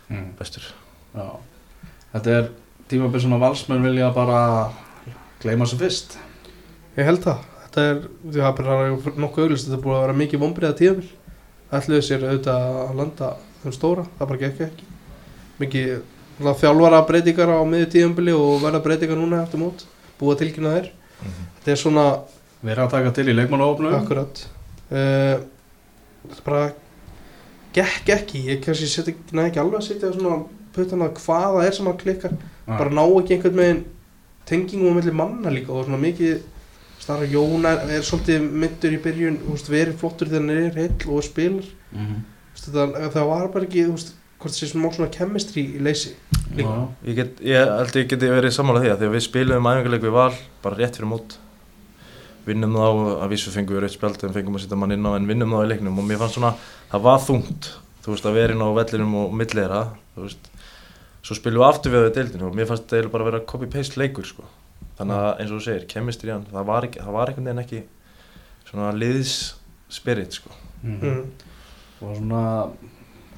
Mm. 0.09 0.31
bestur. 0.39 0.67
Já. 1.15 1.27
Þetta 2.13 2.37
er 2.37 2.49
tímabil 2.91 3.21
sem 3.23 3.35
að 3.35 3.43
valsmenn 3.45 3.85
vilja 3.85 4.11
bara 4.15 4.39
gleyma 5.43 5.67
sem 5.69 5.81
fyrst. 5.81 6.17
Ég 6.95 7.07
held 7.09 7.23
það. 7.25 7.45
Þetta 7.65 7.85
er, 7.91 8.01
því 8.23 8.41
það 8.41 8.49
er 8.49 8.57
bara 8.59 9.15
nokkuð 9.19 9.45
auglist 9.45 9.65
Þetta 9.67 9.77
er 9.77 9.83
búið 9.83 9.95
að 9.97 10.03
vera 10.05 10.17
mikið 10.21 10.41
vombriða 10.45 10.75
tíðamil 10.79 11.07
Ætluðu 11.75 12.03
sér 12.05 12.21
auðvitað 12.23 12.67
að 12.85 12.93
landa 12.99 13.31
þeim 13.63 13.73
stóra. 13.75 14.05
Það 14.19 14.29
bara 14.29 14.41
gekk 14.43 14.61
ekki. 14.67 14.85
Mikið 15.59 15.89
þjálfara 16.61 17.01
breytingar 17.09 17.51
á 17.51 17.59
miður 17.67 17.89
tíðambili 17.95 18.35
og 18.37 18.61
verða 18.63 18.83
breytingar 18.85 19.19
núna 19.19 19.41
eftir 19.43 19.59
mót. 19.59 19.83
Búa 20.19 20.37
tilkynna 20.39 20.75
þær. 20.77 20.89
Þetta 21.57 21.73
er 21.73 21.81
svona 21.81 22.05
Við 22.65 22.71
erum 22.73 22.87
að 22.87 22.93
taka 22.95 23.11
til 23.13 23.27
í 23.29 23.33
leikmannahófnum 23.35 23.93
akkurat. 23.93 24.39
Uh, 24.89 25.43
bara 26.45 26.61
gekk 27.75 28.11
ekki 28.15 28.43
Ég 28.49 28.63
kannski 28.63 28.89
set 28.91 29.11
ekki, 29.11 29.35
alveg 29.61 29.79
að 29.79 29.87
setja 29.89 30.11
svona 30.15 30.41
puttana 30.75 31.11
hvað 31.15 31.45
það 31.57 31.67
er 31.67 31.77
sem 31.77 31.91
að 31.91 32.01
klikkar 32.03 32.35
bara 32.65 32.91
ná 32.91 33.03
ekki 33.05 33.37
einhvern 33.37 33.61
veginn 33.61 33.85
tengingum 34.49 34.91
á 34.91 34.97
milli 34.97 35.15
manna 35.15 35.53
líka 35.53 35.73
og 35.73 35.87
svona 35.87 36.01
mikið 36.01 36.43
starra 37.05 37.27
Jón 37.29 37.65
er, 37.69 37.81
er 37.97 38.05
svolítið 38.05 38.45
myndur 38.49 38.93
í 38.95 38.99
byrjun, 39.03 39.39
veist, 39.49 39.69
verið 39.69 39.97
flottur 40.01 40.29
þegar 40.31 40.41
hann 40.41 40.53
er 40.55 40.77
heill 40.79 41.11
og 41.13 41.25
spilar. 41.25 41.67
Þú 41.91 42.05
veist, 42.55 42.69
það, 42.73 42.95
það 43.13 43.27
var 43.29 43.49
bara 43.53 43.67
ekki, 43.67 43.83
veist, 43.91 44.13
hvort 44.39 44.53
það 44.53 44.59
sé 44.59 44.69
svona 44.69 44.89
smá 44.89 44.97
svona 44.97 45.13
chemistry 45.15 45.63
í 45.75 45.81
leysi 45.83 46.13
Já. 46.55 46.67
Ég, 47.03 47.33
held 47.41 47.97
ég 47.99 48.11
geti 48.11 48.29
verið 48.31 48.53
sammála 48.55 48.83
því 48.83 48.91
að 48.93 49.01
því 49.01 49.07
að 49.09 49.15
við 49.15 49.23
spilum 49.25 49.69
æfingarleik 49.71 50.05
við 50.05 50.15
val 50.15 50.31
bara 50.63 50.79
rétt 50.79 50.99
fyrir 50.99 51.09
mót 51.11 51.37
vinnum 52.45 52.75
þá, 52.77 52.87
að 53.23 53.31
vísu 53.33 53.53
fengum 53.53 53.77
við 53.77 53.85
rautt 53.85 53.95
spjald 53.95 54.23
en 54.27 54.35
fengum 54.35 54.59
að 54.59 54.65
setja 54.65 54.77
mann 54.79 54.93
inn 54.95 55.07
á 55.07 55.11
en 55.17 55.29
vinnum 55.29 55.55
þá 55.55 55.63
í 55.63 55.71
leiknum. 55.73 55.97
Og 56.01 56.07
mér 56.07 56.21
fannst 56.21 56.37
svona, 56.37 56.53
það 56.91 57.05
var 57.07 57.23
þungt 57.25 57.71
þú 58.05 58.13
veist 58.13 58.27
að 58.29 58.37
vera 58.37 58.53
inn 58.53 58.61
á 58.61 58.69
vellinum 58.77 59.15
og 59.17 59.33
millera 59.33 59.79
þú 60.13 60.27
veist, 60.27 60.49
svo 61.25 61.37
spilum 61.39 61.63
við 61.63 61.67
aftur 61.71 61.93
við 61.95 62.05
á 62.05 62.15
deildinu 62.19 62.49
og 62.49 62.57
mér 62.57 62.69
fannst 62.69 62.91
það 62.91 63.09
bara 63.13 63.25
að 63.25 63.29
vera 63.31 63.45
copy-paste 63.49 63.97
leikur 63.97 64.27
sko, 64.29 64.45
þannig 64.99 65.21
að 65.21 65.29
eins 65.41 65.53
og 65.53 65.57
þú 65.57 65.65
segir 65.65 65.87
kemistri 65.89 66.33
hann, 66.33 66.45
það 66.51 66.67
var, 66.69 66.87
ekki, 66.87 67.01
það 67.01 67.17
var 67.17 67.31
einhvern 67.31 67.49
veginn 67.49 67.63
ekki 67.63 67.81
svona 68.69 68.91
liðs 68.93 69.33
spirit 69.89 70.37
sko. 70.37 70.53
Mhm. 70.83 71.01
mm. 71.01 71.25
og 72.05 72.19
svona 72.19 72.43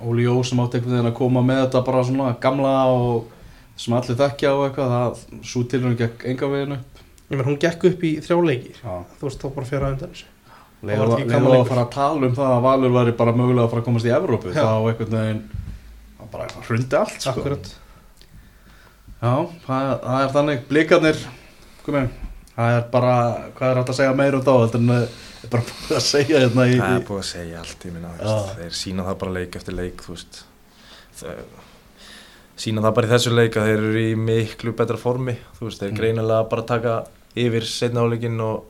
Óli 0.04 0.28
Jó 0.28 0.36
sem 0.46 0.60
átti 0.62 0.78
einhvern 0.78 0.98
veginn 0.98 1.12
að 1.14 1.18
koma 1.22 1.46
með 1.46 1.64
þetta 1.64 1.86
bara 1.88 2.04
svona 2.06 2.36
gamla 2.44 2.76
og 2.92 3.32
sem 3.80 3.96
allir 3.96 4.20
þekkja 4.20 4.54
og 4.58 4.68
eitthvað 4.68 4.94
það 4.98 6.28
enga 6.28 6.52
veginu 6.52 6.78
Ég 7.28 7.36
menn, 7.36 7.46
hún 7.50 7.58
gekk 7.60 7.84
upp 7.90 8.04
í 8.08 8.12
þrjáleiki 8.24 8.74
Já. 8.80 8.94
þú 9.20 9.26
veist, 9.28 9.42
þá 9.44 9.48
bara 9.58 9.68
fjara 9.68 9.90
undan 9.94 10.14
þessu 10.14 10.34
var 10.88 11.10
ekki 11.18 11.34
að 11.34 11.48
lengur. 11.48 11.66
fara 11.68 11.82
að 11.88 11.92
tala 11.98 12.28
um 12.30 12.36
það 12.38 12.52
að 12.54 12.62
Valur 12.68 12.94
væri 12.94 13.14
bara 13.18 13.34
mögulega 13.36 13.66
að 13.66 13.72
fara 13.74 13.82
að 13.82 13.88
komast 13.90 14.06
í 14.08 14.14
Evrópu 14.16 14.54
Já. 14.54 14.62
þá 14.62 14.72
einhvern 14.92 15.16
veginn 15.18 15.42
bara 16.32 16.48
hrundi 16.68 16.98
allt 17.00 17.22
sko. 17.24 17.32
Akkurat 17.34 17.70
Já, 19.18 19.32
það, 19.66 19.92
það 20.04 20.22
er 20.24 20.34
þannig 20.36 20.66
blikarnir 20.70 21.22
komi, 21.88 22.02
það 22.56 22.76
er 22.78 22.84
bara 22.94 23.14
hvað 23.58 23.72
er 23.72 23.80
hægt 23.82 23.92
að 23.94 23.98
segja 24.00 24.18
meira 24.20 24.38
um 24.38 24.46
þá 24.46 24.54
þetta 24.68 24.82
er 25.00 25.50
bara 25.54 25.64
búið 25.72 25.96
að 25.98 26.06
segja 26.08 26.42
hérna 26.44 26.68
í, 26.68 26.76
Það 26.78 26.92
í 26.94 27.00
er 27.00 27.06
búið 27.08 27.22
að 27.24 27.30
segja 27.32 27.62
allt, 27.64 27.88
ég 27.88 27.96
minna, 27.96 28.12
þeir 28.60 28.76
sína 28.84 29.06
það 29.08 29.18
bara 29.24 29.36
leik 29.40 29.58
eftir 29.60 29.78
leik, 29.78 30.04
þú 30.06 30.14
veist, 30.14 30.40
þeir, 31.22 31.42
sína 32.58 32.84
það 32.86 32.96
bara 33.00 33.08
í 33.10 33.12
þessu 33.16 33.34
leik 33.38 33.58
að 33.58 33.68
þeir 33.72 33.78
eru 33.88 34.04
í 34.04 34.16
miklu 34.28 34.74
betra 34.78 35.00
formi, 35.02 35.38
þú 35.58 35.68
veist, 35.70 35.82
þeir 35.82 35.92
Mm. 35.96 36.00
greinilega 36.02 36.50
bara 36.54 36.68
taka 36.74 36.96
yfir 37.36 37.66
setna 37.66 38.02
áleikin 38.06 38.40
og, 38.42 38.64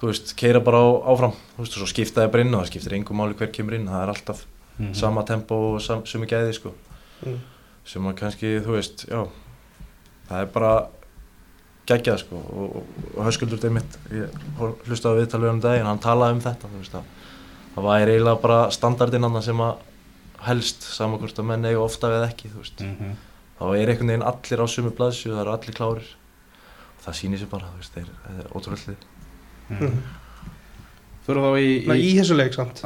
þú 0.00 0.06
veist, 0.10 0.34
keira 0.36 0.60
bara 0.60 0.78
á, 0.82 0.88
áfram, 1.12 1.32
þú 1.56 1.58
veist, 1.64 1.76
og 1.76 1.82
svo 1.82 1.86
skipta 1.90 2.22
þeir 2.22 2.32
bara 2.32 2.42
inn 2.46 2.54
og 2.54 2.62
það 2.62 2.70
skiptir 2.72 2.94
engum 2.98 3.16
máli 3.22 3.34
hver 3.38 3.52
kemur 3.52 3.74
inn, 3.74 3.86
það 3.88 4.02
er 4.02 4.08
alltaf 4.14 4.44
Mhm. 4.78 4.94
sama 4.94 5.22
tempo 5.22 5.54
og 5.74 5.80
sam, 5.82 6.00
sumi 6.06 6.26
gæði, 6.26 6.54
sko, 6.54 6.70
mm. 7.26 7.38
sem 7.84 8.02
að 8.08 8.14
kannski, 8.16 8.60
þú 8.64 8.72
veist, 8.72 9.04
já, 9.06 9.28
það 10.28 10.40
er 10.40 10.46
bara 10.46 10.86
geggjað, 11.86 12.18
sko, 12.22 12.36
og, 12.36 12.76
og, 12.76 12.86
og 13.18 13.26
höskuldur 13.26 13.60
þeim 13.60 13.74
mitt, 13.74 13.98
ég 14.10 14.30
hlustaði 14.88 15.12
á 15.12 15.18
viðtalið 15.20 15.50
um 15.52 15.60
daginn, 15.60 15.86
hann 15.86 15.98
talaði 16.02 16.32
um 16.38 16.40
þetta, 16.40 16.70
veist, 16.78 16.94
að 16.94 17.04
það 17.74 17.84
væri 17.90 18.14
eiginlega 18.16 18.40
bara 18.42 18.70
standardinn 18.70 19.24
annan 19.28 19.42
sem 19.44 19.60
að 19.60 19.76
helst 20.48 20.82
saman 20.82 21.20
hvort 21.20 21.38
að 21.38 21.44
menn 21.52 21.64
eiga 21.68 21.84
ofta 21.84 22.08
við 22.10 22.24
ekki 22.30 22.50
þú 22.50 22.62
veist. 22.64 22.80
Mhm. 22.80 23.12
þá 23.60 23.64
er 23.76 23.92
einhvern 23.92 24.08
veginn 24.10 24.26
allir 24.26 24.62
á 24.64 24.66
sumu 24.66 24.90
blaðsju 24.90 25.30
það 25.36 25.40
eru 25.44 25.52
allir 25.52 25.76
klárir 25.76 26.08
það 27.04 27.16
sýnir 27.20 27.40
sér 27.42 27.50
bara 27.52 27.70
þú 27.72 27.80
veist, 27.82 27.94
þeir, 27.96 28.10
þeir 28.26 28.40
er 28.44 28.52
ótrúlega 28.56 28.92
lið 28.92 29.08
Mhm. 29.72 30.02
Fyrir 31.22 31.38
þá 31.46 31.50
í, 31.62 31.68
Nei, 31.86 31.98
í 32.02 32.10
þessu 32.18 32.34
leik 32.36 32.52
samt 32.56 32.80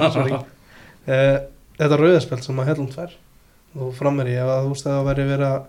leik 0.00 0.12
sorry. 0.14 0.32
uh, 0.32 1.38
Þetta 1.78 1.98
rauðarspjald 2.00 2.44
sem 2.46 2.58
að 2.62 2.68
Hellund 2.70 2.94
fær 2.96 3.12
og 3.76 3.94
frammeir 3.96 4.28
ég 4.32 4.40
ef 4.42 4.50
að 4.52 4.64
þú 4.66 4.72
veist 4.72 4.86
að 4.88 4.96
það 4.96 5.06
væri 5.10 5.26
verið 5.28 5.46
að 5.48 5.62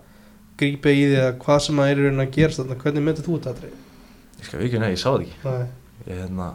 grípa 0.60 0.92
í 0.92 0.98
því 1.04 1.14
eða 1.20 1.30
hvað 1.44 1.60
sem 1.66 1.80
að 1.82 1.90
er 1.92 2.00
í 2.00 2.04
raunin 2.04 2.24
að 2.24 2.32
gerast 2.36 2.60
þarna, 2.60 2.76
hvernig 2.82 3.04
myndir 3.06 3.24
þú 3.26 3.36
þetta 3.38 3.52
aðrið? 3.54 3.78
Ég 4.40 4.48
skal 4.48 4.60
ekki, 4.66 4.80
nei, 4.82 4.90
ég 4.94 5.00
sá 5.00 5.08
það 5.10 5.24
ekki 5.24 5.34
Nei. 5.44 5.66
Ég 6.08 6.20
hérna, 6.20 6.48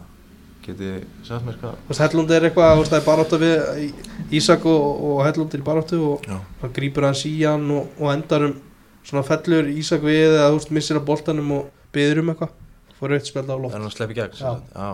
geti 0.66 0.90
sagt 1.26 1.46
mér 1.48 1.58
hvað 1.60 1.74
Þú 1.80 1.90
veist, 1.90 2.02
Hellund 2.04 2.30
er 2.36 2.46
eitthvað, 2.48 2.72
þú 2.74 2.82
veist, 2.84 2.94
það 2.94 3.00
er 3.00 3.08
baráttu 3.10 3.40
við 3.42 3.56
Í- 3.86 4.38
Ísak 4.40 4.66
og, 4.70 5.04
og 5.10 5.22
Hellund 5.26 5.54
er 5.54 5.62
í 5.64 5.68
baráttu 5.70 6.00
og 6.12 6.26
hann 6.30 6.74
grýpur 6.80 7.06
hans 7.10 7.24
í 7.30 7.34
hann 7.44 7.70
og, 7.74 7.90
og 8.00 8.12
endar 8.14 8.46
um 8.50 8.56
svona 9.04 9.22
fellur 9.26 9.68
Ísak 9.72 10.02
við 10.02 10.26
eða 10.30 10.48
þú 10.50 10.58
veist, 10.58 10.70
missir 10.76 10.96
að 11.00 11.04
boltanum 11.08 11.52
og 11.56 11.70
byður 11.94 12.18
um 12.22 12.32
eitthvað 12.34 12.50
fór 13.00 13.14
auðvitað 13.14 13.30
spjald 13.30 13.48
á 13.48 13.52
það 13.54 13.62
loft 13.64 13.74
er 13.74 13.78
hann 13.80 13.88
að 13.90 13.94
sleppa 13.96 14.12
í 14.12 14.18
gegn 14.20 14.34
Já. 14.40 14.52
Já. 14.74 14.90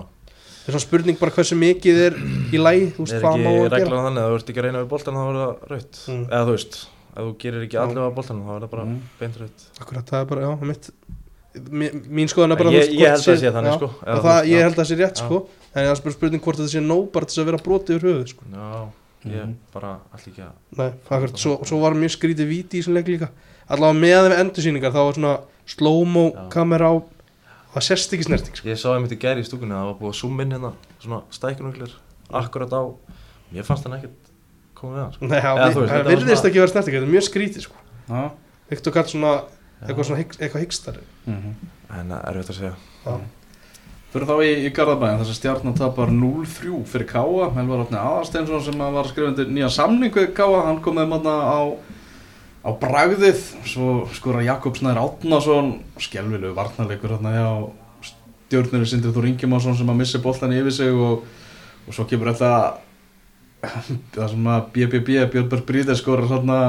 það 0.67 0.69
er 0.69 0.75
svona 0.77 0.85
spurning 0.87 1.19
bara 1.21 1.35
hversu 1.37 1.57
mikið 1.59 1.97
er 2.07 2.19
í 2.55 2.59
lægi, 2.61 2.87
þú 2.97 3.01
veist, 3.07 3.17
Er 3.17 3.25
hvað 3.25 3.37
má 3.43 3.51
ekki 3.51 3.57
að 3.57 3.67
gera 3.67 3.81
reglan 3.81 4.07
þannig 4.07 4.23
að 4.23 4.31
þú 4.31 4.37
ert 4.41 4.51
ekki 4.53 4.61
að 4.63 4.67
reyna 4.69 4.83
við 4.85 4.91
boltan 4.95 5.15
þá 5.19 5.25
er 5.27 5.41
það 5.41 5.71
raut 5.73 6.01
Mm. 6.07 6.25
Eða 6.31 6.45
þú 6.47 6.55
veist, 6.57 6.79
ef 7.17 7.23
þú 7.27 7.35
gerir 7.43 7.63
ekki 7.67 7.77
Já. 7.77 7.83
allavega 7.83 8.15
boltan 8.17 8.41
þá 8.47 8.51
er 8.57 8.61
það 8.67 8.71
bara 8.77 8.85
Mm. 8.87 8.99
beint 9.21 9.37
raut 9.41 9.59
Akkurat, 9.81 10.07
það 10.11 10.21
er 10.21 10.27
bara, 10.33 10.41
já, 10.47 10.51
mitt 10.67 10.91
mín, 11.57 12.29
skoðan 12.29 12.53
er 12.53 12.57
bara 12.61 12.71
Ég, 12.75 12.91
ég 12.93 13.09
held 13.09 13.17
að 13.17 13.27
það 13.27 13.39
sé 13.41 13.47
já, 13.49 13.53
þannig 13.57 13.77
sko 13.79 13.89
Eða, 14.05 14.21
það, 14.27 14.39
ég 14.47 14.57
já. 14.59 14.63
held 14.67 14.75
að 14.75 14.81
það 14.83 14.89
sé 14.91 14.97
rétt 15.01 15.17
Já. 15.17 15.25
sko 15.25 15.39
en 15.77 15.87
það 15.87 15.91
er 15.97 16.03
bara 16.05 16.15
spurning 16.17 16.43
hvort 16.45 16.57
þetta 16.61 16.69
sé 16.69 16.81
til 16.83 17.27
þess 17.27 17.39
að 17.41 17.47
vera 17.51 17.61
brotið 17.65 17.97
úr 17.97 18.05
höfuð 18.07 18.29
sko. 18.33 18.43
Já, 18.53 18.89
ég 19.27 19.43
Mhm. 19.47 19.55
bara 19.73 19.91
allir 20.13 20.29
ekki 20.33 20.43
að 20.45 20.53
Nei, 20.77 20.91
akkurat, 21.11 21.37
svo, 21.39 21.65
svo 21.65 21.81
var 21.81 21.93
mjög 21.95 22.13
skrítið 22.17 22.47
víti 22.49 22.77
í 22.77 22.83
þessum 22.83 22.95
leik 22.95 23.09
líka 23.09 23.29
allavega 23.69 23.99
með 24.01 24.29
við 24.29 24.37
endursýningar 24.41 24.95
þá 24.95 25.01
var 25.03 25.17
svona 25.19 25.35
slow-mo 25.67 26.25
kamera 26.53 26.91
á 26.91 26.95
það 27.77 27.85
sést 27.89 28.12
ekki 28.17 28.27
snerting 28.29 28.57
sko. 28.57 28.69
Ég 28.71 28.79
sá 28.81 28.89
einmitt 28.95 29.12
í 29.12 29.19
gæri 29.21 29.43
í 29.43 29.47
stúkunni 29.49 29.75
að 29.75 29.83
það 29.83 29.89
var 29.91 29.99
búið 30.01 30.12
að 30.14 30.21
zooma 30.21 30.45
inn 30.47 30.55
hérna 30.57 30.73
svona 31.03 31.19
stækunuglir 31.35 31.97
akkurat 32.31 32.73
á 32.73 32.83
Mér 33.53 33.67
fannst 33.69 33.85
hann 33.87 33.97
ekkert 33.99 34.31
komið 34.75 34.97
við 34.97 35.03
hann 35.05 35.12
sko. 35.17 35.27
Nei, 35.31 35.39
Já, 35.39 35.51
það 35.57 36.11
virðist 36.11 36.49
ekki 36.49 36.62
vera 36.62 36.73
snerting 36.73 36.97
þetta 36.97 37.07
er 37.07 37.12
mjög 37.14 37.27
skrítið 37.29 37.67
sko. 37.67 37.77
Já. 38.11 38.23
Viktor 38.71 38.93
Karl 38.97 39.11
svona, 39.12 39.33
eitthvað 39.87 40.09
svona 40.11 40.23
eitthvað 40.25 40.62
hyggstari 40.64 41.05
Mhm. 41.27 41.57
En 41.97 42.09
það 42.11 42.23
er 42.27 42.37
erfitt 42.37 42.51
að 42.51 42.57
segja 42.61 42.75
Já. 43.07 43.19
Fyrir 44.17 44.27
þá 44.31 44.35
í, 44.47 44.51
í 44.67 44.71
Garðabæðin 44.73 45.19
þess 45.21 45.33
að 45.35 45.39
stjarnan 45.41 45.75
tapar 45.77 46.09
0-3 46.14 46.79
fyrir 46.89 47.07
Káa 47.11 47.49
Melvar 47.55 47.83
Átni 47.85 47.99
Aðarsteinsson 48.01 48.62
sem 48.64 48.79
var 48.79 49.03
að 49.05 49.11
skrifa 49.11 49.29
undir 49.33 49.51
nýja 49.51 49.69
samning 49.75 50.14
við 50.14 50.31
Káa 50.39 50.62
hann 50.71 50.81
kom 50.83 50.97
með 50.97 51.09
manna 51.11 51.35
á, 51.45 51.61
á 52.67 52.71
bragðið 52.83 53.43
svo 53.69 53.91
skora 54.17 54.43
Jakob 54.43 54.79
Snær 54.79 54.99
Átnason 54.99 55.77
skelvilegu 56.03 56.57
varnarleikur 56.57 57.14
hérna 57.14 57.35
hjá 57.37 57.51
stjórnir 58.09 58.89
Sindri 58.91 59.12
Þór 59.14 59.29
Ingemásson 59.31 59.77
sem 59.79 59.93
að 59.93 60.01
missi 60.01 60.23
boltan 60.23 60.55
yfir 60.55 60.75
sig 60.75 60.91
og, 60.91 61.23
og 61.87 61.95
svo 61.95 62.07
kemur 62.11 62.33
þetta 62.33 62.83
það 64.14 64.29
sem 64.33 64.51
að 64.51 64.69
BBB 64.75 65.17
Björnberg 65.33 65.67
Bríðir 65.69 65.99
skora 65.99 66.27
svona 66.29 66.61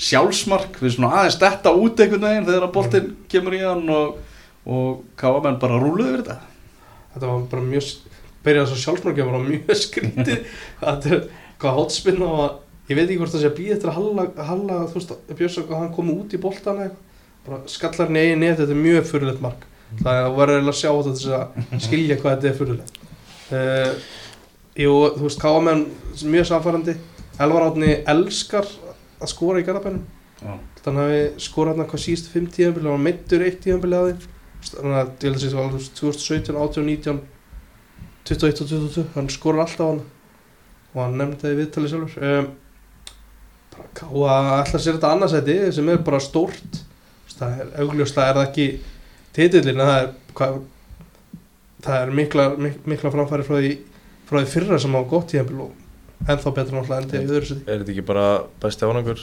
sjálfsmark. 0.00 0.78
Við 0.80 0.96
svona 0.96 1.12
aðeins 1.18 1.38
detta 1.40 1.72
út 1.74 2.00
einhvern 2.00 2.26
veginn 2.26 2.48
þegar 2.48 2.66
að 2.66 2.74
boltinn 2.76 3.10
kemur 3.30 3.56
í 3.56 3.62
hann 3.64 3.84
og, 3.94 4.16
og 4.66 5.02
Káa 5.20 5.42
menn 5.44 5.60
bara 5.62 5.80
rúluðu 5.80 6.14
yfir 6.14 6.24
þetta. 6.24 6.38
Þetta 7.14 7.30
var 7.30 7.46
bara 7.52 7.68
mjög 7.68 7.92
byrjað 8.46 8.70
svo 8.70 8.80
sjálfsmarkið 8.84 9.30
var 9.30 9.46
mjög 9.46 9.78
skrítið. 9.84 10.44
Hvað 11.60 11.78
hotspinna 11.80 12.30
og 12.30 12.60
ég 12.90 12.98
veit 12.98 13.06
ekki 13.06 13.18
hvort 13.20 13.34
það 13.34 13.44
sé 13.44 13.50
að 13.50 13.58
býða 13.58 13.76
eftir 13.76 13.90
að 13.92 13.98
Halla, 13.98 14.26
Halla 14.50 14.78
þú 14.90 14.98
veist, 14.98 15.12
Björnsson, 15.30 15.68
hann 15.78 15.92
komi 15.94 16.16
út 16.18 16.34
í 16.34 16.42
boltan 16.42 16.80
bara 17.46 17.60
skallar 17.70 18.10
eigin 18.12 18.42
net 18.42 18.58
þetta 18.58 18.74
er 18.74 18.80
mjög 18.80 19.06
fyrirlegt 19.08 19.40
mark. 19.40 19.62
Það 20.00 20.18
er 20.18 20.26
að 20.26 20.34
vera 20.36 20.56
eiginlega 20.56 20.74
að 20.74 20.80
sjá 20.80 20.90
þetta 20.90 21.14
til 21.20 21.30
að 21.36 21.84
skilja 21.86 22.18
hvað 22.20 22.34
þetta 22.34 22.50
er 22.50 22.58
fyrirlegt 22.58 22.98
uh, 23.56 24.10
jú, 24.78 24.92
þú 25.16 25.24
veist, 25.24 25.40
Káamenn 25.40 25.86
mjög 26.34 26.50
samfærandi 26.50 26.94
Elvar 27.40 27.66
Átni 27.70 27.96
elskar 28.12 28.68
að 29.20 29.32
skora 29.32 29.62
í 29.62 29.66
garabænum 29.66 30.04
þannig 30.84 31.02
að 31.02 31.10
við 31.14 31.26
skora 31.44 31.74
hann 31.74 31.88
hvað 31.88 32.04
síðustu 32.04 32.32
fimm 32.32 32.46
tíðanbili 32.52 32.88
og 32.88 32.96
hann 32.96 33.04
meittur 33.04 33.44
eitt 33.44 33.60
tíðanbili 33.64 33.98
að 33.98 34.06
því. 34.06 34.30
Þannig 34.70 34.96
að 34.96 35.10
ég 35.10 35.26
held 35.26 35.40
að 35.40 35.54
það 35.54 35.60
var 35.60 35.88
2017, 35.98 36.60
18, 36.62 36.86
19 36.90 37.20
21 38.30 38.62
og 38.62 38.70
22 38.70 39.04
hann 39.16 39.30
skorur 39.32 39.64
alltaf 39.64 39.90
hann 39.90 40.02
og 40.94 40.98
hann 41.00 41.16
nefndi 41.20 41.44
það 41.44 41.54
í 41.54 41.58
viðtali 41.60 41.90
sjálfur. 41.92 42.26
Um, 42.30 42.48
bara 43.80 43.92
káa 43.96 44.38
alltaf 44.60 44.84
sér 44.84 44.98
þetta 44.98 45.12
annarsæti 45.16 45.58
sem 45.74 45.88
er 45.88 46.02
bara 46.06 46.20
stórt. 46.22 46.82
Það 47.40 47.60
er 47.64 47.68
augljóslega 47.80 48.28
er 48.28 48.36
það 48.36 48.48
ekki 48.50 48.66
titillin 49.36 49.80
það 49.80 49.96
er 49.96 50.08
hvað, 50.36 50.56
það 51.86 51.98
er 52.00 52.14
mikla, 52.18 52.46
mik, 52.60 52.80
mikla 52.92 53.12
framfæri 53.14 53.46
frá 53.46 53.56
því, 53.58 53.74
frá 54.28 54.40
því 54.40 54.50
fyrra 54.54 54.80
sem 54.82 54.96
á 54.96 55.00
gott 55.08 55.30
tíðanbili 55.32 55.66
og 55.66 56.26
ennþá 56.28 56.54
betur 56.56 56.76
náttúrulega 56.76 57.04
endi 57.04 57.20
í 57.20 57.28
öðru 57.30 57.50
seti 57.50 57.64
Er 57.66 57.82
þetta 57.82 57.94
ekki 57.94 58.06
bara 58.10 58.26
besti 58.62 58.88
árangur 58.88 59.22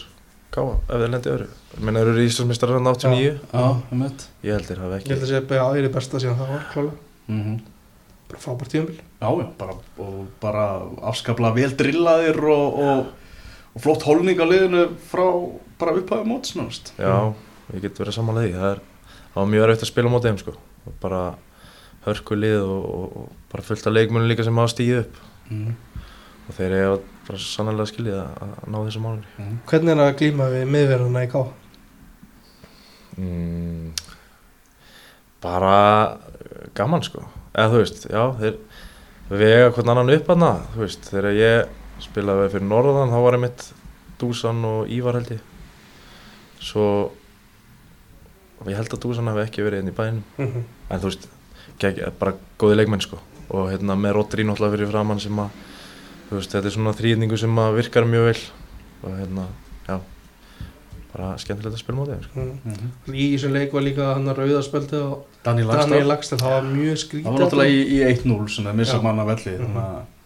Káa 0.55 0.78
ef 0.80 0.93
þeir 0.93 1.12
lendi 1.14 1.32
öðru? 1.34 1.47
Menn 1.84 1.99
eru 1.99 2.16
Íslandsmistar 2.24 2.74
89 2.74 3.22
Já, 3.51 3.66
um 3.91 4.05
þetta 4.05 4.30
Ég 4.47 4.55
held 4.55 4.70
þeir 4.72 4.84
hafi 4.84 4.97
ég 4.97 5.12
held 5.12 5.12
ekki 5.12 5.18
að 5.18 5.30
sé 5.30 5.41
að 5.41 5.51
það 5.53 5.82
er 5.82 5.89
besta 5.97 6.22
síðan 6.24 6.39
það 6.39 6.53
var 6.55 6.66
klálega. 6.72 6.97
Mm 7.28 7.41
-hmm. 7.43 7.58
bara 8.32 8.43
frábært 8.47 8.74
tíðanbili 8.74 9.01
Já, 9.22 9.30
já, 9.41 9.47
bara, 9.60 9.78
og 9.99 10.18
bara 10.41 10.66
afskaplega 11.12 11.53
vel 11.60 11.78
drillaðir 11.78 12.43
og, 12.47 12.80
og, 12.88 13.05
og 13.78 13.82
flott 13.86 14.05
holning 14.09 14.39
á 14.41 14.45
liðinu 14.49 14.84
frá 15.11 15.25
bara 15.78 15.93
upphæðu 16.01 16.25
móts 16.25 16.55
náttúrulega. 16.57 16.97
Já, 16.97 17.75
ég 17.78 17.84
get 17.86 17.99
verið 18.01 18.15
samanlega 18.17 18.47
því 18.47 18.57
Það 18.57 18.71
er 18.73 18.80
það 19.34 19.41
var 19.43 19.51
mjög 19.53 19.65
erfitt 19.67 19.84
að 19.86 19.91
spila 19.91 20.09
á 20.09 20.13
móti 20.15 20.30
þeim 20.32 20.39
sko 20.41 20.53
bara 21.03 21.21
hörku 22.07 22.38
lið 22.39 22.61
og, 22.63 22.86
og, 22.97 23.17
og 23.21 23.32
bara 23.51 23.65
fullt 23.67 23.88
af 23.89 23.93
leikmunum 23.93 24.30
líka 24.32 24.45
sem 24.47 24.57
hafa 24.63 24.73
stíð 24.75 25.01
upp 25.05 25.23
Mm. 25.47 25.75
og 26.49 26.55
þeir 26.57 26.73
eru 26.75 26.95
bara 27.28 27.38
sannlega 27.39 27.86
skiljið 27.88 28.17
að, 28.19 28.32
að 28.43 28.65
ná 28.73 28.78
þessum 28.84 29.05
árangri 29.07 29.30
Mm. 29.39 29.53
hvernig 29.69 29.91
er 29.93 29.99
það 30.01 30.09
að 30.11 30.17
glíma 30.19 30.47
við 30.51 30.65
miðverðuna 30.73 31.21
í 31.23 31.30
ká? 31.32 31.41
mm, 33.17 33.91
bara 35.43 36.17
gaman 36.78 37.03
sko 37.05 37.23
eða 37.55 37.69
þú 37.71 37.80
veist, 37.82 38.03
já, 38.11 38.23
þeir 38.41 38.57
vega 39.32 39.69
hvern 39.75 39.93
annan 39.93 40.11
upp 40.13 40.28
hana, 40.34 40.51
þú 40.75 40.84
veist 40.84 41.07
þegar 41.11 41.38
ég 41.38 41.71
spilaði 42.04 42.50
fyrir 42.54 42.68
Norðan 42.68 43.14
þá 43.14 43.20
var 43.24 43.38
ég 43.38 43.43
mitt 43.45 43.70
Dúsan 44.22 44.66
og 44.66 44.91
Ívar 44.91 45.20
held 45.20 45.32
ég. 45.36 45.41
Svo 46.64 46.88
og 48.58 48.70
ég 48.72 48.78
held 48.80 48.93
að 48.93 49.04
Dúsan 49.06 49.30
hafi 49.30 49.45
ekki 49.45 49.66
verið 49.66 49.84
inn 49.84 49.93
í 49.93 49.98
bænum. 49.98 50.24
Mm 50.38 50.66
en 50.89 51.02
þú 51.04 51.10
veist, 51.10 51.30
gegg, 51.80 52.04
bara 52.20 52.34
góði 52.60 52.78
leikmenn 52.80 53.04
sko. 53.04 53.20
Og 53.50 53.72
hérna 53.72 53.95
með 54.00 54.14
Rodri 54.18 54.45
náttúrulega 54.48 54.78
fyrir 54.78 54.91
framann 54.91 55.20
sem 55.20 55.39
að 55.39 55.50
þú 56.30 56.38
veist, 56.38 56.52
þetta 56.52 56.68
er 56.68 56.76
svona 56.76 56.93
þrýðningu 56.95 57.38
sem 57.38 57.60
að 57.60 57.80
virkar 57.82 58.08
mjög 58.08 58.30
vel. 58.30 58.39
Og 59.04 59.18
hérna, 59.20 59.48
já 59.88 60.00
bara 61.18 61.32
skemmtilegt 61.41 61.82
að 61.82 61.95
mótið 61.95 62.24
sko. 62.24 62.39
-hmm. 62.39 62.76
Mm. 63.08 63.14
í 63.14 63.26
þessum 63.34 63.54
leik 63.54 63.74
var 63.74 63.82
líka 63.82 64.14
hann 64.14 64.28
að 64.28 64.38
rauðarspöldi 64.41 65.00
og 65.02 65.26
Daniel 65.43 66.08
Lagstad 66.08 66.39
það 66.41 66.52
var 66.52 66.68
mjög 66.68 66.98
skrítið 66.98 67.24
Það 67.24 67.34
var 67.34 67.41
náttúrulega 67.41 67.72
í, 67.72 67.82
í 67.95 67.98
1-0 68.12 68.50
sem 68.50 68.66
það 68.66 68.76
missa 68.82 69.02
manna 69.02 69.26
velli 69.26 69.54
þannig 69.58 69.82
að 69.82 69.95
uh, 69.95 70.16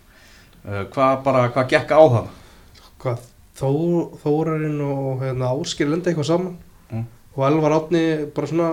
hvað 0.64 1.24
bara, 1.26 1.46
hvað 1.56 1.70
gekk 1.76 1.92
á 1.98 2.02
það? 2.16 2.28
hvað, 3.02 3.28
Þó, 3.62 3.70
Þórarinn 4.24 4.80
og 4.86 5.22
hérna, 5.22 5.50
Áskir 5.54 5.90
lendi 5.92 6.10
eitthvað 6.12 6.30
saman 6.32 6.58
Mm. 6.92 7.06
og 7.38 7.44
Elvar 7.48 7.72
Átni 7.72 8.02
bara 8.36 8.48
svona 8.48 8.70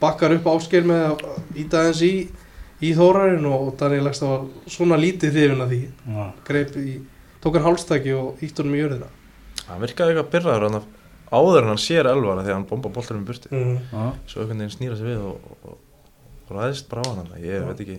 bakkar 0.00 0.34
upp 0.36 0.44
Áskir 0.52 0.84
með 0.84 1.04
að 1.14 1.56
íta 1.56 1.78
aðeins 1.80 2.02
í, 2.04 2.28
í 2.84 2.90
Þórarinn 2.96 3.46
og 3.48 3.70
Daniel 3.80 4.04
Lagstad 4.04 4.28
var 4.28 4.42
svona 4.68 4.98
lítið 5.00 5.32
hrifin 5.32 5.62
að 5.64 5.70
því 5.72 5.78
Já. 6.12 6.26
greip 6.44 6.76
í, 6.76 6.98
tók 7.40 7.56
hann 7.56 7.64
hálstæki 7.64 8.12
og 8.12 8.42
ítt 8.44 8.58
honum 8.60 8.74
í 8.76 8.82
jörðina 8.82 9.08
hann 9.70 9.80
virkaði 9.80 10.12
eitthvað 10.12 10.30
byrraður 10.34 10.66
hann 10.68 10.82
áður 11.32 11.62
en 11.62 11.70
hann 11.72 11.80
sér 11.86 12.06
elvara 12.12 12.42
þegar 12.44 12.58
hann 12.60 12.68
bomba 12.68 12.92
boltarum 12.92 13.24
í 13.24 13.28
burti 13.30 13.48
mm. 13.50 13.78
Já. 13.92 14.04
svo 14.28 14.42
einhvern 14.44 14.60
veginn 14.60 14.76
snýra 14.76 14.98
sig 15.00 15.08
við 15.08 15.24
og, 15.30 15.48
og, 15.64 15.78
og 16.50 16.52
ræðist 16.60 16.90
bara 16.92 17.02
á 17.02 17.10
hann 17.16 17.32
ég 17.40 17.56
Já. 17.56 17.64
veit 17.70 17.80
ekki 17.86 17.98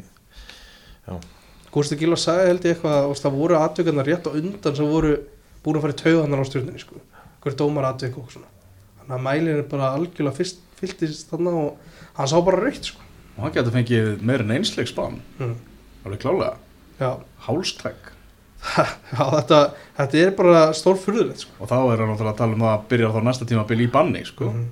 Gústi 1.77 1.97
Gíla 1.99 2.17
sagði 2.17 2.51
held 2.51 2.65
ég 2.65 2.75
eitthvað 2.75 2.95
að 2.97 3.17
það 3.21 3.35
voru 3.37 3.57
atvikarnar 3.61 4.07
rétt 4.09 4.25
á 4.25 4.31
undan 4.33 4.77
sem 4.77 4.87
voru 4.89 5.13
búin 5.63 5.77
að 5.77 5.83
fara 5.85 5.93
í 5.93 5.99
tauganar 6.01 6.41
á 6.41 6.45
stjórninni 6.47 6.81
sko. 6.81 7.01
hver 7.43 7.55
dómar 7.59 7.85
atvik 7.91 8.17
og 8.17 8.31
svona 8.33 8.49
þannig 8.97 9.15
að 9.17 9.25
mælinn 9.27 9.59
er 9.61 9.67
bara 9.69 9.91
algjörlega 9.95 10.35
fyrst, 10.35 10.61
fylltist 10.79 11.29
þarna 11.31 11.53
og 11.61 11.97
hann 12.17 12.29
sá 12.31 12.37
bara 12.41 12.63
raukt 12.63 12.89
sko. 12.89 13.03
og 13.37 13.43
hann 13.45 13.55
getur 13.55 13.75
fengið 13.75 14.23
meir 14.25 14.43
en 14.43 14.55
einsleik 14.57 14.89
spann 14.89 15.19
mm. 15.37 15.53
alveg 16.05 16.23
klálega, 16.23 17.13
hálstæk 17.45 18.13
já 19.13 19.23
þetta, 19.35 19.61
þetta 19.99 20.21
er 20.23 20.33
bara 20.39 20.63
stór 20.73 20.97
furðulegt 20.97 21.45
sko. 21.45 21.55
og 21.61 21.69
þá 21.69 21.77
er 21.83 22.03
hann 22.03 22.15
að 22.17 22.33
tala 22.41 22.57
um 22.57 22.67
að 22.71 22.89
byrja 22.89 23.13
þá 23.13 23.21
næsta 23.27 23.47
tíma 23.49 23.63
að 23.67 23.71
byrja 23.73 23.87
í 23.87 23.93
banni 23.93 24.23
sko. 24.25 24.49
Mhm. 24.49 24.65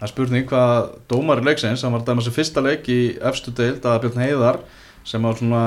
það 0.00 0.08
er 0.08 0.14
spurning 0.14 0.50
hvað 0.50 0.90
dómari 1.12 1.46
leiksins 1.46 1.86
hann 1.86 1.94
var 1.94 2.04
dæma 2.08 2.26
sem 2.26 2.34
fyrsta 2.34 2.64
leik 2.64 2.90
í 2.90 3.00
efstu 3.30 3.54
deild 3.54 3.86
að 3.86 4.02
Björn 4.06 4.24
Heiðar 4.24 4.60
sem 5.06 5.24
á 5.24 5.30
svona 5.32 5.64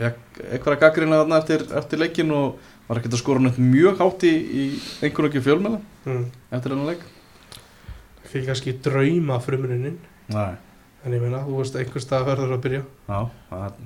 eitthvað 0.00 0.80
gaggrina 0.80 1.20
þarna 1.20 1.40
eftir, 1.42 1.64
eftir 1.76 2.00
leikin 2.00 2.32
og 2.34 2.60
var 2.88 3.00
ekkert 3.00 3.14
að 3.14 3.22
skora 3.22 3.42
neitt 3.44 3.58
mjög 3.60 4.00
hátt 4.00 4.26
í, 4.26 4.32
í 4.34 4.64
einhvern 5.04 5.28
veginn 5.28 5.44
fjölmjöla 5.46 5.80
mm. 6.06 6.24
eftir 6.56 6.74
hennar 6.74 6.92
leik 6.94 7.04
fyrir 8.30 8.48
kannski 8.48 8.74
drauma 8.82 9.38
frumuninnin 9.42 9.98
Nei. 10.30 10.54
en 11.04 11.14
ég 11.14 11.22
meina, 11.22 11.44
þú 11.46 11.60
veist 11.60 11.78
einhvers 11.78 12.06
stað 12.06 12.26
verður 12.30 12.56
að 12.56 12.64
byrja 12.66 12.82
Já, 13.10 13.20
það 13.50 13.82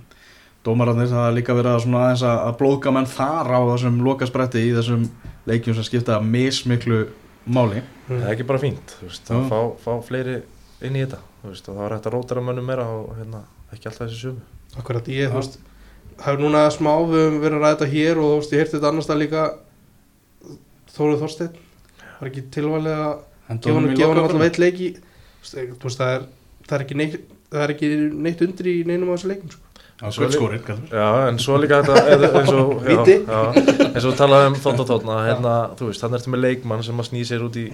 Dómararnir 0.64 1.10
það 1.10 1.26
er 1.28 1.34
líka 1.36 1.54
verið 1.58 1.74
að, 1.74 1.86
aðeins 2.00 2.22
að 2.24 2.54
blóðga 2.62 2.92
menn 2.96 3.10
þar 3.10 3.50
á 3.52 3.60
þessum 3.74 4.00
lokaspretti 4.06 4.62
í 4.64 4.72
þessum 4.72 5.02
leikjum 5.44 5.76
sem 5.76 5.84
skipta 5.90 6.16
mismiklu 6.24 7.02
máli 7.44 7.82
mm. 7.82 8.08
það 8.08 8.24
er 8.24 8.32
ekki 8.32 8.48
bara 8.48 8.62
fínt 8.62 8.96
þú 9.00 9.10
veist, 9.10 9.28
Já. 9.28 9.36
að 9.36 9.50
fá, 9.50 9.58
fá 9.84 9.92
fleiri 10.06 10.38
inn 10.84 10.96
í 10.96 11.04
þetta 11.04 11.20
þú 11.42 11.52
veist, 11.52 11.68
og 11.68 11.74
það 11.74 11.82
var 11.82 11.96
hægt 11.98 12.08
að 12.08 12.16
rótara 12.16 12.44
mönnum 12.46 12.72
meira 12.72 12.88
og 12.88 13.12
hérna, 13.18 13.44
ekki 13.74 13.90
alltaf 13.90 14.06
þessi 14.06 14.22
sumu 14.22 14.50
Akkurat, 14.80 15.12
ég, 15.12 15.28
þú 15.28 15.42
veist 15.42 15.60
Hefur 16.22 16.40
núna 16.40 16.64
smá, 16.70 16.92
við 17.10 17.24
höfum 17.24 17.40
verið 17.42 17.56
að 17.58 17.64
ræða 17.64 17.74
þetta 17.74 17.90
hér 17.94 18.20
og 18.22 18.28
þú 18.30 18.38
veist, 18.38 18.52
ég 18.54 18.62
heyrti 18.62 18.76
þetta 18.76 18.90
annars 18.92 19.08
það 19.10 19.22
líka 19.24 19.44
Þóruð 20.94 21.22
Þorsteinn 21.24 21.56
var 22.20 22.30
ekki 22.30 22.44
tilvalið 22.54 23.00
að 23.02 23.14
gefa 23.64 24.08
hann 24.12 24.22
alltaf 24.22 24.42
veit 24.44 24.60
leiki 24.62 24.90
það 25.44 26.10
er 26.14 26.26
það 26.64 26.76
er 26.76 26.84
ekki 26.84 26.98
neitt, 26.98 27.16
það 27.52 27.64
er 27.64 27.74
ekki 27.74 27.90
neitt 28.26 28.44
undir 28.46 28.70
í 28.70 28.76
neinum 28.88 29.10
af 29.10 29.18
þessu 29.18 29.32
leikum 29.32 29.52
sko. 29.52 29.63
Kallar. 30.66 30.80
Já, 30.90 31.06
en 31.28 31.38
svo 31.38 31.56
líka 31.62 31.78
þetta 31.84 32.16
eins 32.40 32.50
og, 32.52 32.72
já, 32.88 33.04
já, 33.14 33.40
eins 33.94 34.06
og 34.10 34.16
talaði 34.18 34.48
um 34.50 34.56
þótt 34.64 34.82
og 34.82 34.88
tótna 34.90 35.18
hérna, 35.28 35.52
þú 35.78 35.88
veist, 35.90 36.02
þannig 36.02 36.18
ertu 36.20 36.32
með 36.34 36.42
leikmann 36.44 36.82
sem 36.84 36.98
að 37.00 37.08
snýð 37.10 37.28
sér 37.30 37.44
út 37.46 37.58
í 37.62 37.64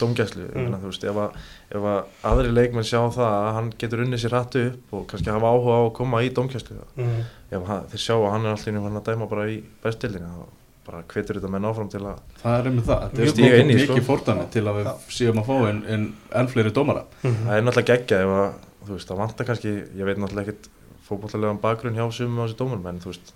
dómgæslu 0.00 0.48
Mm. 0.48 0.64
mm. 0.66 0.76
þú 0.82 0.90
veist, 0.90 1.06
ef 1.12 1.20
að, 1.22 1.38
ef 1.78 1.88
að 1.92 2.28
aðri 2.32 2.52
leikmenn 2.56 2.88
sjá 2.90 3.00
það 3.14 3.32
að 3.38 3.50
hann 3.58 3.72
getur 3.78 4.02
unnið 4.04 4.22
sér 4.24 4.36
hattu 4.38 4.64
upp 4.72 4.94
og 4.98 5.06
kannski 5.12 5.30
hafa 5.34 5.52
áhuga 5.54 5.76
á 5.78 5.82
að 5.86 5.92
koma 6.00 6.22
í 6.26 6.30
dómgæslu 6.34 6.78
mm. 6.98 7.18
ef 7.54 7.66
hann, 7.70 7.84
þeir 7.92 8.04
sjá 8.08 8.14
að 8.18 8.30
hann 8.34 8.46
er 8.48 8.56
alltaf 8.56 8.80
hann 8.88 9.00
að 9.02 9.10
dæma 9.12 9.28
bara 9.30 9.46
í 9.52 9.58
bestildinni 9.84 10.32
þá 10.34 10.46
bara 10.88 11.02
hvetur 11.12 11.36
þetta 11.36 11.50
menn 11.52 11.66
áfram 11.68 11.88
til 11.92 12.00
að 12.00 12.20
Það 12.40 12.54
er 12.58 12.68
einmitt 12.70 12.86
það. 12.88 13.02
Þetta 13.04 13.18
Mjög 13.18 13.26
er 13.28 13.32
stíga 13.34 13.48
mikið, 13.52 13.60
inn 13.60 13.72
í, 13.74 13.82
sko. 13.84 13.96
fordæmi 14.06 14.44
til 14.54 14.62
að 14.70 14.78
við 14.78 14.86
séum 15.18 15.40
að 15.42 15.50
fá 15.50 15.56
en, 15.68 15.80
en 15.94 16.06
enn 16.40 16.48
fleiri 16.48 16.72
dómara. 16.72 17.02
það 17.20 17.50
er 17.58 17.66
náttúrulega 17.66 17.90
geggja 17.92 18.20
ef 18.24 18.32
að 18.38 18.46
þú 18.88 18.94
veist, 18.96 19.10
það 19.10 19.20
vantar 19.20 19.48
kannski, 19.50 19.72
ég 20.00 20.08
veit 20.08 20.16
náttúrulega 20.22 20.46
ekkert 20.48 20.70
fótballalegan 21.08 21.60
bakgrunn 21.62 21.96
hjá 21.96 22.06
sumum 22.12 22.40
á 22.40 22.46
þessi 22.46 22.58
dómur 22.58 22.88
en 22.88 23.00
þú 23.02 23.12
veist, 23.12 23.32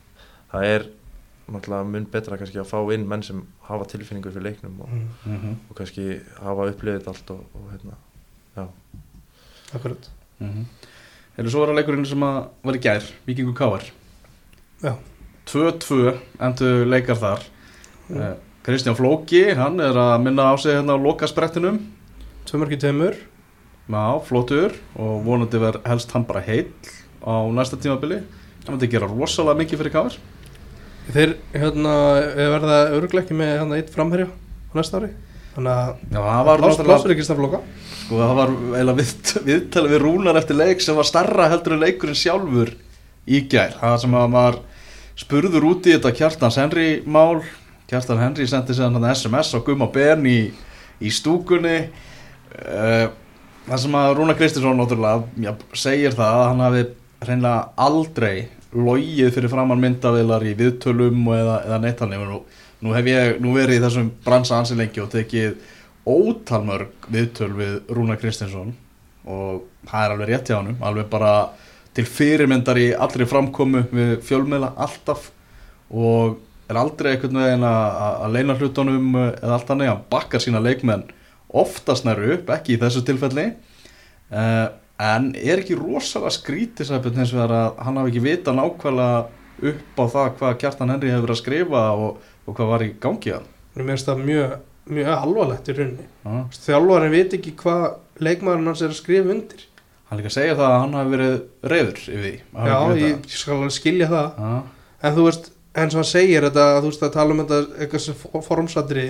það 0.53 0.67
er 0.69 0.87
náttúrulega 1.53 1.89
mun 1.91 2.07
betra 2.13 2.39
kannski 2.39 2.61
að 2.63 2.71
fá 2.71 2.79
inn 2.95 3.09
menn 3.09 3.25
sem 3.27 3.43
hafa 3.67 3.89
tilfinningu 3.91 4.31
fyrir 4.33 4.47
leiknum 4.49 4.81
og, 4.81 4.89
Mm. 4.89 5.09
Mm 5.27 5.39
-hmm. 5.39 5.55
og 5.71 5.77
kannski 5.77 6.21
hafa 6.41 6.71
upplifið 6.71 6.99
þetta 6.99 7.11
allt 7.11 7.31
og, 7.31 7.41
og 7.55 7.71
hérna, 7.73 7.95
já 8.57 8.69
Akkurat 9.75 10.11
Mm 10.41 10.49
-hmm. 10.49 10.65
Eða 11.39 11.51
svo 11.51 11.61
var 11.61 11.69
að 11.69 11.75
leikurinn 11.75 12.07
sem 12.07 12.23
að 12.23 12.49
var 12.63 12.75
í 12.75 12.79
gær, 12.79 13.03
Víkingur 13.27 13.55
Káar. 13.55 13.83
Já. 14.83 14.97
2-2 15.47 16.19
endur 16.41 16.87
leikar 16.87 17.17
þar. 17.17 17.41
Mm. 18.09 18.21
Eh, 18.21 18.35
Kristján 18.63 18.97
Flóki, 18.97 19.55
hann 19.55 19.81
er 19.81 19.95
að 19.95 20.23
minna 20.23 20.53
á 20.53 20.57
sig 20.59 20.73
hérna 20.75 20.93
á 20.93 21.05
lokasprettinum. 21.07 21.79
Tvö 22.47 22.59
mörki 22.59 22.77
tveimur 22.77 23.15
Já, 23.89 24.19
flottur 24.25 24.73
og 24.95 25.25
vonandi 25.25 25.59
verð 25.59 25.83
helst 25.85 26.13
hann 26.13 26.25
bara 26.25 26.41
heill 26.41 26.71
á 27.23 27.35
næsta 27.55 27.79
tímabili. 27.81 28.23
Það 28.63 28.75
myndi 28.75 28.93
gera 28.93 29.11
rosalega 29.11 29.59
mikið 29.63 29.83
fyrir 29.83 29.95
Káar. 29.95 30.19
Þeir 31.13 31.37
hérna, 31.57 31.95
verða 32.37 32.79
öruglega 32.95 33.25
ekki 33.25 33.37
með 33.39 33.57
hérna, 33.57 33.79
eitt 33.81 33.91
framherja 33.91 34.29
á 34.31 34.73
næsta 34.79 35.01
ári 35.01 35.09
Þannig 35.53 35.73
að 35.75 35.97
það 36.15 36.45
var 36.47 36.63
náttúrulega 36.63 37.17
Kristján 37.19 37.39
Flóka 37.41 37.59
Sko 38.13 38.21
það 38.21 38.39
var 38.39 38.53
eiginlega 38.53 38.99
við, 39.01 39.11
viðtalið 39.49 39.93
við 39.93 40.01
rúnar 40.03 40.39
eftir 40.41 40.59
leik 40.59 40.85
sem 40.85 40.97
var 40.97 41.09
starra 41.09 41.49
heldur 41.53 41.77
en 41.77 41.83
leikurinn 41.83 42.19
sjálfur 42.19 42.73
í 43.23 43.43
gær. 43.51 43.77
Það 43.79 43.99
sem 44.03 44.17
að 44.19 44.31
maður 44.33 44.59
spurður 45.23 45.67
út 45.71 45.87
í 45.87 45.95
þetta 45.95 46.15
Kjartans 46.19 46.59
Henry 46.59 46.87
mál. 47.05 47.43
Kjartan 47.91 48.23
Henry 48.23 48.47
sendi 48.51 48.75
sér 48.75 48.97
SMS 49.13 49.53
á 49.55 49.59
Gumma 49.63 49.91
Ben 49.93 50.27
í, 50.27 50.39
í 51.01 51.13
stúkunni. 51.13 51.77
Uh, 52.53 53.07
það 53.69 53.85
sem 53.85 54.01
að 54.01 54.15
Rúnar 54.19 54.39
Kristinsson 54.41 54.81
náttúrulega 54.81 55.47
já, 55.47 55.53
segir 55.79 56.17
það 56.17 56.41
að 56.41 56.49
hann 56.51 56.65
hafi 56.67 56.85
reynilega 57.29 57.73
aldrei 57.77 58.49
logið 58.73 59.35
fyrir 59.35 59.53
framann 59.53 59.83
myndavilar 59.83 60.45
í 60.49 60.55
viðtölum 60.59 61.27
og 61.29 61.37
eða, 61.37 61.57
eða 61.69 61.81
neittanlega. 61.83 62.29
Nú, 62.31 62.41
nú 62.83 62.95
hef 62.97 63.11
ég 63.11 63.41
nú 63.43 63.55
verið 63.57 63.79
í 63.79 63.85
þessum 63.85 64.13
bransa 64.25 64.59
ansi 64.59 64.79
lengi 64.79 65.03
og 65.03 65.11
tekið 65.13 65.59
ótalmörg 66.09 67.11
viðtöl 67.13 67.53
við 67.55 67.75
Rúnar 67.95 68.19
Kristinsson 68.19 68.73
og 69.23 69.69
það 69.87 70.05
er 70.05 70.15
alveg 70.15 70.31
rétt 70.33 70.49
hjá 70.51 70.57
hann 70.59 70.81
alveg 70.83 71.07
bara 71.11 71.35
til 71.95 72.07
fyrirmyndar 72.09 72.81
í 72.81 72.89
allri 72.97 73.27
framkomu 73.29 73.85
við 73.93 74.17
fjölmiðla 74.27 74.73
alltaf 74.83 75.29
og 75.93 76.41
er 76.71 76.81
aldrei 76.81 77.13
einhvern 77.13 77.39
veginn 77.43 77.67
að 77.69 78.31
leina 78.35 78.57
hlutunum 78.59 79.11
eða 79.21 79.57
allt 79.59 79.69
þannig, 79.69 79.91
hann 79.93 80.07
bakkar 80.11 80.43
sína 80.43 80.63
leikmenn 80.63 81.05
oftast 81.53 82.07
næru 82.09 82.33
upp, 82.39 82.51
ekki 82.55 82.75
í 82.75 82.81
þessu 82.81 83.03
tilfelli 83.07 83.51
uh, 84.33 84.69
en 85.03 85.31
er 85.39 85.63
ekki 85.63 85.77
rosalega 85.79 86.35
skrítisæpjum 86.37 87.23
eins 87.23 87.33
og 87.35 87.45
að 87.47 87.81
hann 87.87 87.99
hafi 88.01 88.13
ekki 88.13 88.25
vita 88.27 88.55
nákvæmlega 88.57 89.23
upp 89.73 90.03
á 90.03 90.05
það 90.15 90.29
hvað 90.39 90.59
Kjartan 90.63 90.93
Henry 90.93 91.13
hefur 91.13 91.27
verið 91.27 91.37
að 91.37 91.41
skrifa 91.43 91.83
og, 91.95 92.29
og 92.47 92.57
hvað 92.59 92.71
var 92.73 92.85
í 92.85 92.93
gangi 93.03 93.35
hann? 93.35 93.49
Mér 93.77 93.91
finnst 93.93 94.09
það 94.11 94.23
mjög, 94.29 94.55
mjög 94.93 95.11
alvarlegt 95.17 95.71
í 95.71 95.77
rauninni. 95.79 96.07
Uh. 96.27 96.41
Þjálfarinn 96.67 97.15
veit 97.15 97.37
ekki 97.39 97.55
hvað 97.63 97.85
leikmaðurinn 98.23 98.73
hans 98.73 98.83
er 98.85 98.93
að 98.93 98.99
skrifa 98.99 99.35
undir. 99.35 99.67
Hann 100.09 100.21
líka 100.21 100.33
segja 100.35 100.59
það 100.59 100.69
að 100.69 100.79
hann 100.83 100.97
hafi 100.99 101.15
verið 101.15 101.35
reyður 101.73 102.01
yfir 102.03 102.23
því 102.23 102.33
að 102.53 102.71
Já, 102.73 102.77
ekki 102.77 103.05
ég, 103.07 103.19
ég 103.33 103.41
skal 103.41 103.55
alveg 103.57 103.75
skilja 103.79 104.09
það. 104.11 104.41
Já, 104.43 104.81
En 105.03 105.15
þú 105.17 105.27
veist, 105.27 105.49
eins 105.75 105.95
og 105.97 106.03
hann 106.03 106.11
segir 106.13 106.45
þetta 106.47 106.67
Þú 106.77 106.91
veist 106.91 107.05
að 107.07 107.15
tala 107.17 107.35
um 107.35 107.41
þetta 107.43 107.61
eitthvað 107.81 108.03
sem 108.05 108.19
formsatri 108.47 109.07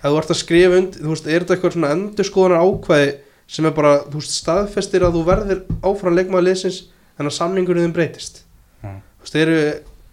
Ef 0.00 0.06
þú 0.08 0.18
ert 0.20 0.32
að 0.34 0.40
skrifa 0.40 0.80
undir 0.80 1.04
Þú 1.04 1.12
veist, 1.14 1.28
er 1.28 1.44
þetta 1.44 1.56
eitthvað 1.56 1.76
svona 1.76 1.92
endurskoðunar 1.94 2.64
ákvæði 2.66 3.12
sem 3.50 3.66
er 3.66 3.74
bara, 3.74 3.96
þú 4.06 4.20
veist, 4.20 4.34
staðfestir 4.38 5.02
að 5.06 5.16
þú 5.18 5.22
verðir 5.26 5.62
áfram 5.82 6.14
leikmaður 6.18 6.46
liðsins 6.48 6.80
en 7.18 7.26
að 7.30 7.34
samningurinn 7.36 7.88
þeim 7.88 7.94
breytist 7.96 8.42
Já. 8.84 8.92
Þú 9.20 9.24
veist, 9.26 9.38
eru, 9.42 9.56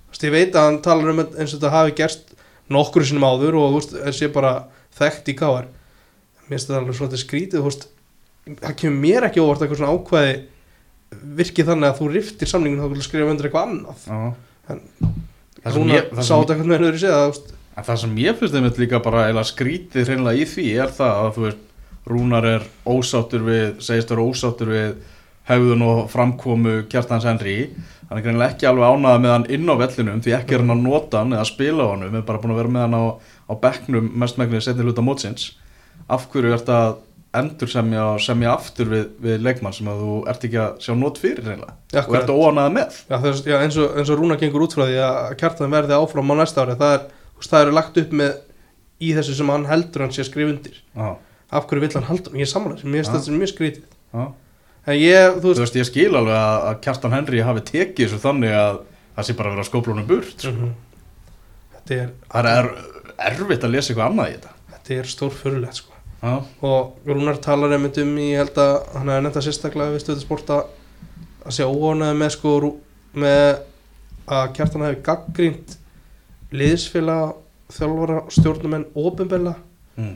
þú 0.08 0.16
veist, 0.16 0.26
ég 0.28 0.34
veit 0.34 0.58
að 0.58 0.66
hann 0.68 0.80
talar 0.88 1.12
um 1.14 1.22
eins 1.26 1.54
og 1.54 1.60
þetta 1.60 1.74
hafi 1.76 1.94
gerst 2.00 2.34
nokkru 2.74 3.06
sinnum 3.08 3.28
áður 3.30 3.60
og 3.62 3.70
þú 3.76 3.80
veist, 3.82 3.94
er 4.10 4.18
sé 4.18 4.30
bara 4.34 4.54
þekkt 4.98 5.30
í 5.32 5.38
káar 5.38 5.68
Mér 6.48 6.56
finnst 6.56 6.70
þetta 6.72 6.80
alveg 6.82 6.98
svolítið 6.98 7.22
skrítið, 7.24 7.60
þú 7.62 7.70
veist 7.70 7.88
það 8.64 8.76
kemur 8.82 9.02
mér 9.04 9.26
ekki 9.28 9.42
óvart 9.44 9.62
eitthvað 9.66 9.82
svona 9.82 9.96
ákvæði 9.98 10.36
virkið 11.38 11.70
þannig 11.72 11.88
að 11.92 11.98
þú 12.02 12.08
riftir 12.14 12.50
samningin 12.52 12.82
þá 12.84 13.06
skrifa 13.06 13.32
undir 13.32 13.48
eitthvað 13.50 13.70
annað 13.70 14.08
já. 14.08 14.20
En- 14.74 14.84
Það 15.58 15.74
sem 15.74 15.82
Rúnar 15.84 15.98
ég- 15.98 16.10
það 16.14 16.24
sá 16.24 16.28
sem- 16.28 16.42
þetta 16.42 16.54
eitthvað 16.56 16.72
með 16.72 17.00
séð 17.02 17.16
að, 17.18 17.40
En 17.78 17.84
það 17.86 17.98
sem 18.02 18.16
ég 18.18 18.38
finnst 18.40 18.56
einmitt 18.58 18.78
líka 18.82 19.00
bara 19.04 19.44
skrítið 19.52 20.08
hreinlega 20.10 20.42
í 20.42 20.46
því 20.50 20.66
er 20.82 20.92
það 20.98 21.18
að 21.22 21.32
þú 21.36 21.44
veist 21.48 21.64
Rúnar 22.08 22.48
er 22.48 22.66
ósáttur 22.88 23.44
við 23.48 23.80
segist 23.84 24.12
vera 24.14 24.26
ósáttur 24.26 24.72
við 24.72 24.98
hefðun 25.48 25.84
og 25.86 26.02
framkomu 26.12 26.82
Kjartans 26.92 27.28
Henry. 27.28 27.58
Hann 28.08 28.20
er 28.20 28.24
greinlega 28.26 28.54
ekki 28.56 28.68
alveg 28.70 28.96
ánæða 28.96 29.22
með 29.24 29.34
hann 29.34 29.48
inn 29.58 29.72
á 29.72 29.76
vellinum 29.80 30.22
því 30.24 30.36
ekki 30.38 30.56
er 30.56 30.64
hann 30.64 30.76
að 30.76 30.86
nota 30.86 31.24
hann 31.24 31.36
eða 31.36 31.48
spila 31.48 31.88
á 31.88 31.92
hann 31.94 32.08
er 32.08 32.24
bara 32.28 32.42
búin 32.44 32.56
að 32.56 32.62
vera 32.62 32.74
með 32.76 32.86
hann 32.86 32.98
á, 33.00 33.04
á 33.52 33.54
bekknum 33.64 34.10
mestmægnið 34.24 34.64
setni 34.64 34.88
hluta 34.88 35.04
mótsins. 35.04 35.52
Af 36.08 36.30
hverju 36.32 36.56
ert 36.56 36.72
að 36.72 37.04
endur 37.38 37.70
semja 37.70 38.04
og 38.14 38.22
semja 38.24 38.54
aftur 38.56 38.90
við, 38.92 39.06
við 39.22 39.44
leikmann 39.44 39.76
sem 39.76 39.88
að 39.92 40.02
þú 40.04 40.16
ert 40.32 40.46
ekki 40.48 40.60
að 40.64 40.82
sjá 40.84 40.94
nót 40.98 41.20
fyrir 41.22 41.44
reynilega 41.44 41.76
og 41.76 42.00
Akkurat. 42.02 42.22
ert 42.24 42.32
óanæða 42.32 42.74
með? 42.78 43.00
Já, 43.10 43.18
þess, 43.26 43.44
já, 43.46 43.58
eins, 43.60 43.78
og, 43.84 43.98
eins 44.00 44.12
og 44.14 44.20
Rúna 44.22 44.38
gengur 44.40 44.66
út 44.66 44.76
frá 44.78 44.86
því 44.88 44.98
að 45.04 45.36
kjartan 45.42 45.74
verði 45.74 45.98
áfram 45.98 46.34
á 46.34 46.36
næsta 46.40 46.64
ári 46.64 46.78
það 46.80 46.96
er, 46.96 47.08
eru 47.62 47.76
lagt 47.76 48.00
upp 48.02 48.16
með 48.22 48.40
í 49.04 49.12
þessu 49.18 49.38
sem 49.38 49.52
hann 49.54 49.68
heldur 49.70 50.06
hann 50.06 50.16
sé 50.16 50.24
að 50.24 50.30
skrifa 50.32 50.54
undir. 50.56 50.80
Já, 50.96 51.10
af 51.52 51.68
hverju 51.68 51.84
vill 51.86 51.96
hann 51.96 52.10
halda 52.10 52.34
ég 52.36 52.46
er 52.46 52.52
samanlega, 52.52 52.88
mér 52.88 53.04
finnst 53.04 53.16
þetta 53.16 53.40
mjög 53.40 53.52
skrítið 53.54 53.86
en 54.88 54.96
ég, 54.96 55.38
þú 55.38 55.42
Þú 55.44 55.52
veist 55.52 55.64
veist, 55.64 55.80
ég 55.80 55.88
skil 55.90 56.12
alveg 56.16 56.36
að, 56.38 56.68
Kjartan 56.86 57.16
Henry 57.16 57.44
hafi 57.44 57.64
tekið 57.68 58.06
þessu 58.06 58.22
þannig 58.24 58.56
að 58.56 58.82
það 59.18 59.28
sé 59.28 59.36
bara 59.38 59.50
að 59.50 59.56
vera 59.56 59.64
að 59.66 59.70
skóplunum 59.72 60.08
burt 60.08 60.46
sko. 60.46 60.54
Mhm. 60.54 60.74
þetta 61.76 61.98
er, 61.98 62.10
Það 62.32 62.50
er 62.54 62.72
erfitt 63.28 63.64
að 63.64 63.74
lesa 63.76 63.92
eitthvað 63.92 64.12
annað 64.12 64.30
í 64.30 64.36
þetta 64.38 64.56
þetta 64.74 65.00
er 65.00 65.12
stór 65.12 65.34
fyrirlegt 65.36 65.82
sko. 65.82 65.94
Já, 66.18 66.34
og 66.66 66.96
Rúnar 67.06 67.40
talar 67.42 67.76
einmitt 67.76 67.98
um 68.02 68.14
ég 68.18 68.42
held 68.42 68.58
að 68.58 68.76
hann 68.96 69.12
hefði 69.12 69.24
nefnt 69.26 69.40
að 69.40 69.48
sérstaklega 69.48 69.94
við 69.94 70.04
stöðu 70.04 70.24
sport 70.24 70.54
að 70.56 71.52
sé 71.54 71.68
óánæði 71.68 72.18
með 72.18 72.32
sko 72.34 72.54
með 73.18 73.60
að 74.28 74.48
kjartan 74.58 74.86
hefði 74.88 75.04
gaggrínt 75.06 75.76
liðsfélag 76.58 77.36
þjálfara 77.76 78.22
stjórnumenn 78.32 78.88
ofinbella 78.98 79.54
mm. 80.00 80.16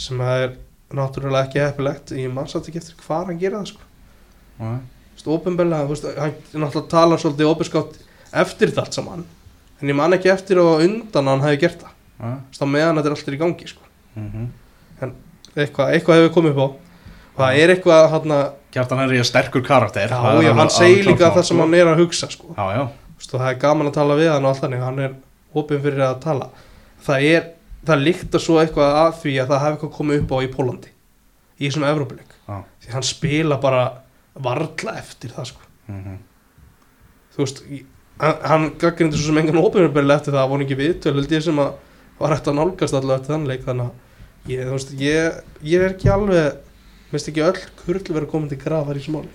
sem 0.00 0.20
að 0.24 0.42
er 0.46 0.54
náttúrulega 0.94 1.46
ekki 1.46 1.62
heppilegt. 1.62 2.12
Ég 2.14 2.32
mann 2.32 2.50
satt 2.50 2.68
ekki 2.68 2.82
eftir 2.82 2.98
hvað 3.02 3.30
hann 3.30 3.40
gera 3.40 3.62
það 3.62 3.72
sko. 3.72 3.88
Já, 4.60 4.68
Þú 5.16 5.20
veist, 5.20 5.30
opinberlega, 5.32 5.86
þú 5.86 5.94
veist, 5.94 6.06
hann 6.20 6.62
náttúrulega 6.62 6.92
talar 6.92 7.22
svolítið 7.22 7.50
opinskátt 7.50 7.98
eftir 8.36 8.70
þetta 8.70 8.84
allt 8.84 8.98
saman 8.98 9.24
en 9.80 9.90
ég 9.92 9.96
man 9.96 10.16
ekki 10.16 10.30
eftir 10.32 10.60
og 10.60 10.82
undan 10.84 11.26
að 11.26 11.34
hann 11.34 11.44
hefði 11.46 11.60
gert 11.64 11.82
það. 11.82 11.94
Þú 12.16 12.32
veist, 12.32 12.62
á 12.64 12.66
meðan 12.72 13.00
þetta 13.00 13.10
er 13.10 13.16
alltaf 13.16 13.36
í 13.36 13.40
gangi 13.40 13.70
sko. 13.70 13.88
mhm. 14.16 14.46
eitthvað, 15.56 15.90
eitthvað 15.92 16.20
hefur 16.20 16.34
komið 16.36 16.54
upp 16.54 16.60
á. 16.60 16.68
Og 17.36 17.42
það 17.42 17.58
er 17.62 17.74
eitthvað 17.74 18.06
hann 18.14 18.36
að 18.36 18.46
Kjartan 18.76 19.00
er 19.00 19.24
sterkur 19.24 19.62
karakter. 19.64 20.10
Já, 20.12 20.20
það 20.20 20.42
já, 20.44 20.52
hann 20.52 20.70
segir 20.72 21.06
líka 21.06 21.30
það 21.32 21.44
sem 21.48 21.56
sko. 21.56 21.62
hann 21.62 21.74
er 21.78 21.88
að 21.88 22.00
hugsa 22.02 22.28
sko. 22.28 22.50
Já, 22.52 22.64
já, 22.76 22.82
Þú 23.16 23.22
veist, 23.22 23.30
og 23.32 23.40
það 23.40 23.50
er 23.50 23.60
gaman 23.62 23.88
að 23.88 23.94
tala 23.96 24.16
við 24.18 24.28
hann 24.32 24.44
og 24.44 24.50
allt 24.50 24.64
þannig 24.64 24.82
hann 24.84 24.98
er 25.00 25.14
opin 25.56 25.80
fyrir 25.80 26.02
að 26.04 26.16
tala. 26.24 26.48
Það 27.06 27.28
er, 27.30 27.46
það 27.86 28.04
líkta 28.06 28.40
svo 28.42 28.60
eitthvað 28.60 29.00
að 29.02 29.12
því 29.22 29.34
að 29.42 29.50
það 29.52 29.62
hefði 29.64 29.76
eitthvað 29.76 29.96
komið 29.98 30.22
upp 30.22 30.32
á 30.32 30.38
í 30.38 30.52
Pólandi 30.54 30.92
í 31.56 31.68
þessum 31.68 31.86
Evrópuleik 31.88 32.32
já. 32.32 32.56
því 32.84 32.94
hann 32.94 33.06
spila 33.06 33.60
bara 33.62 33.84
varla 34.34 34.96
eftir 35.00 35.34
það 35.36 35.50
sko 35.52 35.68
mhm. 35.92 36.18
þú 37.36 37.44
veist, 37.44 37.62
hann, 38.22 38.42
hann 38.52 38.68
gaggrindi 38.80 39.20
svo 39.20 39.30
sem 39.30 39.42
engan 39.42 39.62
óbyrjumberli 39.62 40.16
eftir 40.16 40.36
það, 40.36 40.50
voru 40.52 40.66
ekki 40.66 40.80
viðtöl 40.82 41.16
held 41.16 41.36
ég 41.36 41.46
sem 41.46 41.62
að 41.62 41.74
var 42.16 42.32
hægt 42.32 42.48
að 42.48 42.58
nálgast 42.60 42.96
allavega 42.96 43.20
eftir 43.20 43.34
þann 43.34 43.50
leik 43.50 43.64
þannig 43.66 43.90
að 43.90 44.52
ég, 44.52 44.70
veist, 44.72 44.94
ég, 45.00 45.42
ég 45.66 45.82
er 45.82 45.92
ekki 45.96 46.12
alveg 46.12 46.62
Vist 47.06 47.28
ekki 47.30 47.44
öll 47.46 47.58
kurl 47.78 48.02
verið 48.02 48.30
komin 48.32 48.48
til 48.50 48.58
grafar 48.58 48.98
í 48.98 49.02
þessu 49.02 49.12
máli 49.14 49.28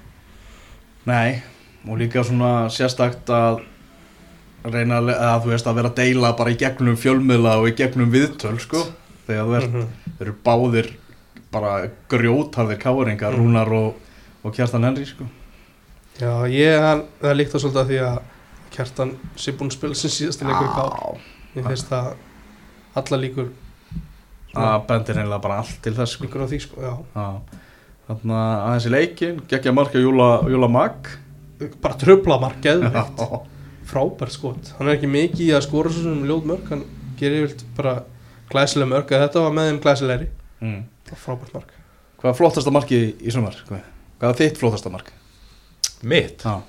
Nei, 1.08 1.40
og 1.88 1.98
líka 2.02 2.24
svona 2.26 2.68
sérstakt 2.70 3.30
að 3.32 3.62
reyna 4.70 4.98
að, 5.02 5.10
að 5.18 5.44
þú 5.46 5.50
veist 5.56 5.68
að 5.68 5.76
vera 5.80 5.90
að 5.90 5.96
deila 5.96 6.34
bara 6.38 6.52
í 6.54 6.58
gegnum 6.62 6.98
fjölmiðla 6.98 7.54
og 7.62 7.68
í 7.72 7.76
gegnum 7.80 8.12
viðtöl 8.14 8.60
sko. 8.62 8.84
Þegar 9.28 9.46
þú 9.48 9.56
ert, 9.58 9.70
Mhm. 9.72 9.88
þeir 10.18 10.28
eru 10.28 10.36
báðir 10.46 10.92
bara 11.52 11.90
grjótarðir 12.10 12.80
káringar, 12.80 13.34
Mhm. 13.34 13.40
Rúnar 13.42 13.72
og, 13.72 13.96
og 14.44 14.54
Kjartan 14.56 14.84
Henry 14.84 15.06
sko. 15.06 15.26
Já, 16.20 16.46
ég, 16.48 17.04
það 17.22 17.36
líkt 17.38 17.52
það 17.52 17.62
svolítið 17.66 17.82
að 17.82 17.88
því 17.90 18.00
að 18.06 18.20
Kjartan 18.72 19.16
sé 19.36 19.52
búinn 19.52 19.70
að 19.72 19.78
spila 19.78 19.96
sem 19.96 20.10
síðasti 20.10 20.46
leikur 20.48 20.68
í 20.68 20.76
ká 20.76 20.84
Já, 20.92 21.18
Ég 21.56 21.66
finnst 21.68 21.90
það 21.90 22.14
alla 22.96 23.18
líkur 23.18 23.50
það 24.54 24.86
bendir 24.88 25.16
reynilega 25.16 25.42
bara 25.42 25.58
allt 25.62 25.82
til 25.82 25.94
þess 25.94 26.12
sko. 26.16 26.24
Líkur 26.26 26.44
á 26.44 26.48
því 26.52 26.60
sko, 26.62 26.82
já. 26.82 26.94
Já, 27.16 27.26
þannig 28.08 28.36
að 28.36 28.86
í 28.88 28.92
leikin 28.92 29.42
geggja 29.48 29.74
marka 29.74 30.00
Júla, 30.00 30.44
Júla 30.52 30.70
Mag. 30.72 31.08
Bara 31.82 31.94
tröfla 31.96 32.40
markið 32.42 32.82
Já, 32.92 33.42
Frábært 33.92 34.36
skot 34.36 34.72
Hann 34.78 34.88
er 34.90 34.98
ekki 34.98 35.12
mikið 35.12 35.46
í 35.46 35.52
að 35.58 35.66
skora 35.68 35.92
svo 35.92 36.06
sem 36.08 36.26
ljóð 36.28 36.50
mörg 36.52 36.72
Hann 36.72 36.84
gerir 37.20 37.46
vilt 37.46 37.64
bara 37.78 37.98
glæsileg 38.52 38.90
mörg 38.92 39.12
eða 39.12 39.28
Þetta 39.28 39.46
var 39.46 39.56
með 39.58 39.70
þeim 39.70 39.80
glæsilegri 39.86 40.28
mm. 40.64 40.82
Frábært 41.12 41.56
mark 41.58 41.74
Hvað 42.22 42.30
er 42.32 42.38
flottasta 42.38 42.74
marki 42.74 43.00
í, 43.02 43.08
í 43.26 43.34
sumar? 43.34 43.58
Hvað 43.68 43.88
hvað 44.22 44.30
er 44.30 44.38
þitt 44.38 44.60
flottasta 44.62 44.92
mark? 44.94 45.08
Mitt? 46.06 46.44
Já, 46.46 46.62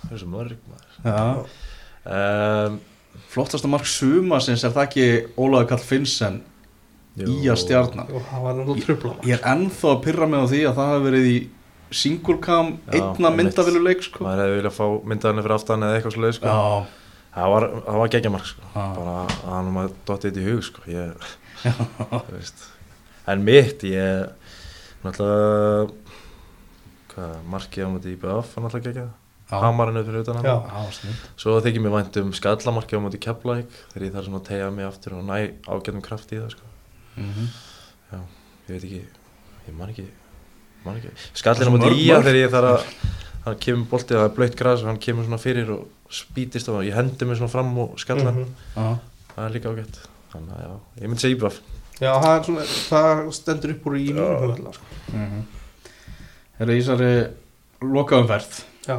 Það 0.00 0.16
er 0.16 0.22
svo 0.22 0.30
mörg 0.32 0.56
maður 0.70 0.96
Já. 1.04 1.44
um, 2.16 2.80
Flottasta 3.30 3.70
mark 3.70 3.86
sumarsins 3.86 4.64
er 4.66 4.74
það 4.74 4.88
ekki 4.88 5.06
Ólaður 5.38 5.68
Karl 5.70 5.86
Finnsen 5.86 6.40
í 7.14 7.44
að 7.46 7.60
það 7.70 8.42
var 8.42 8.62
tröfla 8.82 9.12
mark 9.12 9.28
Ég 9.30 9.36
er 9.38 9.44
ennþá 9.54 9.92
að 9.92 10.00
pyrra 10.08 10.26
mig 10.30 10.42
á 10.42 10.46
því 10.50 10.62
að 10.66 10.80
það 10.80 10.90
hafi 10.92 11.06
verið 11.06 11.28
í 11.30 11.36
singulcam 11.90 12.78
Já, 12.86 13.00
einna 13.00 13.28
einmitt. 13.28 13.36
myndaviluleik 13.54 14.02
sko. 14.02 14.24
Maður 14.24 14.40
hefði 14.44 14.58
viljað 14.60 14.76
fá 14.78 14.86
myndaðinni 15.12 15.42
fyrir 15.44 15.56
aftan 15.58 15.82
eða 15.86 15.96
eitthvað 15.98 16.14
svoleið 16.16 16.34
sko. 16.38 16.46
Já, 16.46 16.86
Það 17.34 17.48
var, 17.50 17.64
var 17.98 18.08
geggjamark 18.14 18.46
sko. 18.46 18.62
Já. 18.74 18.84
Bara 18.94 19.14
að 19.26 19.30
hann 19.50 19.90
dottið 20.06 20.28
þetta 20.30 20.40
í 20.40 20.46
hug 20.48 20.62
sko. 20.62 20.80
ég. 20.86 21.10
En 23.26 23.40
mitt, 23.44 23.82
ég 23.88 24.28
náttúrulega 25.04 25.90
markið 27.48 27.86
á 27.86 27.88
móti 27.92 28.12
IBF 28.14 28.54
var 28.54 28.64
náttúrulega 28.66 28.88
geggjað 28.90 29.10
Já. 29.44 29.58
Hamarinn 29.60 29.98
upp 30.00 30.06
fyrir 30.08 30.22
utan 30.24 30.38
hann 30.40 30.46
Já. 30.48 30.56
já, 30.64 31.12
Svo 31.36 31.58
þykir 31.62 31.82
mér 31.84 31.92
vænt 31.98 32.16
um 32.20 32.30
skallamarkið 32.34 32.96
á 32.98 33.04
móti 33.04 33.20
Keflæk 33.20 33.68
þegar 33.92 34.06
ég 34.06 34.14
þarf 34.14 34.26
svona 34.28 34.40
að 34.40 34.46
tegja 34.48 34.70
mig 34.72 34.86
aftur 34.88 35.16
og 35.18 35.24
næ 35.28 35.36
ágætum 35.68 36.02
kraft 36.04 36.32
í 36.32 36.40
það 36.40 36.50
sko. 36.56 36.66
Mhm. 37.16 37.44
Ég 38.64 38.72
veit 38.72 38.84
ekki, 38.88 39.02
ég 39.68 39.74
man 39.76 39.90
ekki. 39.92 40.06
Skallin 41.34 41.68
á 41.68 41.72
móti 41.74 41.90
Ía 41.94 42.18
mörk. 42.18 42.24
þegar 42.26 42.38
ég 42.40 42.50
þarf 42.54 42.70
að, 42.70 42.88
hann 43.44 43.58
kemur 43.64 43.86
boltið, 43.90 44.16
það 44.18 44.24
er 44.28 44.34
blöytt 44.38 44.56
græs 44.58 44.82
og 44.84 44.90
hann 44.90 44.98
kemur 45.04 45.24
svona 45.28 45.38
fyrir 45.42 45.70
og 45.74 45.86
spýtist 46.10 46.68
og 46.72 46.82
ég 46.84 46.94
hendi 46.96 47.24
mig 47.28 47.36
svona 47.40 47.52
fram 47.52 47.72
og 47.78 47.94
skalla. 48.00 48.32
Mhm. 48.32 48.46
Já. 48.76 48.98
Það 49.34 49.44
er 49.46 49.54
líka 49.56 49.72
ágætt. 49.72 49.98
Þannig 50.34 50.54
að 50.54 50.62
já, 50.64 50.74
ég 51.00 51.08
myndi 51.08 51.20
segja 51.24 51.36
Íbaf. 51.36 51.58
Já, 52.00 52.12
það, 52.20 52.36
er 52.38 52.44
svona, 52.48 52.62
það 52.90 53.32
stendur 53.32 53.70
upp 53.74 53.84
úr 53.86 53.96
í 53.98 54.06
höfðla 54.14 54.72
sko. 54.74 54.84
Mhm. 55.12 55.42
Er 56.60 56.66
það 56.66 56.78
Ísari 56.78 57.10
lokaumferð? 57.82 58.64
Já, 58.86 58.98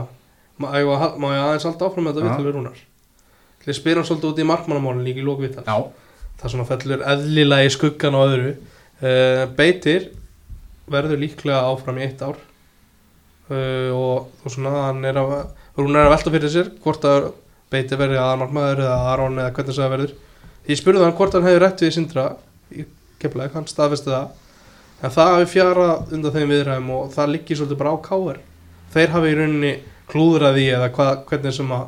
má, 0.60 0.68
ég, 0.76 0.90
má 1.22 1.28
ég 1.36 1.44
aðeins 1.46 1.66
alltaf 1.70 1.92
áfram 1.92 2.06
með 2.08 2.16
þetta 2.18 2.26
Já. 2.26 2.30
viðtalið 2.36 2.56
rúnar 2.58 2.80
Til 3.64 3.72
ég 3.72 3.78
spyr 3.80 3.96
hann 4.00 4.06
svolítið 4.08 4.32
út 4.32 4.40
í 4.44 4.46
markmannamálin 4.50 5.06
líka 5.06 5.22
í 5.22 5.26
lók 5.26 5.40
viðtal 5.44 5.64
Já. 5.66 5.78
Það 6.42 6.52
svona 6.54 6.68
fellur 6.68 7.04
eðlilega 7.14 7.66
í 7.66 7.72
skuggan 7.74 8.18
og 8.20 8.26
öðru 8.30 8.50
uh, 8.56 9.46
Beitir 9.56 10.10
verður 10.92 11.22
líklega 11.22 11.64
áfram 11.70 12.00
í 12.00 12.06
eitt 12.06 12.24
ár. 12.26 12.40
Uh, 13.46 13.92
og, 13.94 14.32
og 14.42 14.54
svona 14.54 14.88
hann 14.88 15.06
er 15.06 15.20
að 15.22 15.36
Rúnar 15.76 16.06
er 16.06 16.08
að 16.08 16.14
velta 16.16 16.32
fyrir 16.34 16.52
sér 16.54 16.72
hvort 16.82 17.04
að 17.06 17.34
Beitir 17.74 18.00
verður 18.00 18.22
aðmarkmaður 18.22 18.82
eða 18.86 19.12
Aron 19.12 19.40
eða 19.42 19.54
hvernig 19.58 19.76
það 19.76 19.94
verður. 19.96 20.12
Ég 20.70 20.80
spurði 20.80 21.04
hann 21.04 21.16
hvort 21.18 21.36
hann 21.36 21.46
hefði 21.46 21.62
rétt 21.62 21.82
við 21.84 21.94
Sindra 21.96 22.26
í 22.72 22.86
keflæk, 23.22 23.56
hann 23.58 23.68
staðfesti 23.70 24.14
það. 24.14 24.30
En 25.02 25.14
það 25.14 25.32
hafi 25.34 25.50
fjara 25.52 25.88
undan 26.06 26.36
þeim 26.36 26.54
viðræðum 26.54 26.92
og 26.96 27.10
það 27.14 27.32
liggi 27.34 27.58
svolítið 27.58 27.82
bara 27.82 27.94
á 27.94 27.98
káir 28.06 28.40
þeir 28.96 29.12
hafi 29.12 29.32
í 29.32 29.38
rauninni 29.38 29.74
klúðrað 30.12 30.60
því 30.60 30.66
eða 30.78 30.90
hva, 30.96 31.08
hvernig 31.28 31.56
sem 31.58 31.72
að 31.76 31.86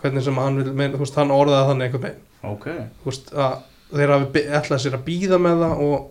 hvernig 0.00 0.24
sem 0.24 0.38
hann 0.40 0.60
vil 0.60 0.72
meina, 0.72 0.94
þú 0.94 1.02
veist, 1.02 1.18
hann 1.18 1.34
orðaði 1.34 1.70
þannig 1.70 1.86
einhvern 1.86 2.04
veginn. 2.06 2.22
Ok. 2.46 2.66
þú 3.02 3.10
veist, 3.10 3.32
þeir 3.90 4.12
hafi 4.14 4.44
ætlað 4.60 4.82
sér 4.84 4.96
að 4.98 5.06
býða 5.06 5.40
með 5.42 5.64
það 5.64 5.82
og 5.86 6.06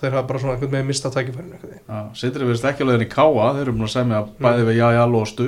þeir 0.00 0.12
hafi 0.16 0.26
bara 0.28 0.38
svona 0.42 0.54
einhvern 0.56 0.72
veginn 0.74 0.90
mistað 0.90 1.14
tækifærin 1.16 1.52
einhvern 1.52 1.70
veginn 1.72 1.88
Já, 1.88 2.00
Sindri 2.20 2.44
verðist 2.48 2.68
ekki 2.70 2.84
alveg 2.86 3.06
í 3.06 3.10
káa, 3.14 3.46
þeir 3.56 3.62
eru 3.66 3.72
búin 3.78 3.88
að 3.88 3.94
segja 3.96 4.20
bæði 4.44 4.66
við 4.68 4.76
Jajal 4.80 5.14
og 5.20 5.26
Stu. 5.30 5.46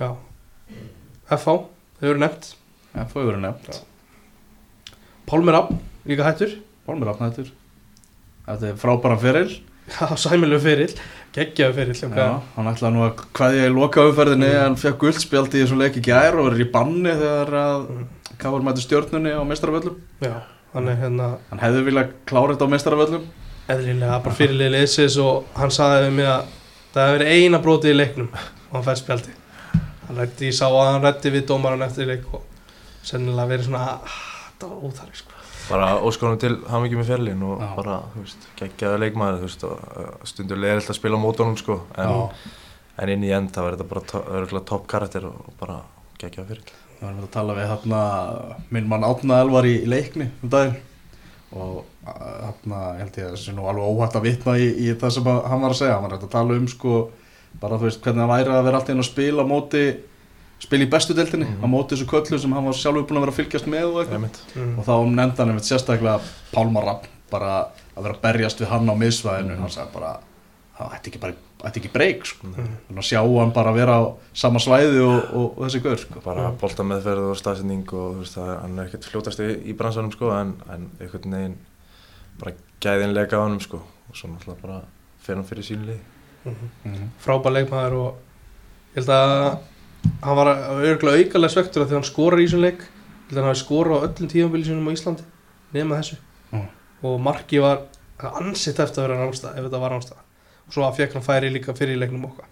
já 0.00 0.10
FH, 1.30 1.46
þau 2.00 2.08
eru 2.10 2.18
nefnt 2.24 2.54
fóði 3.12 3.28
verið 3.30 3.42
nefnt. 3.44 3.80
Pálmi 5.30 5.52
Rapp, 5.54 5.70
líka 6.10 6.24
hættur 6.26 6.56
Pálmur 6.86 7.10
Afnættur. 7.12 7.50
Þetta 8.48 8.70
er 8.72 8.78
frábæran 8.80 9.20
feril. 9.22 9.52
já, 9.90 10.06
sæmilegu 10.18 10.60
fyrir, 10.64 10.94
geggjaðu 11.34 11.74
fyrir 11.76 11.94
Já, 12.18 12.40
hann 12.56 12.66
ætlaði 12.70 12.94
nú 12.96 13.04
að 13.06 13.22
hvaðja 13.38 13.68
í 13.68 13.74
lokaumferðinni 13.74 14.48
Mm. 14.50 14.66
en 14.66 14.76
fekk 14.76 14.98
guldspjald 15.04 15.54
í 15.54 15.62
þessum 15.62 15.78
leik 15.78 15.96
í 15.98 16.02
gær 16.02 16.34
og 16.38 16.48
verið 16.50 16.64
í 16.66 16.70
banni 16.72 17.10
þegar 17.14 17.54
að 17.62 17.86
Mm. 17.90 18.06
Káur 18.40 18.62
mæti 18.64 18.80
stjórnunni 18.82 19.30
á 19.36 19.42
mestaraföllum. 19.44 19.96
já, 20.22 20.34
hann 20.74 20.88
er 20.88 20.96
hérna 20.96 21.38
Hann 21.50 21.58
hefði 21.60 21.84
viljað 21.84 22.10
klára 22.26 22.54
þetta 22.56 22.66
á 22.66 22.72
mestaraföllum. 22.74 23.24
Eðlilega 23.74 24.20
bara 24.24 24.38
fyrirlið 24.38 24.72
liðsins 24.76 25.16
og 25.24 25.50
hann 25.58 25.74
sagði 25.74 26.06
við 26.08 26.16
mig 26.20 26.30
að 26.30 26.54
það 26.94 27.08
hefði 27.08 27.18
verið 27.18 27.34
eina 27.36 27.62
brotið 27.64 27.94
í 27.94 27.98
leiknum 27.98 28.30
og 28.34 28.72
hann 28.76 28.86
fær 28.88 29.00
spjaldi 29.00 29.34
hann 30.06 30.18
rætti, 30.22 30.48
ég 30.50 30.56
sá 30.58 30.66
að 30.68 30.88
hann 30.92 31.04
rætti 31.06 31.34
við 31.34 31.44
dómaran 31.50 31.86
eftir 31.86 32.08
leik 32.10 32.24
og 32.34 32.42
sennilega 33.06 33.50
verið 33.54 33.68
svona 33.70 33.84
"Ah, 33.98 34.16
þetta 34.48 34.70
var 34.72 34.88
óþarri 34.88 35.20
sko 35.22 35.36
Bara 35.70 36.00
óskonum 36.02 36.38
til 36.42 36.56
hamingi 36.66 36.96
með 36.98 37.06
ferlin 37.12 37.42
og 37.46 37.60
Já. 37.62 37.68
bara, 37.76 37.96
þú 38.14 38.22
veist, 38.24 38.46
geggjaði 38.58 38.98
leikmaður, 39.04 39.36
þú 39.38 39.46
veist, 39.46 39.64
og 39.68 39.84
uh, 40.00 40.24
stundur 40.26 40.58
leðilt 40.58 40.90
að 40.90 40.96
spila 40.98 41.14
á 41.20 41.22
mótunum, 41.22 41.54
sko. 41.60 41.76
En, 41.94 42.08
en 42.98 43.12
inn 43.12 43.22
í 43.22 43.30
end, 43.36 43.52
það 43.54 43.62
var 43.68 43.76
þetta 43.76 44.48
bara 44.50 44.64
topp 44.72 44.88
karakter 44.90 45.28
og 45.28 45.52
bara 45.60 45.76
geggjaði 46.18 46.48
feril. 46.48 46.72
Það 46.98 47.06
var 47.06 47.22
að 47.22 47.30
tala 47.36 47.54
við 47.60 47.70
þarna 47.70 48.00
minn 48.74 48.88
mann 48.90 49.06
Átna 49.06 49.38
Elvar 49.44 49.68
í, 49.70 49.76
leikni 49.86 50.26
um 50.42 50.50
daginn 50.56 50.74
og 51.54 51.84
þarna 52.04 52.78
held 53.00 53.16
ég 53.20 53.26
að 53.26 53.32
það 53.34 53.40
sé 53.44 53.52
nú 53.56 53.66
alveg 53.68 53.88
óhætt 53.92 54.16
að 54.16 54.26
vitna 54.28 54.54
í, 54.58 54.68
í 54.86 54.92
það 55.00 55.10
sem 55.16 55.26
að, 55.30 55.40
hann 55.50 55.60
var 55.64 55.74
að 55.74 55.80
segja 55.80 55.94
hann 55.96 56.06
var 56.06 56.14
hægt 56.16 56.28
að 56.28 56.32
tala 56.36 56.56
um 56.60 56.68
sko 56.72 56.94
bara 57.60 57.76
þú 57.80 57.88
veist 57.88 58.00
hvernig 58.04 58.22
það 58.24 58.32
væri 58.32 58.54
að 58.54 58.64
vera 58.68 58.78
alltaf 58.80 58.94
inn 58.94 59.02
að 59.04 59.08
spila 59.10 59.44
á 59.44 59.50
móti 59.50 59.82
spila 60.60 60.84
í 60.86 60.90
bestu 60.92 61.14
deildinni 61.16 61.46
Mhm. 61.50 61.60
á 61.64 61.66
móti 61.72 61.96
þessu 61.96 62.08
köllu 62.08 62.38
sem 62.40 62.52
hann 62.52 62.64
var 62.64 62.72
sjálfur 62.78 63.06
búin 63.08 63.18
að 63.20 63.24
vera 63.26 63.32
að 63.32 63.38
fylgjast 63.40 63.66
með 63.66 63.84
og 63.90 64.08
mm. 64.56 64.78
og 64.78 64.84
þá 64.84 64.94
nefndi 65.10 65.36
hann 65.42 65.52
einmitt 65.52 65.68
sérstaklega 65.68 66.20
Pálmar 66.54 66.84
Rapp 66.88 67.06
bara 67.30 67.52
að 67.96 68.02
vera 68.04 68.14
að 68.16 68.20
berjast 68.24 68.60
við 68.60 68.68
hann 68.72 68.88
á 68.88 68.94
miðsvæðinu 68.96 69.54
Mhm. 69.54 69.60
hann 69.60 69.70
sagði 69.76 69.92
bara 69.94 70.16
það 70.80 70.92
ætti 70.96 71.10
ekki, 71.10 71.18
bara, 71.20 71.34
ætti 71.68 71.76
ekki 71.80 71.92
breyk 71.92 72.22
sko. 72.24 72.46
Mm. 72.46 72.68
Þannig 72.88 73.00
að 73.02 73.08
sjá 73.10 73.20
hann 73.40 73.50
bara 73.52 73.72
vera 73.76 73.92
á 74.00 74.02
sama 74.32 74.58
svæði 74.58 75.00
og, 75.04 75.34
og, 75.36 75.58
og 75.58 75.66
þessi 75.68 75.82
gaur 75.84 75.96
sko. 76.00 76.20
bara 76.24 76.48
Mm. 76.48 76.56
bolta 76.60 76.82
meðferð 76.82 77.30
og 77.30 77.36
staðsending 77.36 77.92
og 77.92 78.14
þú 78.14 78.18
veist 78.22 78.36
það, 78.38 78.60
hann 78.62 78.78
er 78.78 78.86
ekkert 78.88 79.04
fljótast 79.10 79.40
í, 79.44 79.48
í 79.68 79.76
bransanum 79.76 80.12
sko 80.12 80.30
en, 80.32 80.54
en 80.72 80.86
einhvern 81.00 81.30
veginn 81.36 81.56
bara 82.40 82.54
gæðinlega 82.80 83.36
á 83.38 83.42
hann 83.44 83.60
sko. 83.60 83.80
Og 84.10 84.16
svo 84.16 84.28
náttúrulega 84.32 84.62
bara 84.62 84.80
fer 85.20 85.36
hann 85.38 85.44
fyrir 85.46 85.66
sínu 85.66 85.86
lið. 85.90 86.00
Mhm. 86.44 87.08
frábær 87.20 87.52
leikmaður 87.52 87.94
og 88.00 88.14
ég 88.96 89.02
held 89.02 89.10
að 89.12 89.58
hann 90.24 90.36
var 90.38 90.48
örgulega 90.80 91.20
aukalega 91.26 91.52
svektur 91.52 91.82
að 91.84 91.90
því 91.90 91.98
hann 91.98 92.08
skorar 92.08 92.40
í 92.40 92.46
þessum 92.48 92.64
leik. 92.64 92.80
Ég 92.80 93.30
held 93.30 93.38
að 93.38 93.42
hann 93.44 93.50
hafi 93.52 93.60
skorað 93.64 94.00
á 94.00 94.04
öllum 94.08 94.30
tíðanbíli 94.32 94.64
sinum 94.64 94.88
á 94.88 94.92
Íslandi 94.96 95.24
nema 95.74 95.98
þessu. 96.00 96.16
Mm. 96.52 96.66
og 97.02 97.20
marki 97.20 97.60
var 97.62 97.84
ansitt 98.40 98.80
eftir 98.82 99.04
að 99.04 99.06
vera 99.08 99.20
rámstað 99.24 99.56
ef 99.56 99.64
þetta 99.68 99.78
var 99.80 99.92
rámstað 99.94 100.18
og 100.66 100.72
svo 100.74 100.88
fekk 100.96 101.12
hann 101.14 101.22
færi 101.22 101.48
líka 101.52 101.72
fyrir 101.76 101.94
í 101.96 102.00
leiknum 102.00 102.24
okkar. 102.26 102.48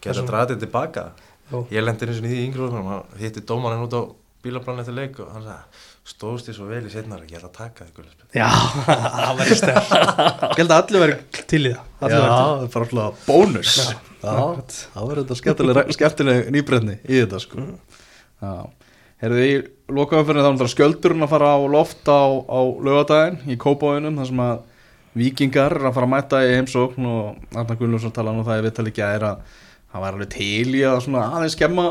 Geta 0.00 0.10
Þessum- 0.12 0.26
að 0.26 0.30
draða 0.30 0.46
þetta 0.50 0.60
tilbaka? 0.66 1.04
Jó. 1.52 1.66
ég 1.70 1.82
lendi 1.84 2.06
eins 2.06 2.18
og 2.20 2.24
í 2.24 2.28
því 2.32 2.44
yngri 2.46 2.62
og 2.62 2.72
hann 2.72 3.02
hitti 3.18 3.40
dómarinn 3.40 3.82
út 3.86 3.92
á 3.98 4.02
bílaplan 4.44 4.78
eftir 4.80 4.94
leik 4.94 5.18
og 5.20 5.32
hann 5.32 5.42
sagði 5.42 5.62
stóðst 6.02 6.48
þið 6.48 6.56
svo 6.56 6.64
vel 6.66 6.82
í 6.82 6.90
setnar 6.90 7.20
ég 7.28 7.36
ætla 7.38 7.48
að 7.48 7.58
taka 7.58 7.84
þig 7.86 7.98
guðlega 8.00 8.26
já, 8.34 8.48
það 9.26 9.36
var 9.38 9.50
í 9.52 9.58
stærn 9.60 9.90
ég 9.92 10.56
held 10.58 10.72
að 10.74 10.80
allir 10.80 11.04
veri 11.04 11.18
til 11.52 11.60
í 11.62 11.74
það. 11.74 11.84
Já, 11.84 12.06
allir 12.06 12.16
til. 12.16 12.32
það. 12.32 12.62
er 12.64 12.72
bara 12.72 12.88
alltaf 12.88 13.26
bónus. 13.28 13.74
Já, 13.78 13.92
Já, 14.22 14.34
það 14.94 15.06
verður 15.08 15.22
þetta 15.22 15.38
skemmtileg, 15.40 15.92
skemmtileg 15.96 16.50
nýbreytni 16.54 16.96
í 17.02 17.22
þetta 17.22 17.40
sko. 17.42 17.62
Mm. 17.62 18.02
Já, 18.42 18.52
heyrðu 19.22 19.46
í 19.46 19.54
lokaumferðinu 19.92 20.42
þá 20.42 20.48
er 20.48 20.54
náttúrulega 20.56 20.74
skjöldurinn 20.76 21.26
að 21.26 21.32
fara 21.32 21.54
á 21.54 21.58
loft 21.76 22.10
á, 22.10 22.22
á 22.46 22.60
lögadaginn 22.86 23.40
í 23.50 23.58
Kópáinum 23.62 24.18
þar 24.18 24.30
sem 24.30 24.44
að 24.46 24.62
vikingar 25.22 25.76
er 25.76 25.88
að 25.90 25.98
fara 25.98 26.08
að 26.08 26.14
mæta 26.14 26.44
í 26.46 26.54
heimsókn 26.56 27.08
og 27.10 27.58
Arna 27.58 27.76
Gunnljófsson 27.78 28.14
tala 28.16 28.32
nú 28.34 28.46
það 28.46 28.62
ég 28.62 28.66
veit 28.68 28.80
að 28.80 28.88
líka 28.88 29.10
er 29.14 29.26
að 29.28 29.58
hann 29.92 30.04
var 30.06 30.16
alveg 30.16 30.32
til 30.32 30.78
í 30.78 30.86
að 30.88 31.02
svona 31.04 31.26
aðeins 31.36 31.58
skemma 31.58 31.88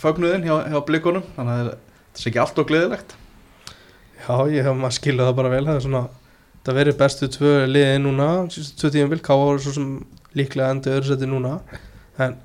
fögnuðin 0.00 0.46
hjá, 0.48 0.54
hjá 0.72 0.78
blikunum 0.88 1.26
þannig 1.36 1.58
að 1.58 1.68
þetta 1.74 2.22
sé 2.22 2.30
ekki 2.30 2.42
allt 2.42 2.62
og 2.62 2.70
gleðilegt 2.70 3.18
já, 4.24 4.36
ég 4.54 4.64
hef 4.64 4.76
maður 4.76 4.96
skilja 4.98 5.26
það 5.28 5.36
bara 5.40 5.52
vel 5.54 5.64
það 5.66 5.76
er 5.80 5.84
svona 5.86 6.04
það 6.64 6.78
verið 6.80 6.96
bestu 7.02 7.28
tvö 7.28 7.52
liðið 7.68 7.98
núna 8.04 8.28
síðustu 8.52 8.80
tvö 8.80 8.90
tíum 8.94 9.10
vil, 9.12 9.20
Káa 9.20 9.36
var 9.44 9.58
svo 9.60 9.72
sem 9.76 9.88
líklega 10.34 10.70
enda 10.74 10.94
öðru 10.96 11.10
seti 11.12 11.26
núna. 11.30 11.58
En 12.18 12.36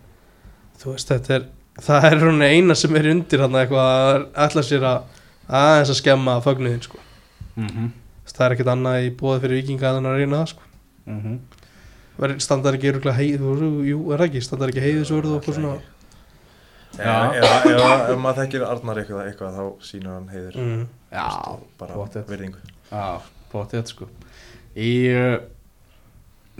þú 0.81 0.93
veist 0.95 1.09
þetta 1.13 1.35
er 1.39 1.45
það 1.79 2.07
er 2.11 2.25
hún 2.25 2.43
eina 2.43 2.75
sem 2.75 2.95
er 2.99 3.07
undir 3.13 3.41
hann 3.45 3.55
eitthvað 3.55 3.93
að 3.95 4.25
ætla 4.45 4.63
sér 4.67 4.83
að 4.89 5.15
aðeins 5.49 5.93
að 5.93 5.99
skemma 6.01 6.35
fögnuðin 6.45 6.83
sko. 6.83 6.99
Mhm, 7.55 7.87
það 8.29 8.45
er 8.45 8.55
ekkert 8.57 8.73
annað 8.75 9.05
í 9.07 9.13
bóði 9.19 9.39
fyrir 9.45 9.61
vikinga 9.61 9.93
en 9.97 10.09
að 10.11 10.19
reyna 10.19 10.41
það 10.43 10.51
sko. 10.53 10.67
Mhm. 11.09 11.39
Verður- 12.19 12.41
standar 12.43 12.75
ekki 12.75 12.91
öruglega 12.91 13.15
heið 13.15 13.87
jú, 13.87 13.99
er 14.13 14.25
ekki, 14.27 14.41
standar 14.43 14.69
ekki 14.73 14.83
heiðisvörðu 14.83 15.33
og 15.33 15.39
eitthvað 15.39 15.55
svona? 15.55 15.79
Ef, 16.99 17.35
ef, 17.39 18.09
ef 18.09 18.17
maður 18.19 18.39
þekkir 18.43 18.65
Arnar 18.67 18.97
eitthvað, 18.99 19.27
eitthvað 19.29 19.55
þá 19.55 19.63
sýnur 19.87 20.13
hann 20.17 20.27
heiður. 20.33 20.55
Mm. 20.59 20.87
Já, 21.11 21.25
bara 21.79 21.95
pottet. 21.97 22.27
virðingu. 22.29 22.59
Já, 22.91 23.05
potið 23.51 23.85
sko. 23.89 24.07
Í 24.77 24.91
uh, 25.09 25.37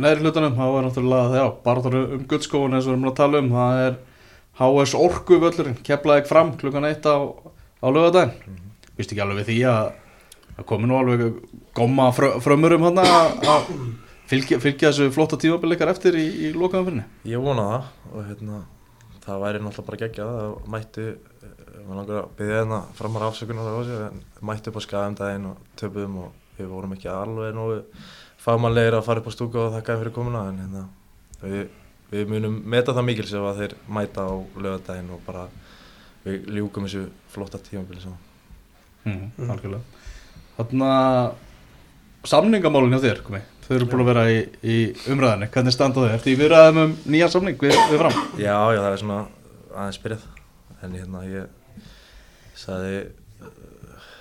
neðri 0.02 0.26
hlutunum 0.26 0.56
þá 0.58 0.64
er 0.68 0.86
náttúrulega 0.88 1.41
já, 1.41 1.45
bara 1.66 1.91
um 2.02 2.24
guldskóun 2.32 2.74
eins 2.78 2.88
og 2.88 2.93
við 2.93 2.97
erum 2.97 3.10
að 3.12 3.18
tala 3.20 3.41
um 3.43 3.52
það 3.54 3.82
er 3.88 4.00
HS 4.60 4.95
Orku 5.00 5.38
völlurinn 5.39 5.78
keflaði 5.86 6.26
fram 6.28 6.54
klukkan 6.60 6.88
eitt 6.89 7.06
á, 7.08 7.16
á 7.80 7.88
lögadaginn 7.88 8.34
Mhm. 8.47 8.66
Vist 9.00 9.14
ekki 9.14 9.22
alveg 9.24 9.45
við 9.45 9.52
því 9.54 9.58
að 9.70 9.91
það 10.58 10.66
komi 10.68 10.88
nú 10.89 10.97
alveg 11.00 11.22
góma 11.78 12.10
frö, 12.12 12.34
frömmurum 12.43 12.84
hann 12.89 12.97
að 13.00 13.70
fylgja, 14.28 14.58
fylgja 14.60 14.89
þessu 14.91 15.08
flotta 15.16 15.38
tímabilikar 15.39 15.88
eftir 15.93 16.18
í, 16.20 16.26
í 16.50 16.52
lokaðanfyrinni 16.58 17.06
Ég 17.32 17.39
vona 17.45 17.64
það 17.70 17.86
og 18.12 18.26
hérna 18.28 18.60
það 19.24 19.39
væri 19.45 19.62
náttúrulega 19.64 19.88
bara 19.88 20.02
geggjað 20.04 20.34
það 20.36 20.58
mættu, 20.74 21.06
maður 21.90 22.00
langar 22.04 22.20
að 22.22 22.30
byggja 22.40 22.60
hérna 22.62 22.80
framar 22.98 23.26
afsökunar 23.28 23.68
á 23.70 23.74
þessu 23.80 23.98
en 24.08 24.22
mættu 24.50 24.72
upp 24.72 24.80
á 24.80 24.82
skæðum 24.86 25.18
daginn 25.20 25.50
og 25.50 25.58
töpuðum 25.82 26.18
og 26.24 26.32
við 26.60 26.68
vorum 26.74 26.94
ekki 26.96 27.10
alveg 27.12 27.54
nógu 27.58 27.80
fagmannlegir 28.40 28.98
að 29.00 29.06
fara 29.10 29.24
upp 29.24 29.30
á 29.30 29.34
stúku 29.36 29.60
og 29.64 29.74
þakka 29.76 29.96
þeim 29.96 30.02
fyrir 30.04 30.16
komuna. 30.16 30.46
En 30.50 30.60
hérna 30.64 30.86
við, 31.42 31.68
við 32.14 32.32
munum 32.34 32.58
meta 32.76 32.94
það 32.96 33.08
mikil 33.10 33.28
sem 33.30 33.46
að 33.50 33.62
þeir 33.64 33.76
mæta 33.98 34.26
á 34.28 34.32
lögadaginn 34.60 35.12
og 35.16 35.22
bara 35.28 35.46
við 36.26 36.50
ljúkum 36.58 36.86
þessu 36.88 37.06
flotta 37.34 37.60
tímabili 37.64 38.02
saman. 38.06 38.26
Mm, 39.06 39.32
Mhm. 39.40 39.50
Algjörlega. 39.50 39.82
Þannig 40.60 40.90
að 40.92 41.34
samningamálun 42.30 42.92
hjá 42.96 43.00
þér 43.06 43.22
komi 43.24 43.40
Þau 43.64 43.76
eru 43.78 43.86
búin 43.88 44.02
að 44.04 44.08
vera 44.10 44.24
í, 44.34 44.40
í 44.66 44.78
umræðinni 45.14 45.48
Hvernig 45.54 45.72
standa 45.76 46.02
þau? 46.04 46.14
Eftir 46.18 46.34
í 46.34 46.40
viðræðum 46.42 46.80
um 46.84 46.96
nýja 47.14 47.30
samning 47.32 47.56
við, 47.62 47.76
við 47.92 48.02
fram? 48.02 48.18
Já, 48.42 48.58
já, 48.74 48.80
það 48.82 48.90
er 48.96 49.02
svona 49.04 49.20
aðeins 49.78 50.00
byrjað. 50.04 50.24
En 50.84 50.96
hérna 50.98 51.22
ég 51.30 51.48
sagði 52.60 53.01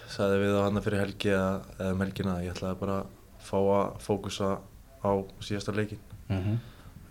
sagði 0.08 0.40
við 0.42 0.56
á 0.56 0.60
hana 0.64 0.82
fyrir 0.84 1.02
helgi 1.04 1.32
að, 1.36 1.68
eða 1.78 1.92
um 1.94 2.02
helgina 2.04 2.34
að 2.36 2.44
ég 2.46 2.56
ætlaði 2.56 2.80
bara 2.80 2.98
að 3.02 3.14
fá 3.48 3.58
að 3.60 4.00
fókusa 4.04 4.50
á 5.04 5.10
síðasta 5.44 5.74
leikin 5.76 6.00
mm 6.28 6.40
-hmm. 6.42 6.58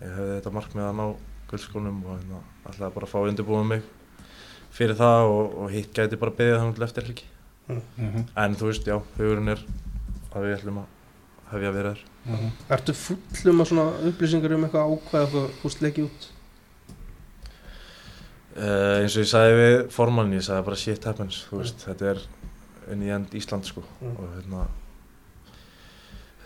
ég 0.02 0.14
hefði 0.18 0.36
þetta 0.36 0.54
markmið 0.58 0.88
að 0.88 0.98
ná 0.98 1.06
guldskónum 1.50 2.04
og 2.04 2.18
hérna 2.18 2.42
ætlaði 2.68 2.94
bara 2.94 3.06
að 3.06 3.12
fá 3.12 3.18
undirbúið 3.20 3.66
mig 3.72 3.82
fyrir 4.70 4.96
það 4.96 5.24
og, 5.32 5.58
og 5.58 5.70
hitt 5.72 5.92
gæti 5.94 6.20
bara 6.20 6.38
beðið 6.38 6.60
þannig 6.60 6.88
eftir 6.88 7.04
helgi 7.04 7.28
Mm 7.68 8.24
en 8.36 8.54
þú 8.56 8.70
veist, 8.70 8.86
já, 8.86 8.96
hugurinn 9.18 9.48
er 9.52 9.60
að 10.32 10.44
við 10.44 10.54
ætlum 10.56 10.78
að 10.80 10.86
hefja 11.50 11.72
verið 11.72 11.90
þér 11.92 12.04
-hmm. 12.24 12.50
Ertu 12.70 12.92
fullum 12.92 13.60
að 13.60 13.68
svona 13.68 13.86
upplýsingar 14.08 14.52
um 14.52 14.64
eitthvað 14.64 14.88
ákvæð 14.92 15.20
eitthvað 15.20 15.50
húst 15.62 15.82
leikið 15.82 16.04
út? 16.04 16.28
Uh, 18.58 19.02
eins 19.04 19.14
og 19.14 19.22
ég 19.22 19.28
sagði 19.30 19.56
við 19.60 19.90
formann, 19.94 20.32
ég 20.34 20.42
sagði 20.42 20.64
bara 20.66 20.76
shit 20.76 21.04
happens, 21.06 21.44
þú 21.50 21.60
veist, 21.60 21.84
þetta 21.86 22.08
er 22.10 22.22
inn 22.92 23.02
í 23.06 23.10
end 23.14 23.30
Ísland 23.38 23.64
sko 23.68 23.82
Mm. 24.02 24.16
og 24.18 24.28
hérna 24.34 24.64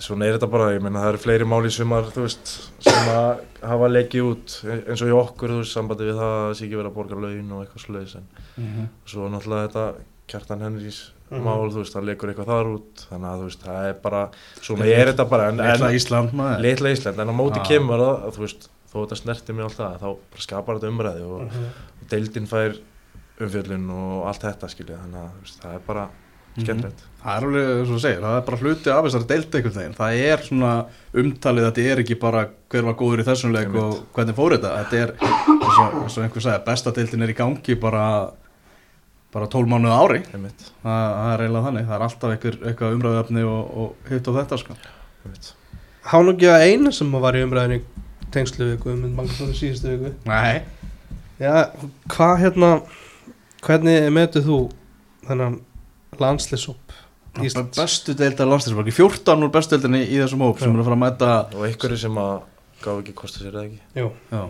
svona 0.02 0.26
er 0.26 0.34
þetta 0.36 0.48
bara, 0.50 0.70
ég 0.74 0.82
meina 0.82 0.98
það 1.04 1.12
eru 1.12 1.20
fleiri 1.22 1.46
mál 1.46 1.62
í 1.68 1.70
sumar, 1.72 2.08
þú 2.10 2.24
veist, 2.24 2.52
sem 2.82 3.10
að 3.12 3.42
hafa 3.70 3.88
leikið 3.92 4.24
út 4.32 4.54
eins 4.90 5.02
og 5.04 5.12
í 5.12 5.14
okkur, 5.14 5.52
þú 5.54 5.58
veist, 5.62 5.76
sambandi 5.76 6.08
við 6.08 6.16
það 6.18 6.32
að 6.32 6.42
það 6.48 6.54
sé 6.58 6.64
ekki 6.66 6.78
verið 6.80 6.90
að 6.90 6.96
borga 6.96 7.20
laun 7.22 7.52
og 7.54 7.60
eitthvað 7.62 7.84
sluðis 7.86 8.14
en 8.18 8.26
Mhm. 8.58 8.88
svo 9.06 9.28
náttúrulega 9.30 9.68
þetta 9.68 9.94
Kjartan 10.32 10.60
Henrys 10.66 10.98
Mhm. 11.30 11.42
mál, 11.44 11.70
þú 11.70 11.78
veist, 11.80 11.94
það 11.94 12.04
leikur 12.10 12.28
eitthvað 12.34 12.50
þar 12.52 12.72
út 12.74 13.06
þannig 13.12 13.30
að 13.30 13.38
þú 13.38 13.44
veist, 13.46 13.62
það 13.62 13.88
er 13.88 13.94
bara, 14.02 14.30
svona 14.60 14.84
er 14.86 15.06
þetta 15.12 15.28
bara 15.30 15.48
en, 15.48 15.56
Litla 15.56 15.88
en, 15.88 15.94
Ísland 15.94 16.32
maður 16.32 16.60
litla 16.60 16.88
Ísland, 16.92 17.18
en 17.20 17.28
á 17.30 17.34
móti 17.40 17.60
Ah. 17.60 17.64
kemur 17.64 17.98
það, 18.02 18.16
að, 18.26 18.32
þú 18.36 18.38
veist, 18.42 18.68
þó 18.92 18.96
þetta 19.02 19.16
snerti 19.22 19.52
mig 19.56 19.64
alltaf, 19.64 20.00
þá 20.02 20.08
bara 20.32 20.44
skapar 20.46 20.78
þetta 20.78 20.92
umræði 20.92 21.22
og 21.24 21.54
deildin 22.12 22.46
fær 22.50 22.76
umfjöllun 23.42 23.86
og 23.96 24.26
allt 24.28 24.44
þetta 24.44 24.68
skilja 24.70 24.98
þannig 25.00 25.22
að 25.22 25.38
veist, 25.42 25.62
það 25.64 25.74
er 25.78 25.86
bara 25.86 26.08
Mhm. 26.52 26.64
skemmtilegt 26.66 27.02
Það 27.22 27.36
er 27.38 27.44
alveg, 27.46 27.68
eins 27.72 27.88
og 27.88 27.94
þú 27.96 28.00
segir, 28.02 28.20
það 28.20 28.34
er 28.36 28.42
bara 28.48 28.56
hluti 28.60 28.90
af 28.92 29.04
þessari 29.06 29.26
deild 29.30 29.54
einhvern 29.56 29.76
veginn. 29.78 29.94
Það 29.96 30.16
er 30.26 30.42
svona 30.44 30.72
umtalið 31.22 31.64
að 31.64 31.70
þetta 31.72 31.92
er 31.92 32.00
ekki 32.02 32.16
bara 32.20 32.40
hver 32.68 32.82
var 32.88 32.94
góður 32.98 33.22
í 33.22 33.24
þessum 33.28 33.52
leik 33.54 33.74
og 33.78 33.92
hvernig 34.12 34.36
fór 34.36 34.50
þetta. 34.56 34.72
Þetta 34.82 34.98
er, 35.00 35.12
eins 35.22 35.78
og, 35.78 35.94
eins 36.02 36.18
og 36.18 36.24
einhver 36.26 36.44
sagði, 36.44 36.64
besta 36.66 36.92
deildin 36.92 37.22
er 37.24 37.32
í 37.32 37.36
gangi 37.38 37.76
bara, 37.80 38.04
bara 39.32 39.46
12 39.46 39.70
mánuð 39.72 39.94
á 39.94 40.00
ári. 40.02 40.20
Það, 40.28 40.68
það 40.82 41.32
er 41.32 41.44
eiginlega 41.46 41.64
þannig. 41.70 41.86
Það 41.88 41.96
er 41.96 42.04
alltaf 42.08 42.34
einhver, 42.34 42.58
eitthvað 42.68 42.96
umræðöfni 42.98 43.44
og, 43.48 43.72
og 43.84 44.12
hitt 44.12 44.28
og 44.28 44.36
þetta, 44.42 44.58
sko. 44.60 44.76
einmitt. 45.24 45.52
Há 46.04 46.16
nú 46.20 46.34
ekki 46.36 46.50
að 46.52 46.66
eina 46.68 46.92
sem 46.92 47.12
var 47.22 47.32
í 47.38 47.44
umræðinu 47.46 47.80
tengslu 48.34 48.68
viku, 48.72 48.92
um 48.94 49.04
Magnússon 49.16 49.52
í 49.52 49.58
síðustu 49.58 49.92
viku. 49.92 50.12
Nei. 50.28 50.62
Já, 51.42 51.72
hvað 52.12 52.34
hérna 52.44 52.70
hvernig 53.62 54.08
metur 54.14 54.44
þú 54.46 54.58
þennan 55.26 55.58
landslýsóp 56.20 56.94
Íslands? 57.42 57.78
Bestu 57.78 58.14
deildar 58.18 58.50
landslýsflokki, 58.50 58.92
14 58.92 59.46
úr 59.46 59.52
bestu 59.54 59.76
deildinni 59.76 60.04
í 60.04 60.20
þessum 60.20 60.44
hóp 60.44 60.60
sem 60.60 60.72
eru 60.72 60.84
að 60.84 60.88
fara 60.90 60.98
að 60.98 61.02
mæta, 61.02 61.30
og 61.56 61.66
einhverju 61.68 62.00
sem 62.02 62.18
að 62.20 62.32
gaf 62.82 63.02
ekki 63.02 63.14
kosta 63.16 63.40
sér 63.40 63.54
eða 63.54 63.66
ekki? 63.70 63.78
Jú, 63.96 64.08
já, 64.28 64.42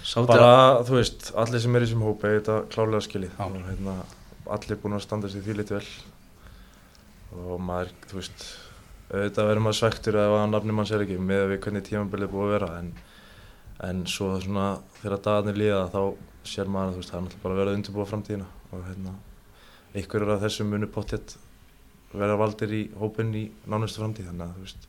sátti 0.00 0.30
bara, 0.30 0.52
þú 0.88 0.96
veist, 0.96 1.30
allir 1.44 1.64
sem 1.64 1.76
er 1.76 1.84
í 1.84 1.88
þessum 1.88 2.06
hópi 2.06 2.30
er 2.30 2.38
þetta 2.38 2.58
klálega 2.72 3.04
skilið 3.04 3.40
hérna, 3.68 3.96
allir 4.56 4.80
búin 4.80 4.96
að 4.96 5.04
standa 5.04 5.32
sig 5.32 5.44
því 5.44 5.58
litið 5.60 5.76
vel. 5.76 5.90
Og 7.36 7.60
maður, 7.60 7.92
þú 8.08 8.20
veist 8.22 8.46
auðvitað 9.10 9.50
verður 9.50 9.64
maður 9.66 9.78
svektur 9.80 10.18
að 10.22 10.36
nafnum 10.50 10.80
manns 10.80 10.92
er 10.94 11.04
ekki 11.04 11.18
með 11.20 11.44
við 11.52 11.60
hvernig 11.66 11.84
tímabilið 11.86 12.26
er 12.26 12.32
búið 12.32 12.46
að 12.46 12.54
vera 12.56 12.70
en, 12.80 12.88
en 13.84 14.04
svo 14.08 14.40
svona 14.40 14.78
þegar 15.02 15.20
dagarnir 15.26 15.58
líða 15.60 15.82
þá 15.92 16.00
sér 16.46 16.66
maður 16.70 16.92
að 16.94 16.96
veist, 17.00 17.10
það 17.10 17.18
er 17.18 17.24
náttúrulega 17.26 17.42
bara 17.42 17.54
að 17.54 17.58
vera 17.60 17.70
að 17.72 17.76
undirbúa 17.80 18.06
framtíðina. 18.10 18.46
Og 18.72 18.84
hérna, 18.86 19.14
einhverjur 19.94 20.32
af 20.36 20.42
þessum 20.46 20.70
munu 20.72 20.86
pottitt 20.86 21.36
vera 22.16 22.36
valdir 22.38 22.72
í 22.72 22.82
hópinn 22.98 23.34
í 23.36 23.50
nánustu 23.68 24.00
framtíð. 24.00 24.30
Þannig 24.30 24.46
að 24.46 24.54
þú 24.56 24.66
veist 24.66 24.86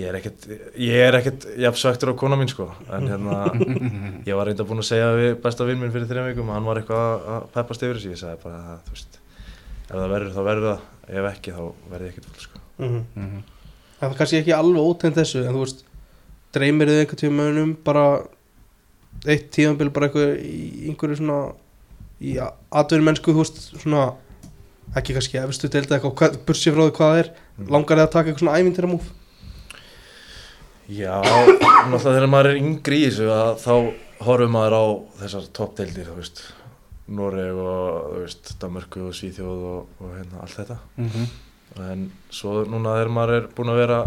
ég 0.00 0.06
er 0.08 0.16
ekkert, 0.20 0.44
ég 0.80 1.02
er 1.04 1.16
ekkert 1.18 1.44
jafn 1.60 1.76
svektur 1.80 2.12
á 2.14 2.20
kona 2.20 2.36
mín 2.40 2.48
sko. 2.48 2.68
En 2.94 3.08
hérna 3.10 3.40
ég 4.28 4.36
var 4.38 4.46
reynda 4.48 4.64
búinn 4.64 4.80
að 4.82 4.88
segja 4.90 5.10
við 5.18 5.34
besta 5.44 5.66
vinn 5.68 5.80
minn 5.82 5.92
fyrir 5.92 6.08
þrejum 6.08 6.30
vikum 6.30 6.50
að 6.52 6.56
hann 6.60 6.68
var 6.70 6.80
eitthvað 6.80 7.06
að- 7.10 7.26
að 7.36 7.48
peppast 7.56 7.84
yfir 7.84 7.98
þessu. 8.00 8.12
Ég 8.14 8.20
sagði 8.22 8.42
bara 8.44 8.60
að 8.74 8.82
þú 8.88 8.94
veist 8.96 9.18
ef 9.90 9.94
það 9.98 10.12
verður 10.14 10.34
þá 10.36 10.42
verður 10.46 10.68
það, 10.70 10.84
ef 11.20 11.30
ekki 11.34 11.54
þá 11.56 11.62
verður 11.90 12.06
ég 12.06 12.12
ekkert 12.14 12.28
full 12.30 12.44
sko. 12.46 12.62
Mm 12.80 13.00
Mhm. 13.20 13.40
Það 14.00 14.08
er 14.14 14.16
kannski 14.22 14.38
ekki 14.40 14.54
alveg 14.56 14.86
ótegn 14.88 15.16
þessu 15.18 15.40
en 15.44 15.52
þú 15.58 15.64
veist, 15.66 15.82
dreymir 16.54 16.88
þið 16.90 17.00
einhvern 17.04 17.20
tíma 17.22 17.48
um 17.64 17.74
bara 17.86 18.04
eitt 19.26 19.50
tíðanbíl 19.54 19.90
bara 19.94 20.08
eitthvað 20.08 20.34
í 20.40 20.88
einhverju 20.90 21.20
svona 21.20 21.38
í 22.20 22.34
atvinnu 22.40 23.06
mennsku, 23.06 23.32
þú 23.32 23.42
veist, 23.44 23.60
svona 23.80 24.02
ekki 24.98 25.14
kannski 25.16 25.38
efstu 25.40 25.68
deilda 25.72 25.96
eitthvað, 25.98 26.14
hvað- 26.18 26.38
bursið 26.48 26.74
frá 26.76 26.82
því 26.86 26.94
hvað 26.98 27.10
það 27.14 27.20
er 27.22 27.32
langar 27.70 27.96
þið 28.00 28.04
að 28.06 28.12
taka 28.14 28.28
eitthvað 28.30 28.44
svona 28.44 28.58
ævintýra 28.60 28.90
múf 28.90 29.10
Já, 30.90 31.20
náttúrulega 31.22 32.14
þegar 32.16 32.30
maður 32.32 32.48
er 32.50 32.56
yngri 32.58 32.96
í 32.98 33.04
þessu 33.06 33.28
að 33.30 33.50
þá 33.62 33.74
horfum 34.26 34.50
maður 34.56 34.74
á 34.74 34.84
þessar 35.20 35.44
toppdeildir, 35.54 36.08
þú 36.10 36.16
veist 36.18 36.40
Noreg 37.10 37.58
og, 37.58 38.08
þú 38.10 38.22
veist, 38.24 38.50
Danmörku 38.62 39.04
og 39.06 39.14
Svíþjóð 39.18 39.62
og, 39.70 39.86
og 40.02 40.10
hérna 40.16 40.42
allt 40.44 40.56
þetta. 40.58 40.76
Mhm. 40.98 41.28
en 41.86 42.00
svo 42.34 42.64
núna 42.66 42.96
þegar 42.98 43.10
maður 43.14 43.36
er 43.36 43.44
búinn 43.54 43.70
að 43.70 43.78
vera 43.84 43.98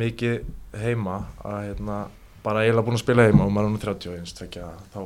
mikið 0.00 0.38
heima 0.80 1.16
að 1.44 1.58
hérna 1.68 1.98
bara 2.42 2.62
eiginlega 2.64 2.86
búinn 2.86 2.98
að 2.98 3.04
spila 3.04 3.26
heima 3.28 3.44
og 3.46 3.52
maður 3.54 3.68
er 3.68 3.74
nú 3.74 3.80
31 3.82 4.34
tvekja, 4.38 4.68
þá 4.94 5.00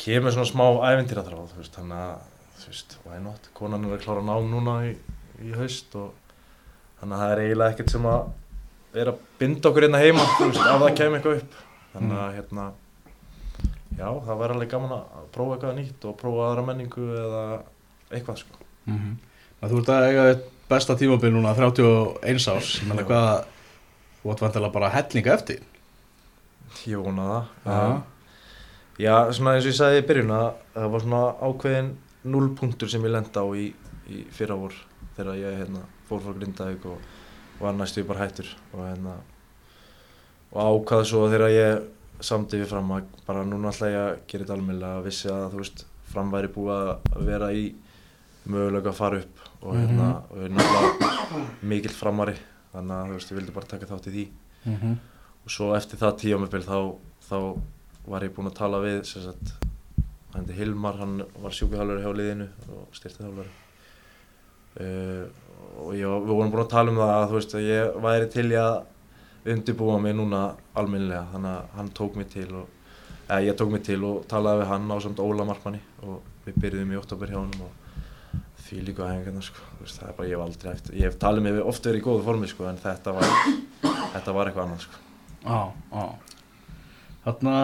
kemur 0.00 0.32
svona 0.34 0.48
smá 0.50 0.66
ævintýra 0.90 1.24
þráð 1.26 1.50
þú 1.52 1.60
veist, 1.60 1.74
þannig 1.76 2.02
að 2.02 2.28
þú 2.60 2.70
veist, 2.72 2.96
why 3.06 3.18
not 3.22 3.50
konan 3.54 3.84
er 3.86 3.96
að 3.96 4.04
klára 4.04 4.24
nám 4.26 4.48
núna 4.50 4.76
í, 4.88 4.94
í 5.44 5.52
haust 5.56 5.94
og 6.00 6.12
þannig 7.00 7.16
að 7.16 7.22
það 7.24 7.32
er 7.34 7.42
eiginlega 7.44 7.74
ekkert 7.76 7.94
sem 7.94 8.08
að 8.10 8.22
vera 8.94 9.12
að 9.14 9.20
binda 9.40 9.70
okkur 9.70 9.86
hérna 9.86 10.00
heima 10.02 10.24
þú 10.38 10.48
veist, 10.50 10.62
ef 10.64 10.80
það 10.84 10.96
kemur 11.00 11.20
eitthvað 11.20 11.42
upp 11.42 11.58
þannig 11.94 12.22
að 12.24 12.34
hérna 12.38 12.64
já, 14.00 14.08
það 14.26 14.40
væri 14.40 14.54
alveg 14.56 14.70
gaman 14.74 14.96
að 14.96 15.28
prófa 15.34 15.56
eitthvað 15.56 15.76
nýtt 15.78 16.08
og 16.10 16.16
prófa 16.20 16.48
aðra 16.48 16.64
menningu 16.70 17.06
eða 17.26 17.44
eitthvað 18.16 18.42
sko 18.44 18.56
Mhm. 18.90 19.10
Þú 19.60 19.76
ert 19.82 19.90
að 19.92 20.04
eiga 20.08 20.22
besta 20.70 20.94
tímabil 20.96 21.30
núna 21.34 21.50
31 21.54 22.46
árs 22.48 22.70
menn 22.88 22.98
Já. 22.98 23.04
hvað 23.06 23.44
þú 24.22 24.32
ert 24.34 24.44
vantilega 24.44 24.74
bara 24.76 24.92
hellinga 24.94 25.34
eftir 25.34 25.62
Ég 26.86 27.00
vona 27.02 27.24
það. 27.26 27.46
Já. 27.66 28.02
Já, 29.00 29.14
svona 29.32 29.54
eins 29.56 29.64
og 29.64 29.72
ég 29.72 29.78
sagði 29.78 30.00
í 30.02 30.06
byrjun 30.06 30.32
að 30.36 30.48
það 30.74 30.90
var 30.92 31.02
svona 31.04 31.22
ákveðin 31.40 31.88
nullpunktur 32.30 32.90
sem 32.92 33.06
ég 33.06 33.14
lenda 33.14 33.42
á 33.42 33.48
í, 33.56 33.70
í 34.12 34.18
fyrra 34.34 34.58
vor 34.60 34.76
þegar 35.16 35.38
ég 35.40 35.56
hérna, 35.62 35.82
fór 36.08 36.20
frá 36.24 36.34
Grindavík 36.36 36.84
og 36.90 37.62
var 37.62 37.76
næstu 37.78 38.04
bara 38.08 38.26
hættur 38.26 38.50
og 38.74 38.84
hérna 38.84 39.16
og 40.52 40.60
ákvað 40.60 41.06
svo 41.08 41.24
þegar 41.32 41.54
ég 41.54 42.24
samdi 42.24 42.60
við 42.60 42.68
fram 42.74 42.92
að 42.92 43.08
bara 43.26 43.46
núna 43.48 43.72
ætla 43.72 43.88
ég 43.90 44.00
að 44.02 44.12
gera 44.28 44.44
þetta 44.44 44.56
almennilega 44.58 45.00
að 45.00 45.08
vissi 45.08 45.32
að 45.32 45.46
þú 45.54 45.62
veist 45.62 45.84
fram 46.12 46.32
væri 46.34 46.52
búið 46.52 46.74
að 46.76 47.26
vera 47.30 47.50
í 47.56 47.66
mögulega 48.50 48.92
að 48.92 49.00
fara 49.00 49.20
upp 49.24 49.44
og 49.60 49.76
hérna 49.76 50.10
og 50.28 50.36
við 50.36 50.46
erum 50.48 50.60
náttúrulega 50.60 51.44
mikill 51.72 51.96
framari 51.96 52.36
þannig 52.72 52.96
að 52.96 53.08
þú 53.10 53.18
veist 53.18 53.32
ég 53.32 53.40
vildi 53.40 53.56
bara 53.56 53.70
taka 53.72 53.90
þátt 53.90 54.08
í 54.10 54.14
því. 54.16 54.26
Mhm. 54.70 54.96
og 55.40 55.50
svo 55.50 55.70
eftir 55.72 55.96
það 55.96 56.18
tíamöbil 56.20 56.64
þá, 56.66 56.78
þá 57.24 57.38
var 58.12 58.24
ég 58.26 58.34
búinn 58.36 58.50
að 58.50 58.58
tala 58.58 58.80
við 58.84 58.98
sem 59.08 59.22
sagt 59.24 59.54
hann 60.34 60.44
heiti 60.44 60.58
Hilmar, 60.58 60.98
hann 61.00 61.22
var 61.40 61.54
sjúkuhálfari 61.56 62.04
hjá 62.04 62.12
liðinu 62.12 62.48
og 62.76 62.92
styrtithálfari 62.92 63.48
uh, 64.80 65.24
og 65.80 65.94
ég, 65.96 66.04
við 66.04 66.34
vorum 66.34 66.52
búin 66.52 66.64
að 66.66 66.74
tala 66.74 66.92
um 66.92 67.00
það 67.00 67.14
að 67.14 67.28
þú 67.30 67.38
veist 67.38 67.56
að 67.56 67.68
ég 67.70 67.96
væri 68.04 68.28
til 68.34 68.46
í 68.52 68.58
að 68.60 68.76
undirbúa 69.50 69.96
mig 70.02 70.14
núna 70.16 70.42
almennilega. 70.76 71.24
Þannig 71.32 71.54
að 71.56 71.76
hann 71.78 71.90
tók 71.96 72.16
mig 72.20 72.28
til 72.32 72.48
og 72.60 72.68
eða 73.30 73.42
ég 73.46 73.56
tók 73.56 73.70
mig 73.72 73.84
til 73.86 74.00
og 74.04 74.24
talaði 74.30 74.62
við 74.62 74.72
hann 74.72 74.90
á 74.90 74.96
samt 75.00 75.22
Óla 75.22 75.46
Markmanni 75.48 75.80
og 76.04 76.20
við 76.46 76.58
byrjuðum 76.64 76.94
í 76.94 76.98
oktober 77.00 77.30
hjá 77.30 77.38
hann 77.38 77.54
og 77.64 77.79
því 78.70 78.80
líka 78.86 79.04
aðhengarna 79.06 79.42
sko, 79.44 79.64
þú 79.76 79.86
veist, 79.86 79.98
það 79.98 80.08
er 80.08 80.16
bara 80.18 80.28
ég 80.28 80.36
hef 80.36 80.44
aldrei 80.44 80.70
eftir, 80.72 80.96
ég 80.98 81.10
hef 81.10 81.18
talið 81.20 81.46
mig 81.46 81.58
oft 81.72 81.88
verið 81.88 82.00
í 82.00 82.04
góðu 82.06 82.26
formi 82.26 82.50
sko 82.50 82.68
en 82.70 82.78
þetta 82.80 83.14
var, 83.16 83.34
þetta 83.82 84.36
var 84.36 84.50
eitthvað 84.50 84.64
annað 84.66 84.86
sko. 84.86 85.02
Já, 85.40 85.60
já. 85.96 86.38
Þarna 87.26 87.56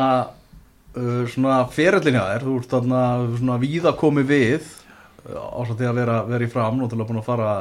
uh, 0.98 1.22
svona 1.32 1.62
ferillin 1.72 2.18
hjá 2.18 2.24
þér 2.32 2.46
þú 2.48 2.58
ert 2.60 2.76
þarna 2.76 3.00
svona 3.38 3.58
víða 3.62 3.94
komið 4.02 4.30
við 4.34 4.68
uh, 5.30 5.62
ásætti 5.62 5.88
að 5.88 5.98
vera, 6.02 6.20
vera 6.28 6.46
í 6.46 6.52
fram 6.52 6.78
náttúrulega 6.82 7.10
búin 7.12 7.22
að 7.22 7.28
fara 7.30 7.56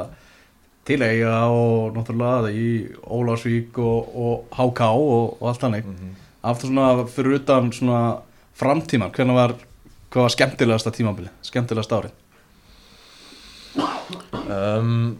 til 0.86 1.00
eiga 1.02 1.40
og 1.50 1.96
náttúrulega 1.96 2.52
í 2.54 2.68
Ólarsvík 3.02 3.80
og, 3.82 4.14
og 4.14 4.54
HK 4.54 4.92
og, 4.92 5.36
og 5.40 5.50
allt 5.50 5.64
þannig. 5.66 5.90
Mm 5.90 6.14
aftur 6.46 6.70
svona 6.70 7.06
fyrir 7.10 7.40
utan 7.40 7.72
svona 7.74 8.02
framtíman, 8.56 9.12
hvernig 9.14 9.36
var 9.36 9.56
hvað 10.10 10.26
var 10.28 10.34
skemmtilegasta 10.34 10.92
tímabili, 10.94 11.32
skemmtilegasta 11.44 12.00
árið 12.00 12.14
Um, 14.46 15.16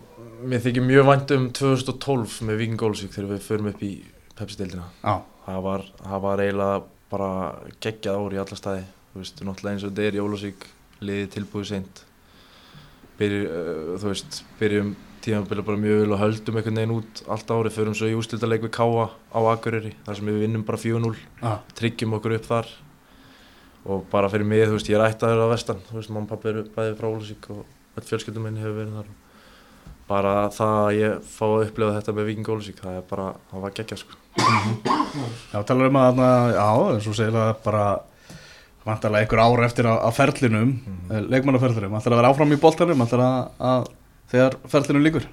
mér 0.46 0.60
þykir 0.62 0.84
mjög 0.86 1.08
vænt 1.08 1.32
um 1.34 1.46
2012 1.56 2.36
með 2.46 2.60
Víking 2.60 2.78
Gólsvík 2.80 3.14
þegar 3.14 3.32
við 3.32 3.46
förum 3.46 3.70
upp 3.72 3.82
í 3.82 3.94
Pepsi-deildina. 4.38 4.86
Já, 5.02 5.16
Það 5.46 5.62
var, 5.62 5.82
það 6.02 6.22
var 6.24 6.40
eiginlega 6.42 6.78
bara 7.10 7.30
geggjað 7.84 8.16
ár 8.18 8.34
í 8.34 8.38
alla 8.42 8.56
staði. 8.58 8.84
Þú 9.12 9.20
veist, 9.22 9.42
náttúrulega 9.46 9.74
eins 9.76 9.84
og 9.86 9.92
þetta 9.92 10.06
er 10.06 10.16
í 10.16 10.22
Ólafsvík, 10.24 10.64
liðið 11.06 11.28
tilbúið 11.36 11.68
seint. 11.70 12.00
Byrjum, 13.20 13.44
uh, 13.46 13.92
þú 14.02 14.10
veist, 14.10 14.40
byrjum 14.58 14.90
tímabilið 15.26 15.68
bara 15.68 15.82
mjög 15.82 16.02
vel 16.02 16.16
og 16.16 16.20
höldum 16.22 16.58
einhvern 16.58 16.80
veginn 16.80 16.96
út 16.96 17.22
allt 17.30 17.54
árið. 17.54 17.76
Förum 17.78 17.96
svo 17.98 18.10
í 18.10 18.18
ústildarleik 18.18 18.66
við 18.66 18.74
Káa 18.74 19.06
á 19.06 19.38
Akureyri, 19.54 19.94
þar 20.06 20.18
sem 20.18 20.30
við 20.30 20.42
vinnum 20.42 20.66
bara 20.66 20.82
4-0, 20.82 21.14
já, 21.42 21.54
tryggjum 21.78 22.18
okkur 22.18 22.36
upp 22.40 22.50
þar. 22.50 22.74
Og 23.86 24.04
bara 24.10 24.30
fyrir 24.30 24.50
mig, 24.50 24.66
þú 24.66 24.80
veist, 24.80 24.90
ég 24.90 24.98
er 24.98 25.06
ættaður 25.06 25.46
á 25.46 25.54
vestan. 25.54 25.82
Þú 25.86 26.00
veist, 26.00 26.10
mamma 26.10 26.26
og 26.26 26.34
pappi 26.34 26.50
eru 26.50 26.66
bæði 26.74 26.98
frá 26.98 27.06
Ólafsvík 27.12 27.50
og 27.54 27.64
öll 27.96 28.08
fjölskyldum 28.10 28.46
minni 28.46 28.62
hefur 28.62 28.80
verið 28.80 28.98
þar. 29.00 29.14
Bara 30.06 30.34
það 30.54 30.80
að 30.80 30.96
ég 31.00 31.24
fá 31.26 31.46
að 31.46 31.62
upplifa 31.66 31.94
þetta 31.96 32.14
með 32.14 32.28
Víking 32.30 32.50
Ólafsvík, 32.52 32.82
það 32.82 32.98
er 33.00 33.06
bara, 33.10 33.30
það 33.50 33.64
var 33.64 33.72
geggjað 33.78 34.02
sko. 34.04 34.20
já 35.52 35.58
talar 35.66 35.88
um 35.90 35.98
að 36.02 36.20
já, 36.20 36.68
eins 36.92 37.08
og 37.10 37.16
segir 37.18 37.38
að 37.40 37.54
bara 37.64 37.86
vantarlega 38.86 39.26
einhver 39.26 39.42
ár 39.42 39.64
eftir 39.66 39.88
að, 39.90 39.98
að 40.06 40.16
ferlinum 40.20 40.74
mm. 40.76 41.24
leikmannaferlinum, 41.32 41.96
ætlar 41.98 42.14
að 42.14 42.20
vera 42.20 42.32
áfram 42.32 42.54
í 42.54 42.60
boltanum 42.62 43.02
ætlar 43.02 43.24
að, 43.24 43.38
að 43.70 43.88
þegar 44.32 44.58
ferlinum 44.70 45.06
líkur 45.06 45.26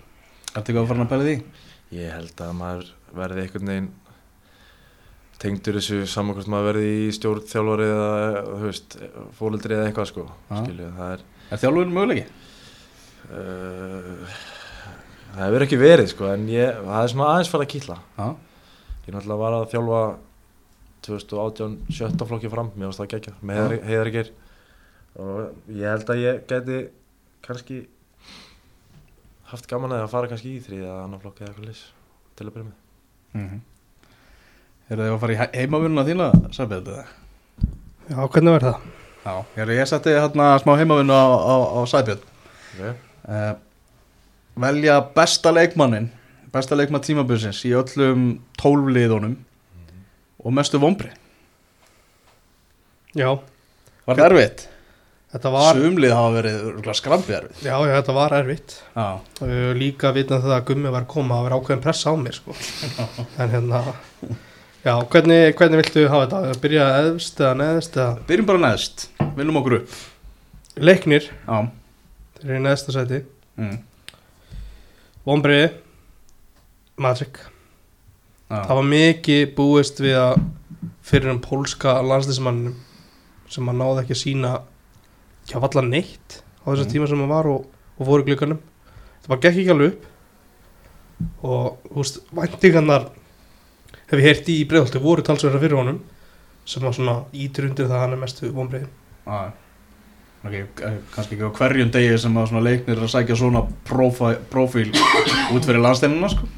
Ertu 0.53 0.70
ekki 0.70 0.80
að 0.80 0.89
fara 0.89 1.05
að 1.05 1.11
pæla 1.11 1.26
í 1.26 1.28
því? 1.28 1.68
Ég 1.97 2.14
held 2.14 2.41
að 2.45 2.55
maður 2.57 2.89
verði 3.18 3.43
einhvern 3.43 3.72
veginn 3.72 3.91
tengdur 5.43 5.78
þessu 5.80 5.99
saman 6.09 6.38
hvort 6.38 6.49
maður 6.49 6.70
verði 6.72 6.91
í 7.03 7.14
stjórn 7.18 7.47
þjálfari 7.49 7.88
eða 7.91 8.74
fólildri 9.38 9.78
eða 9.78 9.89
eitthvað 9.89 10.09
sko 10.14 10.26
skilju, 10.47 10.89
það 10.97 11.16
er 11.18 11.26
Er 11.53 11.61
þjálfurinn 11.61 11.93
mögulegi? 11.93 12.26
Uh, 13.32 14.36
það 15.34 15.46
hefur 15.46 15.66
ekki 15.68 15.80
verið 15.82 16.12
sko 16.12 16.30
en 16.34 16.46
ég, 16.52 16.78
það 16.84 17.00
er 17.00 17.14
svona 17.14 17.32
aðeins 17.32 17.52
fara 17.54 17.68
að 17.68 17.74
kýtla 17.74 17.98
Já, 18.18 18.28
ég 19.08 19.16
náttúrulega 19.16 19.42
var 19.44 19.58
að 19.58 19.68
þjálfa 19.74 20.04
2018 21.04 21.78
sjötta 21.92 22.28
flokki 22.30 22.52
fram, 22.52 22.72
mér 22.76 22.90
varst 22.92 23.02
það 23.04 23.12
geggja 23.16 23.36
með 23.42 23.60
Já. 23.60 23.64
heiðar, 23.64 23.84
heiðar 23.90 24.12
ger 24.18 24.32
og 25.24 25.74
ég 25.78 25.92
held 25.94 26.14
að 26.14 26.24
ég 26.24 26.40
geti 26.50 26.80
kannski 27.46 27.82
haft 29.52 29.68
gaman 29.70 29.94
að 29.94 30.08
að 30.08 30.14
fara 30.16 30.32
kannski 30.32 30.56
í 30.56 30.64
þrið 30.64 30.88
eða 30.88 31.04
annan 31.04 31.22
flokki 31.22 31.44
eða 31.44 31.52
eitthvað 31.54 31.70
lis 31.70 31.84
til 32.34 32.48
að 32.48 32.56
byrja 32.56 32.68
með 32.70 33.40
mm 33.40 33.48
-hmm. 33.50 33.62
Er 34.92 35.00
það 35.00 35.14
að 35.14 35.20
fara 35.20 35.34
í 35.34 35.38
he- 35.40 35.54
heimavinnuna 35.60 36.04
þína, 36.04 36.26
Sabið? 36.52 36.88
eða? 36.92 37.06
Já, 38.10 38.28
hvernig 38.28 38.54
verður 38.54 38.74
það? 38.74 38.80
Já, 39.24 39.46
ég, 39.56 39.70
ég 39.78 39.88
setti 39.88 40.12
hérna 40.12 40.60
smá 40.60 40.74
heimavinnu 40.76 41.16
á, 41.16 41.24
á, 41.24 41.56
á 41.78 41.80
Sæbjörn 41.88 42.20
okay. 42.76 42.94
Uh, 43.28 43.54
Velja 44.64 45.00
besta 45.16 45.54
leikmannin 45.56 46.12
besta 46.54 46.78
leikmann 46.78 47.02
tímabilsins 47.02 47.64
í 47.66 47.72
öllum 47.74 48.28
tólfliðunum 48.62 49.38
og 50.44 50.54
mestu 50.54 50.78
vombri 50.82 51.10
Já, 53.18 53.30
Var 54.08 54.18
það 54.18 54.26
erfitt? 54.32 54.64
þetta 55.34 55.50
var, 55.54 55.78
Sumlið 55.78 56.14
hafa 56.14 56.32
verið 56.36 56.88
skrambið 56.98 57.36
erfitt 57.40 57.66
já, 57.66 57.74
já, 57.74 57.92
þetta 57.98 58.16
var 58.18 58.34
erfitt. 58.38 58.76
Uh, 58.94 59.72
líka 59.78 60.12
vitna 60.14 60.38
það 60.44 60.56
að 60.60 60.66
Gummi 60.70 60.92
var 60.94 61.06
koma 61.10 61.40
að 61.40 61.48
vera 61.48 61.60
ákveðin 61.60 61.84
pressa 61.84 62.14
á 62.14 62.16
mér, 62.22 62.38
sko. 62.38 62.54
En 63.42 63.54
hérna, 63.54 63.82
já, 64.86 64.94
hvernig, 65.14 65.54
hvernig 65.58 65.82
viltu 65.82 66.06
hafa 66.12 66.28
þetta? 66.30 66.58
Byrja 66.66 66.90
eðst 67.02 67.42
eða 67.42 67.54
neðst 67.64 67.98
eða? 67.98 68.26
byrjum 68.30 68.50
bara 68.52 68.64
neðst 68.68 69.08
Vinnum 69.38 69.58
okkur 69.62 69.80
upp 69.82 69.98
Leiknir, 70.90 71.30
Já, 71.46 71.58
eru 72.50 72.60
í 72.60 72.64
neðsta 72.64 72.94
sæti. 72.96 73.22
mm. 73.58 73.78
Vombriði, 75.26 75.70
Magic. 77.00 77.38
Já. 78.52 78.58
Það 78.68 78.76
var 78.78 78.88
mikið 78.91 79.44
búist 79.58 80.02
við 80.04 80.18
að 80.20 80.41
fyrir 81.04 81.32
um 81.32 81.39
pólska 81.41 81.96
landslýsmannum 82.06 82.76
sem 83.54 83.70
að 83.72 83.80
náði 83.80 84.04
ekki 84.04 84.16
að 84.18 84.20
sína 84.24 84.52
ekki 85.44 85.56
að 85.58 85.64
valla 85.66 85.84
neitt 85.88 86.38
á 86.64 86.66
þessum 86.70 86.86
Mm. 86.88 86.91
tíma 86.94 87.08
sem 87.10 87.20
hann 87.24 87.32
var 87.32 87.48
og, 87.50 87.66
og 88.00 88.08
fór 88.08 88.22
í 88.24 88.28
glukkanum 88.28 88.60
það 89.24 89.30
bara 89.32 89.41
gekk 89.46 89.58
ekki 89.64 89.74
alveg 89.74 89.94
upp 89.94 90.04
og 91.44 91.80
þú 91.89 91.98
veist, 92.02 92.20
væntingarnar 92.36 93.06
hef 94.10 94.16
ég 94.20 94.26
heyrt 94.28 94.50
í 94.52 94.58
bregðaldi 94.68 95.02
voru 95.04 95.24
talsverða 95.26 95.62
fyrir 95.64 95.78
honum 95.80 96.00
sem 96.66 96.84
var 96.84 96.94
svona 96.96 97.18
ítur 97.34 97.68
undir 97.70 97.88
það 97.88 97.96
að 97.98 98.04
hann 98.06 98.16
er 98.18 98.22
mestu 98.24 98.52
vonbreiðin 98.56 98.89
Já, 99.24 99.34
okay, 99.34 99.52
kannski 100.44 101.38
ekki 101.38 101.48
á 101.48 101.56
hverjum 101.56 101.91
degi 101.94 102.18
sem 102.20 102.36
að 102.36 102.58
leiknir 102.66 102.98
er 102.98 103.06
að 103.06 103.14
sækja 103.14 103.38
svona 103.39 103.64
prófa, 103.88 104.34
prófíl 104.52 104.89
út 105.56 105.64
fyrir 105.64 105.80
landsteinuna 105.80 106.32
sko. 106.34 106.50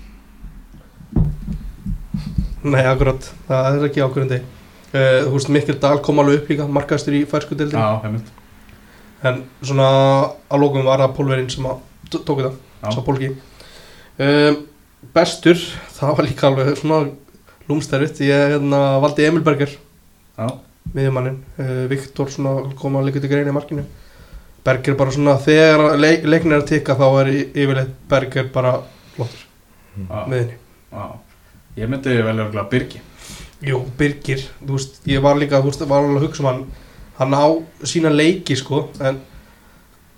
Nei, 2.65 2.81
akkurat, 2.89 3.27
það 3.45 3.75
er 3.77 3.83
ekki 3.85 4.01
ákvörðandi 4.01 4.37
uh, 4.41 5.19
Þú 5.27 5.33
veist, 5.35 5.49
Mikkel 5.53 5.75
Dahl 5.81 5.99
kom 6.05 6.21
alveg 6.23 6.39
upp 6.39 6.47
líka 6.49 6.65
markastur 6.65 7.13
í 7.13 7.21
færsku 7.29 7.57
deildin 7.59 7.77
Já, 7.77 7.99
heimilt 8.01 8.31
En 9.25 9.43
svona 9.61 9.89
að 10.49 10.63
lókum 10.63 10.87
var 10.87 11.03
það 11.03 11.13
pólverinn 11.19 11.51
sem 11.53 11.67
tók 12.09 12.41
þetta, 12.41 12.51
sá 12.93 12.99
pólki. 13.05 13.31
Um, 14.21 14.57
Bestur, 15.13 15.61
það 15.93 16.17
var 16.17 16.27
líka 16.27 16.49
alveg 16.49 16.73
svona 16.81 16.99
lúmstærfitt 17.69 18.23
Ég 18.25 18.55
hérna, 18.55 18.81
valdi 19.03 19.29
Emil 19.29 19.45
Berger, 19.45 19.77
Já, 20.33 20.47
miðjumannin 20.93 21.39
uh, 21.59 21.85
Viktor 21.91 22.29
svona 22.31 22.75
kom 22.77 22.99
að 22.99 23.09
líka 23.09 23.23
til 23.23 23.31
greina 23.31 23.53
í 23.53 23.55
markinu. 23.55 23.85
Berger 24.65 24.95
bara 24.97 25.13
svona, 25.13 25.35
þegar 25.41 25.97
leik, 25.99 26.23
leiknir 26.25 26.57
er 26.57 26.63
að 26.63 26.69
tikka 26.71 26.95
þá 26.97 27.07
er 27.21 27.33
yfirleitt 27.35 27.97
Berger 28.09 28.47
bara 28.53 28.77
flottur 29.15 29.43
miðinni 29.95 30.55
já. 30.55 31.03
Ég 31.75 31.91
myndi 31.91 32.15
velja 32.15 32.45
örugglega 32.45 32.69
Birgi 32.71 33.01
Jú, 33.65 33.79
Birgir, 33.97 34.41
þú 34.59 34.75
veist, 34.75 34.97
ég 35.09 35.21
var 35.23 35.37
líka, 35.39 35.61
þú 35.63 35.71
veist, 35.71 35.83
var 35.89 36.03
alveg 36.03 36.19
að 36.19 36.25
hugsa 36.27 36.43
um 36.43 36.47
hann. 36.49 36.63
Hann 37.15 37.33
á 37.33 37.45
sína 37.87 38.11
leiki, 38.11 38.57
sko, 38.59 38.89
en 38.99 39.21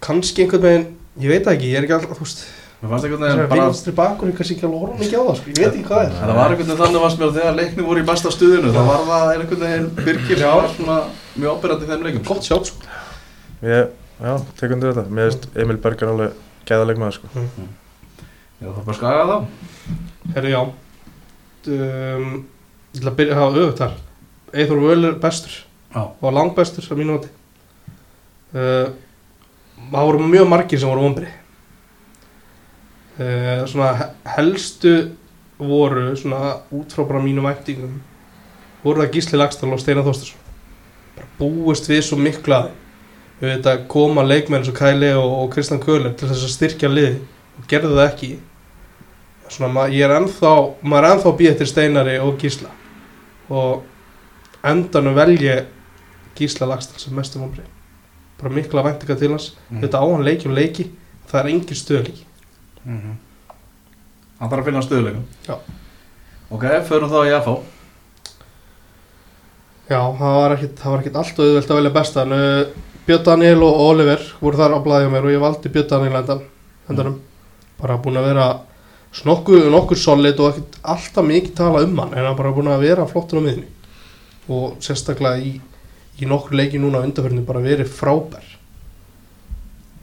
kannski 0.03 0.43
einhvern 0.43 0.63
veginn, 0.65 0.87
ég 1.21 1.31
veit 1.31 1.47
ekki, 1.51 1.69
ég 1.71 1.77
er 1.77 1.85
ekki 1.85 1.95
alltaf, 1.95 2.17
þú 2.17 2.25
veist 2.25 2.41
Mér 2.77 2.91
fannst 2.91 3.05
einhvern 3.07 3.23
Það 3.23 3.29
veginn 3.31 3.43
er 3.43 3.47
bara 3.51 3.67
vinstri 3.67 3.93
bakur, 3.97 4.29
ég 4.29 4.35
kannski 4.37 4.53
ekki 4.57 4.65
alveg 4.67 4.81
horfa 4.83 4.97
mikið 5.01 5.17
á 5.17 5.23
það, 5.27 5.37
sko, 5.39 5.49
ég 5.49 5.57
veit 5.57 5.69
ekki 5.71 5.85
hvað 5.87 6.01
er. 6.03 6.11
Það 6.17 6.33
var 6.37 6.51
einhvern 6.53 6.67
veginn 6.67 6.81
þannig 6.83 7.01
fannst 7.03 7.21
mér 7.21 7.27
að 7.31 7.37
þegar 7.39 7.55
leikni 7.57 7.85
voru 7.87 8.03
í 8.03 8.07
besta 8.09 8.33
stuðinu 8.35 8.73
þá 8.75 8.81
var 8.85 9.01
það 9.07 9.31
einhvern 9.31 9.63
veginn 9.65 9.87
Birgir 9.97 10.41
sem 10.43 10.51
var 10.53 10.67
svona 10.75 10.97
mjög 11.37 11.55
ábyrgandi 11.57 11.87
í 11.87 11.89
þeim 11.89 12.05
leikum 12.05 12.27
Gott 12.27 12.45
sjátt, 12.45 12.69
sko. 12.69 12.99
Ég, 13.65 13.95
já, 14.21 14.33
tek 14.61 14.75
undir 14.75 14.93
þetta. 14.93 15.15
Mér 15.17 15.31
finnst 15.31 15.57
Emil 15.63 15.79
Berger 15.87 16.11
alveg 16.13 16.43
gæðaleg 16.69 17.01
maður 17.01 17.17
sko. 17.17 17.31
Já, 18.61 18.67
það 18.67 18.83
bara 18.91 18.97
skaga 18.99 19.25
þá 19.31 19.37
Herri, 20.37 20.53
já. 20.53 20.61
Um, 21.67 22.29
Ég 22.93 23.01
ætla 23.01 23.11
að 23.11 23.17
byrja 23.17 23.33
að 23.35 23.41
hafa 23.41 23.63
öfugt 23.63 23.81
þar 23.81 23.97
Eithor 24.57 24.79
Völler 24.85 25.17
bestur. 25.21 25.57
Já. 25.93 26.01
og 26.21 26.33
langbestur 26.35 26.85
á 26.87 26.93
mínu 26.99 27.15
noti 27.15 27.29
uh, 28.53 28.87
Það 29.91 30.07
voru 30.11 30.29
mjög 30.29 30.49
margir 30.51 30.81
sem 30.81 30.89
voru 30.91 31.05
vombri 31.07 31.29
uh, 33.19 33.65
svona 33.67 33.93
he- 33.97 34.09
helstu 34.37 34.93
voru 35.59 36.15
svona 36.15 36.57
út 36.71 36.93
frá 36.93 37.07
bara 37.07 37.19
mínum 37.23 37.45
væntingum 37.49 38.01
voru 38.83 39.01
það 39.01 39.13
Gísli 39.13 39.37
Lagstall 39.37 39.73
og 39.73 39.79
Steinar 39.81 40.05
Þorstarsson 40.05 40.43
bara 41.15 41.27
búist 41.39 41.89
við 41.89 42.01
svo 42.05 42.17
mikla 42.21 42.67
við 43.39 43.49
veit 43.55 43.65
að 43.65 43.87
koma 43.87 44.23
leikmenn 44.25 44.65
svo 44.65 44.73
Kæli 44.77 45.13
og, 45.17 45.31
og 45.43 45.49
Kristján 45.53 45.81
Köhler 45.81 46.13
til 46.17 46.29
þess 46.29 46.45
að 46.45 46.53
styrkja 46.53 46.89
liði 46.89 47.17
og 47.57 47.65
gerðu 47.69 47.95
það 47.97 48.07
ekki. 48.11 48.29
Svona 49.49 49.73
ma 49.73 49.87
ég 49.89 50.03
er 50.05 50.13
ennþá 50.17 50.51
maður 50.81 51.05
er 51.07 51.15
ennþá 51.15 51.33
býð 51.39 51.51
eftir 51.51 51.69
Steinari 51.71 52.17
og 52.19 52.37
Gísla 52.41 52.69
og 53.49 53.83
endanum 54.67 55.15
velje 55.15 55.65
Gísla 56.37 56.67
Lagstall 56.67 56.99
sem 57.01 57.15
mestum 57.15 57.43
omri 57.47 57.63
bara 58.37 58.53
mikla 58.53 58.83
væntinga 58.85 59.15
til 59.17 59.31
hans. 59.33 59.55
Mm. 59.69 59.81
þetta 59.81 59.97
á 59.97 60.05
hann 60.05 60.25
leikjum 60.25 60.53
leiki 60.53 60.91
það 61.31 61.39
er 61.39 61.47
engin 61.53 62.25
stöðleiki 62.87 62.97
Mhm. 62.97 63.17
Hann 64.39 64.49
þarf 64.49 64.61
að 64.61 64.65
finna 64.65 64.81
stöðuleikum. 64.81 65.23
Ok, 66.51 66.63
förum 66.87 67.09
þá 67.09 67.27
í 67.27 67.41
FH 67.41 67.57
Já, 69.89 69.99
það 70.17 70.35
var 70.35 70.51
ekkit, 70.55 70.75
það 70.75 70.91
var 70.91 70.99
ekkit 70.99 71.15
allt 71.15 71.39
auðvelt 71.39 71.69
að 71.71 71.77
velja 71.77 71.93
bestan 71.95 72.31
uh, 72.31 72.65
Björn 73.07 73.23
Daniel 73.23 73.63
og 73.63 73.79
Oliver 73.79 74.19
voru 74.41 74.57
þar 74.57 74.75
á 74.75 74.79
blæði 74.83 75.07
á 75.07 75.11
mér 75.13 75.27
og 75.27 75.31
ég 75.31 75.39
valdi 75.39 75.69
Björn 75.71 75.87
Daniel 75.87 76.17
endan, 76.19 76.41
endanum 76.89 77.21
bara 77.79 77.97
búin 77.97 78.17
að 78.19 78.27
vera 78.27 78.47
nokkuð 79.25 79.69
nokkuð 79.71 79.97
solid 79.97 80.39
og 80.43 80.49
ekkit 80.51 80.75
alltaf 80.83 81.25
mikið 81.25 81.53
tala 81.55 81.83
um 81.87 81.97
hann 81.99 82.13
en 82.13 82.25
hann 82.25 82.35
bara 82.35 82.51
búin 82.51 82.67
að 82.67 82.83
vera 82.83 83.07
flottur 83.07 83.39
á 83.39 83.45
miðinni 83.47 83.67
og 84.51 84.75
sérstaklega 84.83 85.39
í, 85.39 85.61
í 86.19 86.27
nokkur 86.27 86.55
leiki 86.59 86.79
núna 86.79 86.99
á 86.99 87.05
undarförinu 87.07 87.45
bara 87.47 87.63
verið 87.63 87.87
frábær. 87.91 88.43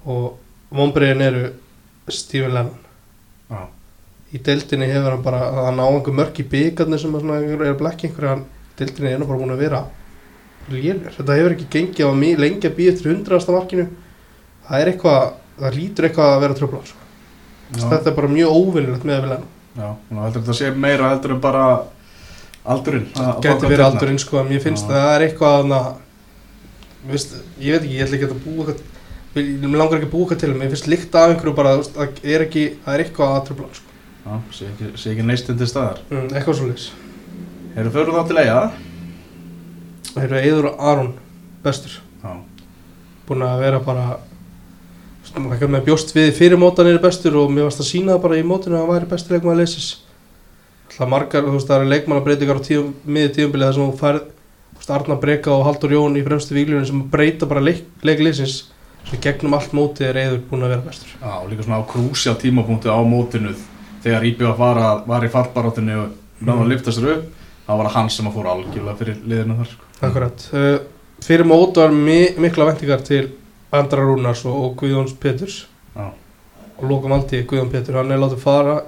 Og 0.04 0.34
vonbreiðin 0.72 1.22
eru 1.24 1.44
Stephen 2.08 2.52
Lennon 2.54 2.78
Já. 3.50 3.60
í 4.34 4.40
deildinni 4.44 4.88
hefur 4.90 5.14
hann 5.14 5.22
bara 5.24 5.42
hann 5.68 5.80
á 5.80 5.86
einhver 5.88 6.12
mörk 6.16 6.40
í 6.42 6.46
byggarnir 6.48 7.00
sem 7.00 7.14
að 7.14 7.30
er 7.44 7.62
að 7.70 7.78
blekki 7.80 8.08
einhverju 8.10 8.28
hann 8.32 8.44
deildinni 8.78 9.12
er 9.12 9.18
nú 9.22 9.28
bara 9.30 9.38
búin 9.40 9.54
að 9.54 9.62
vera 9.64 9.84
lélir, 10.72 11.12
þetta 11.12 11.36
hefur 11.38 11.54
ekki 11.56 11.66
gengið 11.70 12.08
á 12.08 12.12
mig 12.16 12.38
lengi 12.40 12.68
að 12.68 12.76
býja 12.78 12.92
eftir 12.94 13.12
hundraðasta 13.12 13.52
markinu 13.52 13.86
það 14.68 14.80
er 14.80 14.90
eitthvað, 14.92 15.32
það 15.60 15.74
lítur 15.78 16.08
eitthvað 16.08 16.30
að 16.34 16.40
vera 16.44 16.54
tröfla 16.60 16.80
sko. 16.84 17.02
þetta 17.74 18.10
er 18.10 18.16
bara 18.20 18.28
mjög 18.32 18.54
óvinnilegt 18.60 19.04
með 19.04 19.18
að 19.18 19.26
vilja 19.26 19.42
Já, 19.74 19.88
að 20.24 20.36
þetta 20.38 20.54
sé 20.54 20.70
meira 20.78 21.08
heldur 21.10 21.34
en 21.34 21.40
bara 21.44 21.64
aldurinn 22.64 23.08
að- 23.14 23.44
að 23.44 23.60
fá 23.60 23.68
verið 23.68 23.84
aldurinn 23.88 24.18
sko, 24.22 24.38
en 24.40 24.48
mér 24.48 24.60
finnst 24.62 24.88
Já. 24.88 24.94
að 24.94 25.00
það 25.04 25.14
er 25.14 25.24
eitthvað 25.28 25.96
veist, 27.10 27.34
ég 27.60 27.72
veit 27.74 27.82
ekki, 27.84 27.96
ég 27.98 28.04
ætla 28.06 28.16
ekki 28.16 28.28
að 28.30 28.44
búa 28.44 28.64
eitthvað 28.64 28.93
mér 29.34 29.78
langar 29.80 29.98
ekki 29.98 30.08
að 30.08 30.12
eitthvað 30.14 30.38
til 30.40 30.52
mér 30.54 30.70
finnst 30.72 30.90
líkt 30.90 31.16
af 31.18 31.32
einhverju 31.32 31.54
bara 31.58 31.74
þú 31.80 31.88
það 31.96 32.20
er 32.34 32.44
ekki, 32.46 32.64
það 32.84 32.94
er 32.94 33.04
eitthvað 33.04 33.34
að 33.34 33.46
tröfla 33.48 33.70
sko. 33.78 33.96
Já, 34.24 34.34
sé 34.56 34.68
ekki, 34.70 34.90
sé 35.00 35.10
ekki 35.12 35.26
neistinn 35.26 35.58
til 35.60 35.68
staðar. 35.68 35.98
Mm, 36.10 36.28
eitthvað 36.32 36.58
svo 36.60 36.68
leys 36.70 36.90
Erum 37.74 37.94
förum 37.96 38.18
þá 38.20 38.28
til 38.28 38.38
eiga 38.38 38.60
það 40.14 40.22
eru 40.28 40.42
Eður 40.44 40.68
og 40.70 40.84
Aron 40.92 41.10
bestur. 41.64 41.98
Já, 42.22 42.36
búin 43.26 43.42
að 43.44 43.64
vera 43.64 43.82
bara 43.82 44.06
eitthvað 45.34 45.72
með 45.72 45.86
bjóst 45.88 46.14
við 46.14 46.30
fyrir 46.36 46.60
mótan 46.60 46.88
er 46.88 47.00
bestur 47.02 47.36
og 47.40 47.50
mér 47.50 47.66
varst 47.66 47.82
að 47.82 47.90
sína 47.90 48.14
það 48.14 48.24
bara 48.28 48.38
í 48.38 48.46
mótinu 48.46 48.78
að 48.78 48.84
hann 48.84 48.92
væri 48.92 49.10
bestur 49.10 49.36
leikmaður 49.36 49.62
leysis 49.64 49.88
Það 50.94 51.10
margar, 51.10 51.42
þú 51.42 51.52
veist, 51.56 51.66
það 51.66 51.80
eru 51.80 51.90
leikmannabreitingar 51.90 52.58
á 52.60 52.66
tíum, 52.68 52.90
miði 53.02 53.30
tíumbili 53.34 53.66
þar 53.66 53.74
sem 53.74 53.88
þú 53.88 53.98
færð 53.98 54.26
þú 54.78 54.92
Arna 54.94 55.16
Breka 55.18 55.50
og 55.50 55.64
Haldur 55.66 55.94
Jón 55.96 56.18
í 56.20 56.22
fremstu 56.22 56.54
víglunum 56.54 56.86
sem 56.86 57.00
breyta 57.10 57.48
bara 57.50 57.62
leik, 57.64 57.80
leikleysins 58.04 58.58
sem 59.10 59.20
gegnum 59.20 59.54
allt 59.56 59.74
mótið 59.76 60.08
er 60.08 60.20
eður 60.24 60.42
búin 60.50 60.64
að 60.64 60.74
vera 60.74 60.86
bestur. 60.88 61.14
Já, 61.20 61.30
og 61.36 61.48
líka 61.50 61.66
svona 61.66 61.80
á 61.82 61.90
krúsja 61.90 62.34
tímapunktu 62.40 62.90
á 62.90 62.98
mótinu 63.04 63.54
þegar 64.04 64.26
IBF 64.30 64.58
var, 64.58 64.80
að, 64.80 65.04
var 65.10 65.26
í 65.26 65.32
fallbaráttinu 65.32 66.00
og 66.00 66.44
náðu 66.44 66.64
að 66.64 66.72
lyfta 66.72 66.94
sér 66.94 67.10
upp 67.14 67.30
þá 67.64 67.70
var 67.72 67.86
það 67.86 67.94
hann 67.96 68.10
sem 68.12 68.26
að 68.28 68.34
fóra 68.36 68.54
algjörlega 68.54 69.00
fyrir 69.00 69.22
liðinu 69.24 69.56
þar 69.60 69.70
sko. 69.70 69.88
Akkurat. 70.08 70.48
Uh, 70.52 70.76
Fyrir 71.24 71.46
mót 71.48 71.78
var 71.80 71.94
mi 71.94 72.18
mikla 72.36 72.66
vendingar 72.68 73.00
til 73.06 73.22
Andra 73.72 74.02
Rúnars 74.04 74.42
og, 74.44 74.56
og 74.66 74.74
Guðjóns 74.82 75.14
Peturs. 75.20 75.62
Já. 75.94 76.10
og 76.74 76.84
lókum 76.90 77.14
aldrei 77.14 77.44
Guðjón 77.46 77.70
Petur, 77.72 77.96
hann 78.00 78.10
er 78.12 78.20
látið 78.20 78.42
fara. 78.42 78.80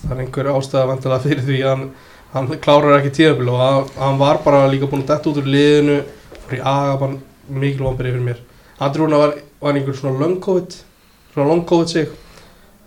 Það 0.00 0.12
er 0.14 0.22
einhver 0.22 0.50
ástæða 0.52 0.86
vantilega 0.90 1.24
fyrir 1.24 1.44
því 1.48 1.58
hann, 1.64 1.86
hann 2.34 2.50
klárar 2.62 2.98
ekki 3.00 3.14
tíðabil 3.16 3.50
og 3.50 3.60
hann, 3.60 3.88
hann 3.98 4.20
var 4.20 4.40
bara 4.44 4.68
líka 4.70 4.88
búin 4.88 5.02
að 5.02 5.10
detta 5.14 5.32
út 5.32 5.40
úr 5.40 5.48
liðinu 5.50 5.96
fór 6.44 6.56
í 6.56 6.60
aga, 6.60 6.94
bara 7.00 7.58
mikil 7.64 7.88
vonbyrði 7.88 8.12
fyrir 8.14 8.26
mér. 8.28 8.42
Andri 8.80 9.02
Rúnar 9.02 9.24
var, 9.24 9.34
var 9.60 9.76
einhver 9.76 9.96
svona 9.96 10.18
long 10.20 10.38
COVID 10.42 10.78
svona 11.34 11.48
long 11.48 11.64
COVID 11.68 11.92
sig 11.92 12.08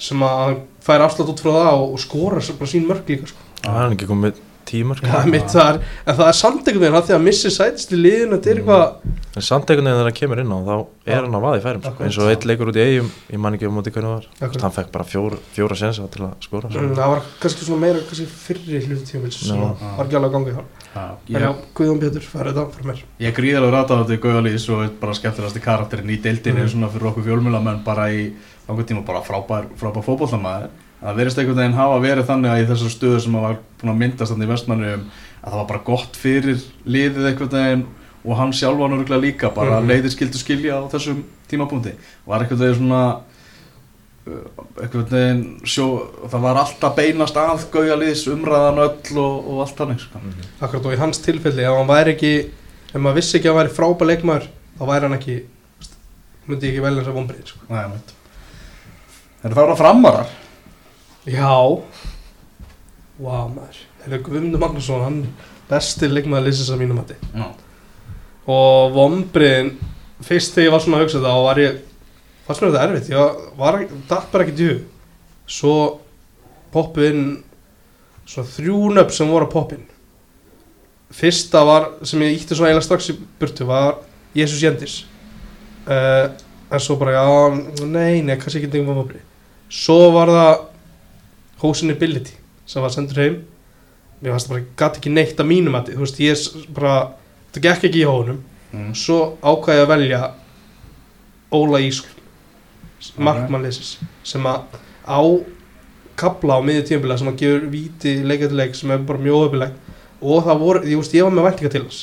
sem 0.03 0.23
að 0.25 0.39
hann 0.43 0.57
fær 0.83 1.05
afslátt 1.05 1.29
út 1.31 1.43
frá 1.43 1.53
það 1.53 1.75
og, 1.77 1.93
og 1.95 2.01
skorar 2.03 2.49
bara 2.59 2.71
sín 2.71 2.87
mörg 2.89 3.07
líka 3.07 3.29
sko. 3.29 3.45
Það 3.63 3.83
er 3.83 3.95
ekki 3.95 4.09
komið 4.09 4.41
tímar 4.69 4.97
sko. 4.99 5.07
ja, 5.07 5.23
mitt, 5.29 5.49
það 5.53 5.69
er, 5.73 5.79
en 6.05 6.15
það 6.19 6.27
er 6.31 6.37
samt 6.39 6.67
einhvern 6.67 6.83
veginn 6.85 6.99
að 6.99 7.07
því 7.09 7.15
að 7.17 7.23
missi 7.27 7.49
sætist 7.53 7.91
í 7.93 7.99
liðinu 7.99 8.37
þetta 8.39 8.49
er 8.53 8.61
eitthvað 8.61 8.85
En 9.33 9.41
samt 9.41 9.65
einhvern 9.73 9.87
veginn 9.87 9.97
þegar 9.97 10.09
hann 10.11 10.19
kemur 10.19 10.41
inn 10.43 10.53
á 10.53 10.57
þá 10.67 10.75
er 11.09 11.21
hann 11.25 11.33
að 11.39 11.43
vaða 11.43 11.57
í 11.57 11.63
færum 11.63 11.81
sko. 11.87 12.03
Eins 12.05 12.17
og 12.21 12.27
eitt 12.29 12.43
leikur 12.45 12.69
út 12.69 12.77
í 12.77 12.83
eigum, 12.85 13.07
ég 13.33 13.39
man 13.41 13.55
ekki 13.57 13.65
um 13.69 13.73
móti 13.79 13.89
hvernig 13.95 14.11
það 14.37 14.51
var 14.53 14.61
hann 14.67 14.75
fekk 14.77 14.91
bara 14.93 15.07
fjóra, 15.09 15.39
fjóra 15.55 15.75
sensa 15.79 16.05
til 16.13 16.21
að 16.27 16.35
skora 16.45 16.69
sko. 16.69 16.83
Mm, 16.83 16.93
það 16.99 17.09
var 17.15 17.23
kannski 17.41 17.65
svona 17.65 17.81
meira 17.81 18.03
kannski 18.05 18.27
Já. 19.33 19.57
að 19.57 19.97
var 19.97 20.05
ekki 20.05 20.17
alveg 20.19 20.29
að 20.29 20.35
ganga 20.37 20.51
í 20.51 20.53
það 20.53 20.65
Já, 20.93 21.05
en 21.33 21.41
já, 21.41 21.49
Guðjón 21.73 21.99
Pétur, 22.03 22.25
það 22.29 22.41
er 22.43 22.49
þetta 22.51 22.65
fyrir 22.75 22.87
mér 22.91 22.99
ég 23.23 23.27
er 23.31 23.35
gríðarlega 23.39 23.73
ratað 23.73 24.01
þetta 24.03 24.13
í 24.13 24.21
Gauðalís 24.27 24.65
og 24.69 24.83
bara 25.01 25.15
skemmtilegasti 25.17 25.63
karakterinn 25.65 26.13
í 26.13 26.19
deildinni 26.21 26.61
Mhm. 26.63 26.69
svona 26.75 26.89
fyrir 26.93 27.09
okkur 27.09 27.25
fjölmjölamenn 27.25 27.83
bara 27.83 28.05
í 28.13 28.27
langur 28.67 28.85
tíma 28.85 29.01
bara 29.05 29.21
frábær, 29.25 29.65
frábær 29.79 30.05
fótbollamæður 30.05 30.69
það 31.03 31.17
verðist 31.19 31.39
einhvern 31.41 31.59
veginn 31.61 31.77
hafa 31.77 31.99
verið 32.03 32.27
þannig 32.29 32.51
að 32.53 32.61
í 32.63 32.67
þessar 32.71 32.93
stöðu 32.93 33.19
sem 33.25 33.35
að 33.35 33.45
var 33.47 33.57
búin 33.81 33.91
að 33.93 33.99
myndast 34.03 34.31
þannig 34.33 34.47
í 34.47 34.53
vestmannu 34.53 34.91
að 34.93 35.03
það 35.43 35.59
var 35.59 35.67
bara 35.73 35.83
gott 35.89 36.15
fyrir 36.23 36.63
liðið 36.85 37.27
einhvern 37.31 37.53
veginn 37.57 37.85
og 38.23 38.37
hann 38.39 38.53
sjálfan 38.55 38.93
örgulega 38.95 39.19
líka 39.25 39.49
bara 39.53 39.81
Mhm. 39.81 39.87
leiðir 39.91 40.13
skildu 40.15 40.39
skilja 40.39 40.77
á 40.79 40.87
þessum 40.93 41.23
tímapunkti 41.51 41.91
var 42.25 42.39
einhvern 42.45 42.61
veginn 42.61 42.77
svona 42.79 43.01
uh, 44.27 44.63
einhvern 44.81 45.09
veginn 45.11 45.41
sjó, 45.67 45.87
það 46.31 46.39
var 46.47 46.61
alltaf 46.61 46.95
beinast 46.95 47.35
að 47.35 47.65
Gauðalís 47.73 48.23
umræðan 48.31 48.79
öll 48.85 49.17
og, 49.19 49.49
og 49.51 49.59
allt 49.65 49.75
þannig 49.81 49.99
sko. 50.05 50.21
Akkurat 50.63 50.85
og 50.87 50.93
í 50.95 51.01
hans 51.03 51.19
tilfelli, 51.19 51.65
ef 51.67 51.75
hann 51.75 51.91
væri 51.91 52.15
ekki 52.15 52.33
ef 52.93 53.01
maður 53.01 53.19
vissi 53.19 53.37
ekki 53.41 53.49
að 53.51 53.57
hann 53.57 53.65
væri 53.65 53.75
frábær 53.75 54.07
leikmaður 54.13 54.47
þá 54.79 54.83
væri 54.87 55.09
hann 55.09 55.17
ekki 55.19 55.35
myndi 56.47 56.69
ekki 56.71 56.81
velja 56.83 57.01
þess 57.03 57.11
að 57.11 57.19
vonbreið 57.19 57.51
sko. 57.51 57.67
Þeir 59.43 59.51
eru 59.51 59.67
þá 59.73 59.77
framarar 59.83 60.31
Já. 61.29 61.55
Vá 63.23 63.47
maður. 63.47 63.79
Eru 64.03 64.19
Guðmundur 64.25 64.59
Magnússon, 64.59 65.03
hann 65.05 65.19
er 65.23 65.51
besti 65.69 66.09
leikmaður 66.11 66.49
lýsins 66.49 66.71
að 66.73 66.81
mínum 66.81 66.99
hætti 66.99 67.15
Já, 67.31 67.45
og 68.51 68.95
vonbreiðin 68.97 69.71
fyrst 70.23 70.55
þegar 70.55 70.67
ég 70.67 70.73
var 70.73 70.83
svona 70.83 70.99
að 70.99 71.05
hugsa 71.05 71.19
þetta 71.21 71.31
þá 71.31 71.45
var 71.47 71.61
ég 71.63 71.79
fannst 72.43 72.63
mér 72.63 72.73
þetta 72.73 72.83
erfitt, 72.89 73.11
ég 73.13 73.39
var 73.59 73.79
dætt 74.11 74.29
bara 74.33 74.45
ekki 74.45 74.57
djú 74.59 74.75
svo 75.47 75.75
poppu 76.73 77.07
inn 77.07 77.25
svona 78.27 78.51
þrjúnöpp 78.57 79.11
sem 79.15 79.31
voru 79.31 79.47
að 79.47 79.53
poppa 79.55 79.77
inn. 79.77 79.87
Fyrsta 81.13 81.61
var 81.67 81.89
sem 82.07 82.23
ég 82.25 82.39
ítti 82.39 82.55
svona 82.55 82.71
eiginlega 82.71 82.87
strax 82.87 83.11
í 83.13 83.17
burtu 83.39 83.67
var 83.69 83.99
Jésús 84.35 84.63
Jendis. 84.63 85.03
Uh, 85.83 86.31
en 86.73 86.81
svo 86.81 86.95
bara 86.97 87.17
já, 87.19 87.27
nei, 87.85 88.23
nei, 88.23 88.37
kannski 88.39 88.63
ekki 88.63 88.71
nefnum 88.71 89.03
vonbreið 89.03 89.29
svo 89.73 90.11
var 90.13 90.29
það 90.29 90.53
Hósin 91.63 91.93
Ability 91.93 92.37
sem 92.69 92.83
var 92.83 92.93
sendur 92.93 93.19
heim. 93.23 93.41
Mér 94.21 94.35
fannst 94.35 94.49
það 94.49 94.55
bara, 94.55 94.65
gæti 94.79 95.01
ekki 95.01 95.13
neitt 95.13 95.39
að 95.39 95.49
mínum 95.49 95.75
að 95.79 95.93
þú 95.95 96.05
veist, 96.05 96.21
ég 96.23 96.69
bara 96.75 96.95
það 97.53 97.65
gekk 97.67 97.87
ekki 97.89 98.03
í 98.03 98.07
hónum 98.07 98.39
mm. 98.71 98.91
svo 98.97 99.19
ákvæði 99.43 99.83
að 99.83 99.91
velja 99.93 100.21
Óla 101.53 101.81
Ískl 101.83 102.13
markmannleysis 103.19 103.97
sem 104.25 104.45
að 104.47 104.77
á 105.03 105.19
kabla 106.19 106.59
á 106.61 106.65
miðju 106.65 106.85
tímabila 106.87 107.17
sem 107.19 107.29
að 107.31 107.41
gefur 107.41 107.67
víti 107.73 108.15
leikatileik 108.23 108.77
sem 108.77 108.93
er 108.93 109.03
bara 109.07 109.21
mjög 109.21 109.47
ofileg 109.47 109.75
og 110.23 110.45
það 110.45 110.61
voru, 110.61 110.83
ég 110.87 111.01
veist, 111.01 111.15
ég 111.17 111.25
var 111.25 111.33
með 111.35 111.47
væntinga 111.49 111.71
til 111.73 111.83
hans. 111.83 111.99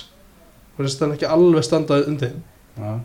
Þú 0.76 0.84
veist, 0.84 1.00
þannig 1.00 1.16
ekki 1.16 1.30
alveg 1.30 1.64
standað 1.66 2.08
undir 2.11 2.34
þeim. 2.34 2.98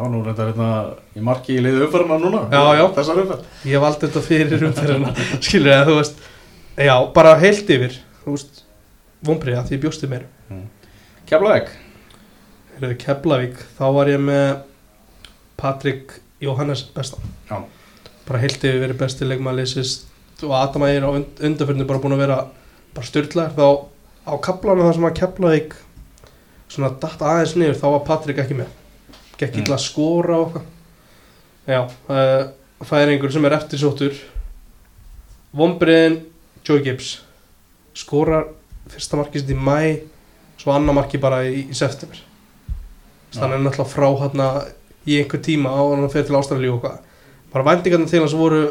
Já, 0.00 0.06
nú 0.08 0.22
reynda 0.24 0.46
hérna 0.48 0.68
í 1.12 1.20
marki 1.20 1.58
í 1.58 1.60
liðu 1.60 1.82
umferðina 1.84 2.16
núna 2.22 2.38
Já, 2.48 2.62
já. 2.78 2.84
Þessar 2.96 3.18
umferð. 3.20 3.42
Ég 3.68 3.82
valdi 3.84 4.06
þetta 4.06 4.22
fyrir 4.24 4.62
umferðina 4.70 5.10
skilur 5.44 5.68
ég 5.74 5.82
að 5.82 5.90
þú 5.90 5.96
veist 5.98 6.22
já, 6.80 6.94
bara 7.18 7.34
heilt 7.42 7.72
yfir, 7.76 7.98
þú 8.22 8.32
veist 8.38 8.62
vonbreiða 9.28 9.66
því 9.68 9.76
ég 9.76 9.82
bjósti 9.84 10.08
meir 10.08 10.24
Keflavík? 11.28 11.68
Heyrðu, 12.78 12.96
Keflavík, 13.04 13.60
þá 13.76 13.84
var 13.98 14.08
ég 14.14 14.24
með 14.24 14.46
Patrik 15.60 16.16
Jóhannes 16.40 16.86
bestan 16.96 17.20
Já. 17.50 17.60
bara 18.24 18.40
heilt 18.40 18.64
yfir 18.64 18.80
verið 18.86 19.02
besti 19.04 19.28
leikmaðlýsis 19.28 19.92
og 20.46 20.56
Adam 20.56 20.86
Ægir 20.88 21.04
á 21.04 21.10
und 21.12 21.44
undarförnum 21.44 21.86
bara 21.90 22.00
búin 22.00 22.16
að 22.16 22.22
vera 22.24 22.38
bara 22.96 23.06
styrlaður 23.06 23.58
þá 23.60 23.66
á 24.24 24.34
kaplanu 24.48 24.86
þar 24.88 24.96
sem 24.96 25.08
að 25.10 25.18
Keflavík 25.20 25.76
svona 26.72 26.94
datt 27.02 27.20
aðeins 27.20 27.52
niður 27.60 27.76
þá 27.82 27.88
var 27.98 28.06
Patrik 28.08 28.40
ekki 28.40 28.56
með 28.62 28.72
gekk 29.40 29.56
Mm. 29.56 29.62
illa 29.64 29.76
að 29.76 29.84
skora 29.86 30.36
og 30.38 30.46
eitthvað. 30.50 30.68
Já, 31.70 31.80
uh, 31.84 32.84
það 32.84 33.02
er 33.02 33.12
einhver 33.14 33.32
sem 33.32 33.44
er 33.48 33.56
eftirsóttur. 33.56 34.18
Vombriðin, 35.56 36.20
Joey 36.66 36.82
Gibbs. 36.84 37.20
Skorar 37.96 38.46
fyrsta 38.90 39.18
markið 39.18 39.42
sitt 39.44 39.54
í 39.54 39.58
mæ 39.58 39.78
svo 40.60 40.72
annar 40.74 40.94
markið 41.00 41.20
bara 41.24 41.40
í, 41.48 41.64
í 41.70 41.74
september. 41.76 42.20
Þannig 43.30 43.40
að 43.40 43.42
hann 43.42 43.56
er 43.56 43.64
náttúrulega 43.64 43.94
frá 43.94 44.08
hérna 44.22 44.48
í 45.06 45.18
einhver 45.22 45.42
tíma 45.42 45.72
á 45.72 45.80
hann 45.90 46.10
fyrir 46.12 46.28
til 46.28 46.38
Ástralíu 46.38 46.74
og 46.76 46.82
hvað. 46.84 46.98
Bara 47.52 47.66
væntingarnir 47.70 48.10
til 48.10 48.20
hans 48.22 48.34
voru 48.38 48.62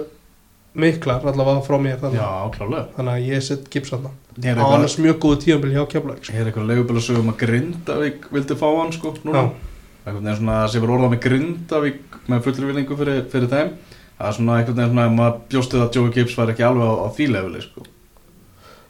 miklar 0.80 1.24
allavega 1.26 1.64
frá 1.66 1.80
mér 1.82 1.98
þannig, 2.00 2.20
Já, 2.20 2.86
þannig 2.96 3.14
að 3.16 3.26
ég 3.28 3.42
set 3.44 3.70
Gibbs 3.74 3.92
hann 3.96 4.06
á 4.06 4.66
annars 4.70 4.96
mjög 5.02 5.18
góðu 5.24 5.40
tíðanbili 5.44 5.76
hjá 5.76 5.88
Keflavík 5.90 6.24
sko. 6.24 6.36
hér 6.36 6.46
er 6.46 6.52
eitthvað 6.52 6.70
leigubílasögum 6.70 7.32
að 7.34 7.40
Grindavík 7.42 8.28
vildi 8.32 8.56
fá 8.60 8.68
hann 8.78 8.94
sko 8.94 9.12
Já, 9.18 9.24
núna? 9.26 9.42
Einhvern 9.50 9.69
veginn 10.16 10.40
svona 10.40 10.58
sem 10.72 10.84
var 10.84 10.96
orðað 10.96 11.14
með 11.14 11.24
Grindavík 11.28 12.20
með 12.30 12.44
fullri 12.48 12.70
vilningu 12.70 12.98
fyrir, 13.00 13.22
fyrir 13.32 13.54
þeim 13.54 13.72
það 14.18 14.28
er 14.30 14.38
svona 14.40 14.58
veginn 14.60 14.92
svona 14.92 15.08
að 15.08 15.16
maður 15.16 15.40
bjóstu 15.54 15.80
að 15.80 15.96
Joey 15.98 16.14
Gibbs 16.18 16.38
var 16.40 16.54
ekki 16.54 16.68
alveg 16.68 16.90
á, 16.90 16.94
á 17.06 17.08
því 17.16 17.32
leveli 17.36 17.64
sko 17.64 17.86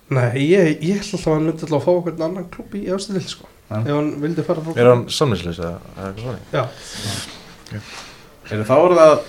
nei, 0.09 0.29
ég, 0.49 0.79
ég 0.81 0.99
held 0.99 1.05
alltaf 1.05 1.27
að 1.27 1.35
hann 1.35 1.47
myndi 1.47 1.65
alltaf 1.65 1.79
að 1.79 1.85
fá 1.85 1.91
okkur 1.93 2.23
annan 2.25 2.47
klubb 2.53 2.77
í 2.79 2.85
ástæðil 2.93 3.25
sko. 3.29 3.49
Já. 3.69 3.75
ef 3.83 3.91
hann 3.93 4.13
vildi 4.23 4.45
fara 4.45 4.63
frá 4.65 4.79
Er 4.81 4.89
hann 4.89 5.03
samninsleis 5.13 5.59
eða 5.61 5.75
eitthvað 6.01 6.23
svona? 6.23 6.39
Já, 6.53 6.63
er 8.49 8.63
þá 8.65 8.77
er 8.77 8.95
það 8.99 9.19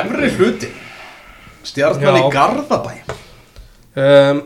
efri 0.00 0.30
hluti 0.38 0.70
stjarnan 1.70 2.18
Já. 2.18 2.22
í 2.24 2.32
Garðabæ 2.34 2.96
um, 3.94 4.42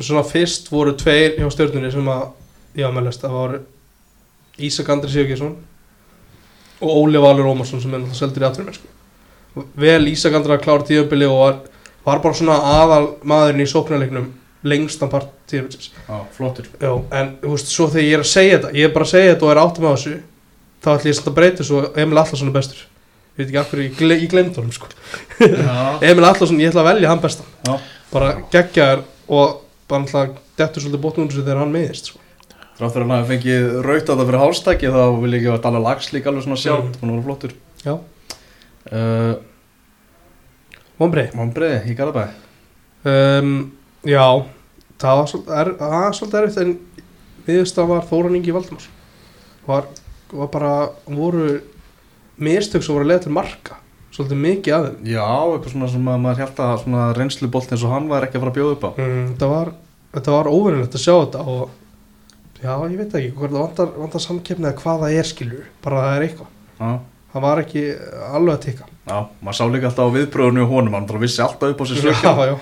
svona 0.00 0.26
fyrst 0.28 0.68
voru 0.72 0.92
tveir 0.98 1.38
hjá 1.38 1.48
stjórnunni 1.54 1.92
sem 1.94 2.12
að 2.12 2.26
já, 2.76 2.90
með 2.92 3.08
lest, 3.08 3.24
það 3.24 3.38
voru 3.38 3.62
Ísak 4.66 4.92
Andri 4.92 5.12
Sigurgesson 5.12 5.56
og 6.80 6.92
Óli 7.02 7.22
Valur 7.22 7.50
Ómarsson 7.52 7.82
sem 7.82 7.94
er 7.94 8.02
náttúrulega 8.02 8.52
seldur 8.52 8.72
í 8.72 8.76
sko. 8.76 9.66
vel 9.80 10.08
Ísak 10.10 10.34
Andri 10.36 10.56
að 10.56 10.64
klára 10.64 10.86
tíðanbili 10.88 11.28
og 11.30 11.38
var, 11.40 11.60
var 12.04 12.22
bara 12.24 12.36
svona 12.36 12.56
aðal 12.76 13.06
maðurinn 13.24 13.64
í 13.64 13.70
sóknarleiknum 13.70 14.32
lengstan 14.66 15.10
part 15.12 15.30
tíðanbilsins 15.50 15.92
Já, 16.08 16.18
flottur 16.36 16.68
Já, 16.80 16.92
en 17.20 17.36
þú 17.42 17.54
veist, 17.54 17.72
svo 17.72 17.88
þegar 17.92 18.06
ég 18.06 18.18
er 18.18 18.24
að 18.24 18.32
segja 18.32 18.58
þetta 18.58 18.74
ég 18.76 18.88
er 18.88 18.94
bara 18.94 19.06
að 19.08 19.14
segja 19.14 19.32
þetta 19.32 19.46
og 19.46 19.52
er 19.54 19.62
áttum 19.62 19.88
á 19.88 19.92
þessu 19.94 20.16
þá 20.82 20.90
ætlum 20.96 21.12
ég 21.12 21.22
að 21.30 21.36
breyta 21.38 21.66
svo 21.66 21.82
Emil 21.96 22.20
Allarsson 22.20 22.50
er 22.50 22.56
bestur 22.56 22.82
ég 23.36 23.42
veit 23.42 23.48
ekki 23.50 23.60
af 23.60 23.72
hverju 23.72 23.86
ég, 23.86 23.96
gle, 23.98 24.16
ég 24.16 24.30
glemd 24.32 24.56
honum 24.56 24.72
sko. 24.72 24.88
Emil 26.08 26.24
Allarsson, 26.24 26.60
ég 26.60 26.72
ætla 26.72 26.84
að 26.84 26.90
velja 26.92 27.10
hann 27.12 27.22
bestan 27.22 27.48
Já. 27.66 27.74
bara 28.12 28.30
geggjaður 28.52 29.02
og 29.28 29.58
bara 29.90 30.02
alltaf 30.02 30.38
dettur 30.56 30.86
svolítið 30.86 31.02
bóttum 31.04 31.26
úr 31.26 31.32
þessu 31.32 31.44
þegar 31.44 31.60
hann 31.62 31.74
meðist 31.74 32.12
sko. 32.12 32.22
Fyrir 32.76 33.02
hann 33.06 33.12
að 33.16 33.30
fengið 33.30 33.66
raut 33.86 34.10
á 34.10 34.12
það 34.12 34.26
fyrir 34.28 34.42
hálstæki 34.42 34.90
þá 34.92 35.02
vil 35.22 35.30
ég 35.32 35.38
ekki 35.40 35.52
að 35.54 35.62
Dalla 35.64 35.80
Lags 35.86 36.10
líka 36.12 36.28
alveg 36.30 36.44
svona 36.44 36.60
sjálf 36.60 36.84
Mm. 36.84 36.96
hún 37.00 37.14
var 37.16 37.24
flottur. 37.24 37.54
Já, 37.86 37.94
uh, 38.92 39.34
vonbreið 41.00 41.34
Mombriði 41.38 41.78
í 41.92 41.96
Garðabæ. 41.96 42.26
Um, 43.06 43.54
Já, 44.06 44.26
það 45.00 45.16
var 45.20 45.30
svolítið, 45.30 45.54
er, 45.60 45.70
það 45.80 45.94
var 45.96 46.12
svolítið 46.18 46.38
erfitt 46.40 46.60
en 46.62 46.76
viðust 47.46 47.78
að 47.80 47.88
var 47.90 48.04
Þóran 48.10 48.36
Ingi 48.38 48.54
Valdimars. 48.54 48.86
Var, 49.66 49.88
var 50.32 50.52
bara 50.52 50.74
voru 51.10 51.48
mistök 52.38 52.84
sem 52.84 52.94
voru 52.94 53.06
að 53.06 53.10
leiða 53.14 53.24
til 53.26 53.34
marka 53.34 53.80
svolítið 54.14 54.38
mikið 54.44 54.76
af 54.76 54.84
þeim. 54.86 55.00
Já, 55.10 55.26
eitthvað 55.26 55.72
svona 55.74 55.88
sem 55.92 56.06
að 56.12 56.22
maður 56.22 56.42
held 56.44 56.60
að 56.66 56.76
svona 56.84 57.08
reynslubolt 57.16 57.72
eins 57.74 57.82
og 57.84 57.92
hann 57.92 58.06
var 58.12 58.24
ekki 58.28 58.38
að 58.38 58.44
fara 58.44 58.52
að 58.52 58.60
bjóða 58.60 58.76
upp 58.76 58.86
á. 58.86 58.90
Mm, 59.00 59.26
þetta 59.32 59.50
var, 59.50 59.72
þetta 60.14 60.36
var 60.36 60.52
óvinnilegt 60.52 60.96
að 60.96 61.04
sjá 61.04 61.14
þetta 61.16 61.42
og 61.56 61.74
já, 62.62 62.72
ég 62.90 62.96
veit 63.00 63.14
ekki 63.18 63.34
hvað 63.36 63.52
það 63.52 63.62
vantar, 63.62 63.92
vantar 63.96 64.24
samkeppni 64.24 64.68
eða 64.70 64.80
hvað 64.80 65.04
það 65.04 65.18
er 65.20 65.30
skilur 65.30 65.68
bara 65.84 66.02
það 66.04 66.16
er 66.16 66.26
eitthvað, 66.26 66.52
Já, 66.76 66.90
það 67.32 67.44
var 67.46 67.62
ekki 67.62 67.82
alveg 68.36 68.54
að 68.54 68.64
tikka. 68.66 68.88
Já 69.06 69.18
maður 69.46 69.58
sá 69.58 69.64
líka 69.70 69.90
alltaf 69.90 70.08
á 70.10 70.16
viðbröðunni 70.16 70.64
og 70.64 70.72
honum 70.74 70.96
hann 70.98 71.22
vissi 71.22 71.42
alltaf 71.44 71.74
upp 71.74 71.82
á 71.82 71.84
sér 71.86 72.00
já, 72.00 72.08
sökja 72.08 72.32
já, 72.50 72.56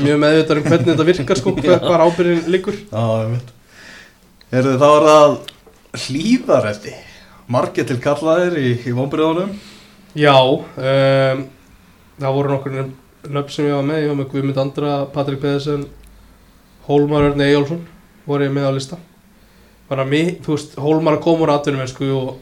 mjög 0.00 0.20
meðvitað 0.22 0.60
um 0.62 0.68
hvernig 0.70 0.88
þetta 0.92 1.06
virkar 1.10 1.40
sko, 1.40 1.52
hvar 1.86 2.04
ábyrðin 2.06 2.48
liggur. 2.54 2.78
Já, 2.90 3.04
ég 3.26 3.34
veit 3.34 3.52
Heyrðu, 4.46 4.76
þá 4.78 4.88
er 4.88 5.06
það 5.10 5.36
hlýðareldi 6.06 6.94
Margir 7.50 7.86
til 7.86 7.98
kallaðir 8.02 8.56
í, 8.58 8.70
í 8.88 8.94
vonbriðunum 8.94 9.52
já, 10.18 10.34
um, 10.38 11.42
það 12.16 12.36
voru 12.38 12.52
nokkur 12.54 12.76
nöfn 12.76 13.52
sem 13.52 13.68
ég 13.68 13.76
var 13.76 13.86
með, 13.86 14.00
ég 14.02 14.10
var 14.12 14.18
með 14.20 14.30
Guðmund 14.32 14.60
Andra 14.62 14.94
Patrik 15.12 15.42
Pedersen 15.42 15.84
Hólmar 16.86 17.28
Örni 17.30 17.46
Eyjólfsson 17.50 17.84
voru 18.26 18.46
ég 18.46 18.54
með 18.54 18.70
á 18.70 18.72
lista 18.76 18.98
bara 19.88 20.06
mig, 20.08 20.40
þú 20.44 20.56
veist, 20.56 20.76
Hólmar 20.80 21.20
kom 21.24 21.44
úr 21.44 21.52
atvinnum 21.54 21.84
og, 22.16 22.32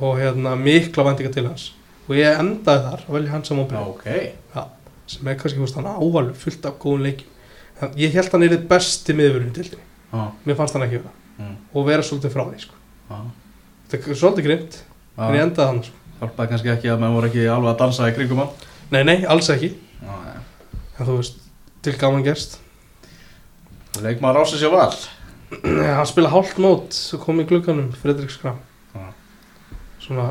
og 0.00 0.18
hérna 0.18 0.56
mikla 0.58 1.06
vendinga 1.08 1.32
til 1.34 1.46
hans. 1.46 1.68
Og 2.08 2.16
ég 2.18 2.40
endaði 2.40 2.88
þar 2.88 3.04
að 3.06 3.14
velja 3.18 3.32
hann 3.32 3.46
sem 3.46 3.60
óbyrð 3.62 3.92
ok. 3.92 4.08
Sem 5.06 5.28
er 5.28 5.38
kannski, 5.38 5.60
þú 5.60 5.66
veist, 5.66 5.78
hann 5.78 5.88
ávalur 5.90 6.34
fullt 6.40 6.66
af 6.68 6.80
góðum 6.80 7.06
leikjum. 7.06 7.30
En 7.82 7.96
ég 8.00 8.14
held 8.14 8.32
hann 8.32 8.44
er 8.46 8.54
þitt 8.54 8.68
besti 8.70 9.16
miðurinn 9.16 9.54
til 9.54 9.68
því, 9.70 9.80
Já, 10.14 10.20
mér 10.46 10.56
fannst 10.58 10.76
hann 10.76 10.84
ekki 10.86 11.00
vera. 11.00 11.14
Mm, 11.34 11.56
og 11.74 11.88
vera 11.88 12.04
svolítið 12.06 12.32
frá 12.36 12.44
því, 12.46 12.60
sko. 12.62 12.76
Já 13.10 13.18
þetta 13.94 14.10
er 14.10 14.18
svolítið 14.18 14.46
grimt, 14.48 14.76
en 15.18 15.36
ég 15.36 15.44
endaði 15.44 15.70
hann 15.70 15.82
sko. 15.86 16.02
hjálpaði 16.20 16.52
kannski 16.52 16.72
ekki 16.72 16.90
að 16.92 17.00
maður 17.02 17.16
voru 17.18 17.30
ekki 17.30 17.46
alveg 17.52 17.70
að 17.72 17.80
dansa 17.82 18.08
í 18.10 18.14
kringum 18.16 18.42
hann? 18.42 18.52
Nei, 18.94 19.02
nei, 19.06 19.16
alls 19.30 19.50
ekki, 19.52 19.70
já. 20.00 20.14
En 20.94 21.08
þú 21.08 21.18
veist 21.18 21.40
til 21.84 21.96
gaman 22.00 22.24
gerst. 22.26 22.58
Leikmaður 24.02 24.44
ásins 24.44 24.62
ég 24.64 24.72
val. 24.72 24.90
Nei, 24.90 25.13
hann 25.62 26.06
spila 26.10 26.32
hálft 26.32 26.58
mót 26.62 26.96
og 27.14 27.24
kom 27.24 27.40
í 27.40 27.46
glugganum 27.48 27.92
Fredrik 28.00 28.32
Skram 28.32 28.60
Já. 28.94 29.08
svona 30.06 30.30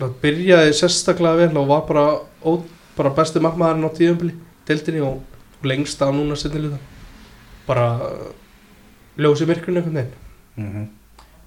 hann 0.00 0.16
byrjaði 0.22 0.74
sérstaklega 0.76 1.46
vel 1.46 1.62
og 1.62 1.70
var 1.70 1.86
bara, 1.88 2.06
ó, 2.44 2.62
bara 2.96 3.14
besti 3.16 3.40
markmaðurinn 3.40 3.88
á 3.88 3.96
tíðumbili 3.96 4.36
deildinni 4.68 5.02
og, 5.06 5.22
og 5.60 5.70
lengst 5.70 6.02
af 6.02 6.12
núna 6.14 6.36
setni 6.38 6.66
luta 6.66 6.80
bara 7.66 7.86
uh, 7.98 8.26
ljósi 9.18 9.46
myrkurinn 9.48 9.80
einhvern 9.80 9.96
veginn. 9.96 10.12
Mm 10.56 10.72
-hmm. 10.72 10.86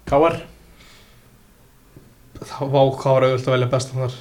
Káar 0.06 0.40
þá 2.40 2.60
var 2.70 2.90
var 3.04 3.22
auðvitað 3.22 3.48
að 3.48 3.52
velja 3.52 3.66
bestan 3.66 4.00
þar. 4.02 4.16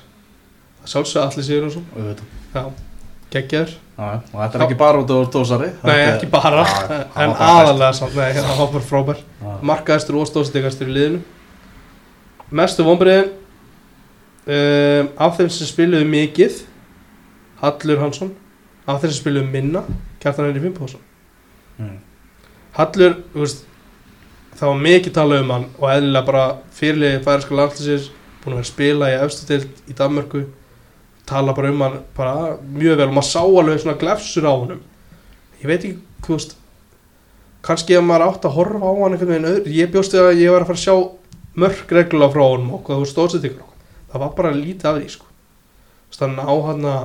Það 0.79 0.89
sjálfsög 0.91 1.23
allir 1.23 1.43
sigur 1.43 1.65
og 1.65 1.71
svo 1.71 1.81
Auðvitað. 1.95 2.25
já, 2.53 2.71
já, 3.97 4.05
og 4.33 4.37
þetta 4.39 4.57
er 4.59 4.63
ekki 4.65 4.77
bara 4.79 5.01
út 5.03 5.11
á 5.11 5.17
dósari 5.33 5.69
nei, 5.83 5.97
ekki 6.07 6.29
bara, 6.33 6.63
en 7.19 7.33
aðalega 7.35 7.91
samt, 7.97 8.15
nei, 8.17 8.31
var 8.57 8.71
bara 8.73 8.85
frábær. 8.85 9.19
Markaðistur 9.69 10.17
og 10.21 10.29
stóðstíkastur 10.29 10.89
í 10.89 10.95
liðinu. 10.95 11.19
Mestu 12.55 12.85
vonbreiðin 12.87 13.29
um, 14.49 15.11
af 15.21 15.37
þeim 15.37 15.51
sem 15.53 15.69
spiluðu 15.69 16.07
mikið 16.09 16.63
Hallur 17.59 18.01
Hansson. 18.01 18.31
Af 18.87 19.03
þeim 19.03 19.11
sem 19.11 19.19
spiluðu 19.19 19.51
minna 19.51 19.83
Kjartan 20.23 20.49
Henri 20.49 20.63
Fimpóðsson 20.65 21.05
Mm. 21.79 21.99
Hallur, 22.75 23.13
þú 23.31 23.39
veist 23.39 23.61
það 24.59 24.65
var 24.67 24.79
mikið 24.83 25.13
talað 25.15 25.43
um 25.45 25.51
hann 25.53 25.67
og 25.77 25.85
eðlilega 25.93 26.27
bara 26.27 26.41
fyrirliði 26.75 27.21
færiska 27.23 27.55
landslýsins 27.55 28.09
búin 28.43 28.51
að 28.51 28.57
vera 28.57 28.65
að 28.65 28.67
spila 28.67 29.07
í 29.07 29.15
efstutild 29.23 29.77
í 29.87 29.95
Danmörku 29.95 30.41
tala 31.29 31.53
bara 31.57 31.71
um 31.71 31.83
hann 31.85 31.99
bara 32.17 32.57
mjög 32.65 32.97
vel. 32.99 33.07
Og 33.09 33.15
maður 33.17 33.29
sá 33.29 33.41
alveg 33.43 33.83
svona 33.83 33.99
glefsur 34.01 34.49
á 34.49 34.53
honum. 34.53 34.81
Ég 35.61 35.69
veit 35.69 35.79
ekki, 35.83 35.95
þú 36.25 36.35
veist 36.35 36.55
kannski 37.65 37.97
að 37.97 38.05
maður 38.07 38.27
átt 38.29 38.45
að 38.47 38.55
horfa 38.55 38.79
á 38.87 38.91
hann 38.95 39.15
einhvern 39.15 39.33
veginn 39.33 39.49
öðru, 39.49 39.73
ég 39.75 39.89
bjóst 39.91 40.15
við 40.15 40.25
að 40.25 40.43
ég 40.43 40.53
var 40.53 40.63
að 40.63 40.69
fara 40.69 40.79
að 40.79 40.85
sjá 40.85 40.95
mörg 41.59 41.89
reglulega 41.97 42.33
frá 42.35 42.43
honum 42.45 42.75
og 42.77 42.83
hvað 42.87 43.01
þú 43.01 43.07
stóðsett 43.09 43.47
ykkur 43.49 43.69
það 44.11 44.23
var 44.23 44.35
bara 44.37 44.53
lítið 44.55 44.89
af 44.89 44.99
því 44.99 45.09
sko. 45.13 45.25
Þannig 46.19 46.47
á 46.51 46.55
hann 46.67 46.87
að 46.89 47.01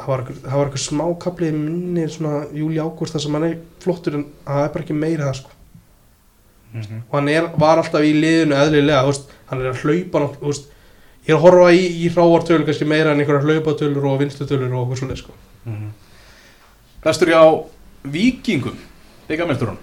það 0.00 0.10
var 0.10 0.22
einhver, 0.22 0.36
það 0.42 0.58
var 0.58 0.68
einhver 0.68 0.82
smá 0.84 1.06
kaplið 1.24 1.56
minni 1.56 2.04
svona 2.08 2.42
júli 2.56 2.80
ágúst 2.80 3.16
þar 3.16 3.24
sem 3.24 3.36
hann 3.36 3.48
er 3.48 3.56
flottur 3.82 4.18
en 4.20 4.26
það 4.46 4.62
er 4.64 4.70
bara 4.74 4.84
ekki 4.86 4.96
meira 4.96 5.30
það 5.30 5.40
sko. 5.40 5.56
Mhm. 6.70 7.00
og 7.10 7.14
hann 7.18 7.28
er, 7.28 7.48
var 7.58 7.80
alltaf 7.80 8.04
í 8.06 8.12
liðinu 8.14 8.54
eðlilega, 8.54 9.00
þú 9.02 9.10
veist, 9.10 9.32
hann 9.50 9.62
er 9.64 9.72
að 9.72 9.80
hlaupa 9.82 10.20
þú 10.36 10.46
veist, 10.52 10.68
ég 11.26 11.34
er 11.34 11.36
að 11.36 11.42
horfa 11.44 11.70
í, 11.76 11.82
í 12.04 12.08
hráartölur 12.14 12.64
kannski 12.68 12.86
meira 12.88 13.12
en 13.12 13.20
einhverja 13.22 13.44
hlaupatölur 13.44 14.06
og 14.10 14.20
vinstutölur 14.22 14.72
og 14.72 14.86
okkur 14.86 15.02
svolítið 15.02 15.22
sko 15.24 15.32
Mhm. 15.66 15.90
Bestur 17.04 17.28
hjá 17.28 17.40
Víkingum 18.12 18.76
Byggamesturun 19.28 19.76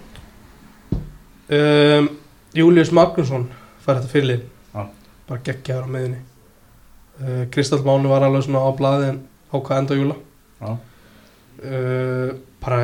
um, 1.50 2.08
Július 2.54 2.90
Magnússon 2.92 3.46
fær 3.84 3.98
þetta 4.00 4.10
fyrirlið 4.12 4.42
Já. 4.74 4.82
bara 5.28 5.40
geggjaður 5.46 5.86
á 5.86 5.94
meðinni 5.94 6.18
uh, 6.18 7.44
Kristall 7.54 7.84
Máni 7.86 8.10
var 8.10 8.26
alveg 8.26 8.42
svona 8.46 8.64
á 8.66 8.70
blaði 8.78 9.10
en 9.12 9.20
ákvað 9.52 9.78
enda 9.82 9.98
júla 9.98 10.16
Já. 10.58 10.70
uh, 11.62 12.32
bara 12.64 12.80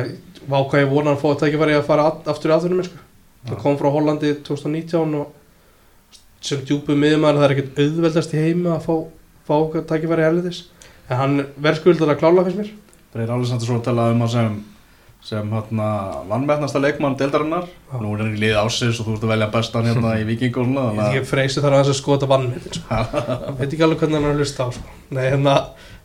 vákvað 0.47 0.85
ég 0.85 0.91
vona 0.95 1.15
að 1.15 1.21
fá 1.23 1.27
þetta 1.33 1.49
ekki 1.49 1.61
verið 1.65 1.79
að 1.81 1.87
fara 1.89 2.07
aftur 2.31 2.55
í 2.55 2.85
sko. 2.87 2.99
það 3.49 3.61
kom 3.61 3.77
frá 3.77 3.91
Hollandi 3.91 4.33
2019 4.47 5.19
og 5.19 5.33
sem 6.45 6.61
djúpu 6.65 6.95
miðumar 6.97 7.37
það 7.39 7.47
er 7.47 7.55
ekkert 7.55 7.81
auðveldast 7.83 8.35
í 8.35 8.45
heima 8.45 8.77
að 8.77 8.87
fá, 8.87 8.95
fá 9.47 9.55
tækifæri 9.91 10.27
helvitis 10.27 10.63
en 11.09 11.19
hann 11.19 11.35
verðskuldar 11.61 12.13
að 12.13 12.21
klála 12.21 12.45
fyrst 12.45 12.61
mér 12.61 12.71
Freyr 13.15 13.31
Alessandur 13.31 13.69
svo 13.69 13.79
að 13.79 13.85
tala 13.89 14.09
um 14.13 14.23
hann 14.25 14.33
sem 14.33 14.55
sem 15.25 15.47
hérna 15.49 15.85
vannmennasta 16.29 16.77
leikmann 16.77 17.15
deildarinnar 17.17 17.63
Já. 17.65 17.97
nú 17.97 18.11
er 18.13 18.19
hann 18.21 18.35
í 18.35 18.41
lið 18.43 18.57
ásins 18.61 18.99
og 19.01 19.07
þú 19.07 19.15
ert 19.15 19.23
að 19.25 19.31
velja 19.31 19.47
bestan 19.55 19.87
hérna 19.89 20.11
í 20.21 20.25
Víking 20.27 20.59
og 20.61 20.67
svona 20.67 21.07
ég 21.09 21.23
ekki 21.23 21.29
freysi 21.31 21.63
þar 21.63 21.77
að 21.77 21.81
þess 21.81 21.93
að 21.93 21.97
skota 21.99 22.29
vannmyndin 22.29 22.75
sko. 22.77 22.99
veit 23.57 23.65
ekki 23.71 23.85
alveg 23.87 24.03
hvernig 24.03 24.19
hann 24.19 24.27
er 24.27 24.35
að 24.35 24.43
hlusta 24.43 24.67
á 24.67 24.69
sko. 24.75 24.93
nei, 25.17 25.23
hérna, 25.23 25.55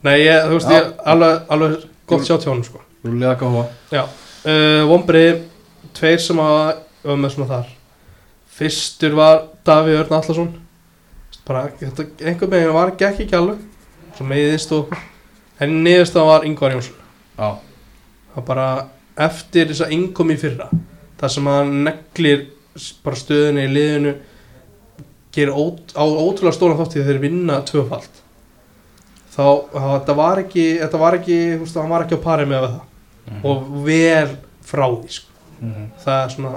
nei 0.09 0.15
ég, 0.23 0.47
þú 0.47 0.57
veist 0.57 0.73
Já. 0.73 0.77
ég 0.79 0.89
alveg, 1.13 1.43
alveg 1.57 1.85
gott 2.15 2.31
hjá 2.31 2.39
hann 2.47 2.65
sko 2.71 2.81
Rúlega 3.05 3.37
káfa 3.43 3.67
Já, 3.93 4.03
uh, 4.07 4.81
Vombrið 4.89 5.45
Tveir 6.01 6.25
sem 6.25 6.41
að 6.41 6.57
öfum 7.05 7.21
með 7.27 7.37
svona 7.37 7.51
þar 7.53 7.71
Fyrstur 8.61 9.21
var 9.21 9.45
Daví 9.71 9.95
Örn 9.95 10.15
Allarsson 10.19 10.53
bara, 11.47 11.65
einhvern 11.81 12.51
veginn 12.53 12.75
var 12.75 12.93
gekk 12.99 13.25
ekki 13.25 13.37
alveg. 13.39 13.59
Svo 14.17 14.27
meiðist 14.29 14.73
og 14.77 14.93
en 15.63 15.77
niðurst 15.85 16.15
það 16.17 16.29
var 16.31 16.47
Ingvar 16.49 16.75
Jónsson. 16.75 16.97
Já, 17.39 17.49
það 18.35 18.47
bara 18.51 18.67
eftir 19.21 19.71
þess 19.71 19.85
að 19.87 19.95
innkomi 19.97 20.37
fyrra 20.41 20.69
það 21.21 21.33
sem 21.35 21.49
að 21.53 21.73
neglir 21.87 22.45
bara 23.05 23.19
stöðunni 23.21 23.67
í 23.67 23.73
liðinu 23.75 24.13
gerir 25.35 25.55
ót, 25.55 25.93
á 25.95 26.03
ótrúlega 26.03 26.57
stóran 26.57 26.79
þátt 26.79 26.97
í 26.99 27.05
þeir 27.07 27.21
vinna 27.23 27.59
tvöfald 27.67 28.21
þá, 29.31 29.45
þetta 29.75 30.17
var 30.19 30.43
ekki 30.45 30.65
þetta 30.81 31.03
var 31.03 31.19
ekki, 31.19 31.37
þú 31.57 31.67
veist, 31.67 31.79
hann 31.79 31.93
var 31.93 32.07
ekki 32.07 32.19
á 32.19 32.27
pari 32.27 32.49
með 32.51 32.67
það. 32.69 32.81
Mhm. 33.31 33.43
og 33.47 33.69
vel 33.87 34.33
frá 34.67 34.87
því 34.89 35.13
sko. 35.19 35.29
Mhm. 35.61 35.91
það 36.05 36.25
er 36.25 36.35
svona 36.35 36.55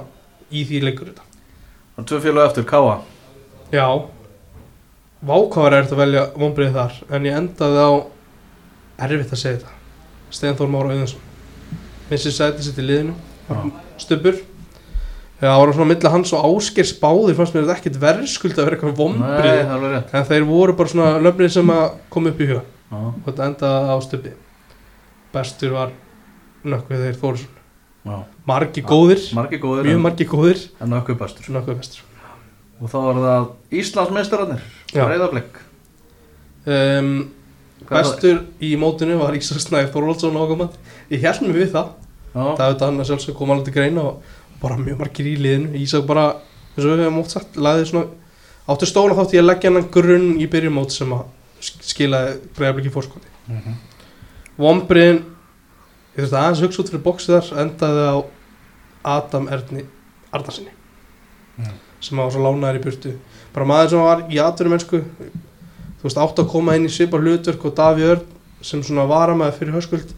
í 0.50 0.64
því 0.64 0.82
leikur 0.88 1.12
þetta 1.12 1.23
Er 1.94 2.06
tvö 2.08 2.20
félag 2.24 2.50
eftir 2.50 2.66
káfa 2.66 3.00
já. 3.72 3.86
Vákvar 5.24 5.72
er 5.72 5.84
þetta 5.84 5.94
að 5.96 6.02
velja 6.02 6.24
vonbreið 6.36 6.74
þar 6.78 6.96
en 7.14 7.28
ég 7.28 7.38
endaði 7.38 7.84
á 7.86 7.92
erfitt 9.06 9.32
að 9.34 9.40
segja 9.40 9.60
þetta 9.60 10.34
Steinn 10.34 10.58
Þór 10.58 10.72
Mára 10.72 10.90
Auðansson 10.90 11.30
finnst 12.08 12.26
sér 12.26 12.36
sæti 12.36 12.66
sitt 12.66 12.80
í 12.82 12.84
liðinu. 12.84 13.14
Já. 13.48 13.60
stubur 14.00 14.40
það 15.40 15.58
var 15.60 15.72
svona 15.76 15.90
milli 15.92 16.12
hans 16.14 16.32
og 16.36 16.46
Áskers 16.48 16.94
báðir 17.00 17.36
fannst 17.38 17.56
mér 17.56 17.66
þetta 17.66 17.78
ekkert 17.78 18.00
verðskuld 18.02 18.58
að 18.58 18.68
vera 18.68 18.78
eitthvað 18.78 19.94
rétt. 19.94 20.14
En 20.14 20.28
þeir 20.28 20.46
voru 20.48 20.76
bara 20.78 20.92
svona 20.92 21.22
löfnir 21.22 21.52
sem 21.52 21.72
að 21.74 21.98
koma 22.12 22.32
upp 22.32 22.40
í 22.40 22.48
huga. 22.48 22.62
Já, 22.90 23.00
og 23.00 23.26
þetta 23.26 23.48
endaði 23.50 23.94
á 23.94 23.96
stubi 24.04 24.34
bestur 25.34 25.74
var 25.74 25.92
nökkvið 26.64 27.06
þeir 27.08 27.20
Þórsson 27.20 27.63
margi 28.46 28.82
góðir, 28.84 29.22
Margi 29.34 29.58
góðir 29.62 29.86
mjög 29.88 30.00
margi 30.04 30.26
góðir. 30.28 30.58
En 30.80 30.90
nokkuð 30.92 31.18
bestur. 31.22 31.46
Nökkvið 31.54 31.78
bestur. 31.80 32.02
Og 32.82 32.90
þá 32.90 32.96
var 33.06 33.20
það 33.24 33.46
Íslandsmeistararnir 33.80 34.62
Já. 34.92 35.04
Breiðablik. 35.06 35.60
Um, 36.66 37.10
bestur 37.88 38.42
í 38.64 38.72
mótinu 38.80 39.18
var 39.20 39.34
Ísak 39.36 39.60
Snæður 39.60 39.90
Þorvaldsson 39.92 40.36
ákomandi 40.40 40.78
ég 41.12 41.20
held 41.24 41.42
mér 41.44 41.58
við 41.62 41.72
það. 41.74 41.88
Já, 42.34 42.44
David 42.58 42.82
Anna 42.86 43.04
sjálfsög 43.04 43.36
kom 43.38 43.50
alveg 43.54 43.68
til 43.68 43.74
greina 43.76 44.02
og 44.02 44.22
bara 44.62 44.76
mjög 44.80 44.98
margir 45.02 45.28
í 45.28 45.34
liðinu. 45.38 45.74
Ísak 45.78 46.06
bara, 46.08 46.28
eins 46.74 46.84
og 46.86 46.94
við 46.94 47.02
hefum 47.04 47.18
mótt 47.20 47.30
sagt 47.34 47.54
svona, 47.54 48.06
áttu 48.68 48.88
stóla 48.88 49.14
þátt 49.18 49.34
í 49.36 49.40
að 49.42 49.48
leggja 49.50 49.70
hennan 49.70 49.90
grunn 49.92 50.30
í 50.40 50.46
byrjumót 50.50 50.90
sem 50.96 51.12
að 51.12 51.24
sk- 51.60 51.84
skilaði 51.84 52.38
bregðarblik 52.56 52.88
í 52.88 52.94
fórskoti 52.94 53.28
Mhm. 53.48 53.74
Ég 56.14 56.22
þurfti 56.24 56.38
aðeins 56.38 56.60
að 56.60 56.66
hugsa 56.68 56.82
út 56.84 56.90
fyrir 56.92 57.04
bóksið 57.04 57.34
þar 57.40 57.62
endaði 57.64 58.04
á 58.06 58.16
Adam 59.16 59.48
Erni 59.52 59.84
Arnarsinni 60.34 60.70
Mhm. 61.58 61.74
sem 62.00 62.18
var 62.18 62.30
svo 62.34 62.40
lánaður 62.42 62.78
í 62.80 62.82
burtu. 62.84 63.10
Bara 63.54 63.66
maður 63.66 63.90
sem 63.90 64.00
var 64.02 64.22
í 64.30 64.38
atvinnum 64.42 64.72
mennsku 64.74 65.00
þú 66.00 66.02
veist 66.08 66.18
átt 66.18 66.38
að 66.42 66.48
koma 66.50 66.74
inn 66.74 66.86
í 66.88 66.90
svipar 66.90 67.22
hlutverk 67.22 67.64
og 67.64 67.74
Daví 67.78 68.02
Örn 68.02 68.24
sem 68.60 68.82
svona 68.82 69.06
varamæður 69.06 69.58
fyrir 69.58 69.74
höskuld 69.76 70.14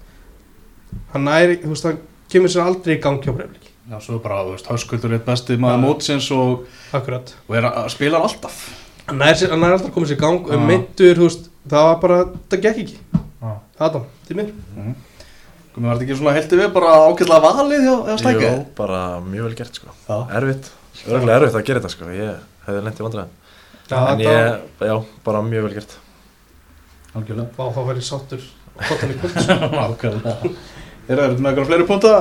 hann 1.12 1.24
næri, 1.24 1.59
þú 1.62 1.68
veist 1.74 1.85
hann 1.85 1.98
kemur 2.32 2.48
sér 2.48 2.64
aldrei 2.66 2.97
í 2.97 3.01
gang 3.02 3.20
hjá 3.23 3.32
breyflik 3.36 3.68
Já, 3.90 4.01
svo 4.02 4.18
bara, 4.18 4.40
þú 4.43 4.55
veist, 4.56 4.66
Höskuldur 4.66 5.12
er 5.14 5.18
besti 5.23 5.56
maður 5.62 5.82
mótsins 5.85 6.31
og, 6.35 6.64
og 6.93 7.55
er 7.55 7.68
að 7.68 7.89
spila 7.93 8.18
alltaf. 8.18 8.56
Hann 9.06 9.18
næri, 9.20 9.47
aldrei 9.47 9.77
að 9.90 9.93
koma 9.94 10.06
sér 10.10 10.16
í 10.16 10.20
gang 10.24 10.48
um 10.51 10.64
meittur, 10.66 11.14
þú 11.14 11.28
veist, 11.28 11.44
það 11.68 11.85
var 11.86 12.01
bara 12.02 12.16
það 12.51 12.62
gekk 12.64 12.81
ekki, 12.82 12.97
Adam, 13.78 14.05
til 14.27 14.36
mér 14.40 14.51
Komið 15.77 15.90
var 15.90 15.98
þetta 15.98 16.07
ekki 16.07 16.15
svona 16.16 16.32
heldur 16.32 16.61
við 16.62 16.70
bara 16.73 16.93
ágætlega 17.05 17.40
valið 17.44 17.82
hjá, 17.85 17.94
hjá 18.07 18.15
stækja? 18.23 18.48
Jú, 18.48 18.61
bara 18.78 19.01
mjög 19.20 19.44
vel 19.44 19.57
gert 19.59 19.77
sko. 19.77 19.90
Já. 20.07 20.16
Erfitt, 20.39 20.70
örgulega 21.05 21.36
erfitt 21.36 21.59
að 21.59 21.66
gera 21.69 21.82
þetta 21.82 21.90
sko. 21.93 22.09
Ég 22.16 22.39
hefði 22.65 22.85
lent 22.86 23.03
í 23.03 23.05
vandræðum. 23.05 23.35
En 23.98 24.23
ég, 24.24 24.62
já, 24.89 24.94
bara 25.27 25.43
mjög 25.44 25.66
vel 25.66 25.74
gert. 25.77 25.93
Algjörlega. 27.12 27.53
Vá, 27.59 27.66
þá 27.77 27.82
verið 27.90 28.09
sáttur. 28.09 28.48
Kottan 28.81 29.12
í 29.12 29.19
kvöld. 29.20 29.53
Algjörlega 29.85 30.55
Er 31.07 31.20
það 31.20 31.36
með 31.39 31.51
eitthvað 31.53 31.69
fleiri 31.69 31.85
púnta 31.93 32.15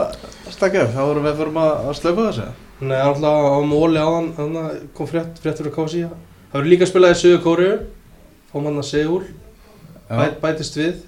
stækja? 0.54 0.84
Þá 0.92 1.00
erum 1.06 1.26
við 1.26 1.40
fyrir 1.40 1.58
að 1.64 1.88
slöpa 1.98 2.28
þessu. 2.28 2.52
Nei, 2.84 2.98
hann 3.00 3.14
alltaf 3.16 3.48
á 3.56 3.60
móli 3.64 4.02
áðan 4.04 4.28
Þannig 4.36 4.66
að 4.68 4.80
kom 4.98 5.08
frétt, 5.08 5.38
fréttur 5.40 5.70
að 5.72 5.76
kási 5.78 6.02
Það 6.04 6.58
verður 6.58 6.72
líka 6.74 6.84
að 6.84 6.90
spila 6.92 7.12
í 7.14 7.18
Suðu 7.22 7.38
Kóru 7.46 7.68
Fáum 8.52 8.68
hann 8.68 8.82
að 8.82 8.88
Seúl 8.90 9.22
Bæ, 10.10 10.26
Bætist 10.44 10.76
við 10.76 11.00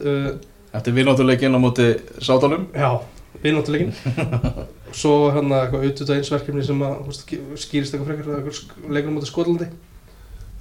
uh, 0.71 0.77
Eftir 0.79 0.95
vinnáttuleikin 0.97 1.55
á 1.55 1.59
móti 1.61 1.89
sátalum 2.19 2.67
Já, 2.75 3.01
vinnáttuleikin 3.43 3.93
Svo 4.99 5.29
hérna 5.35 5.65
eitthvað 5.65 5.85
auðvitaðinsverkefni 5.85 6.63
sem 6.65 6.81
að 6.87 7.13
skýrist 7.59 7.93
eitthvað 7.93 8.09
frekar 8.11 8.31
eða 8.31 8.41
eitthvað 8.41 8.91
leikur 8.95 9.11
á 9.11 9.15
móti 9.17 9.31
Skotlandi 9.31 9.69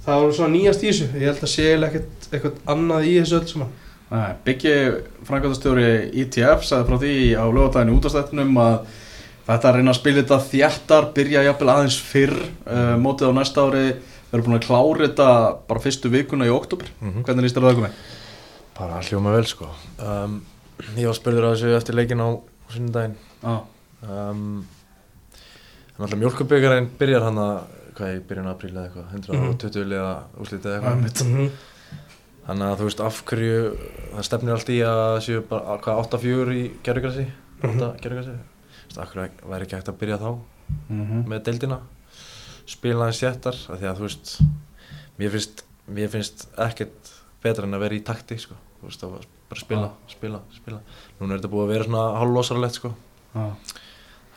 Það 0.07 0.23
var 0.23 0.37
svona 0.37 0.53
nýjast 0.55 0.83
í 0.85 0.91
þessu 0.91 1.09
Ég 1.15 1.27
held 1.31 1.43
að 1.43 1.53
sé 1.53 1.67
ekkert 1.75 2.31
eitthvað 2.31 2.63
annað 2.75 3.09
í 3.09 3.17
þessu 3.21 3.39
öll 3.41 3.51
saman 3.51 3.75
Nei, 4.07 4.37
Byggi, 4.45 4.73
framkvæmdastjóri 5.27 5.87
ITF, 6.23 6.61
sagði 6.63 6.85
frá 6.87 6.99
því 7.01 7.15
á 7.35 7.43
lögadaginu 7.51 7.97
útastættunum 7.97 8.53
að 8.63 8.77
þetta 9.47 9.67
að 9.67 9.75
reyna 9.77 9.91
að 9.91 9.97
spila 9.99 10.21
þetta 10.21 10.37
þjættar, 10.45 11.07
byrja 11.15 11.43
jafnvel 11.43 11.71
aðeins 11.73 11.97
fyrr, 12.03 12.37
uh, 12.67 12.93
mótið 13.03 13.31
á 13.31 13.37
næsta 13.37 13.65
ári, 13.67 13.83
við 14.29 14.37
erum 14.37 14.47
búin 14.47 14.59
að 14.59 14.67
klára 14.67 15.01
þetta 15.03 15.27
bara 15.67 15.83
fyrstu 15.83 16.11
vikuna 16.13 16.47
í 16.47 16.53
oktober. 16.55 16.91
Mhm. 17.01 17.25
Hvernig 17.27 17.47
líst 17.47 17.59
þér 17.59 17.67
það 17.67 17.77
komið? 17.81 17.99
Bara 18.77 18.99
hljóma 19.01 19.31
vel 19.35 19.45
sko 19.49 19.69
um, 20.03 20.39
Ég 20.97 21.07
var 21.09 21.17
spurður 21.17 21.47
að 21.49 21.55
þessu 21.55 21.71
eftir 21.77 21.95
leikin 21.97 22.21
á 22.21 22.29
sunnudaginn 22.73 23.15
Já, 23.41 23.55
um, 24.05 24.43
En 25.95 26.05
alltaf 26.05 26.19
mjölkubyggarinn 26.21 26.91
byrjar 26.99 27.25
hann 27.27 27.41
að 27.41 27.63
Hvað 27.97 28.11
ég 28.13 28.25
byrjun 28.29 28.49
apríl 28.51 28.75
eða 28.75 28.83
eitthvað 28.85 29.39
120 29.41 29.87
liða 29.89 30.09
úslítið 30.37 30.75
eða 30.75 30.91
eitthvað. 30.93 31.23
Mhm. 31.25 31.47
Þannig 32.47 32.67
að 32.67 32.75
þú 32.77 32.85
veist 32.87 32.99
af 33.07 33.21
hverju 33.31 33.55
Það 34.11 34.27
stefnir 34.27 34.53
allt 34.53 34.69
í 34.69 34.75
að 34.85 35.15
séu 35.25 35.39
bara 35.49 35.73
að 35.73 35.79
hvað 35.87 36.01
8-4 36.03 36.53
í 36.53 36.61
gerðugrassi. 36.85 37.25
8 37.65 37.89
gerðugrassi 38.03 38.35
Þú 38.37 38.85
veist 38.91 39.01
af 39.01 39.15
hverju 39.15 39.49
væri 39.49 39.65
ekki 39.65 39.79
hægt 39.79 39.89
að 39.93 39.97
byrja 40.03 40.19
þá 40.21 40.29
Mhm. 40.91 41.23
með 41.31 41.43
deildina 41.47 41.79
spila 42.67 43.05
hans 43.07 43.21
þéttar 43.23 43.55
af 43.71 43.79
því 43.81 43.85
að 43.89 43.97
þú 43.97 44.05
veist 44.05 44.31
mér 45.17 45.29
finnst, 45.33 45.61
mér 45.89 46.09
finnst 46.11 46.45
ekkert 46.59 47.11
betra 47.41 47.63
en 47.63 47.73
að 47.73 47.79
vera 47.85 47.95
í 47.95 48.03
takti 48.03 48.37
sko. 48.37 48.53
Þú 48.79 48.87
veist 48.89 49.03
að 49.03 49.13
bara 49.47 49.61
spila, 49.61 49.91
spila, 50.11 50.41
spila 50.55 50.79
núna 51.19 51.33
er 51.33 51.39
þetta 51.39 51.51
búið 51.53 51.63
að 51.67 51.71
vera 51.73 51.87
svona 51.87 52.07
hálflósarlegt 52.21 52.79
sko. 52.79 52.93
Já. 53.35 53.45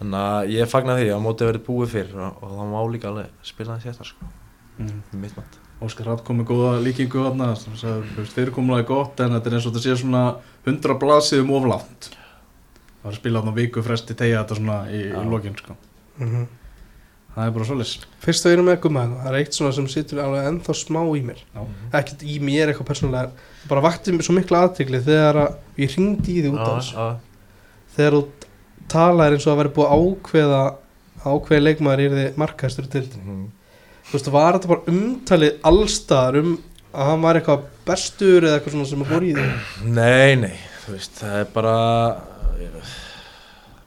þannig 0.00 0.20
að 0.20 0.52
ég 0.54 0.70
fagna 0.70 0.96
því 0.98 1.08
að 1.14 1.24
mótið 1.24 1.50
verið 1.50 1.66
búið 1.66 1.90
fyrr 1.94 2.14
og, 2.20 2.38
og 2.44 2.54
það 2.58 2.70
má 2.74 2.78
líka 2.94 3.10
alveg 3.10 3.48
spila 3.50 3.74
hans 3.74 3.84
þéttar 3.88 4.10
sko. 4.12 4.30
Mhm. 4.78 5.02
í 5.12 5.16
mitt 5.24 5.36
mat 5.36 5.58
Óskar 5.80 6.10
Rapp 6.10 6.24
kom 6.26 6.36
með 6.36 6.50
góða 6.50 6.72
líkingu 6.84 7.22
þarna, 7.24 7.54
sem 7.56 7.72
sagði, 7.80 8.08
þú 8.12 8.20
veist, 8.20 8.34
fyrirkomulega 8.36 8.82
er 8.82 8.88
gott 8.90 9.20
en 9.24 9.32
þetta 9.32 9.48
er 9.48 9.54
eins 9.56 9.66
og 9.68 9.72
þetta 9.72 9.84
sé 9.86 9.94
svona 10.02 10.24
100 10.68 10.96
blasið 11.00 11.40
um 11.40 11.52
oflátt. 11.56 12.08
Það 12.10 13.06
var 13.06 13.14
að 13.14 13.16
spila 13.16 13.40
þarna 13.40 13.54
viku 13.56 13.82
fresti 13.86 14.16
tegja 14.20 14.42
þetta 14.42 14.58
svona 14.58 14.76
í, 14.92 14.98
í 15.00 15.14
Já. 15.14 15.22
lokin, 15.24 15.56
sko. 15.56 15.76
Mhm. 16.20 16.42
Það 17.34 17.46
er 17.46 17.52
bara 17.54 17.64
svolis. 17.68 17.92
Fyrst 18.24 18.44
að 18.44 18.50
við 18.50 18.56
erum 18.56 18.66
með 18.68 18.78
gummaðina, 18.84 19.18
það 19.22 19.30
er 19.30 19.38
eitt 19.40 19.54
svona 19.56 19.72
sem 19.76 19.86
situr 19.88 20.18
alveg 20.24 20.48
ennþá 20.50 20.74
smá 20.80 21.00
í 21.14 21.20
mér 21.22 21.38
Já. 21.54 21.60
ekkert 22.00 22.24
í 22.26 22.38
mér 22.42 22.72
eitthvað 22.72 22.88
persónulega 22.90 23.30
bara 23.70 23.84
vakti 23.84 24.12
mér 24.16 24.26
svo 24.26 24.34
mikla 24.34 24.64
aðtegli 24.66 25.00
þegar 25.06 25.38
að 25.44 25.54
ég 25.84 25.94
ringdi 25.96 26.34
í 26.34 26.42
því 26.42 26.50
út 26.50 26.64
af 26.64 26.74
þessu 26.80 27.06
þegar 27.94 28.16
þú 28.16 28.22
talaðir 28.90 29.36
eins 29.38 29.46
og 29.46 29.52
að 29.54 29.60
vera 29.62 29.72
búið 29.78 29.94
ákveða 29.94 30.60
að 30.66 31.30
ákveða 31.30 31.64
leikmaður 31.68 32.02
er 32.08 32.16
þið 32.18 32.40
markaðistur 32.42 32.90
til 32.90 33.04
Mhm. 33.20 33.44
þú 34.10 34.12
veist, 34.18 34.30
var 34.34 34.58
þetta 34.58 34.72
bara 34.74 34.90
umtalið 34.90 35.60
allstaðar 35.70 36.40
um 36.42 36.50
að 36.90 37.06
hann 37.12 37.22
var 37.22 37.34
eitthvað 37.38 37.62
bestur 37.86 38.42
eða 38.42 38.58
eitthvað 38.58 38.74
svona 38.74 38.90
sem 38.90 39.04
að 39.04 39.12
voru 39.14 39.30
í 39.30 39.34
því 39.38 39.94
Nei, 39.94 40.34
nei, 40.34 40.56
þú 40.82 40.96
veist, 40.96 41.14
það 41.22 41.38
er 41.44 41.48
bara 41.54 41.76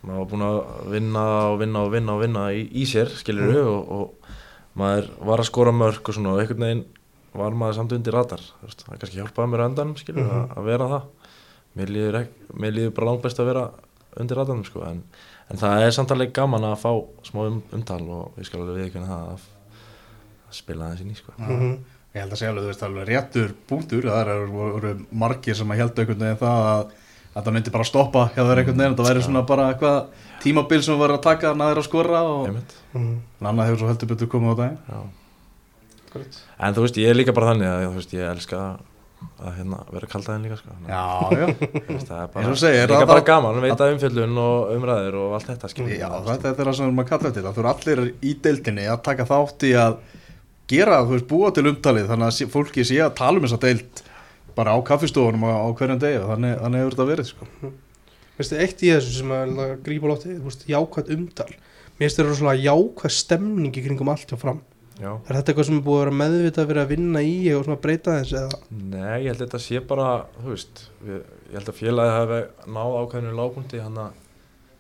maður 0.04 0.20
var 0.20 0.30
búinn 0.32 0.46
að 0.48 0.90
vinna 0.94 1.24
og 1.52 1.60
vinna 1.62 1.84
og 1.86 1.92
vinna 1.94 2.14
og 2.18 2.22
vinna 2.26 2.44
í, 2.54 2.64
í 2.72 2.84
sér, 2.90 3.08
skilur 3.22 3.54
Mm. 3.54 3.68
og, 3.68 3.92
og 3.92 4.34
maður 4.76 5.10
var 5.26 5.40
að 5.44 5.50
skora 5.52 5.72
mörg 5.72 6.02
og 6.10 6.16
svona 6.18 6.34
og 6.34 6.42
einhvern 6.44 6.66
veginn 6.66 6.86
var 7.34 7.52
maður 7.58 7.76
samt 7.80 7.94
undir 7.96 8.14
radar, 8.14 8.42
veist, 8.62 8.84
það 8.86 9.00
kannski 9.02 9.20
hjálpaði 9.22 9.50
mér 9.54 9.64
á 9.64 9.70
endanum, 9.70 9.96
skilur, 9.98 10.24
Mhm. 10.24 10.42
að, 10.44 10.58
að 10.58 10.64
vera 10.66 10.88
það 10.94 11.04
mér 11.78 11.88
líður, 11.96 12.20
ek, 12.22 12.30
mér 12.54 12.74
líður 12.76 12.94
bara 12.94 13.08
langt 13.10 13.24
best 13.24 13.40
að 13.40 13.46
vera 13.50 13.64
undir 14.20 14.38
radarnum, 14.38 14.66
sko, 14.66 14.84
en, 14.86 15.04
en 15.50 15.58
það 15.58 15.86
er 15.88 15.92
samt 15.92 16.12
alveg 16.14 16.34
gaman 16.34 16.64
að 16.68 16.76
fá 16.84 16.92
smá 17.26 17.48
um, 17.48 17.64
umtal 17.74 18.02
og 18.10 18.38
ég 18.38 18.46
skal 18.46 18.62
alveg 18.62 18.84
viðkynna 18.84 19.08
það 19.10 19.32
að, 19.34 19.48
að 20.50 20.54
spila 20.60 20.92
inn 21.00 21.10
í, 21.12 21.16
sko 21.18 21.34
Mhm. 21.40 21.74
Ég 22.14 22.22
held 22.22 22.32
að 22.36 22.38
segja 22.38 22.52
alveg, 22.54 22.64
þú 22.64 22.70
veist, 22.70 22.84
alveg 22.86 23.08
réttur 23.10 23.54
punktur, 23.66 24.04
það 24.06 24.28
eru 24.30 24.92
margir 25.12 25.56
sem 25.58 25.72
að 25.74 25.80
held 25.82 25.96
einhvern 25.98 26.20
veginn 26.22 26.38
það 26.38 26.68
að 26.70 26.92
að 27.34 27.42
það 27.48 27.56
myndi 27.58 27.74
bara 27.74 27.88
stoppa 27.88 28.28
hjá 28.36 28.44
þeir 28.44 28.62
einhvern 28.62 28.80
veginn, 28.84 28.96
það 29.00 29.10
væri 29.10 29.26
svona 29.26 29.44
bara 29.50 29.68
eitthvað 29.74 30.00
tímabil 30.44 30.82
sem 30.86 31.00
var 31.02 31.16
að 31.16 31.22
taka 31.26 31.54
næður 31.58 31.82
að 31.82 31.88
skora 31.88 32.24
og 32.30 32.48
en 32.54 33.14
annað 33.42 33.70
hefur 33.70 33.82
svo 33.82 33.92
heldur 33.92 34.12
betur 34.14 34.32
komið 34.34 34.54
á 34.54 34.56
daginn. 34.62 35.12
En 36.62 36.76
þú 36.76 36.86
veist, 36.86 36.98
ég 37.02 37.10
er 37.10 37.18
líka 37.18 37.34
bara 37.34 37.54
þannig 37.54 37.70
að 37.72 37.86
þú 37.88 37.94
veist, 37.98 38.14
ég 38.14 38.30
elska 38.30 38.64
að 39.44 39.56
hérna, 39.58 39.80
vera 39.92 40.10
kaldaðin 40.12 40.46
líka 40.46 40.58
sko. 40.60 40.76
Já, 40.88 41.04
já. 41.34 41.46
Veist, 41.88 42.08
það 42.10 42.20
er 42.20 42.32
bara, 42.34 42.44
Eins 42.44 42.48
og 42.48 42.54
þú 42.54 42.60
segir, 42.62 42.92
líka 42.92 43.10
bara 43.10 43.26
gaman, 43.28 43.60
veita 43.64 43.90
umfjöllun 43.94 44.42
og 44.44 44.74
umræður 44.76 45.20
og 45.22 45.36
allt 45.38 45.50
þetta 45.54 45.70
skilur 45.72 45.94
Já, 45.96 46.10
þetta 46.28 46.52
er 46.52 46.60
það 46.60 46.74
sem 46.78 46.84
við 46.84 46.90
erum 46.90 47.04
að 47.04 47.10
kalla 47.12 47.32
til 47.34 47.44
Það 47.46 47.58
þurfa 47.60 47.74
allir 47.74 48.02
í 48.14 48.34
deildinni 48.46 48.88
að 48.92 49.04
taka 49.08 49.28
þátt 49.32 49.68
í 49.68 49.74
að 49.80 49.98
gera, 50.74 51.00
þú 51.08 51.16
veist, 51.16 51.30
búa 51.32 51.52
til 51.56 51.66
umtalið 51.72 52.10
þannig 52.12 52.30
að 52.30 52.54
fólki 52.54 52.86
sé 52.88 53.00
að 53.04 53.16
tala 53.20 53.40
um 53.40 53.48
þessa 53.48 53.62
deild 53.64 54.04
bara 54.58 54.76
á 54.76 54.80
kaffistofunum 54.86 55.46
á, 55.48 55.52
á 55.64 55.68
hverjum 55.78 56.02
degi 56.02 56.20
og 56.22 56.30
þannig, 56.34 56.58
þannig 56.62 56.84
hefur 56.84 56.96
þetta 56.96 57.10
verið 57.10 57.30
sko. 57.30 57.48
veistu, 58.38 58.60
eitt 58.60 58.84
í 58.84 58.92
þessu 58.94 59.16
sem 59.20 59.34
að 59.34 59.64
grípa 59.86 60.12
lóttið, 60.12 60.38
þú 60.42 60.52
veist, 60.52 60.68
jákvæmt 60.70 61.16
umtal. 61.18 61.50
Mér 61.94 62.06
finnst 62.06 62.22
þetta 62.22 62.38
svona 62.42 62.56
jákvæð 62.58 63.18
stemning 63.18 63.74
í 63.74 63.86
kringum 63.86 64.14
allt 64.14 64.32
hjá 64.32 64.40
fram. 64.42 64.64
Já. 64.94 65.10
er 65.26 65.40
þetta 65.40 65.50
eitthvað 65.50 65.66
sem 65.66 65.78
er 65.80 65.86
búið 65.88 65.96
að 65.96 66.04
vera 66.04 66.18
meðvitað 66.20 66.68
fyrir 66.70 66.80
að 66.84 66.92
vinna 66.92 67.22
í 67.26 67.38
og 67.58 67.64
svona 67.66 67.82
breyta 67.82 68.18
þess 68.20 68.36
eða? 68.38 68.60
Nei, 68.70 69.16
ég 69.24 69.32
held 69.32 69.40
að 69.40 69.46
þetta 69.48 69.62
sé 69.64 69.82
bara, 69.90 70.10
þú 70.38 70.52
veist, 70.52 70.84
við, 71.02 71.24
ég 71.50 71.56
held 71.58 71.72
að 71.72 71.80
félagi 71.80 72.14
hafi 72.14 72.38
náð 72.76 72.98
ákveðinu 73.00 73.34
lágpunkti 73.40 73.82
hann 73.82 73.98
að 74.04 74.20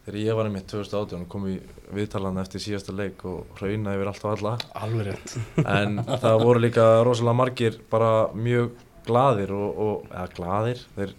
þegar 0.04 0.20
ég 0.20 0.38
var 0.38 0.50
í 0.50 0.54
mitt 0.54 0.68
2018 0.70 1.24
og 1.24 1.28
kom 1.32 1.48
í 1.50 1.56
viðtalan 1.96 2.42
eftir 2.44 2.64
síðasta 2.64 2.96
leik 2.96 3.26
og 3.30 3.58
hrauna 3.58 3.96
yfir 3.98 4.12
allt 4.12 4.26
og 4.28 4.32
alla. 4.36 4.54
Alveg 4.84 5.10
rétt. 5.10 5.36
En 5.64 6.02
það 6.04 6.42
voru 6.44 6.64
líka 6.64 6.88
rosalega 7.08 7.40
margir 7.40 7.80
bara 7.92 8.14
mjög 8.36 8.74
glaðir 9.08 9.54
og, 9.56 9.82
og 9.86 10.08
eða 10.10 10.26
glaðir, 10.38 10.84
þeir, 10.96 11.14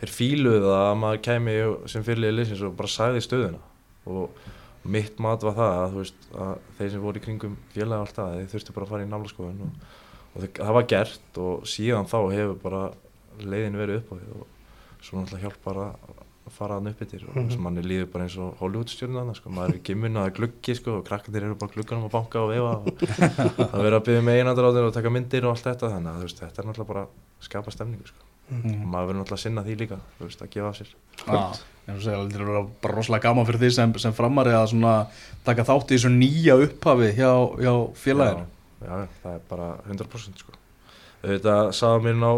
þeir 0.00 0.12
fíluðu 0.16 0.62
það 0.66 0.84
að 0.84 0.98
maður 1.02 1.22
kæmi 1.28 1.56
sem 1.92 2.06
fyrirliði 2.06 2.36
liðsins 2.36 2.64
og 2.66 2.76
bara 2.78 2.92
sagði 2.92 3.24
stöðuna. 3.24 3.62
Og 4.06 4.44
mitt 4.86 5.22
mat 5.22 5.46
var 5.46 5.56
það 5.56 5.78
að, 5.80 5.96
veist, 6.00 6.28
að 6.36 6.52
þeir 6.78 6.92
sem 6.92 7.06
voru 7.06 7.20
í 7.20 7.24
kringum 7.24 7.56
félagi 7.74 8.06
alltaf, 8.06 8.36
þeir 8.36 8.52
þurftu 8.52 8.76
bara 8.76 8.86
að 8.86 8.92
fara 8.92 9.06
í 9.06 9.10
nálaskoðun 9.10 9.64
og, 9.66 9.88
og 10.32 10.44
það, 10.44 10.50
það 10.60 10.76
var 10.78 10.90
gert 10.92 11.40
og 11.46 11.66
síðan 11.70 12.10
þá 12.12 12.18
hefur 12.36 12.60
bara 12.62 12.84
leiðin 13.42 13.80
verið 13.80 14.02
upp 14.02 14.12
á 14.12 14.16
því 14.16 14.36
og 14.36 15.02
svo 15.06 15.18
náttúrulega 15.18 15.44
hjálpar 15.44 15.82
að 15.82 16.25
fara 16.56 16.78
hann 16.78 16.90
upp 16.90 17.02
yfir 17.04 17.24
og 17.26 17.36
þess 17.36 17.56
að 17.56 17.64
manni 17.66 17.82
líður 17.84 18.08
bara 18.12 18.26
eins 18.26 18.36
og 18.42 18.60
Hollywoodstjórnana 18.60 19.34
sko, 19.36 19.52
maður 19.54 19.74
er 19.74 19.78
í 19.78 19.82
gimmuna 19.86 20.24
að 20.26 20.32
gluggi 20.38 20.76
sko 20.78 20.98
og 20.98 21.04
krakkandir 21.06 21.46
eru 21.46 21.58
bara 21.60 21.74
glugganum 21.74 22.08
að 22.08 22.14
banka 22.16 22.42
og 22.42 22.50
vefa 22.52 22.72
og 22.80 23.02
það 23.02 23.76
verður 23.82 23.98
að 23.98 24.06
byggja 24.08 24.24
með 24.26 24.40
einandráðir 24.40 24.88
og 24.88 24.96
taka 24.96 25.12
myndir 25.12 25.46
og 25.46 25.54
allt 25.54 25.68
þetta 25.68 25.92
þannig 25.92 26.12
að 26.12 26.24
veist, 26.24 26.42
þetta 26.42 26.62
er 26.62 26.68
náttúrulega 26.70 26.90
bara 26.92 27.04
að 27.04 27.46
skapa 27.46 27.74
stemningu 27.74 28.10
sko. 28.10 28.26
og 28.48 28.58
mm. 28.58 28.82
maður 28.82 29.10
verður 29.10 29.20
náttúrulega 29.20 29.38
að 29.38 29.44
sinna 29.44 29.66
því 29.66 29.78
líka 29.82 30.00
veist, 30.22 30.42
að 30.42 30.52
gefa 30.56 30.72
af 30.72 30.80
sér 30.80 30.92
ah, 31.26 31.64
Það 31.86 32.08
er 32.10 32.46
bara 32.82 32.96
rosalega 32.96 33.28
gaman 33.28 33.46
fyrir 33.46 33.60
því 33.62 33.68
sem, 33.76 33.92
sem 34.02 34.14
framari 34.16 34.50
að 34.56 34.72
taka 35.46 35.66
þátt 35.68 35.92
í 35.92 35.98
þessu 35.98 36.10
nýja 36.10 36.56
upphafi 36.64 37.12
hjá, 37.14 37.30
hjá 37.62 37.72
félaginu 37.94 38.46
já, 38.82 38.90
já, 38.90 39.06
það 39.22 39.36
er 39.36 39.44
bara 39.50 39.68
100% 39.86 40.42
sko. 40.42 40.56
þetta 41.22 41.56
sagði 41.76 42.08
mér 42.08 42.18
ná 42.24 42.30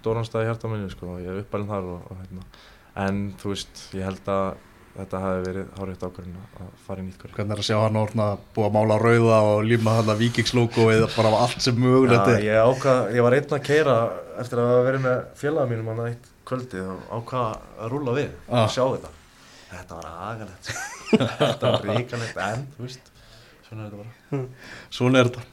stóran 0.00 0.26
stað 0.26 0.46
í 0.46 0.48
hjarta 0.48 0.70
minni 0.70 0.90
sko, 0.92 1.14
og 1.14 1.24
ég 1.24 1.32
er 1.32 1.42
uppalinn 1.42 1.70
þar 1.70 1.88
og, 1.94 2.04
og, 2.08 2.20
hérna. 2.22 2.46
En 2.96 3.22
þú 3.40 3.52
veist, 3.54 3.86
ég 3.94 4.04
held 4.04 4.28
að 4.28 4.48
þetta 4.90 5.20
hafi 5.22 5.42
verið 5.46 5.68
hárétt 5.78 6.02
ákvörðin 6.02 6.38
að 6.60 6.70
fara 6.86 7.00
í 7.00 7.04
nýtt 7.06 7.20
hverju 7.22 7.34
Hvernig 7.36 7.54
er 7.54 7.60
að 7.62 7.66
sjá 7.68 7.76
hann 7.84 7.98
orðna 8.00 8.24
búið 8.56 8.66
að 8.66 8.74
mála 8.74 8.96
rauða 9.00 9.36
og 9.52 9.60
líma 9.64 9.94
hann 10.00 10.10
að 10.10 10.18
vikingslogo 10.24 10.86
eða 10.92 11.08
bara 11.14 11.30
allt 11.44 11.62
sem 11.62 11.78
mögulegt 11.78 12.26
Já, 12.26 12.34
er? 12.34 12.42
ég 12.48 12.58
ákvað, 12.66 13.14
ég 13.14 13.22
var 13.28 13.36
einn 13.38 13.54
að 13.56 13.62
keira 13.70 13.94
eftir 14.42 14.58
að 14.64 14.74
verið 14.88 15.04
með 15.06 15.22
félaga 15.40 15.70
mínum 15.70 15.92
hann 15.92 16.02
eitt 16.10 16.26
kvöldið 16.50 16.90
og 16.90 17.14
ákvað 17.20 17.46
að 17.78 17.94
rúla 17.94 18.16
við 18.18 18.28
Ah. 18.50 18.64
og 18.64 18.74
sjá 18.74 18.82
þetta. 18.96 19.12
Þetta 19.70 20.00
var 20.00 20.10
agalegt. 20.32 20.70
Þetta 21.40 21.70
var 21.70 21.84
ríkalegt 21.86 22.42
en, 22.50 22.66
þú 22.74 22.88
veist 22.88 23.10
svona 23.68 23.86
er 23.86 23.94
þetta 23.94 24.02
bara. 24.02 24.44
Svona 24.90 25.20
er 25.22 25.30
þetta 25.30 25.46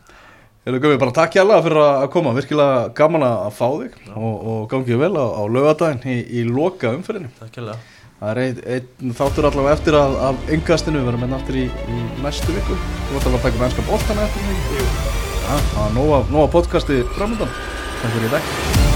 Erum 0.68 0.84
við 0.84 0.98
bara 1.00 1.16
takk 1.16 1.38
hjá 1.38 1.46
fyrir 1.64 1.80
að 1.80 2.10
koma, 2.12 2.34
virkilega 2.36 2.90
gaman 2.98 3.24
að 3.24 3.54
fá 3.56 3.68
þig 3.72 3.94
og, 4.12 4.34
og 4.36 4.66
gangið 4.74 5.00
vel 5.00 5.14
á, 5.16 5.26
á 5.40 5.44
lögadaginn 5.48 6.04
í, 6.12 6.18
í 6.28 6.44
loka 6.44 6.92
umferðinu. 6.92 7.32
Takk 7.40 7.54
kjærlega 7.56 7.80
Það 8.18 8.30
er 8.32 8.40
einn 8.42 8.88
ein 9.06 9.14
þáttur 9.14 9.46
allavega 9.46 9.76
eftir 9.78 9.96
að, 10.00 10.16
af 10.26 10.48
yngastinu, 10.56 11.04
við 11.04 11.10
verðum 11.12 11.24
með 11.28 11.36
aftur 11.38 11.60
í, 11.62 11.68
í 11.70 12.00
næstu 12.24 12.56
viku. 12.56 12.80
Þú 12.80 13.14
vart 13.14 13.30
alveg 13.30 13.38
að 13.38 13.46
taka 13.46 13.62
með 13.62 13.68
ennska 13.70 13.88
bóltana 13.92 14.26
eftir 14.26 14.50
mig. 14.50 14.92
Já, 15.38 15.56
það 15.70 16.04
var 16.10 16.28
nóga 16.34 16.52
podcasti 16.58 17.00
framöndan. 17.14 17.58
Takk 18.02 18.18
fyrir 18.18 18.30
í 18.32 18.36
dag. 18.36 18.87